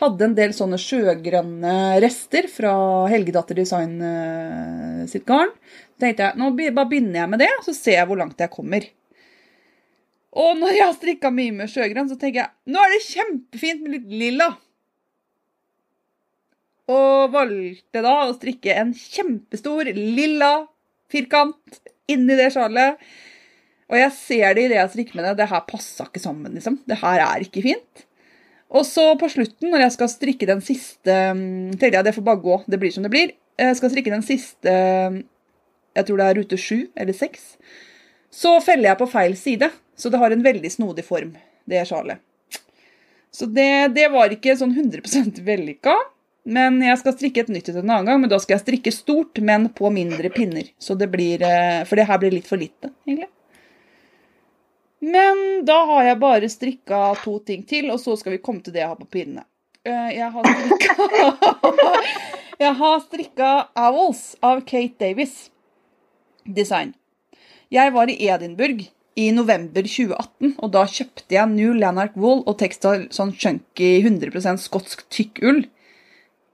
Hadde 0.00 0.24
en 0.24 0.34
del 0.36 0.50
sånne 0.56 0.76
sjøgrønne 0.80 2.00
rester 2.00 2.48
fra 2.52 2.72
Helgedatter 3.08 3.56
Design 3.56 3.94
sitt 5.08 5.24
garn. 5.28 5.48
Tenkte 6.00 6.28
jeg 6.28 6.40
nå 6.40 6.50
bare 6.56 6.88
begynner 6.90 7.22
jeg 7.22 7.32
med 7.32 7.42
det, 7.44 7.50
så 7.64 7.72
ser 7.76 8.00
jeg 8.00 8.08
hvor 8.10 8.20
langt 8.20 8.40
jeg 8.40 8.52
kommer. 8.52 8.84
Og 10.36 10.58
når 10.60 10.74
jeg 10.76 10.84
har 10.84 10.96
strikka 10.98 11.32
mye 11.32 11.54
med 11.56 11.72
sjøgrønn, 11.72 12.10
så 12.10 12.18
tenker 12.20 12.42
jeg 12.42 12.72
nå 12.72 12.80
er 12.82 12.92
det 12.92 13.04
kjempefint 13.06 13.84
med 13.84 13.94
litt 13.96 14.16
lilla. 14.24 14.50
Og 16.92 17.32
valgte 17.32 18.02
da 18.04 18.16
å 18.26 18.34
strikke 18.36 18.74
en 18.78 18.92
kjempestor 18.94 19.88
lilla 19.96 20.52
firkant 21.10 21.80
inni 22.12 22.36
det 22.38 22.50
sjalet. 22.54 23.00
Og 23.90 23.98
jeg 23.98 24.12
ser 24.18 24.58
det 24.58 24.66
i 24.66 24.70
det 24.70 24.78
jeg 24.80 24.92
strikker 24.92 25.18
med 25.18 25.28
det. 25.28 25.38
Det 25.40 25.48
her 25.50 25.64
passa 25.66 26.06
ikke 26.06 26.22
sammen, 26.22 26.54
liksom. 26.58 26.80
Det 26.86 26.98
her 27.00 27.22
er 27.22 27.46
ikke 27.46 27.64
fint. 27.64 28.04
Og 28.74 28.82
så 28.86 29.12
på 29.18 29.28
slutten, 29.30 29.70
når 29.70 29.86
jeg 29.86 29.94
skal 29.94 30.10
strikke 30.10 30.48
den 30.48 30.62
siste 30.64 31.16
mm, 31.38 31.76
tenkte 31.78 31.94
jeg 31.94 32.06
det 32.08 32.14
får 32.16 32.26
bare 32.26 32.42
gå. 32.42 32.60
Det 32.66 32.80
blir 32.82 32.94
som 32.94 33.06
det 33.06 33.12
blir. 33.14 33.34
Jeg 33.56 33.78
skal 33.78 33.92
strikke 33.92 34.12
den 34.12 34.26
siste 34.26 34.74
mm, 35.14 35.20
jeg 35.96 36.06
tror 36.08 36.20
det 36.20 36.26
er 36.28 36.38
rute 36.40 36.58
sju 36.60 36.78
eller 36.94 37.16
seks, 37.16 37.56
så 38.30 38.58
feller 38.60 38.90
jeg 38.92 39.00
på 39.00 39.08
feil 39.10 39.36
side. 39.40 39.70
Så 39.96 40.10
det 40.12 40.18
har 40.20 40.30
en 40.34 40.42
veldig 40.44 40.68
snodig 40.68 41.06
form, 41.06 41.30
det 41.64 41.86
sjalet. 41.88 42.20
Så 43.32 43.46
det, 43.48 43.94
det 43.96 44.10
var 44.12 44.32
ikke 44.32 44.52
sånn 44.60 44.74
100% 44.76 45.40
vellykka. 45.44 45.94
Men 46.46 46.76
jeg 46.84 46.98
skal 47.00 47.14
strikke 47.16 47.42
et 47.42 47.48
nytt 47.50 47.70
et 47.72 47.78
en 47.80 47.88
annen 47.90 48.06
gang, 48.06 48.20
men 48.22 48.30
da 48.30 48.36
skal 48.38 48.54
jeg 48.54 48.62
strikke 48.66 48.92
stort, 48.94 49.40
men 49.42 49.66
på 49.74 49.88
mindre 49.90 50.28
pinner. 50.30 50.68
Så 50.78 50.94
det 50.94 51.08
blir, 51.10 51.42
eh, 51.42 51.80
For 51.88 51.98
det 51.98 52.04
her 52.06 52.20
blir 52.22 52.36
litt 52.36 52.46
for 52.46 52.60
lite, 52.60 52.92
egentlig. 53.08 53.26
Men 55.00 55.64
da 55.66 55.80
har 55.90 56.04
jeg 56.06 56.20
bare 56.22 56.48
strikka 56.52 57.00
to 57.24 57.38
ting 57.44 57.64
til, 57.68 57.90
og 57.92 57.98
så 58.00 58.14
skal 58.20 58.36
vi 58.36 58.42
komme 58.44 58.62
til 58.64 58.76
det 58.76 58.84
jeg 58.84 58.92
har 58.92 59.00
på 59.00 59.08
pinnene. 59.16 59.44
Eh, 59.84 60.12
Jeg 60.16 60.30
har 60.32 60.52
strikka 60.52 60.94
Jeg 62.64 62.72
har 62.78 63.00
strikka 63.04 63.50
Owls 63.76 64.22
av 64.42 64.62
Kate 64.64 64.96
Davis 65.02 65.50
design. 66.46 66.94
Jeg 67.72 67.92
var 67.94 68.10
i 68.10 68.18
Edinburgh 68.28 68.86
i 69.16 69.30
november 69.32 69.86
2018, 69.88 70.56
og 70.60 70.72
da 70.74 70.84
kjøpte 70.90 71.34
jeg 71.34 71.52
New 71.54 71.72
Lanark 71.74 72.16
Wool 72.20 72.42
og 72.44 72.58
Textile 72.60 73.08
sånn 73.14 73.32
chunky 73.32 73.96
100% 74.02 74.60
skotsk 74.60 75.06
tykk 75.12 75.40
ull. 75.48 75.62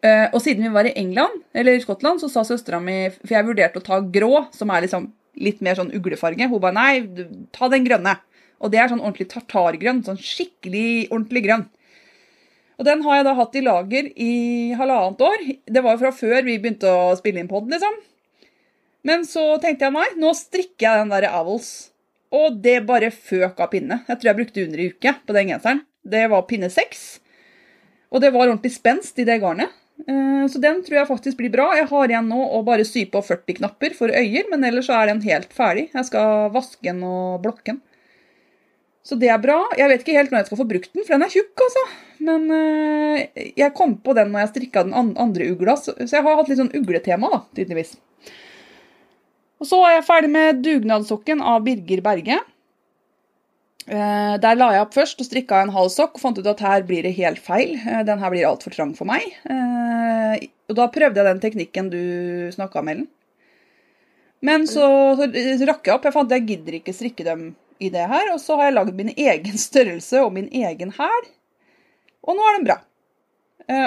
Eh, 0.02 0.28
og 0.30 0.40
siden 0.42 0.66
vi 0.66 0.74
var 0.74 0.86
i 0.86 0.94
England, 0.98 1.42
eller 1.54 1.76
i 1.76 1.82
Skottland, 1.82 2.22
så 2.22 2.30
sa 2.30 2.42
søstera 2.46 2.80
mi 2.82 3.04
For 3.20 3.36
jeg 3.36 3.46
vurderte 3.46 3.78
å 3.78 3.86
ta 3.86 4.00
grå, 4.02 4.46
som 4.54 4.70
er 4.70 4.86
liksom 4.86 5.10
litt 5.42 5.62
mer 5.62 5.78
sånn 5.78 5.92
uglefarge. 5.94 6.48
Hun 6.50 6.62
ba 6.62 6.72
nei, 6.74 7.02
ta 7.54 7.68
den 7.72 7.86
grønne. 7.86 8.16
Og 8.62 8.70
det 8.70 8.78
er 8.78 8.90
sånn 8.90 9.02
ordentlig 9.02 9.30
tartargrønn. 9.32 10.02
Sånn 10.06 10.20
skikkelig 10.20 11.08
ordentlig 11.10 11.44
grønn. 11.46 11.66
Og 12.78 12.86
den 12.88 13.02
har 13.04 13.18
jeg 13.18 13.26
da 13.28 13.34
hatt 13.38 13.58
i 13.58 13.62
lager 13.62 14.08
i 14.10 14.32
halvannet 14.78 15.22
år. 15.22 15.44
Det 15.70 15.82
var 15.84 15.98
fra 16.00 16.10
før 16.14 16.42
vi 16.46 16.58
begynte 16.58 16.90
å 16.90 17.12
spille 17.18 17.42
inn 17.42 17.50
pod, 17.50 17.68
liksom. 17.70 17.98
Men 19.08 19.24
så 19.26 19.42
tenkte 19.62 19.88
jeg 19.88 19.94
nei, 19.96 20.06
nå 20.22 20.30
strikker 20.38 20.86
jeg 20.86 21.00
den 21.02 21.10
der 21.14 21.26
Owls. 21.34 21.70
Og 22.32 22.60
det 22.64 22.78
bare 22.88 23.10
føk 23.12 23.58
av 23.60 23.68
pinne. 23.74 24.00
Jeg 24.08 24.18
tror 24.20 24.30
jeg 24.30 24.38
brukte 24.38 24.62
under 24.64 24.80
ei 24.80 24.88
uke 24.94 25.12
på 25.26 25.34
den 25.36 25.50
genseren. 25.52 25.82
Det 26.02 26.22
var 26.32 26.46
pinne 26.48 26.70
seks. 26.72 27.02
Og 28.12 28.22
det 28.22 28.30
var 28.32 28.46
ordentlig 28.46 28.72
spenst 28.74 29.18
i 29.20 29.26
det 29.28 29.40
garnet. 29.42 29.70
Eh, 30.06 30.46
Så 30.48 30.58
den 30.62 30.80
tror 30.82 30.96
jeg 31.00 31.08
faktisk 31.10 31.36
blir 31.38 31.52
bra. 31.52 31.68
Jeg 31.76 31.88
har 31.90 32.08
igjen 32.10 32.28
nå 32.30 32.40
å 32.56 32.62
bare 32.66 32.86
sy 32.88 33.04
på 33.10 33.20
40 33.22 33.58
knapper 33.60 33.94
for 33.98 34.08
øyer, 34.08 34.48
men 34.50 34.64
ellers 34.64 34.88
så 34.88 34.96
er 35.00 35.10
den 35.12 35.20
helt 35.26 35.52
ferdig. 35.54 35.90
Jeg 35.94 36.08
skal 36.08 36.48
vaske 36.54 36.82
den 36.86 37.02
og 37.06 37.42
blokke 37.44 37.74
den. 37.74 37.82
Så 39.02 39.18
det 39.18 39.28
er 39.34 39.38
bra. 39.42 39.58
Jeg 39.76 39.90
vet 39.90 40.02
ikke 40.04 40.14
helt 40.16 40.30
når 40.30 40.40
jeg 40.44 40.46
skal 40.52 40.60
få 40.62 40.68
brukt 40.70 40.92
den, 40.94 41.02
for 41.04 41.16
den 41.16 41.26
er 41.26 41.32
tjukk, 41.34 41.52
altså. 41.66 41.84
Men 42.22 42.44
eh, 42.54 43.50
jeg 43.58 43.74
kom 43.74 43.96
på 43.98 44.14
den 44.14 44.30
når 44.32 44.44
jeg 44.46 44.52
strikka 44.54 44.84
den 44.86 44.94
andre 45.18 45.48
ugla, 45.50 45.74
så 45.76 45.94
jeg 45.98 46.22
har 46.22 46.38
hatt 46.38 46.48
litt 46.52 46.60
sånn 46.62 46.70
ugletema, 46.78 47.28
da, 47.34 47.40
tydeligvis. 47.58 47.96
Og 49.62 49.68
så 49.70 49.78
er 49.86 49.92
jeg 50.00 50.06
ferdig 50.08 50.30
med 50.34 50.62
dugnadssokken 50.64 51.42
av 51.46 51.62
Birger 51.62 52.00
Berge. 52.02 52.40
Eh, 53.86 54.34
Der 54.42 54.58
la 54.58 54.68
jeg 54.74 54.82
opp 54.84 54.94
først 54.94 55.20
og 55.22 55.26
strikka 55.28 55.60
en 55.62 55.70
halv 55.74 55.90
sokk 55.94 56.16
og 56.18 56.22
fant 56.22 56.38
ut 56.38 56.48
at 56.50 56.62
her 56.62 56.82
blir 56.86 57.02
det 57.06 57.14
helt 57.14 57.38
feil. 57.42 57.76
Eh, 57.78 58.02
Den 58.06 58.18
her 58.18 58.30
blir 58.34 58.48
altfor 58.48 58.74
trang 58.74 58.94
for 58.98 59.06
meg. 59.06 59.22
Eh, 59.46 60.48
Og 60.68 60.74
da 60.78 60.88
prøvde 60.88 61.20
jeg 61.20 61.28
den 61.28 61.40
teknikken 61.42 61.90
du 61.92 61.98
snakka 62.54 62.80
om, 62.80 62.88
Ellen. 62.88 63.08
Men 64.42 64.66
så, 64.66 64.86
så 65.14 65.66
rakk 65.68 65.86
jeg 65.86 65.94
opp. 65.94 66.06
Jeg 66.08 66.14
fant 66.16 66.32
at 66.32 66.38
jeg 66.40 66.46
gidder 66.48 66.78
ikke 66.80 66.94
strikke 66.96 67.24
dem 67.26 67.54
i 67.78 67.90
det 67.92 68.08
her. 68.10 68.32
Og 68.32 68.40
så 68.42 68.56
har 68.58 68.70
jeg 68.70 68.74
lagd 68.80 68.94
min 68.98 69.12
egen 69.14 69.58
størrelse 69.68 70.24
og 70.24 70.32
min 70.34 70.48
egen 70.50 70.90
hæl. 70.96 71.28
Og 72.26 72.34
nå 72.34 72.42
er 72.48 72.58
den 72.58 72.66
bra. 72.66 72.78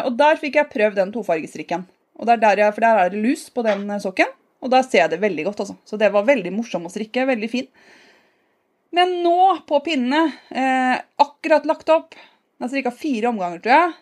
Og 0.06 0.16
der 0.16 0.40
fikk 0.40 0.56
jeg 0.62 0.72
prøvd 0.72 0.96
den 1.02 1.12
tofargestrikken. 1.12 1.84
Og 2.16 2.28
det 2.30 2.38
er 2.38 2.44
der 2.46 2.62
jeg, 2.64 2.74
for 2.78 2.86
der 2.86 3.02
er 3.02 3.10
det 3.12 3.20
lus 3.26 3.50
på 3.52 3.66
den 3.68 3.90
sokken. 4.00 4.32
Og 4.66 4.72
da 4.74 4.82
ser 4.82 5.04
jeg 5.04 5.14
det 5.14 5.22
veldig 5.22 5.46
godt, 5.46 5.62
altså. 5.62 5.76
Så 5.86 6.00
det 6.02 6.10
var 6.14 6.26
veldig 6.26 6.52
morsom 6.56 6.88
å 6.88 6.92
strikke. 6.92 7.28
Veldig 7.30 7.50
fin. 7.52 7.68
Men 8.96 9.20
nå 9.22 9.40
på 9.70 9.80
pinnene, 9.86 10.34
eh, 10.50 10.96
akkurat 11.22 11.68
lagt 11.70 11.92
opp, 11.94 12.16
jeg 12.16 12.64
har 12.64 12.72
strikka 12.72 12.94
fire 12.96 13.30
omganger, 13.30 13.62
tror 13.62 13.74
jeg, 13.76 13.94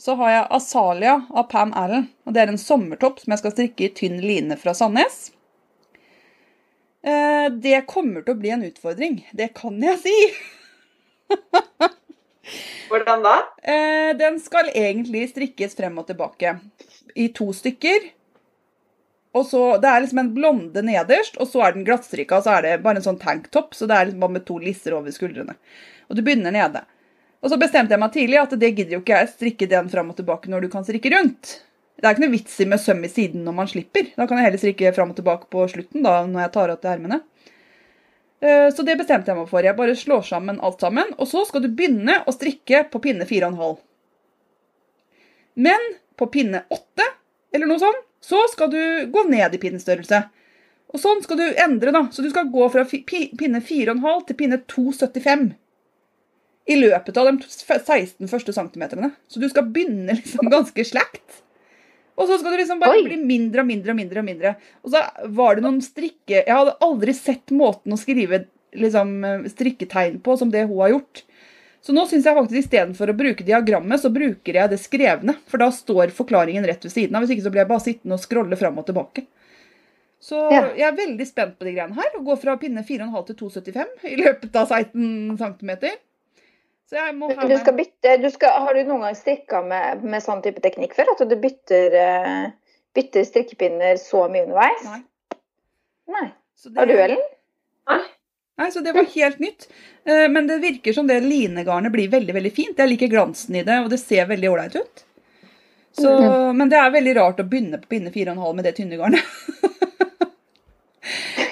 så 0.00 0.16
har 0.18 0.30
jeg 0.34 0.48
Asalia 0.56 1.14
av 1.30 1.46
Pam 1.52 1.72
Allen. 1.78 2.08
Og 2.26 2.34
det 2.34 2.42
er 2.42 2.52
en 2.52 2.60
sommertopp 2.60 3.22
som 3.22 3.32
jeg 3.32 3.42
skal 3.42 3.54
strikke 3.54 3.86
i 3.86 3.92
tynn 3.96 4.20
line 4.20 4.56
fra 4.60 4.74
Sandnes. 4.76 5.30
Eh, 7.06 7.48
det 7.54 7.86
kommer 7.88 8.24
til 8.24 8.34
å 8.34 8.40
bli 8.40 8.52
en 8.52 8.66
utfordring. 8.66 9.20
Det 9.32 9.52
kan 9.56 9.80
jeg 9.80 10.02
si. 10.02 10.16
Hvordan 12.90 13.22
da? 13.24 13.36
Eh, 13.62 14.12
den 14.18 14.40
skal 14.42 14.72
egentlig 14.74 15.28
strikkes 15.30 15.78
frem 15.78 16.00
og 16.02 16.10
tilbake 16.10 16.58
i 17.14 17.30
to 17.36 17.52
stykker. 17.56 18.10
Og 19.32 19.46
så, 19.46 19.78
Det 19.78 19.86
er 19.88 20.00
liksom 20.02 20.18
en 20.18 20.32
blonde 20.34 20.82
nederst, 20.82 21.36
og 21.38 21.46
så 21.48 21.62
er 21.62 21.72
den 21.76 21.84
glattstrikka, 21.86 22.40
og 22.40 22.44
så 22.46 22.56
er 22.56 22.62
det 22.66 22.82
bare 22.82 22.98
en 22.98 23.06
sånn 23.06 23.20
tanktopp. 23.20 23.76
Så 23.78 23.86
det 23.86 23.94
er 23.96 24.08
liksom 24.08 24.24
bare 24.24 24.36
med 24.38 24.46
to 24.48 24.58
lisser 24.58 24.96
over 24.96 25.14
skuldrene. 25.14 25.54
Og 26.10 26.16
du 26.18 26.22
begynner 26.26 26.50
nede. 26.54 26.82
Og 27.40 27.52
så 27.52 27.56
bestemte 27.60 27.94
jeg 27.94 28.02
meg 28.02 28.12
tidlig 28.12 28.40
at 28.40 28.58
det 28.58 28.72
gidder 28.74 28.96
jo 28.98 29.00
ikke 29.04 29.20
jeg 29.22 29.32
strikke 29.32 29.68
den 29.70 29.88
frem 29.92 30.10
og 30.12 30.16
tilbake 30.18 30.50
når 30.50 30.66
du 30.66 30.68
kan 30.72 30.84
strikke 30.84 31.12
rundt. 31.14 31.60
Det 32.00 32.08
er 32.08 32.16
ikke 32.16 32.24
noe 32.24 32.34
vits 32.34 32.58
i 32.60 32.66
med 32.68 32.80
søm 32.80 33.04
i 33.04 33.12
siden 33.12 33.44
når 33.46 33.54
man 33.56 33.70
slipper. 33.70 34.10
Da 34.16 34.26
kan 34.26 34.40
jeg 34.40 34.48
heller 34.48 34.60
strikke 34.60 34.92
frem 34.96 35.12
og 35.12 35.16
tilbake 35.20 35.48
på 35.52 35.64
slutten 35.70 36.04
da, 36.04 36.24
når 36.26 36.46
jeg 36.46 36.52
tar 36.56 36.72
av 36.74 36.80
til 36.82 36.90
ermene. 36.90 37.20
Eh, 38.40 38.68
Så 38.74 38.84
det 38.84 38.98
bestemte 38.98 39.30
jeg 39.30 39.38
meg 39.38 39.48
for. 39.48 39.62
Jeg 39.62 39.76
bare 39.76 39.96
slår 39.96 40.26
sammen 40.26 40.60
alt 40.60 40.80
sammen. 40.80 41.14
Og 41.18 41.28
så 41.28 41.46
skal 41.46 41.62
du 41.62 41.68
begynne 41.68 42.22
å 42.26 42.34
strikke 42.34 42.82
på 42.90 43.02
pinne 43.04 43.28
4,5. 43.28 43.78
Men 45.54 45.90
på 46.16 46.28
pinne 46.32 46.64
8, 46.72 47.08
eller 47.54 47.68
noe 47.68 47.80
sånt, 47.80 48.06
så 48.24 48.42
skal 48.52 48.70
du 48.72 48.82
gå 49.12 49.24
ned 49.28 49.56
i 49.56 49.60
pinnestørrelse. 49.62 50.22
Og 50.90 51.00
sånn 51.00 51.22
skal 51.24 51.38
du 51.38 51.46
endre, 51.62 51.92
da. 51.94 52.04
Så 52.12 52.22
du 52.24 52.30
skal 52.32 52.50
gå 52.52 52.66
fra 52.72 52.84
pinne 52.84 53.62
4,5 53.62 54.24
til 54.28 54.38
pinne 54.38 54.60
2,75. 54.70 55.52
I 56.70 56.76
løpet 56.78 57.18
av 57.18 57.30
de 57.30 57.46
16 57.46 58.30
første 58.30 58.54
centimeterne. 58.54 59.12
Så 59.30 59.42
du 59.42 59.48
skal 59.50 59.70
begynne 59.70 60.18
liksom 60.18 60.50
ganske 60.52 60.84
slakt. 60.86 61.40
Og 62.20 62.28
så 62.28 62.36
skal 62.40 62.52
du 62.52 62.60
liksom 62.60 62.82
bare 62.82 62.98
Oi. 62.98 63.04
bli 63.06 63.16
mindre 63.22 63.62
og 63.62 63.70
mindre 63.70 63.94
og 63.94 64.00
mindre. 64.00 64.20
Og 64.20 64.28
mindre. 64.28 64.54
Og 64.84 64.92
så 64.92 65.04
var 65.38 65.56
det 65.56 65.64
noen 65.64 65.80
strikke... 65.84 66.42
Jeg 66.42 66.52
hadde 66.52 66.76
aldri 66.84 67.14
sett 67.16 67.54
måten 67.54 67.94
å 67.96 68.00
skrive 68.00 68.44
liksom, 68.76 69.14
strikketegn 69.54 70.20
på 70.24 70.36
som 70.36 70.52
det 70.52 70.66
hun 70.68 70.82
har 70.82 70.96
gjort. 70.98 71.24
Så 71.80 71.94
nå 71.96 72.02
syns 72.08 72.26
jeg 72.28 72.36
faktisk 72.36 72.60
istedenfor 72.60 73.08
å 73.08 73.16
bruke 73.16 73.44
diagrammet, 73.46 74.02
så 74.02 74.10
bruker 74.12 74.58
jeg 74.58 74.68
det 74.72 74.78
skrevne. 74.82 75.38
For 75.48 75.62
da 75.62 75.70
står 75.72 76.12
forklaringen 76.12 76.66
rett 76.68 76.82
ved 76.84 76.92
siden 76.92 77.16
av. 77.16 77.24
Hvis 77.24 77.36
ikke 77.38 77.46
så 77.46 77.52
blir 77.54 77.62
jeg 77.64 77.70
bare 77.70 77.84
sittende 77.86 78.18
og 78.18 78.20
scrolle 78.20 78.58
fram 78.60 78.76
og 78.82 78.86
tilbake. 78.90 79.24
Så 80.20 80.36
Ja. 80.52 80.66
jeg 80.76 80.84
er 80.84 80.96
veldig 80.98 81.26
spent 81.26 81.58
på 81.58 81.64
de 81.64 81.72
greiene 81.72 81.96
her. 81.96 82.10
Å 82.18 82.24
gå 82.24 82.36
fra 82.38 82.56
pinne 82.60 82.84
4,5 82.84 83.26
til 83.30 83.36
2,75 83.40 84.04
i 84.04 84.16
løpet 84.20 84.56
av 84.60 84.68
16 84.68 85.38
cm. 85.40 85.72
Så 86.90 86.96
jeg 86.98 87.14
må 87.16 87.30
ha 87.32 87.46
Du 87.48 87.56
skal 87.56 87.76
bytte, 87.78 88.20
du 88.20 88.28
skal, 88.34 88.60
har 88.66 88.74
du 88.74 88.82
noen 88.84 89.00
gang 89.06 89.14
strikka 89.16 89.62
med, 89.64 90.04
med 90.04 90.20
sånn 90.22 90.42
type 90.42 90.60
teknikk 90.60 90.92
før? 90.98 91.12
At 91.14 91.28
du 91.30 91.36
bytter, 91.36 91.94
eh, 91.94 92.50
bytter 92.92 93.24
strikkepinner 93.24 93.96
så 93.96 94.26
mye 94.28 94.44
underveis? 94.44 94.84
Nei. 94.84 95.02
Nei. 96.10 96.26
Så 96.58 96.74
Har 96.76 96.84
du, 96.90 96.92
Ellen? 96.92 97.22
Nei, 97.88 98.00
så 98.68 98.82
det 98.84 98.92
var 98.92 99.06
helt 99.14 99.38
nytt. 99.40 99.68
Eh, 100.04 100.26
Men 100.28 100.46
det 100.50 100.58
virker 100.62 100.92
som 100.92 101.06
det 101.08 101.20
linegarnet 101.24 101.92
blir 101.94 102.10
veldig 102.12 102.34
veldig 102.36 102.52
fint. 102.52 102.78
Jeg 102.78 102.92
liker 102.92 103.08
glansen 103.12 103.56
i 103.56 103.62
det, 103.64 103.78
og 103.84 103.88
det 103.92 104.00
ser 104.02 104.28
veldig 104.28 104.50
ålreit 104.52 104.76
ut. 104.76 105.04
Så, 105.96 106.10
Men 106.54 106.68
det 106.70 106.78
er 106.78 106.92
veldig 106.94 107.14
rart 107.16 107.40
å 107.42 107.46
begynne 107.48 107.80
på 107.82 107.88
pinne 107.96 108.12
4,5 108.14 108.54
med 108.54 108.64
det 108.68 108.74
tynne 108.76 108.98
garnet. 109.00 109.24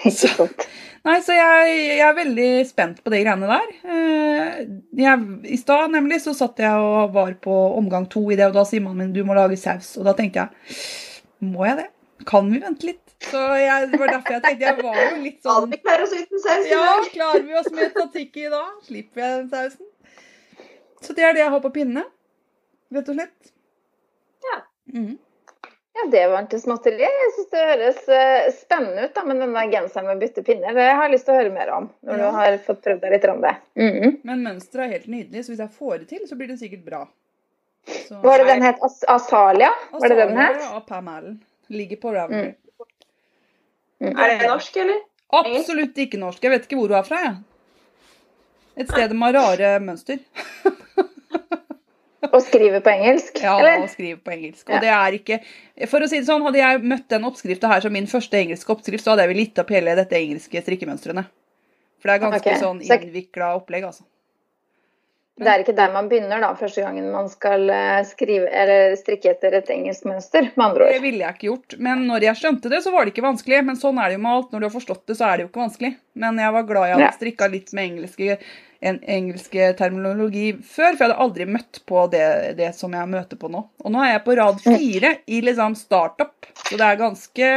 så. 0.20 0.48
Nei, 1.08 1.16
så 1.24 1.32
jeg, 1.32 1.74
jeg 1.96 2.04
er 2.04 2.16
veldig 2.16 2.48
spent 2.68 2.98
på 3.04 3.12
de 3.14 3.20
greiene 3.22 3.48
der. 3.48 3.68
Eh, 3.88 4.58
Jeg, 4.98 5.26
I 5.54 5.58
stad 5.60 5.92
nemlig 5.94 6.20
så 6.24 6.34
satt 6.36 6.60
jeg 6.60 6.74
og 6.84 7.14
var 7.14 7.32
på 7.42 7.54
omgang 7.78 8.08
to 8.10 8.24
i 8.32 8.36
det, 8.38 8.50
og 8.50 8.56
da 8.58 8.64
sier 8.68 8.82
mannen 8.84 9.06
min 9.08 9.14
du 9.16 9.22
må 9.26 9.36
lage 9.38 9.56
saus. 9.60 9.94
Og 9.96 10.04
da 10.08 10.14
tenkte 10.18 10.44
jeg 10.44 11.48
må 11.54 11.64
jeg 11.68 11.78
det? 11.84 11.88
Kan 12.28 12.50
vi 12.52 12.58
vente 12.62 12.88
litt? 12.90 13.07
Så 13.20 13.38
jeg, 13.58 13.88
det 13.90 13.98
var 13.98 14.12
derfor 14.14 14.32
jeg 14.36 14.42
tenkte 14.44 14.64
jeg 14.68 14.82
var 14.82 14.98
jo 15.02 15.16
litt 15.24 15.40
sånn 15.42 15.72
Ja, 16.70 16.82
klarer 17.12 17.42
vi 17.48 17.54
oss 17.58 17.70
med 17.74 17.94
tatiki 17.96 18.44
i 18.46 18.50
dag? 18.52 18.76
Slipper 18.86 19.20
jeg 19.24 19.38
den 19.40 19.48
sausen? 19.50 19.86
Så 21.02 21.14
det 21.14 21.24
er 21.26 21.32
det 21.34 21.42
jeg 21.42 21.50
har 21.50 21.60
på 21.64 21.70
pinne. 21.74 22.04
Rett 22.94 23.08
og 23.10 23.18
slett. 23.18 23.50
Ja. 24.46 24.60
Mm. 24.94 25.16
Ja, 25.98 26.04
det 26.12 26.22
var 26.30 26.44
ikke 26.46 26.60
småtteri. 26.62 27.02
Jeg 27.02 27.30
syns 27.34 27.50
det 27.50 27.62
høres 27.72 28.00
eh, 28.14 28.48
spennende 28.54 29.08
ut 29.08 29.14
da, 29.18 29.24
med 29.26 29.40
den 29.42 29.54
der 29.56 29.70
genseren 29.72 30.06
med 30.06 30.20
bytte 30.22 30.44
pinner. 30.46 30.74
Det 30.78 30.86
har 30.86 31.02
jeg 31.08 31.16
lyst 31.16 31.26
til 31.26 31.34
å 31.34 31.38
høre 31.40 31.54
mer 31.54 31.72
om 31.74 31.88
når 32.06 32.22
Ja. 32.22 32.28
du 32.30 32.36
har 32.38 32.58
fått 32.68 32.82
prøvd 32.86 33.00
deg 33.02 33.16
litt. 33.16 33.26
om 33.34 33.40
det. 33.42 33.54
Mhm. 33.82 34.14
Men 34.30 34.44
mønsteret 34.46 34.84
er 34.86 34.92
helt 34.94 35.10
nydelig, 35.10 35.42
så 35.44 35.52
hvis 35.52 35.64
jeg 35.64 35.74
får 35.74 35.98
det 35.98 36.08
til, 36.14 36.22
så 36.30 36.38
blir 36.38 36.48
det 36.54 36.58
sikkert 36.62 36.84
bra. 36.86 37.02
Så, 37.88 38.20
Var 38.22 38.38
det 38.38 38.46
den 38.46 38.62
het 38.62 38.78
As 38.82 39.02
Asalia? 39.08 39.70
Var 39.90 40.08
det 40.08 40.16
den 40.22 40.36
het? 40.36 40.62
Ja, 40.62 40.80
Pam 40.86 41.08
Allen. 41.08 41.42
Ligger 41.68 41.96
på 41.96 42.14
Ravelry. 42.14 42.54
Mm. 42.54 42.67
Er 44.00 44.34
det 44.38 44.48
norsk, 44.48 44.76
eller? 44.78 45.00
Absolutt 45.38 45.98
ikke 46.00 46.20
norsk. 46.20 46.42
Jeg 46.42 46.54
vet 46.54 46.66
ikke 46.68 46.78
hvor 46.78 46.92
hun 46.92 46.98
er 47.00 47.06
fra, 47.06 47.22
jeg. 47.24 47.36
Et 48.78 48.90
sted 48.90 49.14
med 49.18 49.34
rare 49.34 49.72
mønster. 49.82 50.20
Og 52.28 52.42
skrive 52.42 52.80
på 52.82 52.90
engelsk, 52.90 53.38
Ja, 53.42 53.54
eller? 53.58 53.84
og 53.84 53.90
skrive 53.90 54.18
på 54.22 54.32
engelsk. 54.34 54.68
Ja. 54.68 54.80
Det 54.82 54.90
er 54.90 55.16
ikke 55.16 55.38
For 55.88 56.02
å 56.02 56.08
si 56.10 56.18
det 56.18 56.26
sånn, 56.26 56.42
hadde 56.44 56.58
jeg 56.58 56.82
møtt 56.82 57.06
den 57.12 57.26
oppskrifta 57.28 57.70
her 57.70 57.84
som 57.84 57.94
min 57.94 58.08
første 58.10 58.40
engelske 58.40 58.72
oppskrift, 58.74 59.04
så 59.04 59.12
hadde 59.12 59.24
jeg 59.24 59.32
vel 59.32 59.42
gitt 59.44 59.60
opp 59.62 59.70
hele 59.72 59.94
dette 59.98 60.18
engelske 60.18 60.62
strikkemønstrene. 60.64 61.24
For 61.98 62.10
det 62.10 62.16
er 62.16 62.24
ganske 62.26 62.42
okay. 62.42 62.60
sånn 62.60 62.82
innvikla 62.82 63.52
opplegg, 63.58 63.86
altså. 63.88 64.04
Det 65.38 65.46
er 65.46 65.62
ikke 65.62 65.74
der 65.78 65.92
man 65.94 66.08
begynner 66.10 66.40
da, 66.42 66.48
første 66.58 66.82
gangen 66.82 67.10
man 67.14 67.28
skal 67.30 67.68
eh, 67.70 68.00
skrive, 68.08 68.48
eller 68.50 68.96
strikke 68.98 69.30
etter 69.36 69.54
et 69.54 69.68
engelsk 69.70 70.06
mønster, 70.08 70.48
med 70.56 70.64
andre 70.64 70.86
ord. 70.88 70.94
Det 70.96 71.02
ville 71.04 71.22
jeg 71.22 71.36
ikke 71.36 71.46
gjort. 71.46 71.76
Men 71.86 72.06
når 72.08 72.24
jeg 72.26 72.40
skjønte 72.40 72.72
det, 72.72 72.80
så 72.82 72.90
var 72.94 73.06
det 73.06 73.12
ikke 73.14 73.22
vanskelig. 73.26 73.60
Men 73.68 73.78
sånn 73.78 74.00
er 74.02 74.10
det 74.10 74.16
jo 74.18 74.22
med 74.24 74.32
alt. 74.34 74.48
Når 74.50 74.64
du 74.64 74.66
har 74.66 74.74
forstått 74.74 75.04
det, 75.06 75.14
så 75.20 75.28
er 75.28 75.36
det 75.38 75.44
jo 75.46 75.50
ikke 75.52 75.62
vanskelig. 75.62 75.92
Men 76.18 76.40
jeg 76.42 76.54
var 76.56 76.66
glad 76.66 76.88
jeg 76.88 76.96
hadde 76.98 77.10
strikka 77.20 77.48
litt 77.52 77.70
med 77.78 77.86
engelske, 77.92 78.38
en, 78.90 78.98
engelske 79.18 79.68
terminologi 79.78 80.46
før, 80.58 80.96
for 80.96 81.04
jeg 81.04 81.06
hadde 81.06 81.22
aldri 81.26 81.46
møtt 81.54 81.80
på 81.86 82.02
det, 82.10 82.24
det 82.58 82.72
som 82.78 82.96
jeg 82.98 83.10
møter 83.14 83.38
på 83.38 83.50
nå. 83.54 83.62
Og 83.84 83.94
nå 83.94 84.02
er 84.02 84.16
jeg 84.16 84.24
på 84.26 84.36
rad 84.40 84.58
fire 84.64 85.12
i 85.26 85.38
liksom 85.46 85.76
startup, 85.78 86.48
så 86.64 86.78
det 86.78 86.88
er 86.88 87.00
ganske 87.04 87.52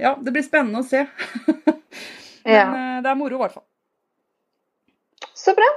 Ja, 0.00 0.16
det 0.18 0.32
blir 0.34 0.42
spennende 0.46 0.82
å 0.82 0.86
se. 0.86 1.04
Men 2.46 2.54
Ja. 2.56 2.66
eh, 2.66 2.98
det 3.04 3.10
er 3.10 3.18
moro, 3.18 3.38
i 3.38 3.42
hvert 3.44 3.54
fall. 3.58 3.66
Så 5.36 5.54
bra. 5.54 5.70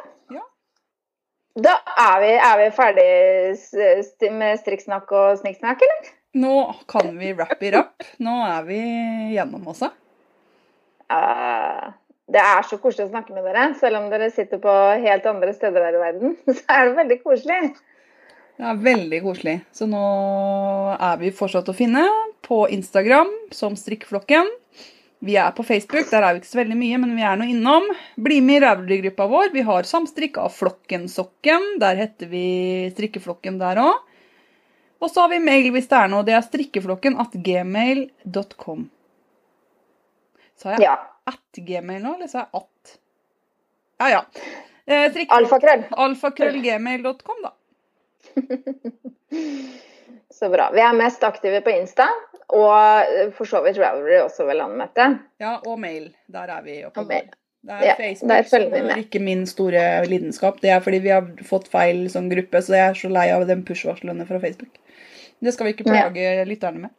Da 1.53 1.75
er 1.85 2.21
vi, 2.23 2.29
er 2.33 2.55
vi 2.57 2.69
ferdig 2.73 4.31
med 4.33 4.61
strikksnakk 4.61 5.11
og 5.13 5.41
snikksnakk, 5.41 5.83
eller? 5.85 6.13
Nå 6.33 6.53
kan 6.89 7.11
vi 7.19 7.29
wrap 7.37 7.61
it 7.61 7.75
up. 7.77 8.05
Nå 8.17 8.39
er 8.47 8.63
vi 8.65 8.79
gjennom 9.35 9.67
også. 9.69 9.91
Uh, 11.13 11.93
det 12.33 12.41
er 12.41 12.65
så 12.65 12.79
koselig 12.81 13.05
å 13.05 13.11
snakke 13.11 13.35
med 13.35 13.45
dere. 13.45 13.67
Selv 13.77 13.99
om 13.99 14.09
dere 14.09 14.31
sitter 14.33 14.61
på 14.63 14.73
helt 15.03 15.27
andre 15.29 15.53
steder 15.53 15.85
her 15.85 15.99
i 15.99 16.01
verden, 16.01 16.33
så 16.57 16.63
er 16.73 16.89
det 16.89 16.97
veldig 17.03 17.19
koselig. 17.21 17.61
Det 18.57 18.65
er 18.69 18.81
veldig 18.89 19.21
koselig. 19.25 19.55
Så 19.73 19.85
nå 19.89 20.03
er 20.97 21.21
vi 21.21 21.33
fortsatt 21.37 21.69
å 21.69 21.77
finne 21.77 22.07
på 22.45 22.63
Instagram 22.73 23.29
som 23.53 23.77
Strikkeflokken. 23.77 24.49
Vi 25.23 25.35
er 25.39 25.51
på 25.55 25.63
Facebook, 25.63 26.09
der 26.11 26.25
er 26.27 26.33
vi 26.35 26.41
ikke 26.41 26.49
så 26.51 26.59
veldig 26.59 26.75
mye, 26.75 26.97
men 26.99 27.13
vi 27.15 27.23
er 27.23 27.37
nå 27.39 27.45
innom. 27.47 27.85
Bli 28.19 28.41
med 28.43 28.57
i 28.59 28.63
Ravelry-gruppa 28.65 29.27
vår. 29.31 29.53
Vi 29.53 29.61
har 29.63 29.87
samstrikk 29.87 30.35
av 30.43 30.51
Flokkensokken. 30.51 31.69
Der 31.79 31.95
heter 32.01 32.27
vi 32.31 32.41
Strikkeflokken 32.91 33.59
der 33.61 33.79
òg. 33.85 34.01
Og 35.03 35.11
så 35.11 35.23
har 35.23 35.31
vi 35.31 35.39
mail 35.43 35.69
hvis 35.75 35.87
det 35.91 35.97
er 35.99 36.11
noe. 36.11 36.25
Det 36.27 36.35
er 36.35 36.43
strikkeflokken 36.43 37.15
at 37.23 37.33
gmail.com. 37.45 38.83
Sa 40.59 40.75
jeg 40.75 40.85
Ja. 40.85 40.97
at 41.27 41.59
gmail 41.71 42.03
nå, 42.03 42.13
eller 42.17 42.27
sa 42.31 42.43
jeg 42.43 42.61
at? 42.61 42.97
Ja, 44.03 44.07
ja. 44.17 44.21
Eh, 44.87 45.25
Alfakrøll. 45.39 45.87
Alfakrøllgmail.com, 45.91 47.47
da. 47.47 47.51
Så 50.33 50.49
bra. 50.49 50.71
Vi 50.73 50.81
er 50.81 50.95
mest 50.97 51.23
aktive 51.23 51.61
på 51.61 51.71
Insta, 51.75 52.07
og 52.49 52.73
eh, 53.05 53.29
for 53.37 53.49
så 53.49 53.61
vidt 53.65 53.77
Ravelry 53.81 54.17
også, 54.23 54.47
ved 54.49 54.57
landmøtet. 54.59 55.19
Ja, 55.43 55.59
og 55.61 55.77
mail. 55.79 56.09
Der 56.33 56.49
er 56.49 56.61
vi 56.65 56.79
oppe. 56.87 57.05
Det 57.07 57.21
er 57.21 57.85
Ja, 57.85 57.93
Facebook 57.95 58.47
som 58.49 58.73
er 58.89 58.97
ikke 58.99 59.21
min 59.23 59.45
store 59.47 60.03
lidenskap. 60.09 60.57
Det 60.61 60.69
er 60.73 60.81
fordi 60.83 60.97
vi 61.05 61.13
har 61.13 61.29
fått 61.47 61.69
feil 61.71 62.09
sånn 62.11 62.27
gruppe, 62.33 62.59
så 62.59 62.75
jeg 62.75 62.89
er 62.89 62.97
så 62.99 63.11
lei 63.13 63.29
av 63.31 63.45
den 63.47 63.61
push-varslene 63.63 64.25
fra 64.27 64.41
Facebook. 64.43 64.73
Det 65.39 65.53
skal 65.53 65.69
vi 65.69 65.73
ikke 65.77 65.85
Ja. 65.87 66.09
plage 66.09 66.45
lytterne 66.49 66.81
med. 66.81 66.91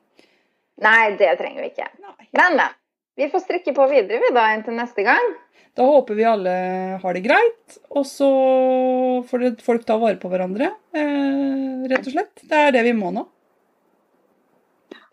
Nei, 0.80 1.16
det 1.20 1.34
trenger 1.38 1.60
vi 1.60 1.68
ikke. 1.74 1.90
Nei. 2.00 2.28
Men, 2.32 2.56
men. 2.56 2.72
Vi 3.16 3.28
får 3.30 3.44
strikke 3.44 3.74
på 3.76 3.84
videre 3.90 4.18
vi 4.24 4.32
da 4.34 4.46
inntil 4.54 4.74
neste 4.78 5.04
gang. 5.06 5.34
Da 5.74 5.82
håper 5.82 6.14
vi 6.14 6.24
alle 6.24 6.50
har 7.02 7.16
det 7.16 7.24
greit, 7.24 7.78
og 7.90 8.04
så 8.06 8.28
får 9.26 9.46
folk 9.64 9.86
ta 9.86 9.96
vare 9.98 10.20
på 10.22 10.30
hverandre, 10.30 10.68
eh, 10.94 11.86
rett 11.90 12.06
og 12.06 12.14
slett. 12.14 12.44
Det 12.46 12.60
er 12.60 12.76
det 12.76 12.84
vi 12.86 12.92
må 12.94 13.10
nå. 13.14 13.24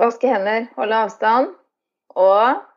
Vaske 0.02 0.30
hender, 0.30 0.68
holde 0.78 1.00
avstand. 1.08 1.56
Og 2.18 2.68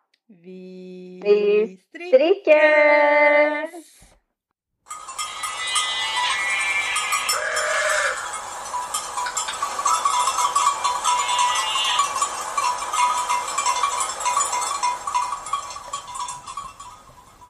Vi 0.40 1.20
Vi 1.22 1.76
strikkes! 1.92 3.93